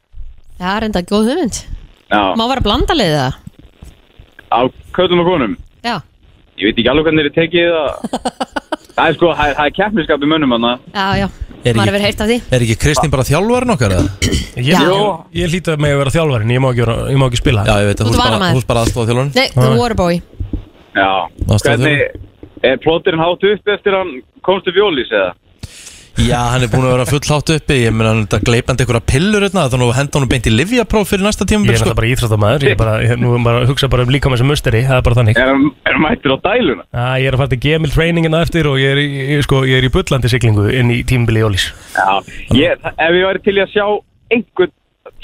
Já, 0.62 0.70
reynda 0.82 1.04
góð 1.12 1.30
hugmynd 1.32 1.62
Já. 2.10 2.22
Má 2.40 2.44
vera 2.54 2.64
blanda 2.66 2.96
liðið 2.98 3.20
það 3.20 3.42
Á 4.56 4.60
köllum 4.96 5.24
og 5.26 5.30
konum? 5.30 5.56
Já, 5.86 5.96
Ég 6.56 6.70
veit 6.70 6.78
ekki 6.80 6.88
alveg 6.88 7.10
hvernig 7.10 7.26
eru 7.26 7.34
tekið 7.36 7.74
það. 7.76 7.90
það 8.96 9.10
er 9.10 9.18
sko, 9.18 9.32
það 9.36 9.50
er, 9.50 9.56
það 9.60 9.66
er 9.70 9.76
keppniskap 9.80 10.24
í 10.24 10.30
mönnum 10.32 10.56
hann. 10.58 10.80
já, 10.94 11.08
já 11.24 11.28
Er 11.66 11.74
Maður 11.74 11.82
ekki- 11.82 11.94
hefur 11.96 12.04
heyrt 12.06 12.20
af 12.22 12.28
því 12.30 12.36
Er 12.54 12.62
ekki 12.62 12.76
Kristín 12.78 13.10
bara 13.10 13.24
þjálfarinn 13.26 13.72
okkar 13.74 13.94
eða? 13.96 14.10
Ég, 14.62 14.68
Já. 14.70 14.82
ég, 14.86 15.40
ég 15.42 15.48
hlýta 15.50 15.78
mig 15.82 15.92
að 15.96 15.98
vera 15.98 16.12
þjálfarinn 16.14 16.52
Ég 16.54 16.62
má 16.62 16.68
ekki, 16.70 16.84
vera- 16.86 17.08
ég 17.10 17.18
má 17.18 17.26
ekki 17.26 17.40
spila 17.42 17.64
Já, 17.66 17.74
ég 17.82 17.88
veit 17.90 17.98
Þú 17.98 18.04
að 18.04 18.06
ert 18.06 18.12
hús 18.12 18.18
bara, 18.22 18.30
varamaður. 18.30 18.54
hús 18.60 18.68
bara 18.70 18.80
aðstofa 18.86 19.06
þjálfarinn 19.10 19.34
Nei, 19.34 19.48
þú 19.56 19.78
voru 19.80 19.96
bói 19.98 20.22
Já. 20.96 21.10
Aðstoðarþjálfari. 21.26 21.96
Hvernig, 21.96 22.70
er 22.70 22.78
plottirinn 22.86 23.24
hátt 23.26 23.44
upp 23.50 23.68
eftir 23.74 23.98
hann 23.98 24.12
komst 24.46 24.64
til 24.70 24.74
fjólís 24.78 25.10
eða? 25.12 25.32
Já, 26.16 26.38
hann 26.48 26.64
er 26.64 26.70
búin 26.72 26.86
að 26.88 26.94
vera 26.94 27.06
full 27.10 27.28
hátt 27.28 27.50
uppi 27.52 27.76
Ég 27.82 27.92
meina 27.92 28.12
hann 28.14 28.22
er 28.32 28.44
gleipandi 28.48 28.86
einhverja 28.86 29.04
pillur 29.04 29.44
hérna 29.44 29.66
Þannig 29.68 29.90
að 29.92 29.98
henda 29.98 30.20
hann 30.22 30.30
beint 30.32 30.46
í 30.48 30.54
livjapróf 30.54 31.10
fyrir 31.12 31.26
næsta 31.28 31.44
tíma 31.50 31.68
Ég 31.68 31.74
er 31.74 31.76
náttúrulega 31.76 32.00
bara 32.00 32.12
íþróttamæður 32.14 32.64
Ég 32.64 32.72
er 32.72 32.80
bara, 32.80 32.94
ég, 33.04 33.20
nú 33.20 33.34
er 33.36 33.42
bara 33.44 33.60
að 33.60 33.68
hugsa 33.74 33.90
bara 33.92 34.06
um 34.08 34.14
líka 34.16 34.32
með 34.32 34.40
sem 34.40 34.48
musteri 34.48 34.82
Það 34.88 34.96
er 34.96 35.04
bara 35.10 35.18
þannig 35.20 35.36
Er 35.44 35.50
hann, 35.52 35.66
er 35.92 36.00
mættur 36.06 36.32
á 36.32 36.38
dæluna? 36.48 36.84
Já, 36.88 37.08
ég 37.20 37.28
er 37.28 37.36
að 37.36 37.42
fara 37.44 37.52
til 37.52 37.62
Gemil 37.68 37.92
trainingina 37.92 38.40
eftir 38.48 38.64
Og 38.72 38.80
ég 38.80 38.96
er 38.96 39.00
í, 39.04 39.08
ég, 39.36 39.44
sko, 39.44 39.60
ég 39.68 39.76
er 39.82 39.88
í 39.90 39.92
bullandi 39.92 40.32
siglingu 40.32 40.66
Inn 40.72 40.90
í 40.96 41.04
tímabili 41.04 41.44
Jólís 41.44 41.68
Já. 42.00 42.12
Ég, 42.56 42.80
ef 42.96 43.12
ég 43.20 43.28
væri 43.28 43.44
til 43.44 43.58
að 43.60 43.76
sjá 43.76 43.86
einhvern 44.32 44.72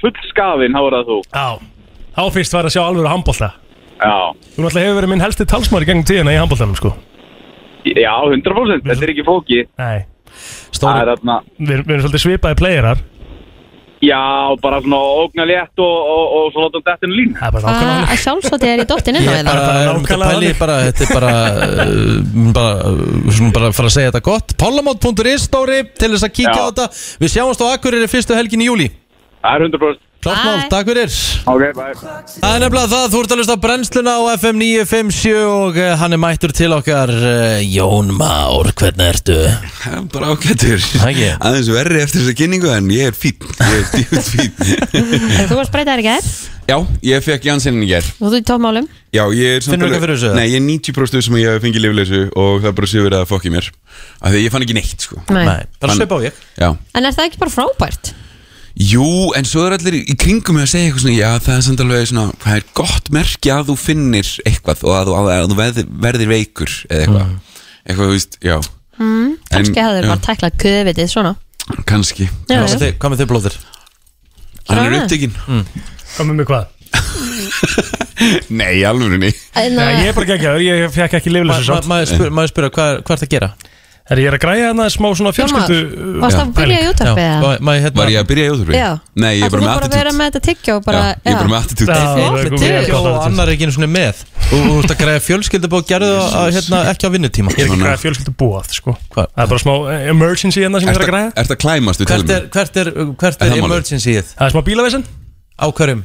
full 0.01 0.17
skafin, 0.27 0.75
þá 0.75 0.81
er 0.83 0.93
það 0.97 1.05
þú. 1.07 1.19
Já 1.31 1.47
Þá 2.11 2.23
fyrst 2.35 2.53
var 2.57 2.67
að 2.67 2.75
sjá 2.75 2.83
alveg 2.83 3.07
handbólta 3.15 3.49
Já. 4.01 4.17
Þú 4.57 4.59
náttúrulega 4.65 4.87
hefur 4.91 4.97
verið 9.79 10.03
minn 10.41 10.81
helsti 10.81 10.89
talsmaður 10.91 11.01
í 11.01 11.01
gengum 11.01 11.01
tíðina 11.01 11.01
í 11.01 11.01
handbóltanum 11.01 11.01
Já, 11.01 11.01
100%. 11.01 11.01
Þetta 11.01 11.01
ekki 11.01 11.01
fóki. 11.01 11.01
Nei 11.01 11.01
Það 11.01 11.11
þarna, 11.11 11.39
Við, 11.57 11.81
við 11.81 11.95
erum 11.95 12.05
svolítið 12.05 12.23
svipaði 12.25 12.61
playerar 12.61 13.03
já, 14.01 14.17
bara 14.61 14.81
svona 14.81 14.97
ógna 14.97 15.45
létt 15.45 15.77
og, 15.77 15.95
og, 16.09 16.31
og 16.33 16.45
svo 16.51 16.63
láta 16.65 16.79
um 16.79 16.85
dettinu 16.87 17.13
lín. 17.13 17.33
Það 17.37 17.47
er 17.47 17.53
bara 17.53 17.71
Að 17.71 17.99
að 18.01 18.21
sjálfsvætti 18.23 18.69
er 18.71 18.81
í 18.81 18.87
dottin 18.89 19.19
inn 19.19 19.27
á 19.27 19.31
Ég 19.31 19.37
er 19.37 19.45
það 19.45 19.57
bara, 19.57 19.81
er 19.81 19.99
þetta 20.01 20.29
pæli 20.31 20.53
bara, 20.57 20.77
þetta 20.87 21.03
er 21.05 21.11
bara, 21.13 21.33
uh, 21.61 22.15
bara, 22.55 22.71
uh, 22.89 23.29
svona 23.29 23.55
bara 23.59 23.69
fara 23.77 23.91
að 23.91 23.95
segja 23.97 24.11
þetta 24.11 24.23
gott 24.25 24.55
Pollamót.is 24.57 25.45
stóri 25.45 25.83
til 25.93 26.09
þess 26.15 26.25
að 26.25 26.33
kíkja 26.39 26.55
Já. 26.57 26.65
á 26.65 26.69
þetta 26.71 26.87
Við 27.21 27.33
sjáumst 27.35 27.61
á 27.61 27.65
Akureyri 27.75 28.09
fyrstu 28.09 28.37
helgin 28.37 28.65
í 28.65 28.71
júli 28.71 28.89
Það 29.41 29.53
er 29.53 29.67
100%. 29.69 30.01
Klart 30.21 30.43
mál, 30.45 30.59
takk 30.69 30.85
fyrir. 30.91 31.13
Ok, 31.49 31.61
bye. 31.73 31.93
Það 31.97 32.51
er 32.53 32.59
nefnilega 32.61 32.89
það, 32.91 33.05
þú 33.13 33.21
ert 33.23 33.31
að 33.33 33.39
lusta 33.41 33.55
brennsluna 33.63 34.11
á 34.13 34.21
FM 34.37 34.59
957 34.61 35.31
og 35.49 35.79
uh, 35.81 35.87
hann 35.97 36.13
er 36.13 36.21
mættur 36.21 36.53
til 36.53 36.69
okkar 36.75 37.09
uh, 37.09 37.57
Jón 37.65 38.11
Már, 38.19 38.69
hvernig 38.77 39.07
ertu? 39.15 39.37
Bara 40.13 40.35
Ekki? 40.37 41.31
Aðeins 41.41 41.71
verri 41.73 42.03
eftir 42.05 42.21
þessa 42.21 42.37
kynningu 42.37 42.69
en 42.75 42.91
ég 42.93 43.09
er 43.09 43.17
fín 43.17 43.41
Ég 43.41 43.79
er 43.79 43.89
djúpt 43.97 44.29
fín 44.29 44.53
Þú 45.49 45.57
varst 45.57 45.73
breytaðar 45.73 46.03
í 46.03 46.05
gær? 46.05 46.29
Já, 46.69 46.77
ég 47.09 47.25
fekk 47.25 47.49
Janssen 47.49 47.81
í 47.81 47.89
ger 47.89 48.05
og 48.21 48.29
þú 48.29 48.37
í 48.37 48.45
tópmálum? 48.47 48.85
Já, 49.11 49.23
ég 49.35 49.57
er 49.57 49.65
Finnur 49.65 49.89
alveg- 49.89 49.97
eitthvað 49.97 50.05
fyrir 50.05 50.19
þessu? 50.21 50.35
Nei, 50.37 50.45
ég 50.53 50.61
er 50.61 50.65
90% 50.69 51.25
sem 51.25 51.35
að 51.35 51.41
ég 51.41 51.55
hef 51.57 51.65
fengið 51.65 51.83
lifleysu 51.87 52.21
og 52.37 52.61
það 52.61 52.69
er 52.69 52.77
bara 52.77 52.91
séu 52.93 53.03
verið 53.09 53.17
að 53.25 53.27
fokki 53.33 53.51
mér. 53.51 53.67
Af 54.21 54.31
því 54.31 54.43
ég 54.45 54.53
fann 54.53 54.63
ekki 54.69 54.77
neitt, 54.77 55.03
sko. 55.03 55.17
Nei. 55.33 55.41
Nei, 55.49 55.57
bara 55.81 55.91
Fann- 55.91 55.99
svipa 55.99 56.21
á 56.21 56.25
ég. 56.29 56.37
Já. 56.61 56.69
En 56.95 57.09
er 57.09 57.17
það 57.17 57.27
ekki 57.31 57.41
bara 57.41 57.51
frábært? 57.57 58.13
Jú, 58.81 59.05
en 59.37 59.45
svo 59.45 59.65
er 59.67 59.75
allir 59.75 59.97
í 59.99 60.15
kringum 60.17 60.57
að 60.61 60.69
segja 60.71 60.87
eitthvað 60.89 61.03
svona 61.03 61.15
Já, 61.17 61.29
það 61.43 61.57
er 61.57 61.63
samt 61.67 61.81
alveg 61.83 62.05
svona 62.09 62.23
Það 62.41 62.55
er 62.57 62.63
gott 62.79 63.09
merki 63.13 63.51
að 63.53 63.67
þú 63.69 63.75
finnir 63.81 64.29
eitthvað 64.47 64.83
og 64.87 64.95
að 64.97 65.09
þú, 65.11 65.15
að 65.35 65.47
þú 65.51 65.57
verðir, 65.59 65.89
verðir 66.05 66.31
veikur 66.31 66.71
eða 66.87 67.01
eitthvað. 67.03 67.33
Eitthvað, 67.81 68.05
þú 68.05 68.15
veist, 68.15 68.37
já. 68.45 68.55
Mm, 69.01 69.29
kannski 69.51 69.77
En- 69.81 69.85
hafði 69.85 70.01
já. 70.01 70.07
bara 70.13 70.23
tæklað 70.29 70.57
köðvitið 70.63 71.11
svona. 71.11 71.33
Kannski. 71.89 72.27
Já, 72.49 72.57
Hvað 72.57 72.67
með 72.71 72.81
þið- 72.85 72.95
hvað 73.01 73.13
blóðir? 73.31 73.57
Hann 74.69 74.77
er 74.77 74.91
Hvað? 74.91 75.01
upptekinn. 75.03 75.35
Hvað 76.15 76.29
með 76.31 76.35
mig 76.41 76.47
hvað? 76.51 76.65
Nei, 78.61 78.83
alveg 78.85 79.13
uh, 79.81 79.89
ég 80.01 80.09
er 80.11 80.15
bara 80.17 80.27
geggjaður, 80.29 80.63
ég 80.65 80.91
fekk 80.93 81.15
ekki 81.19 81.31
Ma- 81.49 81.57
ma- 81.57 81.65
samt. 81.65 81.89
Maður 81.89 82.11
spyr- 82.11 82.33
maður 82.37 82.51
spyrja, 82.53 82.71
hvað 82.75 82.91
er- 82.95 83.01
hvað 83.07 83.15
ert 83.17 83.25
að 83.27 83.33
gera? 83.35 83.49
Herri, 84.09 84.23
ég 84.25 84.31
er 84.31 84.35
að 84.35 84.41
græja 84.41 84.63
hérna 84.71 84.85
smá 84.91 85.05
svona 85.15 85.31
fjölskyldu 85.35 85.75
uh, 85.77 86.15
varstu 86.23 86.41
að 86.41 86.49
byrja 86.57 86.77
í 86.81 86.87
útvarpi 86.89 87.21
eða? 87.21 87.35
hérna- 87.83 87.99
Var 88.01 88.09
ég 88.11 88.17
að 88.23 88.27
byrja 88.31 88.45
í 88.47 88.51
útvarpi? 88.55 88.73
Já. 88.81 88.89
Nei, 89.21 89.29
ég 89.37 89.43
er 89.45 89.51
bara 89.53 89.61
þú 89.61 89.67
með 89.67 89.75
bara 89.77 89.87
að 89.87 89.93
vera 89.95 90.11
með 90.17 90.25
þetta 90.31 90.41
tyggja 90.47 90.71
og 90.75 90.81
bara 90.87 91.01
Já, 91.01 91.05
ég 91.11 91.29
er 91.31 91.37
bara 91.37 91.51
með 91.51 91.59
Flott, 91.61 92.49
Flott, 92.51 92.89
og 92.97 93.05
annar 93.27 93.45
er 93.45 93.53
ekki 93.55 93.67
einu 93.67 93.75
svona 93.77 93.91
með. 93.93 94.23
Þú 94.51 94.59
ert 94.81 94.91
að 94.91 94.99
græða 95.03 95.21
fjölskyldubók 95.27 95.85
gerðu 95.91 96.09
það 96.17 96.35
að, 96.41 96.49
hérna, 96.57 96.77
ekki 96.91 97.03
á 97.07 97.09
vinnutíma. 97.15 97.49
Ég 97.53 97.61
er 97.61 97.69
ekki 97.69 97.77
að 97.77 97.85
græja 97.85 98.01
fjölskyldu 98.01 98.33
búað 98.41 98.65
sko. 98.75 98.91
Það 99.15 99.29
er 99.45 99.51
bara 99.53 99.61
smá 99.63 99.73
eh, 99.93 100.09
emergency 100.11 100.59
hérna 100.65 100.81
sem 100.81 100.89
ég 100.89 100.97
er 100.97 101.05
að 101.05 101.11
græja. 101.13 101.29
Ertu 101.45 101.55
að 101.55 101.61
klæmast 101.61 102.01
við 102.01 102.11
hvert 102.11 102.29
er, 102.35 102.41
hvert 102.51 102.75
er, 102.81 102.87
Er 102.91 103.05
er 103.21 103.37
það 103.39 103.61
emergency-ið? 103.61 104.33
Það 104.35 104.45
er 104.49 104.55
smá 104.57 104.61
bílavesen 104.67 105.05
Á 105.61 105.65
hverjum? 105.71 106.01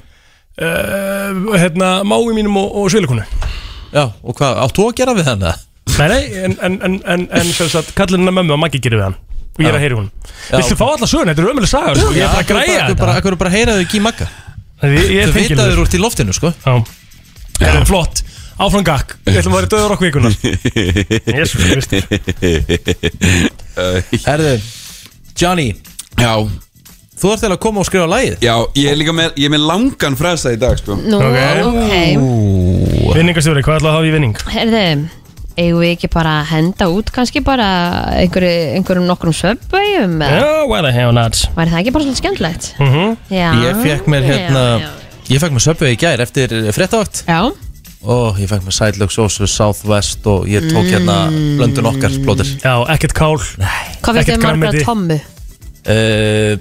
Að? 5.97 6.03
Nei, 6.03 6.09
nei, 6.13 6.45
en, 6.45 6.57
en, 6.67 6.75
en, 6.85 6.97
en, 7.15 7.23
en 7.41 7.47
sem 7.57 7.69
sagt, 7.73 7.95
kallin 7.97 8.21
hennar 8.23 8.35
mömmu 8.37 8.53
og 8.57 8.61
Maggi 8.63 8.81
gerir 8.85 9.01
við 9.01 9.07
hann. 9.09 9.17
Og 9.57 9.63
ég 9.65 9.71
er 9.71 9.77
að 9.79 9.85
heyri 9.87 9.97
hún 9.97 10.09
Já. 10.51 10.59
Viltu 10.61 10.77
fá 10.77 10.85
alla 10.93 11.07
söguna, 11.09 11.33
þetta 11.33 11.43
er 11.47 11.53
ömuleg 11.55 11.71
saga 11.71 11.95
sko. 11.97 12.11
Ég 12.13 12.27
er 12.27 12.29
bara 12.29 12.43
að 12.45 12.51
græja 12.51 12.81
Akkur 12.85 12.99
bara, 13.01 13.13
akkur 13.23 13.37
bara 13.41 13.53
heyraðu 13.55 13.85
ekki 13.87 13.97
í 13.97 14.03
magga? 14.05 14.27
Ég, 14.85 14.91
ég 14.93 15.23
er 15.23 15.31
Þú 15.31 15.39
tengiliður. 15.39 15.49
vitaður 15.55 15.81
úr 15.81 15.89
til 15.95 16.01
loftinu, 16.05 16.35
sko. 16.37 16.51
Já. 16.61 16.75
Það 17.57 17.79
er 17.81 17.87
flott, 17.89 18.21
áfram 18.61 18.85
gakk. 18.85 19.15
Við 19.25 19.39
ætlum 19.41 19.57
að 19.57 19.63
vera 19.63 19.71
döður 19.73 19.95
okkur 19.97 20.07
vikunar 20.11 20.35
Jésús 21.41 21.65
Kristi 21.73 21.99
Herðu, 24.27 24.55
Johnny. 25.41 25.69
Já. 26.21 26.33
Þú 27.17 27.31
ert 27.33 27.41
til 27.47 27.49
að 27.55 27.61
koma 27.65 27.81
og 27.81 27.87
skrifa 27.89 28.07
lagið. 28.13 28.35
Já, 28.45 28.53
ég 28.77 28.91
er 28.93 28.99
líka 29.01 29.13
með, 29.17 29.31
ég 29.41 29.49
er 29.49 29.53
með 29.57 29.63
langan 29.71 30.17
frasa 30.21 30.53
í 30.53 30.59
dag 30.61 30.77
sko. 30.77 30.99
Nú, 31.01 31.17
ok. 31.17 33.15
Vinningastjóri, 33.17 33.63
hvað 33.65 33.79
ætlaði 33.81 33.89
að 33.89 33.97
hafa 33.97 34.11
í 34.11 34.13
vinning? 34.13 34.37
Herði, 34.53 34.83
eigum 35.57 35.81
við 35.81 35.91
ekki 35.97 36.09
bara 36.13 36.33
að 36.43 36.49
henda 36.53 36.89
út 36.93 37.11
kannski 37.15 37.41
bara 37.45 37.67
einhverju, 38.21 38.55
einhverjum 38.77 39.07
nokkrum 39.09 39.33
söpvegum 39.37 40.19
Já, 40.21 40.67
why 40.69 40.81
the 40.85 40.93
hell 40.93 41.13
not? 41.17 41.39
Væri 41.57 41.71
það 41.73 41.81
ekki 41.83 41.93
bara 41.97 42.05
svolítið 42.05 42.21
skemmtilegt? 42.23 42.65
Mhm. 42.79 43.17
Já. 43.31 43.49
Ég 43.65 43.83
fekk 43.85 44.07
mér 44.13 44.27
hérna 44.31 44.65
já, 44.81 44.89
Ég 45.29 45.41
fekk 45.43 45.55
mér 45.57 45.65
söpvið 45.67 45.95
í 45.95 45.97
gær 45.99 46.21
eftir 46.23 46.53
fréttavakt. 46.77 47.25
Já. 47.27 47.41
Og 48.07 48.37
ég 48.39 48.47
fekk 48.53 48.63
mér 48.69 48.77
Sidelux 48.77 49.17
Ósu 49.19 49.47
Southwest 49.51 50.27
Og 50.31 50.45
ég 50.47 50.69
tók 50.71 50.87
hérna 50.87 51.17
Mm. 51.31 51.57
blöndun 51.59 51.89
okkar 51.91 52.11
plótir 52.23 52.47
Já, 52.63 52.75
ekkert 52.95 53.13
kál. 53.17 53.37
Hvað 54.03 54.21
finnst 54.21 54.31
þið 54.31 54.45
margra 54.45 54.85
tommu? 54.85 55.21
uh, 55.89 56.57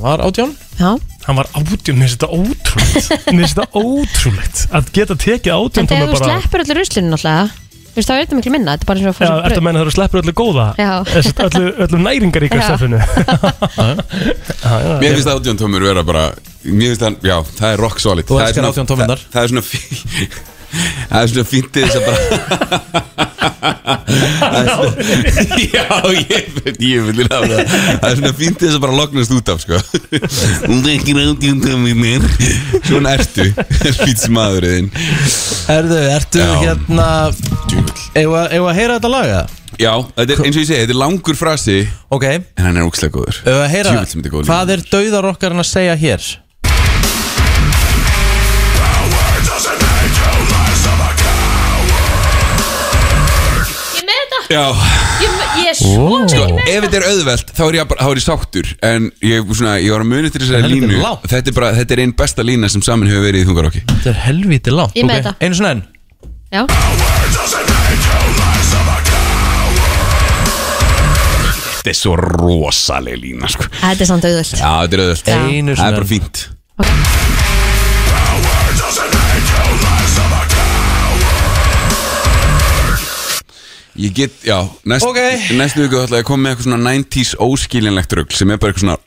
var 0.00 0.18
átján. 0.26 0.50
Já. 0.78 0.96
Hann 1.26 1.36
var 1.36 1.46
átjón, 1.54 1.96
mér 1.96 2.08
finnst 2.08 2.18
þetta 2.20 2.28
ótrúlegt. 2.32 3.08
Mér 3.30 3.44
finnst 3.44 3.56
þetta 3.56 3.68
ótrúlegt 3.80 4.66
Að 4.72 4.90
geta 4.92 5.14
tekið 5.14 5.52
En 5.52 5.60
átjón 5.62 5.88
þegar 5.90 6.08
þú 6.10 6.18
bara 6.18 6.40
sleppur 6.40 6.64
öllu 6.64 6.76
ruslinu 6.80 7.12
náttúrulega 7.14 7.50
veist, 7.96 8.08
þá 8.08 8.14
er 8.16 8.20
þetta 8.26 8.36
miklu 8.38 8.52
minna 8.54 8.70
Þetta 8.76 8.84
er 8.84 8.88
bara 8.90 8.98
eins 9.00 9.06
og 9.06 9.12
að 9.12 9.16
fá 9.16 9.24
Já, 9.24 9.28
sér 9.28 9.36
ertu 9.36 9.46
að 9.46 9.50
brauð. 9.56 9.66
menna 9.66 9.78
þegar 9.80 9.90
þú 9.90 9.96
sleppur 9.96 10.18
öllu 10.22 10.34
góða 10.42 10.66
Já. 10.78 10.92
Þessi 11.12 11.32
öllu, 11.46 11.64
öllu 11.86 11.98
næringaríka 12.06 12.56
Já. 12.56 12.66
stefnu 12.70 12.98
Mér 15.00 15.14
finnst 15.16 15.30
átjón 15.32 15.58
tómur 15.60 15.82
vera 15.86 16.02
bara 16.06 16.24
Mér 16.66 16.92
finnst 16.92 17.02
það, 17.04 17.16
já, 17.30 17.36
það 17.60 17.72
er 17.72 17.82
rock 17.86 17.98
solid 18.02 18.26
Þú 18.28 18.34
Það 18.36 18.42
er 18.42 18.48
elskar 18.48 18.62
svona- 18.62 18.74
18 18.74 18.90
tómurnar. 18.92 19.20
það- 19.22 19.32
Það 19.32 19.42
er 19.42 19.48
svona 19.52 19.64
fí- 19.70 20.30
Það 21.10 21.20
er 21.22 21.28
svona 21.32 21.46
fínt 21.52 21.70
til 21.74 21.82
þess 21.86 21.96
að 21.96 22.04
bara 22.06 22.20
Já, 25.76 25.84
ég 26.80 27.04
vil 27.06 27.16
líka 27.20 27.40
það 27.42 27.50
Það 27.66 28.06
er 28.08 28.16
svona 28.20 28.32
fínt 28.36 28.58
til 28.60 28.68
þess 28.68 28.78
að 28.78 28.84
bara 28.84 28.96
lognast 29.00 29.34
út 29.36 29.52
af 29.52 29.62
sko 29.64 29.76
Hún 30.66 30.80
er 30.82 30.92
ekki 30.96 31.12
átjón 31.20 31.60
tómur 31.64 32.22
Svona 32.86 33.14
ertu 33.16 33.46
Fýts 34.00 34.26
maðurinn 34.32 34.90
Erðu, 35.72 36.00
ertu 36.16 36.42
Já. 36.42 36.50
hérna 36.62 37.08
Eigum 38.16 38.70
að 38.70 38.76
heyra 38.78 38.98
þetta 38.98 39.12
laga? 39.12 39.44
Já, 39.76 39.92
þetta 40.16 40.32
er 40.32 40.38
eins 40.46 40.56
og 40.56 40.62
ég 40.62 40.68
segi, 40.70 40.80
þetta 40.84 40.94
er 40.94 41.00
langur 41.02 41.36
frasi 41.38 41.78
Ok 42.14 42.26
En 42.30 42.64
hann 42.64 42.80
er 42.80 42.88
ókslega 42.88 43.12
góður 43.18 43.42
Eigum 43.44 43.62
að 43.62 43.70
heyra. 43.74 43.94
Hvað 44.48 44.74
er 44.76 44.84
dauðar 44.90 45.30
okkar 45.34 45.56
að 45.56 45.68
segja 45.68 45.96
hér? 46.00 46.22
Já. 54.46 54.62
Ég, 55.18 55.30
ég 55.58 55.68
er 55.72 55.74
svo 55.74 56.20
Sko, 56.28 56.42
mikið 56.44 56.52
með 56.54 56.68
ef 56.70 56.84
þetta. 56.84 56.98
er 57.00 57.06
auðvelt 57.10 57.48
þá 57.56 57.62
er 57.66 57.78
ég, 57.80 57.88
bara, 57.90 58.04
þá 58.04 58.10
er 58.12 58.20
ég 58.20 58.24
sáttur 58.26 58.68
En 58.86 59.08
ég, 59.26 59.48
svona, 59.58 59.72
ég 59.82 59.90
var 59.96 60.04
að 60.04 60.10
muni 60.12 60.30
til 60.30 60.42
þessari 60.44 60.62
Helviti 60.68 60.86
línu. 60.92 61.00
langt. 61.02 61.26
þetta 61.32 61.50
er, 61.50 61.56
bara, 61.58 61.72
þetta 61.80 61.96
er 61.96 62.02
einn 62.04 62.14
besta 62.20 62.46
lína 62.46 62.70
sem 62.70 62.84
saman 62.86 63.10
hefur 63.10 63.26
verið 63.26 63.42
í 63.42 63.48
þungarokki 63.50 63.82
Þetta 63.90 64.12
er 64.14 64.20
helviti 64.28 64.70
langt. 64.76 64.94
Ég 64.94 65.08
með 65.08 65.18
Ok, 65.18 65.26
þetta. 65.26 65.34
Einu 65.42 65.58
svona 65.58 65.74
enn. 65.74 65.82
Já. 66.54 66.62
Þetta 71.76 71.92
er 71.92 71.98
svo 72.00 72.14
rosaleg 72.18 73.18
lína 73.22 73.48
sko. 73.52 73.66
Þetta 73.78 74.02
er 74.02 74.08
samt 74.10 74.24
auðvöld 74.26 74.52
Já, 74.58 74.70
þetta 74.82 74.96
er 74.96 75.02
auðvelt. 75.04 75.28
Já. 75.30 75.36
Einu 75.46 75.76
Það 75.78 75.86
er 75.86 75.98
bara 75.98 76.06
enn 76.06 76.10
fínt 76.10 76.46
Ég 83.96 84.12
get, 84.16 84.32
já, 84.44 84.58
næst, 84.84 85.06
Ok. 85.08 85.16
næstu 85.56 85.80
viku 85.86 85.96
ætla 86.04 86.18
ég 86.20 86.24
að 86.24 86.28
koma 86.28 86.42
með 86.44 86.50
eitthvað 86.54 86.66
svona 86.68 86.80
90s 86.92 87.30
óskiljanlegt 87.40 88.12
rugl 88.18 88.34
sem 88.36 88.50
er 88.52 88.58
bara 88.60 88.70
eitthvað 88.72 88.84
svona 88.84 88.98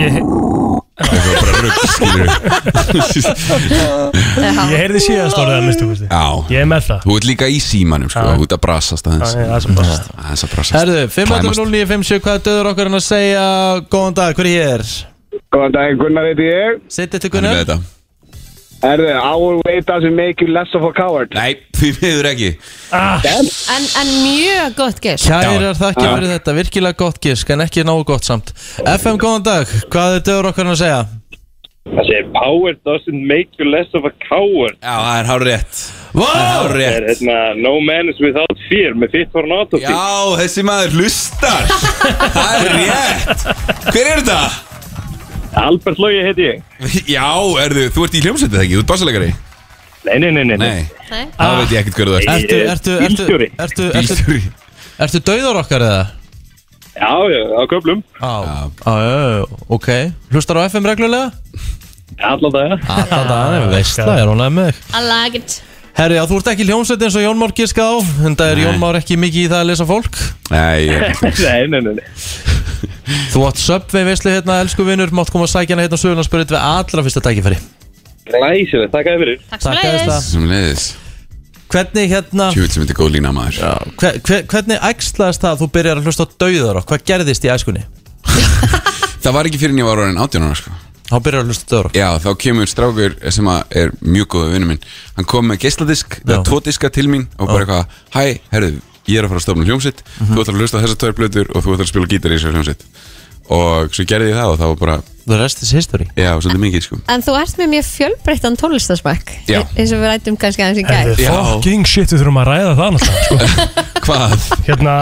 Ég, 0.00 0.12
eitthvað 1.00 1.34
bara 1.40 1.52
rugl, 1.60 1.82
skilur 1.94 2.28
ég 4.70 4.78
heyrði 4.80 5.00
síðast 5.04 5.36
orðið 5.38 5.56
að 5.56 5.64
kosti 5.92 6.06
Já, 6.10 6.24
Ég 6.54 6.58
er 6.64 6.68
með 6.72 6.82
það 6.88 7.00
þú 7.06 7.10
ert 7.20 7.26
líka 7.30 7.46
í 7.50 7.52
símanum 7.62 8.10
sko, 8.12 8.24
þú 8.40 8.44
ert 8.48 8.54
að 8.56 8.62
brasast 8.66 9.04
aðeins 9.10 9.32
ég 9.38 9.44
er 9.54 9.60
sem 9.66 9.74
brasast. 9.78 10.06
Aðeins 10.16 10.44
að 10.48 10.52
brasast 10.56 10.76
Herðu, 10.80 11.02
Klæmast. 11.14 11.62
5.09.57 11.62 12.24
Hvað 12.26 12.34
er 12.34 12.42
dauðar 12.48 12.70
okkar 12.72 12.86
að 12.98 13.06
segja? 13.06 13.46
Góðan 13.94 14.14
dag, 14.20 14.30
hver 14.40 14.48
er 14.50 14.54
hér? 14.58 14.82
Góðan 15.54 15.72
dag, 15.78 15.88
Gunnar 16.02 16.24
heiti 16.30 16.44
ég. 16.50 16.70
Er 16.90 17.06
með 17.14 17.30
Gunnar 17.36 17.54
þetta 17.62 17.76
Erðu, 18.80 19.10
our 19.20 19.58
way 19.66 19.80
doesn't 19.84 20.14
make 20.16 20.40
you 20.40 20.48
less 20.48 20.72
of 20.74 20.82
a 20.88 20.92
coward. 20.96 21.34
Nei, 21.36 21.58
því 21.76 21.90
miður 22.00 22.28
ekki. 22.30 22.50
Ah, 22.96 23.20
En, 23.28 23.48
en 24.00 24.12
mjög 24.24 24.74
gott 24.78 25.00
gest 25.04 25.28
Kærar 25.28 25.76
þakki 25.76 26.06
Já. 26.06 26.12
fyrir 26.16 26.30
þetta, 26.34 26.54
virkilega 26.56 26.96
gott 27.04 27.20
gisk 27.22 27.50
En 27.52 27.60
ekki 27.66 27.84
nógu 27.84 28.06
gott 28.14 28.24
samt. 28.24 28.54
FM, 28.80 29.20
góðan 29.20 29.44
dag, 29.46 29.66
hvað 29.92 30.16
er 30.16 30.24
dauðar 30.30 30.50
okkar 30.54 30.72
að 30.72 30.80
segja? 30.80 31.02
Það 31.90 32.06
segir 32.08 32.26
power 32.36 32.74
doesn't 32.86 33.22
make 33.26 33.56
you 33.58 33.66
less 33.68 33.88
of 33.98 34.04
a 34.08 34.12
coward. 34.28 34.76
Já, 34.80 34.94
það 34.96 35.20
er 35.20 35.28
hár 35.30 35.44
rétt. 35.48 35.80
Vá! 36.10 36.26
Það 36.30 36.64
er 36.70 36.80
er 36.86 37.06
hérna 37.10 37.36
No 37.60 37.76
man 37.86 38.08
is 38.10 38.18
without 38.22 38.64
fear 38.68 38.96
með 38.98 39.12
Fit 39.14 39.30
for 39.32 39.44
an 39.46 39.52
Autopsy 39.54 39.86
Já, 39.86 40.40
þessi 40.40 40.64
maður 40.66 40.96
hlustar. 40.98 41.70
Það 42.40 42.66
er 42.66 42.74
rétt. 42.80 43.46
Hver 43.92 44.10
er 44.16 44.24
þetta? 44.24 44.40
Albert 45.58 45.98
Logi 45.98 46.20
heiti 46.24 46.44
ég. 46.46 46.60
Já, 47.16 47.26
erðu, 47.64 47.86
þú 47.94 48.04
ert 48.06 48.14
í 48.18 48.22
hljómsveitið 48.24 48.56
það 48.58 48.64
ekki, 48.66 48.76
þú 48.76 48.82
ert 48.84 48.90
bassalegari 48.92 49.30
Nei, 50.00 50.14
nei, 50.16 50.30
nei, 50.32 50.44
nei, 50.48 50.56
nei. 50.56 50.68
Nei, 51.10 51.24
það 51.36 51.58
veit 51.58 51.72
ég 51.74 51.80
ekkert 51.82 51.96
hverju 51.98 52.12
þú 52.12 52.16
ert. 52.16 52.28
Ertu, 52.32 52.56
ertu, 52.56 52.92
ertu, 52.94 52.94
Bílstjóri. 53.04 53.48
ertu, 53.60 53.88
ertu, 53.90 53.98
Bílstjóri. 53.98 54.38
ertu 55.04 55.20
dauðar 55.28 55.58
okkar 55.60 55.84
eða? 55.84 56.04
Já, 56.94 57.10
já, 57.32 57.40
á 57.52 57.62
köflum. 57.68 58.00
Á, 58.16 58.32
á, 58.88 58.92
já, 59.04 59.18
ok. 59.76 59.88
Hlustar 60.32 60.56
á 60.56 60.64
FM 60.70 60.88
reglulega? 60.88 61.28
Allan 62.20 62.52
dag 62.54 62.72
Alltaf 62.80 63.28
það, 63.28 63.66
veist 63.74 64.00
það, 64.00 64.14
er 64.22 64.32
hún 64.32 64.42
að 64.44 64.56
með 64.56 64.70
þig. 64.70 64.80
I 64.96 65.02
like 65.10 65.42
it. 65.42 65.58
Herri, 66.00 66.16
já, 66.16 66.24
þú 66.30 66.40
ert 66.40 66.50
ekki 66.54 66.66
hljómsveit 66.70 67.04
eins 67.04 67.18
og 67.20 67.24
Jón 67.26 67.40
Már 67.40 67.52
giskað 67.60 67.92
á 67.92 67.96
En 68.24 68.36
það 68.40 68.54
er. 68.54 68.62
Jón 68.64 68.80
Már 68.80 68.98
ekki 69.02 69.20
mikið 69.20 69.44
í 69.44 69.50
það 69.52 69.60
að 69.60 69.68
lesa 69.74 69.86
fólk. 69.88 70.16
Nei, 70.48 70.88
ég 70.88 71.22
Nei, 71.44 71.60
nei, 71.68 71.80
nei, 71.84 71.94
nei 72.00 72.59
Þú 73.32 73.44
átt 73.48 73.60
Subway 73.60 74.06
veislu 74.08 74.32
hérna, 74.32 74.60
elsku 74.64 74.86
vinnur 74.86 75.12
Mátt 75.16 75.32
koma 75.34 75.46
að 75.48 75.54
sækja 75.56 75.78
hérna 75.78 75.98
á 75.98 76.02
söguna 76.02 76.24
og 76.24 76.28
spyrja 76.28 76.50
við 76.50 76.58
allra 76.60 77.04
fyrsta 77.06 77.22
tækifæri. 77.26 77.60
Glæsilegt, 78.30 78.92
takk 78.94 79.08
að 79.10 79.22
fyrir. 79.24 79.40
Takk 79.50 79.64
Takk 79.64 79.80
fyrir 79.84 80.04
það. 80.08 80.20
Sem 80.26 80.50
leiðis 80.50 80.90
Hvernig 81.70 82.10
hérna 82.10 82.50
Tjúvill 82.50 82.72
sem 82.72 82.82
þetta 82.82 82.94
er 82.94 82.98
góð 82.98 83.12
lína 83.14 83.32
maður. 83.34 83.58
Já, 83.60 83.72
hver, 84.02 84.20
hver, 84.26 84.44
Hvernig 84.50 84.84
ægslaðist 84.90 85.44
það 85.44 85.52
að 85.52 85.60
þú 85.62 85.68
byrjar 85.76 86.00
að 86.00 86.08
hlusta 86.08 86.26
á 86.26 86.28
dauðar 86.42 86.80
Hvað 86.90 87.04
gerðist 87.10 87.46
í 87.46 87.50
æskunni? 87.54 87.82
Það 89.24 89.34
var 89.36 89.48
ekki 89.50 89.60
fyrir 89.60 89.76
en 89.76 89.82
ég 89.82 89.86
var 89.86 90.02
orðin 90.02 90.18
18 90.18 90.46
ára 90.48 90.58
sko. 90.58 90.74
Þá 91.10 91.16
byrjar 91.26 91.44
að 91.44 91.52
hlusta 91.52 91.66
á 91.66 91.70
dauðar 91.74 91.98
Já, 92.00 92.08
þá 92.24 92.30
kemur 92.42 92.70
strákur 92.70 93.16
sem 93.36 93.50
að 93.52 93.76
er 93.82 93.94
mjög 94.02 94.30
góð 94.34 94.52
vinnu 94.56 94.70
minn. 94.72 94.84
Hann 95.18 95.28
kom 95.30 95.50
með 95.50 95.62
geisladisk, 95.66 96.18
eða 96.24 96.40
Já. 96.40 96.44
tvo 96.50 96.60
diska 96.66 96.90
til 96.94 97.06
mín 97.12 97.28
Og 97.38 97.50
bara 97.50 97.62
eitthvað, 97.66 97.98
hæ, 98.16 98.24
herru, 98.54 98.72
ég 99.10 99.18
er 99.20 99.26
að 99.26 99.32
fara 99.34 99.40
að 99.42 99.46
stofna 99.48 99.66
hljómsitt 99.68 100.02
Mhm. 100.20 100.34
Þú 100.34 100.42
ætlar 100.44 100.54
að 100.54 100.60
hlusta 100.64 100.82
þessar 100.84 101.00
tvær 101.02 101.16
blöður 101.20 101.48
og 101.54 101.64
þú 101.64 101.74
ætlar 101.74 101.86
að 101.86 101.92
spila 101.92 102.10
gítar 102.14 102.30
í 102.30 102.36
þessar 102.38 102.54
hljómsitt 102.56 102.82
Og 103.50 103.90
svo 103.94 104.04
gerði 104.06 104.30
ég 104.30 104.36
það 104.38 104.52
og 104.52 104.60
það 104.60 104.70
var 104.74 104.78
bara 104.84 105.00
The 105.30 105.36
rest 105.38 105.60
is 105.62 105.70
history 105.74 106.06
Já, 106.18 106.32
svolítið 106.40 106.60
mikið 106.62 106.84
sko 106.86 106.96
En 107.12 107.22
þú 107.22 107.34
ert 107.38 107.58
með 107.60 107.68
mjög 107.74 107.86
fjölbreyttan 107.90 108.56
tónlistarsmæk 108.58 109.32
Já. 109.50 109.60
eins 109.76 109.92
og 109.94 110.00
við 110.00 110.08
rættum 110.10 110.38
kannski 110.40 110.64
aðeins 110.64 110.80
í 110.80 110.84
gær 110.86 111.10
Herðu, 111.10 111.26
fucking 111.26 111.84
shit, 111.86 112.10
við 112.14 112.22
þurfum 112.22 112.38
að 112.40 112.48
ræða 112.50 112.72
það 112.78 112.94
náttúrulega 112.96 113.26
sko. 113.26 113.36
Hvað? 114.06 114.46
Hérna, 114.66 114.94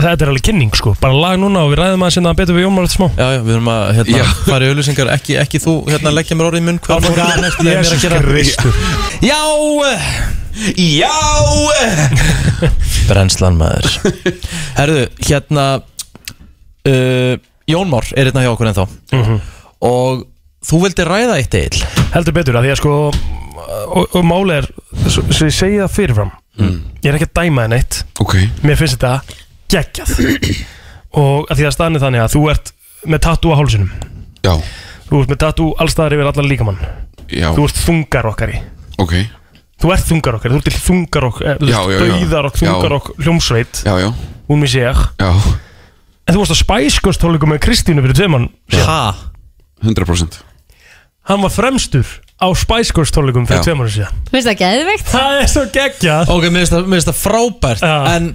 þetta 0.00 0.24
er 0.24 0.32
alveg 0.32 0.46
kynning 0.48 0.72
sko 0.80 0.94
Bara 1.02 1.18
lag 1.20 1.36
núna 1.42 1.66
og 1.66 1.74
við 1.74 1.82
ræðum 1.82 2.06
að 2.06 2.14
sinna 2.16 2.32
betur 2.38 2.56
við 2.56 2.64
Jómar 2.66 2.88
eftir 2.88 2.98
smá 3.02 3.08
Já, 3.20 3.26
já, 3.36 3.40
við 3.44 3.54
erum 3.58 3.70
að 3.74 3.84
hérna, 3.98 4.16
Já. 4.16 4.24
fara 4.48 4.64
í 4.64 4.72
auðlýsingar 4.72 5.12
ekki, 5.18 5.36
ekki 5.44 5.62
þú 5.66 5.76
hérna, 5.90 6.14
leggja 6.16 6.38
mér 6.40 6.48
orðið 6.50 6.62
í 6.62 6.66
munn 6.70 6.80
Hvað 6.86 7.06
fór 7.06 7.20
God, 7.20 7.44
næst 7.44 7.60
ég 7.60 7.70
er 7.74 7.84
mér 7.84 7.92
að 7.92 8.04
gera 8.06 8.22
Kristur. 8.24 8.80
Já, 9.28 9.42
eh, 9.90 10.08
Já 10.80 11.12
Brennslan 13.10 13.60
maður 13.60 13.92
Herðu, 14.80 15.06
hérna 15.28 15.68
uh, 16.88 17.36
Jón 17.70 17.90
Már 17.92 18.06
er 18.16 18.28
hérna 18.28 18.44
hjá 18.44 18.52
okkur 18.54 18.70
ennþá. 18.70 18.86
Mhm. 19.16 19.40
Og 19.90 20.24
þú 20.66 20.80
vildi 20.84 21.06
ræða 21.08 21.38
eitt 21.40 21.54
eil 21.56 21.78
Heldur 22.12 22.36
betur 22.36 22.58
að 22.60 22.66
því 22.66 22.72
að 22.74 22.80
sko 22.82 22.94
og, 23.10 24.16
og 24.16 24.24
máli 24.26 24.58
er, 24.60 24.68
svo 25.08 25.22
ég 25.46 25.54
segi 25.54 25.78
það 25.80 25.94
fyrirfram. 25.94 26.30
Ég 26.60 27.08
er 27.10 27.16
ekki 27.16 27.28
að 27.30 27.36
dæma 27.40 27.64
það 27.64 27.72
neitt. 27.74 28.00
Ok. 28.20 28.34
Mér 28.66 28.78
finnst 28.80 28.98
þetta 28.98 29.38
geggjað. 29.70 30.12
Og 31.20 31.50
að 31.50 31.60
því 31.60 31.66
að 31.68 31.74
staðan 31.76 31.98
er 31.98 32.04
þannig 32.04 32.24
að 32.24 32.34
þú 32.34 32.42
ert 32.52 32.72
með 33.10 33.22
tattoo 33.26 33.54
á 33.54 33.58
hálsinum. 33.60 33.90
Já. 34.44 34.54
Þú 35.08 35.22
ert 35.22 35.32
með 35.32 35.40
tattoo 35.44 35.74
allstaðar 35.82 36.16
yfir 36.16 36.30
allan 36.30 36.50
líkamann. 36.50 36.82
Já. 37.30 37.48
Þú 37.54 37.66
ert 37.68 37.80
þungar 37.84 38.26
okkari 38.32 38.60
Ok. 39.00 39.14
Þú 39.80 39.92
ert 39.94 40.08
þungar 40.10 40.36
okkari, 40.36 40.52
þú 40.52 40.60
ert 40.60 40.66
til 40.68 40.80
þungar 40.84 41.26
okkar 41.30 41.60
Já, 41.64 41.78
já, 41.88 41.94
já. 41.94 42.00
dauðar 42.02 42.48
og 42.50 42.56
þungar 42.58 42.90
Já. 42.92 42.96
okk 42.98 43.10
hljómsveit. 43.24 43.82
Já, 43.86 43.94
já. 44.02 44.08
Hún 44.50 44.60
mér 44.60 44.72
Já 44.74 45.30
en 46.30 46.36
þú 46.36 46.42
varst 46.44 46.54
að 46.54 46.60
spæskostólikum 46.62 47.50
með 47.54 47.62
Kristínu 47.66 48.04
fyrir 48.06 48.18
tveim 48.20 48.48
Ha? 48.86 49.00
100% 49.82 50.40
hann 51.30 51.42
var 51.44 51.52
fremstur 51.52 52.06
á 52.40 52.46
spæskostólikum 52.56 53.48
fyrir 53.48 53.60
Já. 53.60 53.66
tveim 53.68 53.82
ára 53.84 53.92
síðan 53.92 54.22
Finnst 54.30 54.48
það 54.48 54.60
geðveikt? 54.62 55.10
það 55.10 55.40
er 55.42 55.50
svo 55.52 55.64
geggjað 55.74 56.30
Ok, 56.36 56.46
mér 56.48 56.62
finnst 56.62 56.74
það- 56.76 56.86
mér 56.86 57.00
finnst 57.00 57.10
það 57.10 57.20
frábært 57.24 57.84
En 57.90 58.30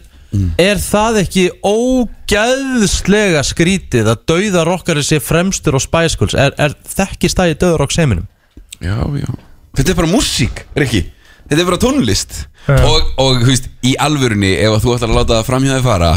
er 0.60 0.76
það 0.84 1.20
ekki 1.24 1.44
ógæðslega 1.64 3.42
skrítið 3.48 4.10
að 4.12 4.24
dauða 4.28 4.66
rockari 4.68 5.04
sé 5.06 5.20
fremstur 5.24 5.78
á 5.78 5.80
Spice 5.80 6.18
Girls? 6.20 6.36
Er, 6.36 6.52
er 6.60 6.74
þekki 6.76 7.30
stæði 7.32 7.56
dauða 7.62 7.78
rock 7.80 7.94
seiminum? 7.96 8.26
Já, 8.84 8.98
já 9.16 9.30
Þetta 9.76 9.92
er 9.92 9.98
bara 10.00 10.08
músík, 10.12 10.62
Rikki 10.76 11.02
Þetta 11.46 11.62
er 11.62 11.68
bara 11.70 11.78
tónlist. 11.82 12.36
Og, 12.66 13.10
og 13.22 13.44
þú 13.44 13.50
veist, 13.52 13.68
í 13.86 13.92
alvörunni 14.02 14.56
Ef 14.58 14.74
að 14.74 14.86
þú 14.88 14.94
ætlar 14.96 15.12
að 15.12 15.18
láta 15.20 15.36
það 15.38 15.48
framhjáði 15.52 15.84
fara 15.86 16.08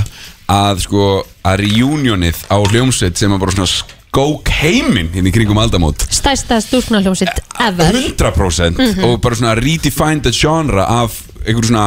Að 0.49 0.79
sko, 0.87 1.03
að 1.45 1.59
reunionið 1.61 2.39
á 2.49 2.57
hljómsveit 2.65 3.21
Sem 3.21 3.35
að 3.37 3.43
bara 3.43 3.53
svona 3.53 3.69
skók 3.69 4.49
heiminn 4.63 5.11
Hérna 5.13 5.29
í 5.29 5.35
kringum 5.37 5.61
aldamót. 5.61 6.07
Stærsta 6.09 6.57
stúrkna 6.65 7.03
hljómsitt 7.05 7.43
ever. 7.61 7.93
100% 8.01 8.81
Mhm. 8.81 9.05
Og 9.05 9.21
bara 9.21 9.37
svona 9.37 9.53
redefine 9.61 10.23
the 10.25 10.33
genre 10.33 10.81
Af 10.89 11.21
einhver 11.45 11.69
svona 11.69 11.85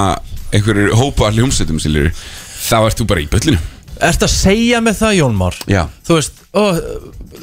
Einhverjur 0.53 0.93
hópa 0.99 1.31
hljómsveitum 1.33 1.81
Þá 1.81 2.77
ert 2.85 3.01
þú 3.01 3.07
bara 3.09 3.25
í 3.25 3.29
böllinu 3.31 3.57
Ertu 4.01 4.25
að 4.25 4.33
segja 4.33 4.79
með 4.81 4.95
það, 5.01 5.17
Jón 5.17 5.35
Már? 5.37 5.57
Já. 5.69 5.83
Þú 6.07 6.15
veist, 6.17 6.37
ó, 6.57 6.61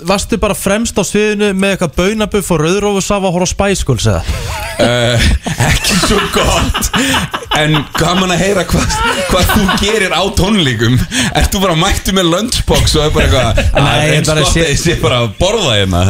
varstu 0.08 0.38
bara 0.40 0.54
fremst 0.54 0.96
á 0.98 1.02
sviðinu 1.06 1.52
með 1.58 1.74
eitthvað 1.76 1.94
baunabuff 1.98 2.50
og 2.54 2.60
rauðrófusafa 2.64 3.30
og 3.32 3.46
Spice 3.48 3.86
Girls 3.88 4.06
eða? 4.10 4.22
uh, 4.78 5.28
Ekki 5.68 5.96
svo 6.04 6.18
gott. 6.34 6.90
En 7.58 7.74
gaman 7.98 8.30
að 8.30 8.42
heyra 8.44 8.62
hvað, 8.68 8.92
hvað 9.32 9.48
þú 9.50 9.62
gerir 9.82 10.12
á 10.14 10.22
tónleikum. 10.38 10.94
Ert 11.34 11.50
þú 11.50 11.62
bara 11.64 11.74
mættu 11.80 12.14
með 12.14 12.28
lunchbox 12.34 12.94
og 13.00 13.06
er 13.08 13.14
bara 13.16 13.26
eitthvað 13.26 13.82
Nei, 13.88 13.96
ég 14.06 14.12
eins 14.20 14.30
bara 14.30 14.44
gott 14.44 14.52
sé- 14.54 14.62
að 14.62 14.70
ég 14.70 14.78
sé 14.84 14.94
bara 15.02 15.18
að 15.24 15.32
borða 15.40 15.72
hérna. 15.80 16.02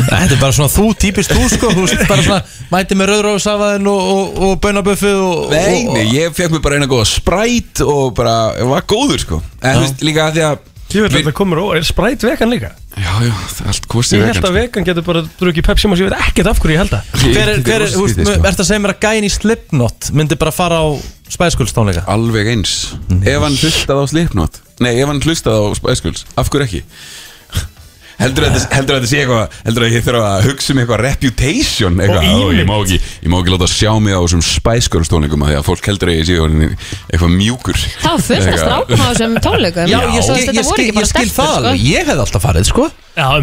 Þetta 0.00 0.34
er 0.34 0.40
bara 0.40 0.56
svona 0.56 0.72
þú, 0.74 0.86
típist 1.04 1.36
þú 1.36 1.46
sko. 1.54 1.70
Þú 1.76 1.86
bara 2.10 2.24
svona 2.26 2.40
mæti 2.72 2.98
með 2.98 3.12
rauðrófusafaðin 3.12 3.90
og, 3.92 4.10
og, 4.16 4.42
og 4.48 4.58
baunabuffið 4.64 5.20
og, 5.28 5.46
Nei, 5.54 5.78
og, 5.86 5.94
nei, 6.00 6.04
ég 6.16 6.34
fekk 6.40 6.56
mér 6.56 6.64
bara 6.66 6.80
eina 6.80 6.90
góða 6.90 7.06
spræt 7.12 7.84
og 7.86 8.10
bara, 8.18 8.34
ég 8.58 8.72
var 8.74 8.82
góður 8.90 9.22
sko. 9.22 9.40
En 9.62 9.78
þú 9.78 9.86
veist, 9.86 10.04
líka 10.10 10.26
að 10.30 10.40
því 10.40 10.46
að 10.50 10.66
Ég 10.90 11.04
veit 11.04 11.12
að 11.12 11.20
þetta 11.20 11.36
komur 11.38 11.60
og 11.62 11.76
er 11.78 11.84
spræt 11.86 12.24
vegan 12.26 12.50
líka 12.50 12.72
Já, 12.98 13.12
já, 13.22 13.30
það 13.30 13.60
er 13.62 13.70
allt 13.70 13.86
kostið 13.90 14.16
Ég 14.16 14.24
vegan 14.24 14.34
held 14.34 14.46
að 14.48 14.56
vegan 14.56 14.86
getur 14.88 15.04
bara 15.06 15.22
drukkið 15.38 15.66
Pepsi 15.68 15.90
Max 15.90 16.00
Ég 16.02 16.08
veit 16.10 16.24
ekkert 16.26 16.50
af 16.50 16.58
hverju 16.62 16.74
ég 16.74 16.80
held 16.82 16.94
það 16.96 17.12
Hver 17.22 17.52
er, 17.52 17.60
hver 17.68 17.84
er, 17.84 17.92
þú 17.94 18.02
veist, 18.02 18.22
sko. 18.24 18.34
ertu 18.50 18.64
að 18.64 18.68
segja 18.70 18.82
mér 18.82 18.94
að 18.96 19.04
gæin 19.06 19.26
í 19.26 19.30
Slipknot 19.30 20.10
myndi 20.18 20.38
bara 20.40 20.52
fara 20.54 20.80
á 20.82 20.86
Spice 21.30 21.60
Girls 21.60 21.74
tónleika? 21.76 22.02
Alveg 22.10 22.50
eins 22.50 22.74
Ef 23.22 23.46
hann 23.46 23.58
hlustað 23.62 24.02
á 24.02 24.04
Slipknot 24.10 24.58
Nei, 24.82 24.96
ef 24.96 25.06
hann 25.12 25.22
hlustað 25.22 25.62
á 25.62 25.62
Girls 26.02 26.26
Af 26.34 26.50
hverju 26.50 26.66
ekki? 26.66 26.82
Heldur 28.20 28.46
að 28.46 28.56
þetta 28.70 28.96
að 28.98 29.06
sé 29.10 29.20
eitthvað 29.22 29.54
Heldur 29.64 29.84
að 29.86 29.94
ég 29.94 30.04
þurfa 30.06 30.30
að 30.30 30.46
hugsa 30.48 30.72
um 30.74 30.80
eitthvað 30.82 31.00
reputation 31.06 32.00
eitthvað, 32.04 32.26
Og 32.40 32.52
ég, 32.54 32.66
má 32.68 32.74
ekki, 32.80 32.98
ég 33.24 33.32
má 33.32 33.36
ekki 33.40 33.54
láta 33.54 33.68
sjá 33.72 33.92
mig 34.04 34.12
á 34.16 34.20
þessum 34.20 34.42
Spice 34.44 34.90
Girls 34.92 35.10
tónleikum 35.12 35.44
af 35.46 35.50
Því 35.50 35.58
að 35.60 35.66
fólk 35.70 35.88
heldur 35.90 36.12
að 36.12 36.18
ég 36.20 36.28
sé 36.28 36.38
eitthvað 37.10 37.32
mjúkur. 37.36 37.78
Það 38.02 38.16
var 38.16 38.24
fullt 38.28 38.50
af 38.50 38.58
strákum 38.60 39.00
á 39.00 39.06
þessum 39.10 39.36
tónleikum. 39.46 39.88
Já, 39.90 39.98
ég, 40.00 40.10
ég, 40.14 40.26
voru 40.28 40.74
skil, 40.74 40.90
ég 41.00 41.08
skil 41.10 41.30
það 41.30 41.30
sko. 41.30 41.46
alveg. 41.60 41.86
Ég 41.90 42.10
hef 42.10 42.22
alltaf 42.24 42.44
farið, 42.44 42.68
sko. 42.70 42.88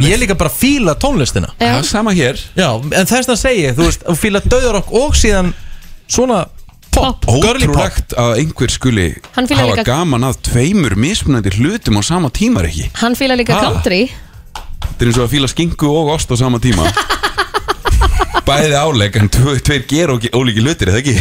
Ég 0.08 0.22
líka 0.22 0.38
bara 0.40 0.54
fíla 0.54 0.94
tónlistina. 1.02 1.50
Já. 1.60 1.72
Já, 1.74 1.82
sama 1.90 2.14
hér. 2.18 2.40
Já, 2.58 2.70
en 2.78 3.10
þess 3.10 3.34
að 3.34 3.42
segja, 3.42 3.74
þú 3.78 3.90
veist, 3.90 4.06
þú 4.08 4.16
fíla 4.22 4.42
döðarokk 4.46 4.94
og 5.02 5.18
síðan 5.20 5.52
svona 6.08 6.44
pop, 6.96 7.26
girly 7.28 7.68
pop. 7.68 7.76
Ótrúlegt 7.76 8.16
að 8.18 8.32
einhver 8.42 8.72
skuli 8.74 9.08
hafa 9.36 9.66
líka- 9.74 9.86
gaman 9.90 10.24
að 10.30 10.40
tveimur 10.50 10.96
mismunandi 10.98 11.52
hlutum 11.60 12.00
á 12.00 12.02
sama 12.08 12.30
tíma 12.34 12.64
ekki? 12.66 12.88
Hann 13.02 13.16
fíla 13.20 13.36
líka 13.38 13.54
Ha? 13.58 13.68
country 13.68 14.08
Þetta 14.82 15.02
er 15.06 15.08
eins 15.12 15.18
og 15.22 15.28
að 15.28 15.34
fíla 15.36 15.48
skingu 15.52 15.90
og 15.94 16.10
ost 16.16 16.32
á 16.32 16.36
sama 16.40 16.60
tíma. 16.64 16.88
Bæði 18.48 18.76
áleg 18.80 19.16
en 19.20 19.30
tve- 19.30 19.60
tveir 19.66 19.84
gera 19.90 20.14
ógi- 20.16 20.32
ólíki 20.34 20.62
hlutir, 20.64 20.88
eða 20.94 21.02
ekki? 21.04 21.16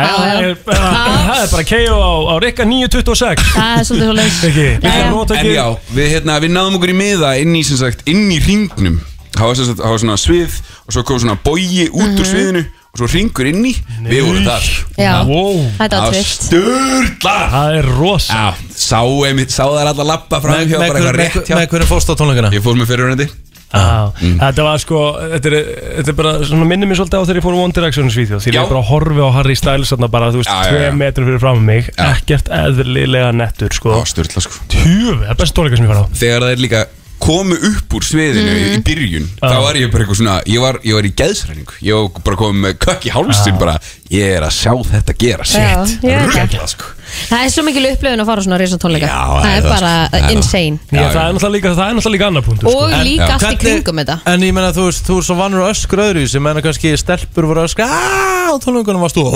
Það 0.00 0.26
er 0.40 0.54
bara- 0.64 0.90
það 1.26 1.40
er 1.42 1.48
bara 1.50 1.64
KO 1.66 1.96
á, 1.98 2.12
á 2.30 2.34
Rikka 2.40 2.64
926 2.64 3.42
Það 3.52 3.72
er 3.80 3.84
svolítið 3.84 4.10
svolítið 4.10 4.58
Ekki, 4.86 5.40
En 5.40 5.48
já, 5.50 5.64
við, 5.96 6.06
hérna, 6.14 6.36
við 6.40 6.52
náðum 6.54 6.76
okkur 6.78 6.92
í 6.92 6.96
miða 6.96 7.32
inn 7.42 7.56
í, 7.58 7.62
sem 7.66 7.76
sagt, 7.80 8.04
inn 8.08 8.30
í 8.32 8.38
ringnum 8.44 9.00
Það 9.34 9.46
var, 9.50 9.54
sem 9.58 9.66
sagt, 9.66 9.80
það 9.82 9.90
var 9.96 10.02
svona 10.04 10.16
svið 10.20 10.54
og 10.86 10.94
svo 10.94 11.02
kom 11.08 11.18
svona 11.20 11.36
bogi 11.44 11.88
út 11.90 12.06
úr 12.06 12.22
Mhm. 12.22 12.30
sviðinu 12.30 12.62
og 12.90 12.98
svo 12.98 13.06
ringur 13.12 13.46
inn 13.50 13.62
í. 13.70 13.74
Við 14.06 14.24
vorum 14.26 14.46
þar. 14.48 14.64
Já, 14.98 15.12
wow. 15.28 15.60
þetta 15.78 16.00
var 16.02 16.14
tvist 16.16 16.48
Sturla. 16.48 17.36
Það 17.52 17.76
er 17.80 17.90
rosa. 18.00 18.40
Já, 18.40 18.72
sá, 18.74 19.00
einmitt, 19.28 19.54
sá 19.54 19.62
þær 19.68 19.92
alla 19.92 20.08
lappa 20.14 20.40
fram 20.42 20.56
Með- 20.58 20.72
hjá 20.72 20.78
með 20.80 20.88
bara 20.88 20.90
hver- 20.90 20.98
eitthvað 20.98 21.14
með- 21.14 21.20
rétt 21.38 21.46
hjá. 21.52 21.56
með 21.60 21.70
hvernig 21.74 21.88
fórst 21.92 22.10
á 22.10 22.14
tónleikana? 22.18 22.50
Ég 22.56 22.62
fór 22.66 22.76
með 22.80 22.90
fyrirhundi 22.94 23.28
Já, 23.70 24.10
þetta 24.18 24.62
var 24.66 24.78
sko, 24.82 25.00
þetta 25.30 25.46
er, 25.46 25.66
þetta 26.00 26.10
er 26.10 26.16
bara 26.18 26.30
svona 26.42 26.66
minnir 26.66 26.88
mér 26.90 26.98
svolítið 26.98 27.20
á 27.22 27.26
þegar 27.28 27.38
ég 27.38 27.44
fór 27.44 27.54
á 27.54 27.60
One 27.62 27.72
Direction 27.76 28.08
svíþjóð. 28.10 28.40
Því 28.42 28.50
Já. 28.50 28.58
ég 28.64 28.68
bara 28.72 28.82
horfi 28.88 29.20
á 29.22 29.28
Harry 29.36 29.54
Styles 29.54 29.92
þarna 29.94 30.08
bara, 30.10 30.30
þú 30.34 30.40
veist, 30.42 30.50
Já, 30.50 30.58
já, 30.64 30.70
tvei 30.74 30.80
já. 30.90 30.96
metrum 30.98 31.26
fyrir 31.30 31.38
fram 31.44 31.60
mig. 31.64 31.90
Ekkert 31.96 32.50
eðlilega 32.50 33.30
nettur, 33.38 33.70
sko. 33.70 33.94
Já, 33.94 34.02
styrla 34.10 34.42
sko. 34.42 34.58
Tjöfi, 34.74 35.22
það 35.22 35.30
er 35.30 35.38
best 35.38 35.54
tónleika 35.54 35.76
sem 35.78 35.86
ég 35.86 35.92
var 35.94 36.02
á. 36.02 36.06
Þegar 36.10 36.40
það 36.48 36.50
er 36.56 36.64
líka 36.66 36.82
komu 37.20 37.54
upp 37.54 37.94
úr 37.98 38.04
sviðinu 38.06 38.50
Mhm. 38.50 38.74
í 38.74 38.82
byrjun 38.86 39.26
þá 39.42 39.56
var 39.62 39.74
ég 39.76 39.90
bara 39.92 40.04
eitthvað 40.04 40.20
svona 40.22 40.36
ég 40.48 40.60
var, 40.60 40.78
ég 40.84 40.94
var 40.96 41.04
í 41.04 41.12
geðsræningu 41.20 41.74
ég 41.84 41.92
var 41.94 42.22
bara 42.24 42.36
komið 42.40 42.60
með 42.66 42.78
kökk 42.86 43.06
í 43.06 43.12
hálsin 43.14 43.58
bara 43.60 43.76
ég 44.10 44.32
er 44.36 44.42
að 44.46 44.54
sjá 44.56 44.72
þetta 44.90 45.14
gera 45.20 45.44
Já, 45.46 45.84
shit. 45.86 46.02
ég 46.02 46.16
veit 46.18 46.32
það. 46.34 46.40
Ruglað, 46.50 46.70
sko. 46.72 46.88
Það 47.30 47.44
er 47.44 47.50
svo 47.50 47.62
mikil 47.66 47.84
upplifun 47.90 48.22
að 48.22 48.28
fara 48.30 48.42
á 48.42 48.44
svona 48.46 48.58
reysa 48.60 48.78
tónleika. 48.82 49.06
Já, 49.10 49.20
Það 49.20 49.40
það 49.40 49.50
er 49.50 49.56
er 49.56 49.62
það, 49.62 49.70
bara 49.70 49.90
sko. 49.90 50.10
Það 50.10 50.20
er 50.20 50.34
insane. 50.36 50.78
Já, 50.90 51.00
það 51.00 51.20
er 51.20 51.34
náttúrulega 51.36 51.54
líka, 51.56 51.72
það 51.78 51.86
er 51.90 51.94
náttúrulega 51.98 52.16
líka 52.16 52.28
annar 52.30 52.44
punktur 52.46 52.70
Og 52.70 52.94
líka 53.06 53.30
allt 53.34 53.46
í 53.50 53.60
kringum 53.64 54.02
þetta. 54.02 54.16
En 54.34 54.46
ég 54.46 54.54
menna, 54.56 54.70
þú 54.76 54.86
veist, 54.88 55.02
þú 55.06 55.18
er 55.22 55.26
svo 55.30 55.36
vannur 55.40 55.66
öskur 55.70 56.04
öðru 56.06 56.24
sem 56.30 56.46
menna 56.46 56.62
kannski 56.64 56.94
stelpur 57.00 57.50
voru 57.50 57.64
að 57.64 57.70
öskra 57.70 57.86
á 57.90 58.52
tónleikunum 58.62 59.02
varst 59.06 59.18
þú! 59.18 59.26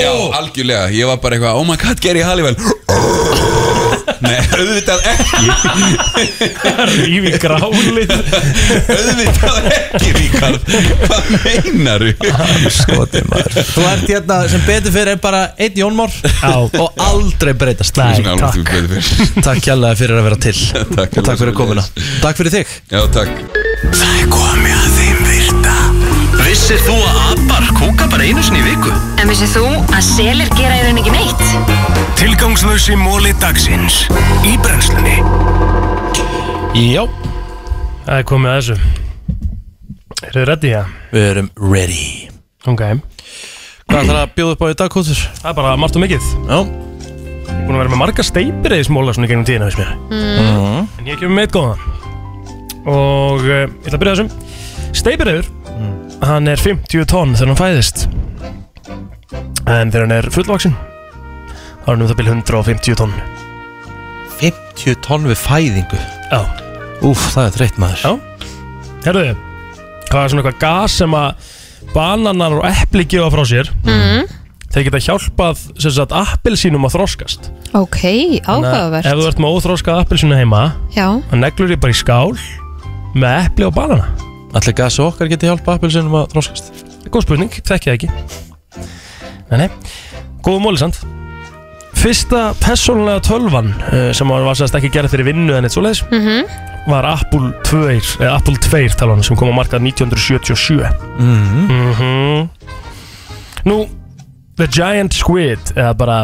Já, 0.00 0.12
algjörlega, 0.40 0.88
ég 0.96 1.08
var 1.12 1.20
bara 1.24 1.36
eitthvað 1.36 1.60
oh 1.60 1.66
my 1.68 1.76
god, 1.80 2.00
Gary 2.04 2.24
Halliwell. 2.24 2.56
Nei, 4.20 4.36
auðvitað 4.52 5.00
ekki. 5.08 5.46
Rífi 6.90 7.30
grálið. 7.40 8.10
Auðvitað 8.90 9.68
ekki, 9.70 10.10
Ríkard 10.18 10.66
Hvað 11.06 11.30
meinaru? 11.38 12.10
Skotið 12.80 13.30
maður. 13.30 13.56
Þú 13.70 13.86
ert 13.94 14.09
hérna 14.10 14.40
sem 14.50 14.62
betur 14.66 14.92
fyrir 14.94 15.14
er 15.14 15.20
bara 15.22 15.40
einn 15.60 15.76
jónmór 15.78 16.12
og 16.80 17.00
aldrei 17.00 17.52
breytast. 17.58 17.98
Nei, 18.00 18.16
fyrir. 18.18 19.10
Takk. 19.44 19.62
kjærlega 19.66 19.98
fyrir 19.98 20.18
að 20.18 20.26
vera 20.28 20.38
til. 20.46 20.54
Takk, 20.98 21.18
og 21.20 21.26
takk 21.28 21.40
fyrir 21.42 21.56
komuna. 21.56 21.84
Takk 22.22 22.40
fyrir 22.40 22.54
þig. 22.58 22.74
Já, 22.90 23.02
takk. 23.14 23.42
Það 23.90 24.16
er 24.22 24.30
komið 24.32 24.78
að 24.78 24.96
þeim 24.98 25.20
virta. 25.28 25.76
Vissir 26.40 26.80
þú 26.82 26.96
að 27.06 27.20
abar 27.34 27.68
kúka 27.78 28.08
bara 28.10 28.26
einu 28.26 28.42
sinni 28.42 28.62
í 28.62 28.66
viku? 28.66 28.94
En 29.22 29.30
vissið 29.30 29.54
þú 29.54 29.64
að 29.84 30.02
selir 30.08 30.50
gera 30.58 30.78
í 30.80 30.82
rauninni 30.86 31.04
ekki 31.04 31.14
neitt? 31.14 32.16
Tilgangslösi 32.18 32.98
móli 32.98 33.34
dagsins. 33.42 34.02
Í 34.48 34.56
brennslunni. 34.64 35.20
Já. 36.80 37.04
Það 38.08 38.16
er 38.16 38.26
komið 38.32 38.56
að 38.56 38.58
þessu. 38.58 38.80
Eru 40.20 40.34
þið 40.34 40.50
ready, 40.50 40.74
já? 40.74 40.82
Við 41.14 41.30
erum 41.30 41.54
ready. 41.70 42.04
Ok 42.68 42.84
Hvað 43.90 44.04
ætlar 44.04 44.20
að 44.20 44.34
bjóða 44.36 44.54
upp 44.54 44.60
á 44.62 44.66
í 44.70 44.74
dag, 44.78 44.92
Kótur? 44.94 45.20
Það 45.40 45.48
er 45.50 45.54
bara 45.58 45.70
margt 45.82 45.96
og 45.98 46.02
mikið. 46.04 46.26
Já. 46.46 46.58
Ég 46.60 47.48
er 47.50 47.64
búin 47.66 47.74
að 47.74 47.80
vera 47.80 47.90
með 47.90 48.00
marga 48.04 48.24
steipir 48.26 48.74
eða 48.76 48.86
smóla 48.86 49.14
svona 49.16 49.26
í 49.26 49.30
gegnum 49.32 49.46
tíðina, 49.48 49.66
veist 49.66 49.80
mér. 49.80 49.96
Mm. 50.14 50.86
En 51.00 51.08
ég 51.10 51.18
kemur 51.18 51.34
með 51.34 51.48
eitt 51.48 51.56
góðan. 51.56 51.82
Og 52.84 53.42
uh, 53.42 53.50
ég 53.50 53.88
ætla 53.88 53.98
að 53.98 54.04
byrja 54.04 54.14
þessum. 54.14 54.30
Steipireður 55.00 55.50
Hann 56.20 56.50
er 56.52 56.60
50 56.60 57.06
tonn 57.08 57.30
þegar 57.32 57.48
hann 57.50 57.58
fæðist. 57.58 58.02
En 59.64 59.90
þegar 59.90 60.04
hann 60.04 60.16
er 60.18 60.26
fullvaksin 60.34 60.74
þá 61.80 61.86
er 61.86 61.94
hann 61.94 62.04
um 62.04 62.10
það 62.10 62.18
byrja 62.18 62.34
150 62.36 62.98
tonn. 63.00 63.14
50 64.40 64.98
tonn 65.06 65.24
við 65.30 65.40
fæðingu? 65.40 66.00
Já. 66.30 66.42
Úf, 67.08 67.22
það 67.32 67.46
er 67.46 67.56
þreytt 67.56 67.80
maður. 67.80 68.04
Já. 68.04 68.50
Herðu, 69.06 69.24
hvað 70.10 70.20
er 70.20 70.32
svona 70.34 70.44
eitthvað 70.44 70.60
gas 70.62 70.98
sem 71.00 71.16
að 71.16 71.48
bananar 71.94 72.58
og 72.60 72.66
epli 72.68 73.06
gefa 73.08 73.30
frá 73.32 73.44
sér. 73.48 73.70
Mm. 73.86 74.28
þeir 74.70 74.84
geta 74.86 75.00
hjálpað 75.02 75.62
sem 75.82 75.94
sagt 75.96 76.12
appelsínum 76.14 76.84
að 76.86 76.94
þroskast. 76.94 77.48
Ok, 77.74 77.98
Þannig 78.00 78.44
að 78.46 78.50
áhugavert. 78.54 79.06
ef 79.10 79.18
þú 79.18 79.28
ert 79.30 79.40
með 79.42 79.56
óþroskað 79.56 80.02
appelsínu 80.04 80.38
heima 80.38 80.60
Já, 80.94 81.06
þá 81.30 81.34
neglur 81.40 81.72
ég 81.74 81.80
bara 81.82 81.94
í 81.94 81.98
skál 81.98 82.36
með 83.14 83.48
epli 83.48 83.66
og 83.66 83.74
banana. 83.74 84.06
Allir 84.54 84.74
gasi 84.78 85.02
okkar 85.02 85.30
geti 85.30 85.46
hjálpa 85.50 85.74
appelsinum 85.78 86.14
að 86.22 86.32
þróskast 86.34 86.72
Góð 87.10 87.24
spurning, 87.24 87.50
þekki 87.50 87.88
það 87.88 87.96
ekki. 87.96 88.08
Nei, 89.50 89.64
nei, 89.64 89.68
góðu 90.46 90.62
móli 90.62 90.78
samt 90.78 91.00
Fyrsta 92.00 92.52
persónulega 92.62 93.20
tölvan 93.26 93.72
uh, 93.90 94.10
sem 94.16 94.30
var, 94.30 94.44
var 94.46 94.58
sérst 94.58 94.76
ekki 94.78 94.92
gerð 94.94 95.10
fyrir 95.12 95.32
vinnu 95.32 95.56
en 95.58 95.66
eitt 95.66 95.74
svoleiðis 95.74 96.04
mhm 96.10 96.69
var 96.88 97.04
Apple 97.04 97.50
2, 97.68 97.80
eða 98.20 98.34
Apple 98.38 98.56
2 98.56 98.96
talan 98.98 99.22
sem 99.26 99.36
kom 99.36 99.50
á 99.52 99.54
markað 99.60 99.82
1977 99.84 100.88
Mhm. 101.20 102.48
Nú, 103.68 103.76
The 104.56 104.66
Giant 104.72 105.12
Squid 105.16 105.72
eða 105.76 105.92
bara 105.96 106.18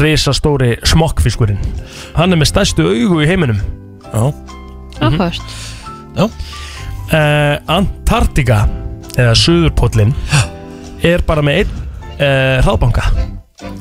risastóri 0.00 0.74
smokkfiskurinn. 0.86 1.58
Hann 2.16 2.32
er 2.34 2.38
með 2.40 2.50
stærstu 2.52 2.82
augu 2.86 3.22
í 3.22 3.26
heiminum. 3.30 3.60
Já. 4.12 4.32
Áhugavert 5.00 5.42
Já. 6.14 6.28
Uh, 7.10 7.58
Antartika 7.68 8.60
eða 9.18 9.34
Suðurpóllin 9.38 10.14
er 11.04 11.22
bara 11.26 11.42
með 11.42 11.64
einn 11.64 11.72
uh, 12.18 12.62
hraðbanka. 12.64 13.02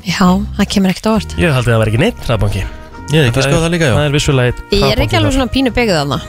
Já, 0.05 0.25
það 0.57 0.67
kemur 0.73 0.91
ekkert 0.93 1.07
á 1.09 1.11
orð 1.15 1.35
Ég 1.39 1.53
held 1.53 1.63
að 1.67 1.71
það 1.71 1.79
var 1.81 1.91
ekki 1.91 2.01
neitt 2.01 2.25
hraðbanki 2.27 2.63
Ég 3.11 3.19
er 3.19 3.29
ekki 3.29 3.41
að 3.41 3.49
skoða 3.49 3.65
það 3.65 3.75
líka, 3.75 3.89
já. 3.89 3.95
Það 3.97 4.07
er 4.07 4.15
vissulega 4.15 4.53
einn 4.53 4.79
Ég 4.79 4.87
er 4.93 5.03
ekki 5.03 5.19
alveg 5.19 5.35
svona 5.35 5.51
pínu 5.53 5.73
byggðið 5.75 5.99
þarna. 5.99 6.19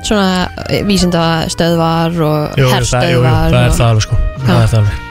Svona 0.00 0.80
vísindastöðvar 0.88 2.14
og 2.24 2.56
Jú, 2.56 2.64
jú, 2.64 2.70
það, 2.70 3.06
jú, 3.10 3.18
jú, 3.18 3.22
herstöðvar 3.26 3.54
það 3.54 3.64
er 3.66 3.74
það 3.76 3.86
alveg 3.90 4.06
sko. 4.06 4.20
Það 4.40 4.60
er 4.60 4.70
það 4.70 4.78
alveg. 4.80 5.06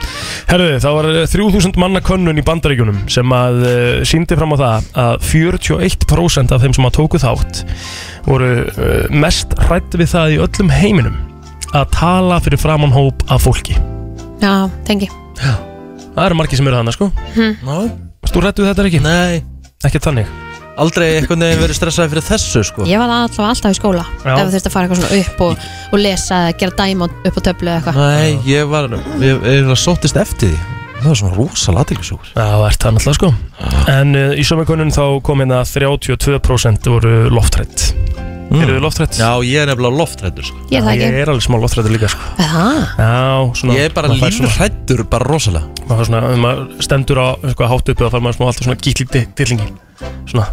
Herðu, 0.49 0.69
það 0.81 0.95
var 0.97 1.07
eh, 1.11 1.27
3000 1.29 1.79
manna 1.83 2.01
könnun 2.01 2.41
í 2.41 2.45
bandaríkjunum 2.47 3.03
sem 3.13 3.35
að 3.37 3.59
uh, 3.61 3.75
síndi 4.09 4.37
fram 4.39 4.55
á 4.55 4.57
það 4.57 4.89
að 5.03 5.27
41% 5.29 6.55
af 6.55 6.65
þeim 6.65 6.75
sem 6.79 6.89
að 6.89 6.95
tóku 6.97 7.21
þátt 7.21 7.61
voru 8.25 8.49
uh, 8.65 9.05
mest 9.13 9.53
hrætt 9.67 9.99
við 9.99 10.09
það 10.15 10.33
í 10.33 10.41
öllum 10.47 10.73
heiminum 10.73 11.21
að 11.77 11.93
tala 11.93 12.41
fyrir 12.41 12.61
framann 12.61 12.95
hóp 12.95 13.21
af 13.29 13.45
fólki. 13.45 13.77
Já, 14.41 14.65
tengi. 14.89 15.11
Það 15.39 16.25
eru 16.25 16.41
margir 16.41 16.57
sem 16.57 16.67
eru 16.67 16.81
þannig 16.81 16.97
sko. 16.97 17.11
Hm. 17.37 17.57
Já 17.61 18.07
Þú 18.29 18.43
rættu 18.43 18.65
þetta 18.67 18.85
ekki? 18.89 19.01
Nei. 19.05 19.41
Ekki 19.85 20.01
þannig 20.03 20.48
Aldrei 20.79 21.05
eitthvað 21.17 21.41
nefn 21.41 21.61
verið 21.63 21.77
stressaði 21.79 22.13
fyrir 22.13 22.25
þessu 22.29 22.63
sko 22.69 22.87
Ég 22.87 23.01
var 23.01 23.11
allavega 23.11 23.49
alltaf 23.51 23.73
í 23.73 23.77
skóla 23.79 24.05
Já. 24.23 24.33
Ef 24.33 24.39
þú 24.39 24.53
þurfti 24.55 24.69
að 24.69 24.75
fara 24.75 24.87
eitthvað 24.87 25.01
svona 25.01 25.21
upp 25.21 25.43
og, 25.45 25.69
og 25.89 26.03
lesa 26.03 26.41
eða 26.45 26.57
gera 26.61 26.75
dæma 26.79 27.09
upp 27.11 27.39
á 27.39 27.41
töflu 27.49 27.71
eða 27.71 27.79
eitthvað 27.79 27.99
Nei, 27.99 28.29
ég 28.47 28.69
var, 28.71 28.89
ég, 29.23 29.47
ég 29.49 29.67
var 29.69 29.81
sóttist 29.83 30.19
eftir 30.19 30.53
því 30.53 30.77
Það 30.99 31.07
var 31.07 31.19
svona 31.21 31.35
rosalega 31.37 31.85
aðeinsjúkur 31.85 32.31
Já, 32.33 32.43
það 32.43 32.65
ert 32.69 32.85
það 32.85 32.95
náttúrulega 32.97 33.19
sko 33.19 33.29
En 33.95 34.15
uh, 34.19 34.33
í 34.35 34.43
sömurkönnun 34.47 34.95
þá 34.95 35.03
kom 35.23 35.43
hérna 35.43 35.61
32% 35.67 36.89
voru 36.91 37.13
loftrætt 37.31 37.85
mm. 37.95 38.59
Eru 38.59 38.75
þið 38.75 38.83
loftrætt? 38.83 39.19
Já, 39.19 39.29
ég 39.47 39.63
er 39.63 39.71
nefnilega 39.71 39.99
loftrættur 40.01 40.49
sko 40.49 40.63
Ég 40.73 40.81
er 40.81 40.87
það 40.87 40.95
ekki. 40.97 41.07
Ég 41.07 41.23
er 41.23 41.31
alveg 41.31 41.47
smá 41.47 41.57
loftrættur 41.63 41.95
líka 41.95 42.11
sko 42.11 42.33
Það? 42.39 42.79
Já, 42.99 43.19
svona 43.61 43.77
Ég 43.79 43.87
er 43.87 43.95
bara 43.95 44.11
maður 44.11 44.25
fær 44.25 44.35
svona- 44.35 44.51
lífrættur, 44.51 45.05
bara 45.15 45.29
rosalega 45.31 45.85
maður, 45.85 46.01
fær 46.01 46.09
svona, 46.11 46.23
ef 46.27 46.43
maður 46.43 46.87
stendur 46.89 47.23
á 47.23 47.27
eitthvað 47.47 47.71
hátt 47.75 47.93
uppi 47.93 48.03
þá 48.03 48.11
fær 48.17 48.25
maður 48.27 48.39
smá 48.39 48.49
alltaf 48.49 48.67
svona 48.67 48.81
gíkli 48.83 49.23
dillingi 49.39 49.69
Svona, 50.29 50.47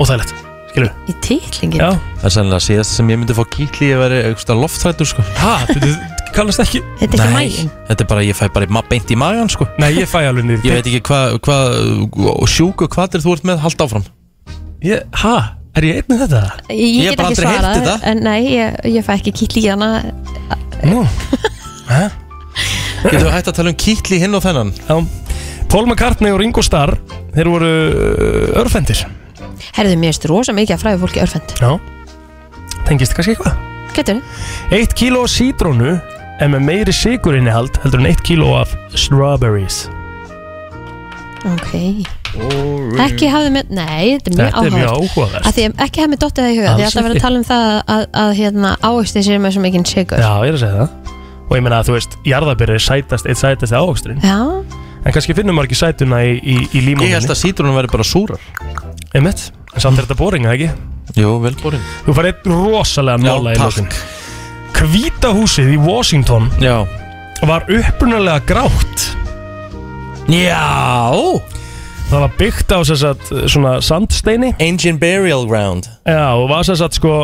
óþægilegt 0.00 0.32
Skilur 0.72 0.90
Í 1.10 1.14
titlingin? 1.24 1.80
Já 1.82 1.90
Það 2.22 2.26
er 2.28 2.34
sannlega 2.36 2.64
síðast 2.64 2.96
sem 2.96 3.10
ég 3.12 3.18
myndi 3.20 3.34
fá 3.36 3.42
kýtli 3.52 3.90
Ég 3.92 3.98
væri 4.00 4.20
eitthvað 4.30 4.60
loftrættur 4.62 5.08
sko 5.10 5.24
Hæ, 5.36 5.50
þetta 5.68 5.90
kallast 6.32 6.62
ekki 6.64 6.80
Þetta 7.00 7.18
er 7.18 7.24
ekki 7.26 7.34
maginn. 7.36 7.72
Þetta 7.90 8.04
er 8.06 8.08
bara, 8.14 8.22
ég 8.24 8.38
fæ 8.38 8.46
bara 8.54 8.68
ma- 8.72 8.84
beint 8.88 9.10
í 9.12 9.18
magan 9.20 9.50
sko 9.52 9.66
Nei, 9.82 9.90
ég 9.98 10.08
fæ 10.08 10.22
alveg 10.30 10.46
niður 10.48 10.64
Ég 10.70 10.78
veit 10.78 10.88
ekki 10.88 11.02
hvað 11.10 11.36
hva, 11.44 11.58
sjúku 12.48 12.88
hvaðir 12.94 13.24
þú 13.26 13.34
ert 13.36 13.48
með 13.50 13.60
Hald 13.66 13.84
áfram 13.84 14.06
Ég, 14.82 15.04
hæ, 15.22 15.34
er 15.78 15.86
ég 15.90 16.00
einn 16.00 16.08
með 16.10 16.24
þetta? 16.24 16.42
Ég, 16.72 16.80
Ég 16.80 17.04
hef 17.04 17.12
get 17.12 17.20
bara 17.20 17.28
ekki 17.28 17.36
aldrei 17.36 17.50
heyrt 17.52 17.60
svarað 17.60 17.76
þetta. 17.82 17.96
En 18.12 18.24
nei, 18.24 18.40
ég, 18.56 18.80
ég 18.96 19.04
fæ 19.06 19.12
ekki 19.18 19.34
kýtli 19.42 19.66
í 19.66 19.70
hana 19.70 19.90
Nú, 20.88 21.04
hæ? 21.92 22.00
Getur 23.02 23.26
við 23.28 23.32
hægt 23.36 23.50
að 23.52 23.58
tala 23.60 23.70
um 23.74 23.78
kýtli 23.84 24.18
hinn 24.24 24.34
og 24.38 24.42
þennan 24.44 24.72
Já, 24.88 24.96
Paul 25.70 25.84
McCartney 25.86 26.32
og 26.34 26.40
Ringo 26.42 26.64
Starr 26.64 26.96
Þeir 27.32 27.48
voru 27.48 27.68
uh, 27.68 28.60
örfendir. 28.62 29.04
Herðu, 29.76 29.96
mér 29.96 30.12
finnst 30.12 30.26
rosa 30.28 30.52
mikið 30.56 30.76
að 30.76 30.82
fræðu 30.84 31.02
fólki 31.06 31.22
örfend. 31.24 31.54
Já. 31.62 31.70
Tengist 32.88 33.14
kannski 33.16 33.34
eitthvað? 33.36 33.60
Getur. 33.96 34.20
Eitt 34.72 34.94
kíló 34.98 35.22
sítrónu 35.28 35.94
er 36.42 36.48
með 36.52 36.64
meiri 36.66 36.92
sigurinihald 36.96 37.76
heldur 37.84 38.02
en 38.02 38.08
eitt 38.10 38.22
kíló 38.26 38.50
af 38.60 38.72
strawberries. 38.98 39.84
Ok. 41.48 41.72
Ekki 43.02 43.28
hafði 43.28 43.50
með, 43.52 43.72
nei, 43.76 44.14
þetta 44.16 44.30
er 44.30 44.36
mjög 44.36 44.46
Þetta 44.46 44.62
er 44.62 44.74
mjög 44.76 44.86
áhugavert. 44.88 45.08
áhugavert. 45.12 45.46
Af 45.48 45.56
Því 45.56 45.64
að 45.66 45.82
ekki 45.84 46.00
hafði 46.02 46.12
með 46.14 46.20
dottið 46.22 46.44
það 46.46 46.52
í 46.52 46.56
huga 46.58 46.70
Því 46.78 46.84
Alls 46.86 46.92
að 46.92 46.96
það 46.96 47.06
verið 47.06 47.16
ekki. 47.16 47.22
að 47.22 47.26
tala 47.26 47.40
um 47.40 47.46
það 47.48 47.64
að, 47.96 48.04
að 48.22 48.30
hérna, 48.38 48.70
ávexti 48.88 49.22
sér 49.26 49.42
með 49.42 49.52
svo 49.56 49.64
mikinn 49.66 49.84
sigur 49.90 50.22
Já, 50.22 50.30
ég 50.46 50.52
er 50.52 50.56
að 50.56 50.62
segja 50.62 50.78
það. 50.78 51.18
Og 51.42 51.52
ég 51.58 51.64
meina 51.66 51.80
að 51.82 51.88
þú 51.90 51.96
veist, 51.98 52.16
jarðabyrði 52.30 52.78
er 52.78 52.84
sætast, 52.86 53.28
eitt 53.28 53.40
sætast 53.42 53.76
ávaksturinn 53.76 54.22
Já, 54.24 54.38
En 55.02 55.10
kannski 55.14 55.34
finnum 55.34 55.56
maður 55.58 55.70
ekki 55.70 55.80
sætuna 55.80 56.22
í, 56.22 56.36
í, 56.38 56.56
í 56.78 56.82
límóninni 56.86 57.10
Ég 57.10 57.18
held 57.18 57.32
að 57.34 57.40
sítrunum 57.40 57.78
væri 57.78 57.90
bara 57.90 58.06
súrar. 58.06 58.42
Einmitt, 59.12 59.48
en 59.74 59.82
samt 59.82 59.98
er 59.98 60.06
þetta 60.06 60.18
boring, 60.20 60.46
eða 60.46 60.54
ekki? 60.54 60.68
Jú, 61.18 61.32
vel 61.42 61.54
boring. 61.60 61.82
Þú 62.06 62.14
farið 62.16 62.36
einn 62.36 62.54
rosalega 62.54 63.18
Já, 63.18 63.32
mála 63.32 63.54
í 63.54 63.58
takk. 63.58 63.80
lokin. 63.80 64.20
Hvíta 64.82 65.32
húsið 65.36 65.74
í 65.74 65.80
Washington 65.82 66.46
Já. 66.62 66.76
Var 67.42 67.66
upprunalega 67.74 68.46
grátt. 68.46 69.08
Já. 70.30 70.62
Það 72.12 72.22
var 72.22 72.32
byggt 72.38 72.72
á 72.72 72.78
að 72.78 73.26
svona 73.50 73.72
sandsteini. 73.82 74.52
Ancient 74.62 75.00
Burial 75.02 75.46
Ground. 75.48 75.88
Já, 76.06 76.36
og 76.36 76.46
var 76.52 76.66
sagt 76.68 76.98
sko 77.00 77.14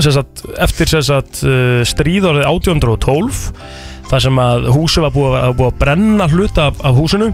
sem 0.00 0.14
sagt, 0.14 0.44
eftir 0.56 0.92
sagt 1.02 1.42
uh, 1.44 1.82
stríðorðið 1.84 2.46
1812 2.46 3.50
þar 4.10 4.24
sem 4.26 4.40
að 4.42 4.68
húsið 4.74 5.04
var 5.06 5.14
búið, 5.14 5.36
að- 5.40 5.56
búið 5.60 5.70
að 5.72 5.78
brenna 5.84 6.28
hluta 6.32 6.66
af, 6.70 6.80
af 6.84 6.98
húsinu 6.98 7.30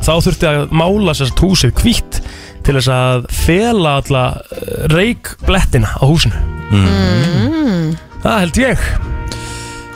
þá 0.00 0.12
þurfti 0.24 0.48
að 0.48 0.70
mála 0.80 1.14
sagt 1.18 1.42
húsið 1.44 1.74
hvítt 1.82 2.20
til 2.64 2.76
þess 2.76 2.90
að 2.92 3.26
fela 3.32 3.96
alla 4.00 4.24
uh, 4.36 4.86
reikblettina 4.92 5.90
á 5.96 6.04
húsinu. 6.04 6.36
Mm. 6.70 7.94
Það 8.22 8.38
held 8.44 8.58
ég. 8.60 8.82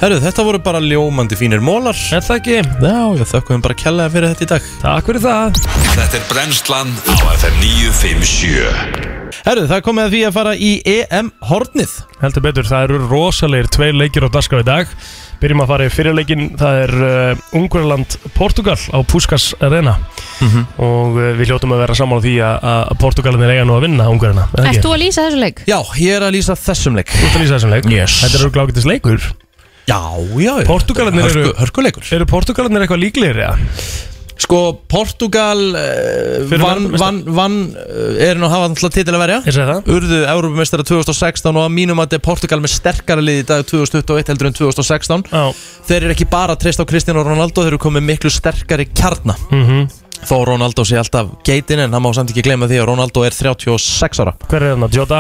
Herru, 0.01 0.16
þetta 0.21 0.45
voru 0.45 0.59
bara 0.65 0.81
ljómandi 0.83 1.37
fínir 1.39 1.62
mólar 1.65 1.95
Er 2.12 2.21
það 2.25 2.39
ekki? 2.41 2.57
Já, 2.83 2.97
ég 3.21 3.29
þökkum 3.31 3.62
bara 3.65 3.77
kjallaði 3.79 4.12
fyrir 4.16 4.33
þetta 4.33 4.45
í 4.45 4.49
dag. 4.51 4.65
Takk 4.83 5.07
fyrir 5.09 5.23
það. 5.23 5.61
Þetta 5.95 6.19
er 6.19 6.25
brennslan 6.33 6.91
á 7.09 7.15
FM 7.39 7.61
957 7.62 9.45
Herru, 9.45 9.65
það 9.71 9.85
komið 9.87 10.05
að 10.09 10.12
því 10.16 10.23
að 10.29 10.35
fara 10.39 10.53
í 10.57 10.73
EM 10.89 11.31
hornið. 11.49 11.95
Heldur 12.23 12.45
betur, 12.49 12.69
það 12.69 12.85
eru 12.89 13.01
rosalegir 13.11 13.71
tveir 13.77 13.97
leikir 14.03 14.27
á 14.27 14.29
dagskrá 14.35 14.61
í 14.65 14.66
dag 14.66 14.91
Byrjum 15.45 15.61
að 15.61 15.69
fara 15.75 15.85
í 15.87 15.93
fyrirleikin, 15.93 16.45
það 16.57 16.79
er 16.87 16.93
uh, 17.05 17.43
Ungverland 17.59 18.15
Portugal 18.37 18.79
á 18.81 18.99
Puskas 19.05 19.51
Arena 19.61 19.99
Mhm. 20.43 20.62
og 20.83 21.15
uh, 21.21 21.27
við 21.39 21.51
hljótum 21.53 21.73
að 21.77 21.83
vera 21.85 21.95
saman 21.95 22.19
á 22.19 22.25
því 22.25 22.33
að, 22.43 22.65
að 22.73 22.95
Portugalinir 23.05 23.53
eiga 23.55 23.66
nú 23.69 23.77
að 23.77 23.85
vinna 23.87 24.07
Ungverina 24.11 24.47
Ert 24.65 24.81
þú 24.83 24.91
að 24.97 25.03
lýsa 25.05 25.27
þessu 25.29 25.39
leik? 25.45 25.61
Já, 25.71 25.77
ég 26.01 26.16
er 26.16 26.25
að 26.27 26.33
lýsa 26.35 26.57
þessum 26.59 26.97
leik 26.99 27.12
Þú 27.15 27.23
ert 27.29 27.37
að 27.39 27.45
lýsa 27.45 27.55
þessum 27.59 27.75
leik? 27.77 27.87
Yes 27.95 28.16
Þetta 28.25 28.41
eru 28.41 28.51
glákitis 28.57 28.89
leikur 28.89 29.21
Já, 29.85 30.01
já, 30.41 30.53
já 30.59 30.66
Portugalinir 30.66 31.29
eru 31.29 31.45
Hörku- 31.45 31.55
Hörkuleikur 31.61 32.11
Eru 32.19 32.27
Portugalinir 32.33 32.83
eitthvað 32.87 33.03
líklegir, 33.05 33.41
ja? 33.45 33.53
Sko, 34.40 34.61
Portugal 34.90 35.61
uh, 35.78 36.55
vann, 36.59 36.89
vann, 36.98 37.20
vann 37.36 37.59
uh, 37.70 38.19
er 38.19 38.39
nú 38.39 38.48
að 38.48 38.55
hafa 38.56 38.69
alltaf 38.70 38.94
titil 38.97 39.15
að 39.15 39.23
verja 39.23 39.40
það 39.47 39.90
Urðu 39.94 40.20
Európumestara 40.27 40.86
2016 40.89 41.51
og 41.52 41.62
að 41.62 41.74
mínum 41.77 42.02
að 42.02 42.09
þetta 42.09 42.19
er 42.19 42.24
Portugal 42.27 42.61
með 42.65 42.74
sterkara 42.74 43.24
lið 43.24 43.43
í 43.44 43.47
dag 43.52 43.66
2021 43.70 44.32
heldur 44.32 44.51
en 44.51 44.56
2016 44.59 45.27
Já. 45.31 45.44
Þeir 45.86 46.01
eru 46.01 46.16
ekki 46.16 46.31
bara 46.32 46.56
að 46.56 46.65
treysta 46.65 46.82
á 46.82 46.90
Cristiano 46.90 47.23
Ronaldo 47.27 47.62
þeir 47.62 47.77
eru 47.77 47.85
komið 47.86 48.09
miklu 48.11 48.32
sterkari 48.35 48.90
kjarna 48.90 49.39
mm 49.51 50.01
Þó 50.24 50.39
Ronaldo 50.48 50.86
sé 50.89 50.97
alltaf 50.97 51.35
geitin 51.44 51.82
en 51.85 51.93
hann 51.93 52.01
má 52.01 52.09
samt 52.16 52.31
ekki 52.32 52.47
gleyma 52.47 52.69
því 52.70 52.78
að 52.81 52.86
Ronaldo 52.89 53.27
er 53.27 53.35
36 53.36 54.23
ára 54.24 54.32
Hver 54.48 54.62
er 54.62 54.73
þarna? 54.73 54.89
Jota? 54.94 55.19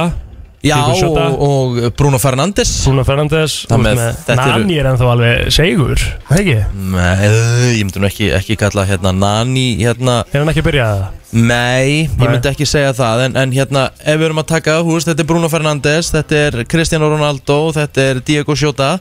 Já, 0.64 0.78
og, 0.80 1.40
og 1.44 1.80
Bruno 1.98 2.18
Fernandes. 2.18 2.70
Bruno 2.86 3.04
Fernandes 3.04 3.56
Nani 3.68 4.78
er 4.80 4.88
ennþá 4.88 5.10
alveg 5.12 5.50
segur 5.52 6.00
ekki? 6.32 6.56
Nei, 6.94 7.28
ég 7.74 7.82
myndi 7.82 8.00
nú 8.00 8.08
ekki, 8.08 8.30
ekki 8.38 8.56
kalla 8.60 8.86
hérna 8.88 9.12
Nani 9.12 9.66
hérna. 9.82 10.22
Er 10.32 10.40
hann 10.40 10.52
ekki 10.54 10.64
að 10.64 10.70
byrja 10.70 10.86
það? 10.94 11.20
Nei, 11.34 12.06
ég 12.06 12.16
myndi 12.22 12.50
ekki 12.52 12.68
segja 12.70 12.94
það 12.96 13.26
en, 13.26 13.36
en 13.42 13.52
hérna, 13.52 13.84
ef 14.00 14.16
við 14.20 14.28
erum 14.30 14.40
að 14.40 14.50
taka 14.54 14.78
húst, 14.86 15.10
þetta 15.10 15.24
er 15.24 15.30
Bruno 15.34 15.50
Fernandes, 15.52 16.12
þetta 16.14 16.40
er 16.46 16.58
Cristiano 16.70 17.12
Ronaldo, 17.12 17.58
þetta 17.76 18.08
er 18.12 18.24
Diego 18.24 18.56
Jota. 18.56 18.94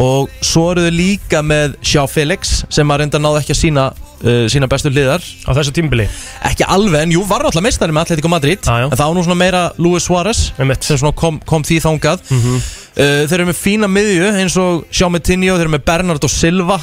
Og 0.00 0.30
svo 0.46 0.70
eru 0.72 0.86
þau 0.86 0.94
líka 0.94 1.40
með 1.44 1.74
Sjá 1.86 2.04
Felix 2.10 2.60
sem 2.72 2.90
að 2.90 3.02
reynda 3.02 3.20
náðu 3.22 3.42
ekki 3.42 3.54
að 3.54 3.60
sína 3.60 3.90
uh, 4.24 4.44
sína 4.52 4.68
bestu 4.70 4.92
hliðar. 4.92 5.24
Á 5.46 5.50
þessu 5.56 5.74
tímbili? 5.76 6.06
Ekki 6.50 6.68
alveg, 6.68 7.06
en 7.06 7.16
jú, 7.16 7.24
var 7.28 7.46
alltaf 7.48 7.64
meistari 7.64 7.94
með 7.96 8.08
Atletico 8.08 8.30
Madrid. 8.32 8.62
Já, 8.64 8.84
já. 8.84 8.86
en 8.90 8.96
það 8.96 9.06
var 9.06 9.18
nú 9.18 9.26
svona 9.26 9.40
meira 9.40 9.64
Luis 9.80 10.06
Suárez 10.06 10.44
Einmitt. 10.58 10.86
sem 10.86 11.00
svona 11.00 11.16
kom, 11.16 11.40
kom 11.48 11.66
því 11.66 11.80
þangað. 11.86 12.24
Mhm. 12.30 12.62
uh, 12.94 13.20
Þeir 13.26 13.36
eru 13.40 13.50
með 13.50 13.60
fína 13.60 13.90
miðju 13.90 14.32
eins 14.40 14.56
og 14.60 15.12
með 15.12 15.28
Tinio, 15.30 15.58
þeir 15.58 15.68
eru 15.68 15.76
með 15.76 15.86
Bernardo 15.88 16.30
Silva 16.30 16.80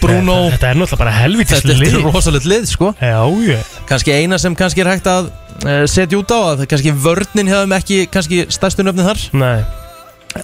Bruno. 0.00 0.36
Þetta 0.54 0.70
er 0.70 0.78
náttúrulega 0.80 1.02
bara 1.02 1.12
helvitis 1.14 1.60
Þetta 1.60 1.76
er 1.90 2.06
rosalegt 2.06 2.48
lið 2.48 2.66
sko. 2.72 2.92
Já, 3.00 3.20
ég 3.44 3.74
Kanski 3.90 4.14
eina 4.16 4.38
sem 4.40 4.56
kannski 4.56 4.84
er 4.84 4.92
hægt 4.94 5.08
að 5.10 5.28
uh, 5.66 5.84
setja 5.90 6.20
út 6.20 6.32
á 6.32 6.38
að 6.54 6.64
kannski 6.70 6.94
vörnin 6.96 7.50
hefum 7.50 7.76
ekki 7.76 8.06
kannski 8.12 8.46
stærstu 8.52 8.86
nöfni 8.86 9.06
þar. 9.06 9.24
Nei. 9.36 9.56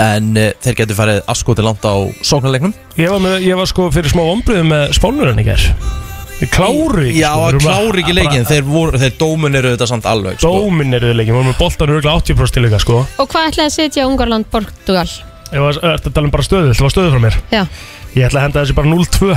En 0.03 0.33
uh, 0.35 0.51
þeir 0.65 0.81
getur 0.83 0.99
farið 0.99 1.23
askoti 1.33 1.65
langt 1.65 1.87
á 1.89 1.95
sóknarleiknum. 2.27 2.75
Ég 3.01 3.13
var, 3.13 3.23
með, 3.23 3.39
ég 3.47 3.59
var 3.59 3.71
sko 3.71 3.89
fyrir 3.95 4.13
smá 4.13 4.27
ombriðum 4.27 4.75
með 4.75 4.91
spánurinn 4.99 5.41
í 5.41 5.47
ger 5.47 5.71
Við 6.37 6.51
kláru 6.53 7.05
ekki 7.07 7.21
Já, 7.23 7.31
sko, 7.33 7.45
að 7.47 7.63
klári 7.65 8.03
ekki 8.03 8.15
leikin 8.17 8.43
Þeir, 8.49 8.65
voru, 8.69 8.99
þeir 9.01 9.15
dómun 9.17 9.57
eru 9.57 9.71
þetta 9.73 9.87
samt 9.89 10.09
alveg 10.11 10.41
sko. 10.41 10.51
Dómin 10.53 10.97
eru 10.99 11.13
leikin, 11.17 11.33
við 11.33 11.39
vorum 11.39 11.49
með 11.49 11.61
boltan 11.63 11.93
örgulega 11.95 12.21
80% 12.21 12.57
til 12.59 12.65
líka 12.67 12.81
sko. 12.83 12.99
Og 13.23 13.31
hvað 13.33 13.49
ætlaði 13.53 13.71
að 13.71 13.77
setja 13.79 14.05
Ungarland 14.11 14.49
Portugal? 14.53 15.07
Ég 15.55 15.63
var, 15.65 15.79
ertu 15.95 16.11
að 16.11 16.17
tala 16.19 16.29
um 16.29 16.35
bara 16.35 16.45
stöðu, 16.45 16.75
þetta 16.75 16.85
var 16.85 16.93
stöðu 16.93 17.15
frá 17.15 17.23
mér? 17.25 17.39
Já, 17.55 17.63
Ég 18.17 18.29
ætla 18.29 18.43
að 18.43 18.47
henda 18.49 18.65
þessi 18.65 18.77
bara 18.77 18.93
0-2 18.93 19.33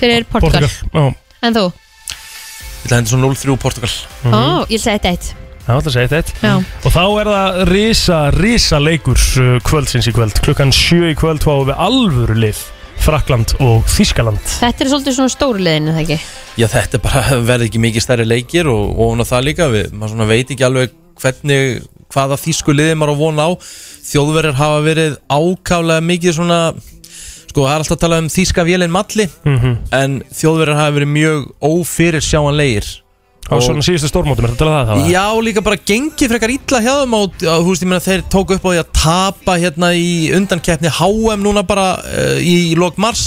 fyrir 0.00 0.28
Portugal, 0.28 0.68
Já, 0.68 1.06
En 1.44 1.56
þú? 1.56 1.64
Ég 1.70 2.84
ætla 2.84 2.92
að 2.92 2.98
henda 2.98 3.14
svo 3.14 3.22
0-3 3.24 3.58
Portugal. 3.64 3.94
Ó, 4.28 4.68
ég 4.68 4.80
segi 4.82 4.98
þetta 4.98 5.14
eitt. 5.14 5.32
Það 5.64 5.78
ætla 5.80 5.88
að 5.88 5.94
segja 5.96 6.12
þetta 6.12 6.44
Já. 6.44 6.54
Og 6.84 6.92
þá 6.92 7.02
er 7.06 7.28
það 7.32 7.58
risa, 7.70 8.16
risa 8.36 8.80
leikur 8.84 9.16
uh, 9.40 9.54
kvöldsins 9.64 10.08
í 10.10 10.12
kvöld. 10.12 10.40
Klukkan 10.44 10.74
7 10.76 11.14
í 11.14 11.16
kvöld 11.16 11.44
fáum 11.46 11.70
við 11.70 11.80
alvöru 11.80 12.36
lið 12.36 12.60
Frakland 13.04 13.54
og 13.60 13.84
Þískaland 13.90 14.40
Þetta 14.46 14.84
er 14.84 14.90
svolítið 14.92 15.16
svona 15.18 15.32
stórliðin, 15.34 15.88
eða 15.92 16.02
ekki? 16.04 16.18
Já, 16.60 16.66
þetta 16.72 16.98
er 16.98 17.02
bara 17.04 17.22
verði 17.50 17.68
ekki 17.68 17.82
mikið 17.84 18.04
stærri 18.06 18.26
leikir 18.28 18.70
og, 18.72 18.94
og 19.00 19.18
á 19.20 19.24
það 19.28 19.46
líka 19.50 19.68
við, 19.72 19.90
maður 19.92 20.14
svona 20.14 20.28
veit 20.30 20.50
ekki 20.54 20.66
alveg 20.68 20.94
hvernig, 21.20 21.82
hvaða 22.14 22.38
þýsku 22.40 22.74
liði 22.74 22.96
maður 22.98 23.14
á 23.14 23.22
von 23.22 23.38
á 23.44 23.48
þjóðverðir 24.08 24.58
hafa 24.58 24.80
verið 24.86 25.16
ákálega 25.30 26.04
mikið 26.08 26.36
svona 26.38 26.58
sko, 26.74 27.62
það 27.62 27.70
er 27.74 27.78
alltaf 27.84 27.96
að 27.96 28.02
tala 28.06 28.18
um 28.24 28.28
þýska 28.34 28.64
vélinn 28.66 28.94
malli 28.94 29.28
Mhm. 29.44 29.74
en 29.94 30.16
þjóðverðir 30.34 30.80
hafa 30.80 30.96
verið 30.98 31.12
mjög 31.14 31.44
ófyrir 31.62 32.24
sjáanlegir 32.24 32.88
Á 33.44 33.60
svona 33.60 33.82
síðustu 33.84 34.08
stórmótum, 34.08 34.46
er 34.48 34.54
þetta 34.54 34.66
að 34.72 34.86
það? 34.88 35.00
Já, 35.12 35.24
líka 35.44 35.60
bara 35.64 35.76
gengið 35.76 36.30
frekar 36.32 36.52
illa 36.54 36.78
hjá 36.80 36.92
þeim 37.02 37.16
og 37.18 37.34
þú 37.42 37.66
veist, 37.68 37.82
ég 37.84 37.90
meina 37.90 38.00
þeir 38.00 38.22
tóku 38.32 38.56
upp 38.56 38.64
á 38.64 38.70
því 38.72 38.78
að 38.80 38.92
tapa 38.96 39.56
hérna 39.60 39.90
í 39.92 40.06
undankeppni 40.32 40.88
HM 40.96 41.44
núna 41.44 41.62
bara 41.68 41.84
uh, 42.00 42.38
í 42.40 42.72
lok 42.80 42.96
mars 42.96 43.26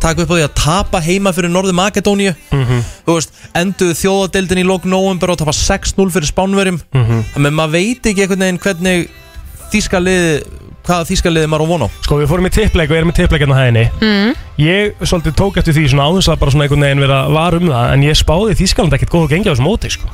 taka 0.00 0.24
upp 0.24 0.32
á 0.32 0.36
því 0.38 0.46
að 0.46 0.54
tapa 0.56 1.02
heima 1.04 1.34
fyrir 1.36 1.52
Norður 1.52 1.76
Makedóníu 1.76 2.32
Mhm. 2.48 2.80
þú 3.04 3.18
veist, 3.18 3.30
enduðu 3.54 3.98
þjóðadeildin 4.00 4.62
í 4.62 4.66
lok 4.66 4.84
november 4.88 5.30
og 5.34 5.38
tapa 5.42 5.52
6-0 5.52 6.08
fyrir 6.16 6.32
Spánverjum 6.32 6.80
Mhm. 6.96 7.24
þannig 7.36 7.52
að 7.52 7.58
maður 7.60 7.76
veit 7.76 8.02
ekki 8.08 8.24
einhvern 8.24 8.44
veginn 8.46 8.58
hvernig 8.64 9.08
þýska 9.72 10.00
liði 10.00 10.42
hvaða 10.88 11.06
þýska 11.10 11.32
liði 11.34 11.50
maður 11.52 11.64
á 11.64 11.70
von 11.70 11.84
á 11.84 11.88
Sko 12.06 12.18
við 12.22 12.30
fórum 12.32 12.48
í 12.48 12.52
tippleik 12.56 12.90
og 12.90 12.98
erum 12.98 13.12
í 13.12 13.16
tippleik 13.18 13.44
hérna 13.44 13.58
hæðinni 13.60 13.84
mm. 14.00 14.32
Ég 14.64 15.04
svolítið 15.04 15.36
tók 15.38 15.60
eftir 15.60 15.76
því 15.76 15.84
svona 15.92 16.08
áðins 16.08 16.28
að 16.32 16.40
bara 16.40 16.54
svona 16.54 16.66
einhvern 16.66 16.86
veginn 16.88 17.04
vera 17.04 17.20
var 17.36 17.56
um 17.60 17.68
það 17.70 17.92
En 17.94 18.06
ég 18.08 18.18
spáði 18.18 18.56
Þískaland 18.58 18.96
ekkert 18.96 19.12
góð 19.14 19.26
að 19.28 19.34
gengja 19.36 19.52
á 19.52 19.54
þessu 19.54 19.66
móti 19.68 19.92
sko. 19.94 20.10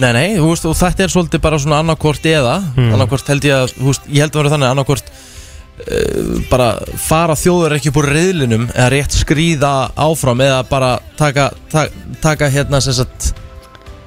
Nei, 0.00 0.12
nei, 0.16 0.28
þú 0.38 0.46
veist, 0.48 0.64
og 0.64 0.76
þetta 0.78 1.04
er 1.04 1.12
svolítið 1.12 1.42
bara 1.44 1.58
svona 1.60 1.80
annarkort 1.82 2.24
eða 2.24 2.54
Mm. 2.72 2.94
annarkort 2.96 3.26
held 3.28 3.44
ég 3.44 3.52
að, 3.52 3.74
þú 3.76 3.90
veist, 3.90 4.06
ég 4.08 4.22
held 4.24 4.32
að 4.32 4.40
vera 4.40 4.52
þannig 4.54 4.70
annarkort 4.70 5.10
uh, 5.10 6.30
bara 6.48 6.68
fara 6.96 7.36
þjóður 7.36 7.74
ekki 7.76 7.90
upp 7.92 7.98
úr 8.00 8.08
reyðlinum 8.14 8.64
eða 8.70 8.88
rétt 8.94 9.18
skrýða 9.18 9.72
áfram 10.00 10.40
eða 10.46 10.62
bara 10.70 10.94
taka, 11.20 11.50
taka, 11.72 12.06
taka 12.24 12.48
hérna 12.54 12.80
sem 12.80 12.96
sagt 12.96 13.34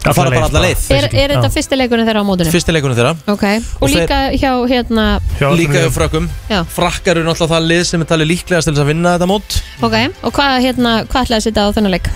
Alla 0.04 0.14
fara 0.18 0.30
bara 0.34 0.48
alla 0.50 0.62
leið 0.66 0.86
Er, 0.92 1.06
er 1.14 1.34
þetta 1.36 1.50
fyrsti 1.54 1.78
leikurinn 1.80 2.08
þeirra 2.10 2.24
á 2.24 2.28
mótunum? 2.28 2.52
Fyrsti 2.52 2.74
leikunum 2.76 2.98
þeirra. 2.98 3.14
Ok, 3.32 3.44
og, 3.44 3.84
Og 3.84 3.90
þeir- 3.90 4.02
líka 4.02 4.18
hjá 4.42 4.52
hérna 4.74 5.06
Líka 5.56 5.80
hjá 5.86 5.90
frökkum. 5.96 6.28
Já. 6.50 6.60
Frakkar 6.68 7.18
eru 7.18 7.28
náttúrulega 7.30 7.54
það 7.56 7.68
lið 7.72 7.84
sem 7.88 8.02
er 8.02 8.10
talið 8.12 8.32
líklegast 8.34 8.68
til 8.68 8.74
þess 8.74 8.84
að 8.84 8.92
vinna 8.92 9.14
þetta 9.18 9.30
mót. 9.32 9.62
Ok, 9.82 9.96
og 10.24 10.34
hvað 10.34 10.58
hérna, 10.68 10.92
hvað 11.08 11.24
ætlaði 11.24 11.40
að 11.40 11.46
setja 11.48 11.64
á 11.64 11.70
þennan 11.78 11.96
leik? 11.96 12.10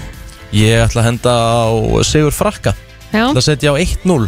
Ég 0.54 0.84
ætla 0.88 1.02
að 1.02 1.08
henda 1.12 1.32
á 1.32 1.68
Sigur 2.04 2.32
Frakka. 2.36 2.74
Já. 3.14 3.24
ætla 3.32 3.40
að 3.40 3.48
setja 3.48 3.72
á 3.72 3.76
1-0 3.80 4.28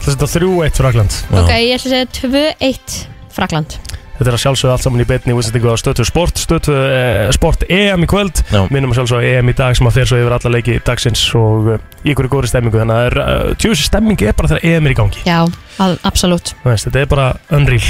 Það 0.00 0.14
setja 0.14 0.28
3-1 0.40 0.78
Frakland 0.80 1.12
Ok, 1.36 1.50
ég 1.52 1.74
ætla 1.76 1.88
að 1.88 1.92
segja 1.92 2.06
2-1 2.16 2.96
Frakland 3.36 3.76
Þetta 4.16 4.30
er 4.32 4.36
að 4.38 4.42
sjálfsögðu 4.44 4.72
allt 4.74 4.84
saman 4.86 5.02
í 5.04 5.08
beinni 5.08 5.34
útsendingu 5.36 5.68
á 5.72 5.76
stötu 5.80 6.06
sport. 6.08 6.40
Stötu 6.40 6.72
eh, 6.76 7.26
sport 7.36 7.66
EM 7.68 8.06
í 8.06 8.08
kvöld. 8.10 8.42
Já. 8.52 8.62
Minnum 8.72 8.94
að 8.94 9.00
sjálfsögðu 9.02 9.30
EM 9.34 9.52
í 9.52 9.56
dag 9.58 9.76
sem 9.76 9.88
að 9.90 9.98
fer 9.98 10.10
svo 10.10 10.20
yfir 10.22 10.36
alla 10.38 10.52
leiki 10.56 10.78
dagsins 10.86 11.22
Og 11.36 11.70
uh, 11.74 11.78
í 12.06 12.12
ykkur 12.14 12.28
góri 12.32 12.48
stemmingu 12.50 12.80
Þannig 12.80 12.96
að 12.96 13.18
uh, 13.20 13.54
tjóðsir 13.60 13.90
stemmingi 13.90 14.28
er 14.30 14.36
bara 14.38 14.52
þegar 14.54 14.66
EM 14.72 14.88
er 14.88 14.94
í 14.94 14.98
gangi. 15.02 15.24
Já, 15.28 15.38
al- 15.84 15.98
absolutt. 16.08 16.54
Þú 16.64 16.72
veist, 16.72 16.88
Þetta 16.88 17.02
er 17.04 17.10
bara 17.12 17.28
unreal 17.58 17.88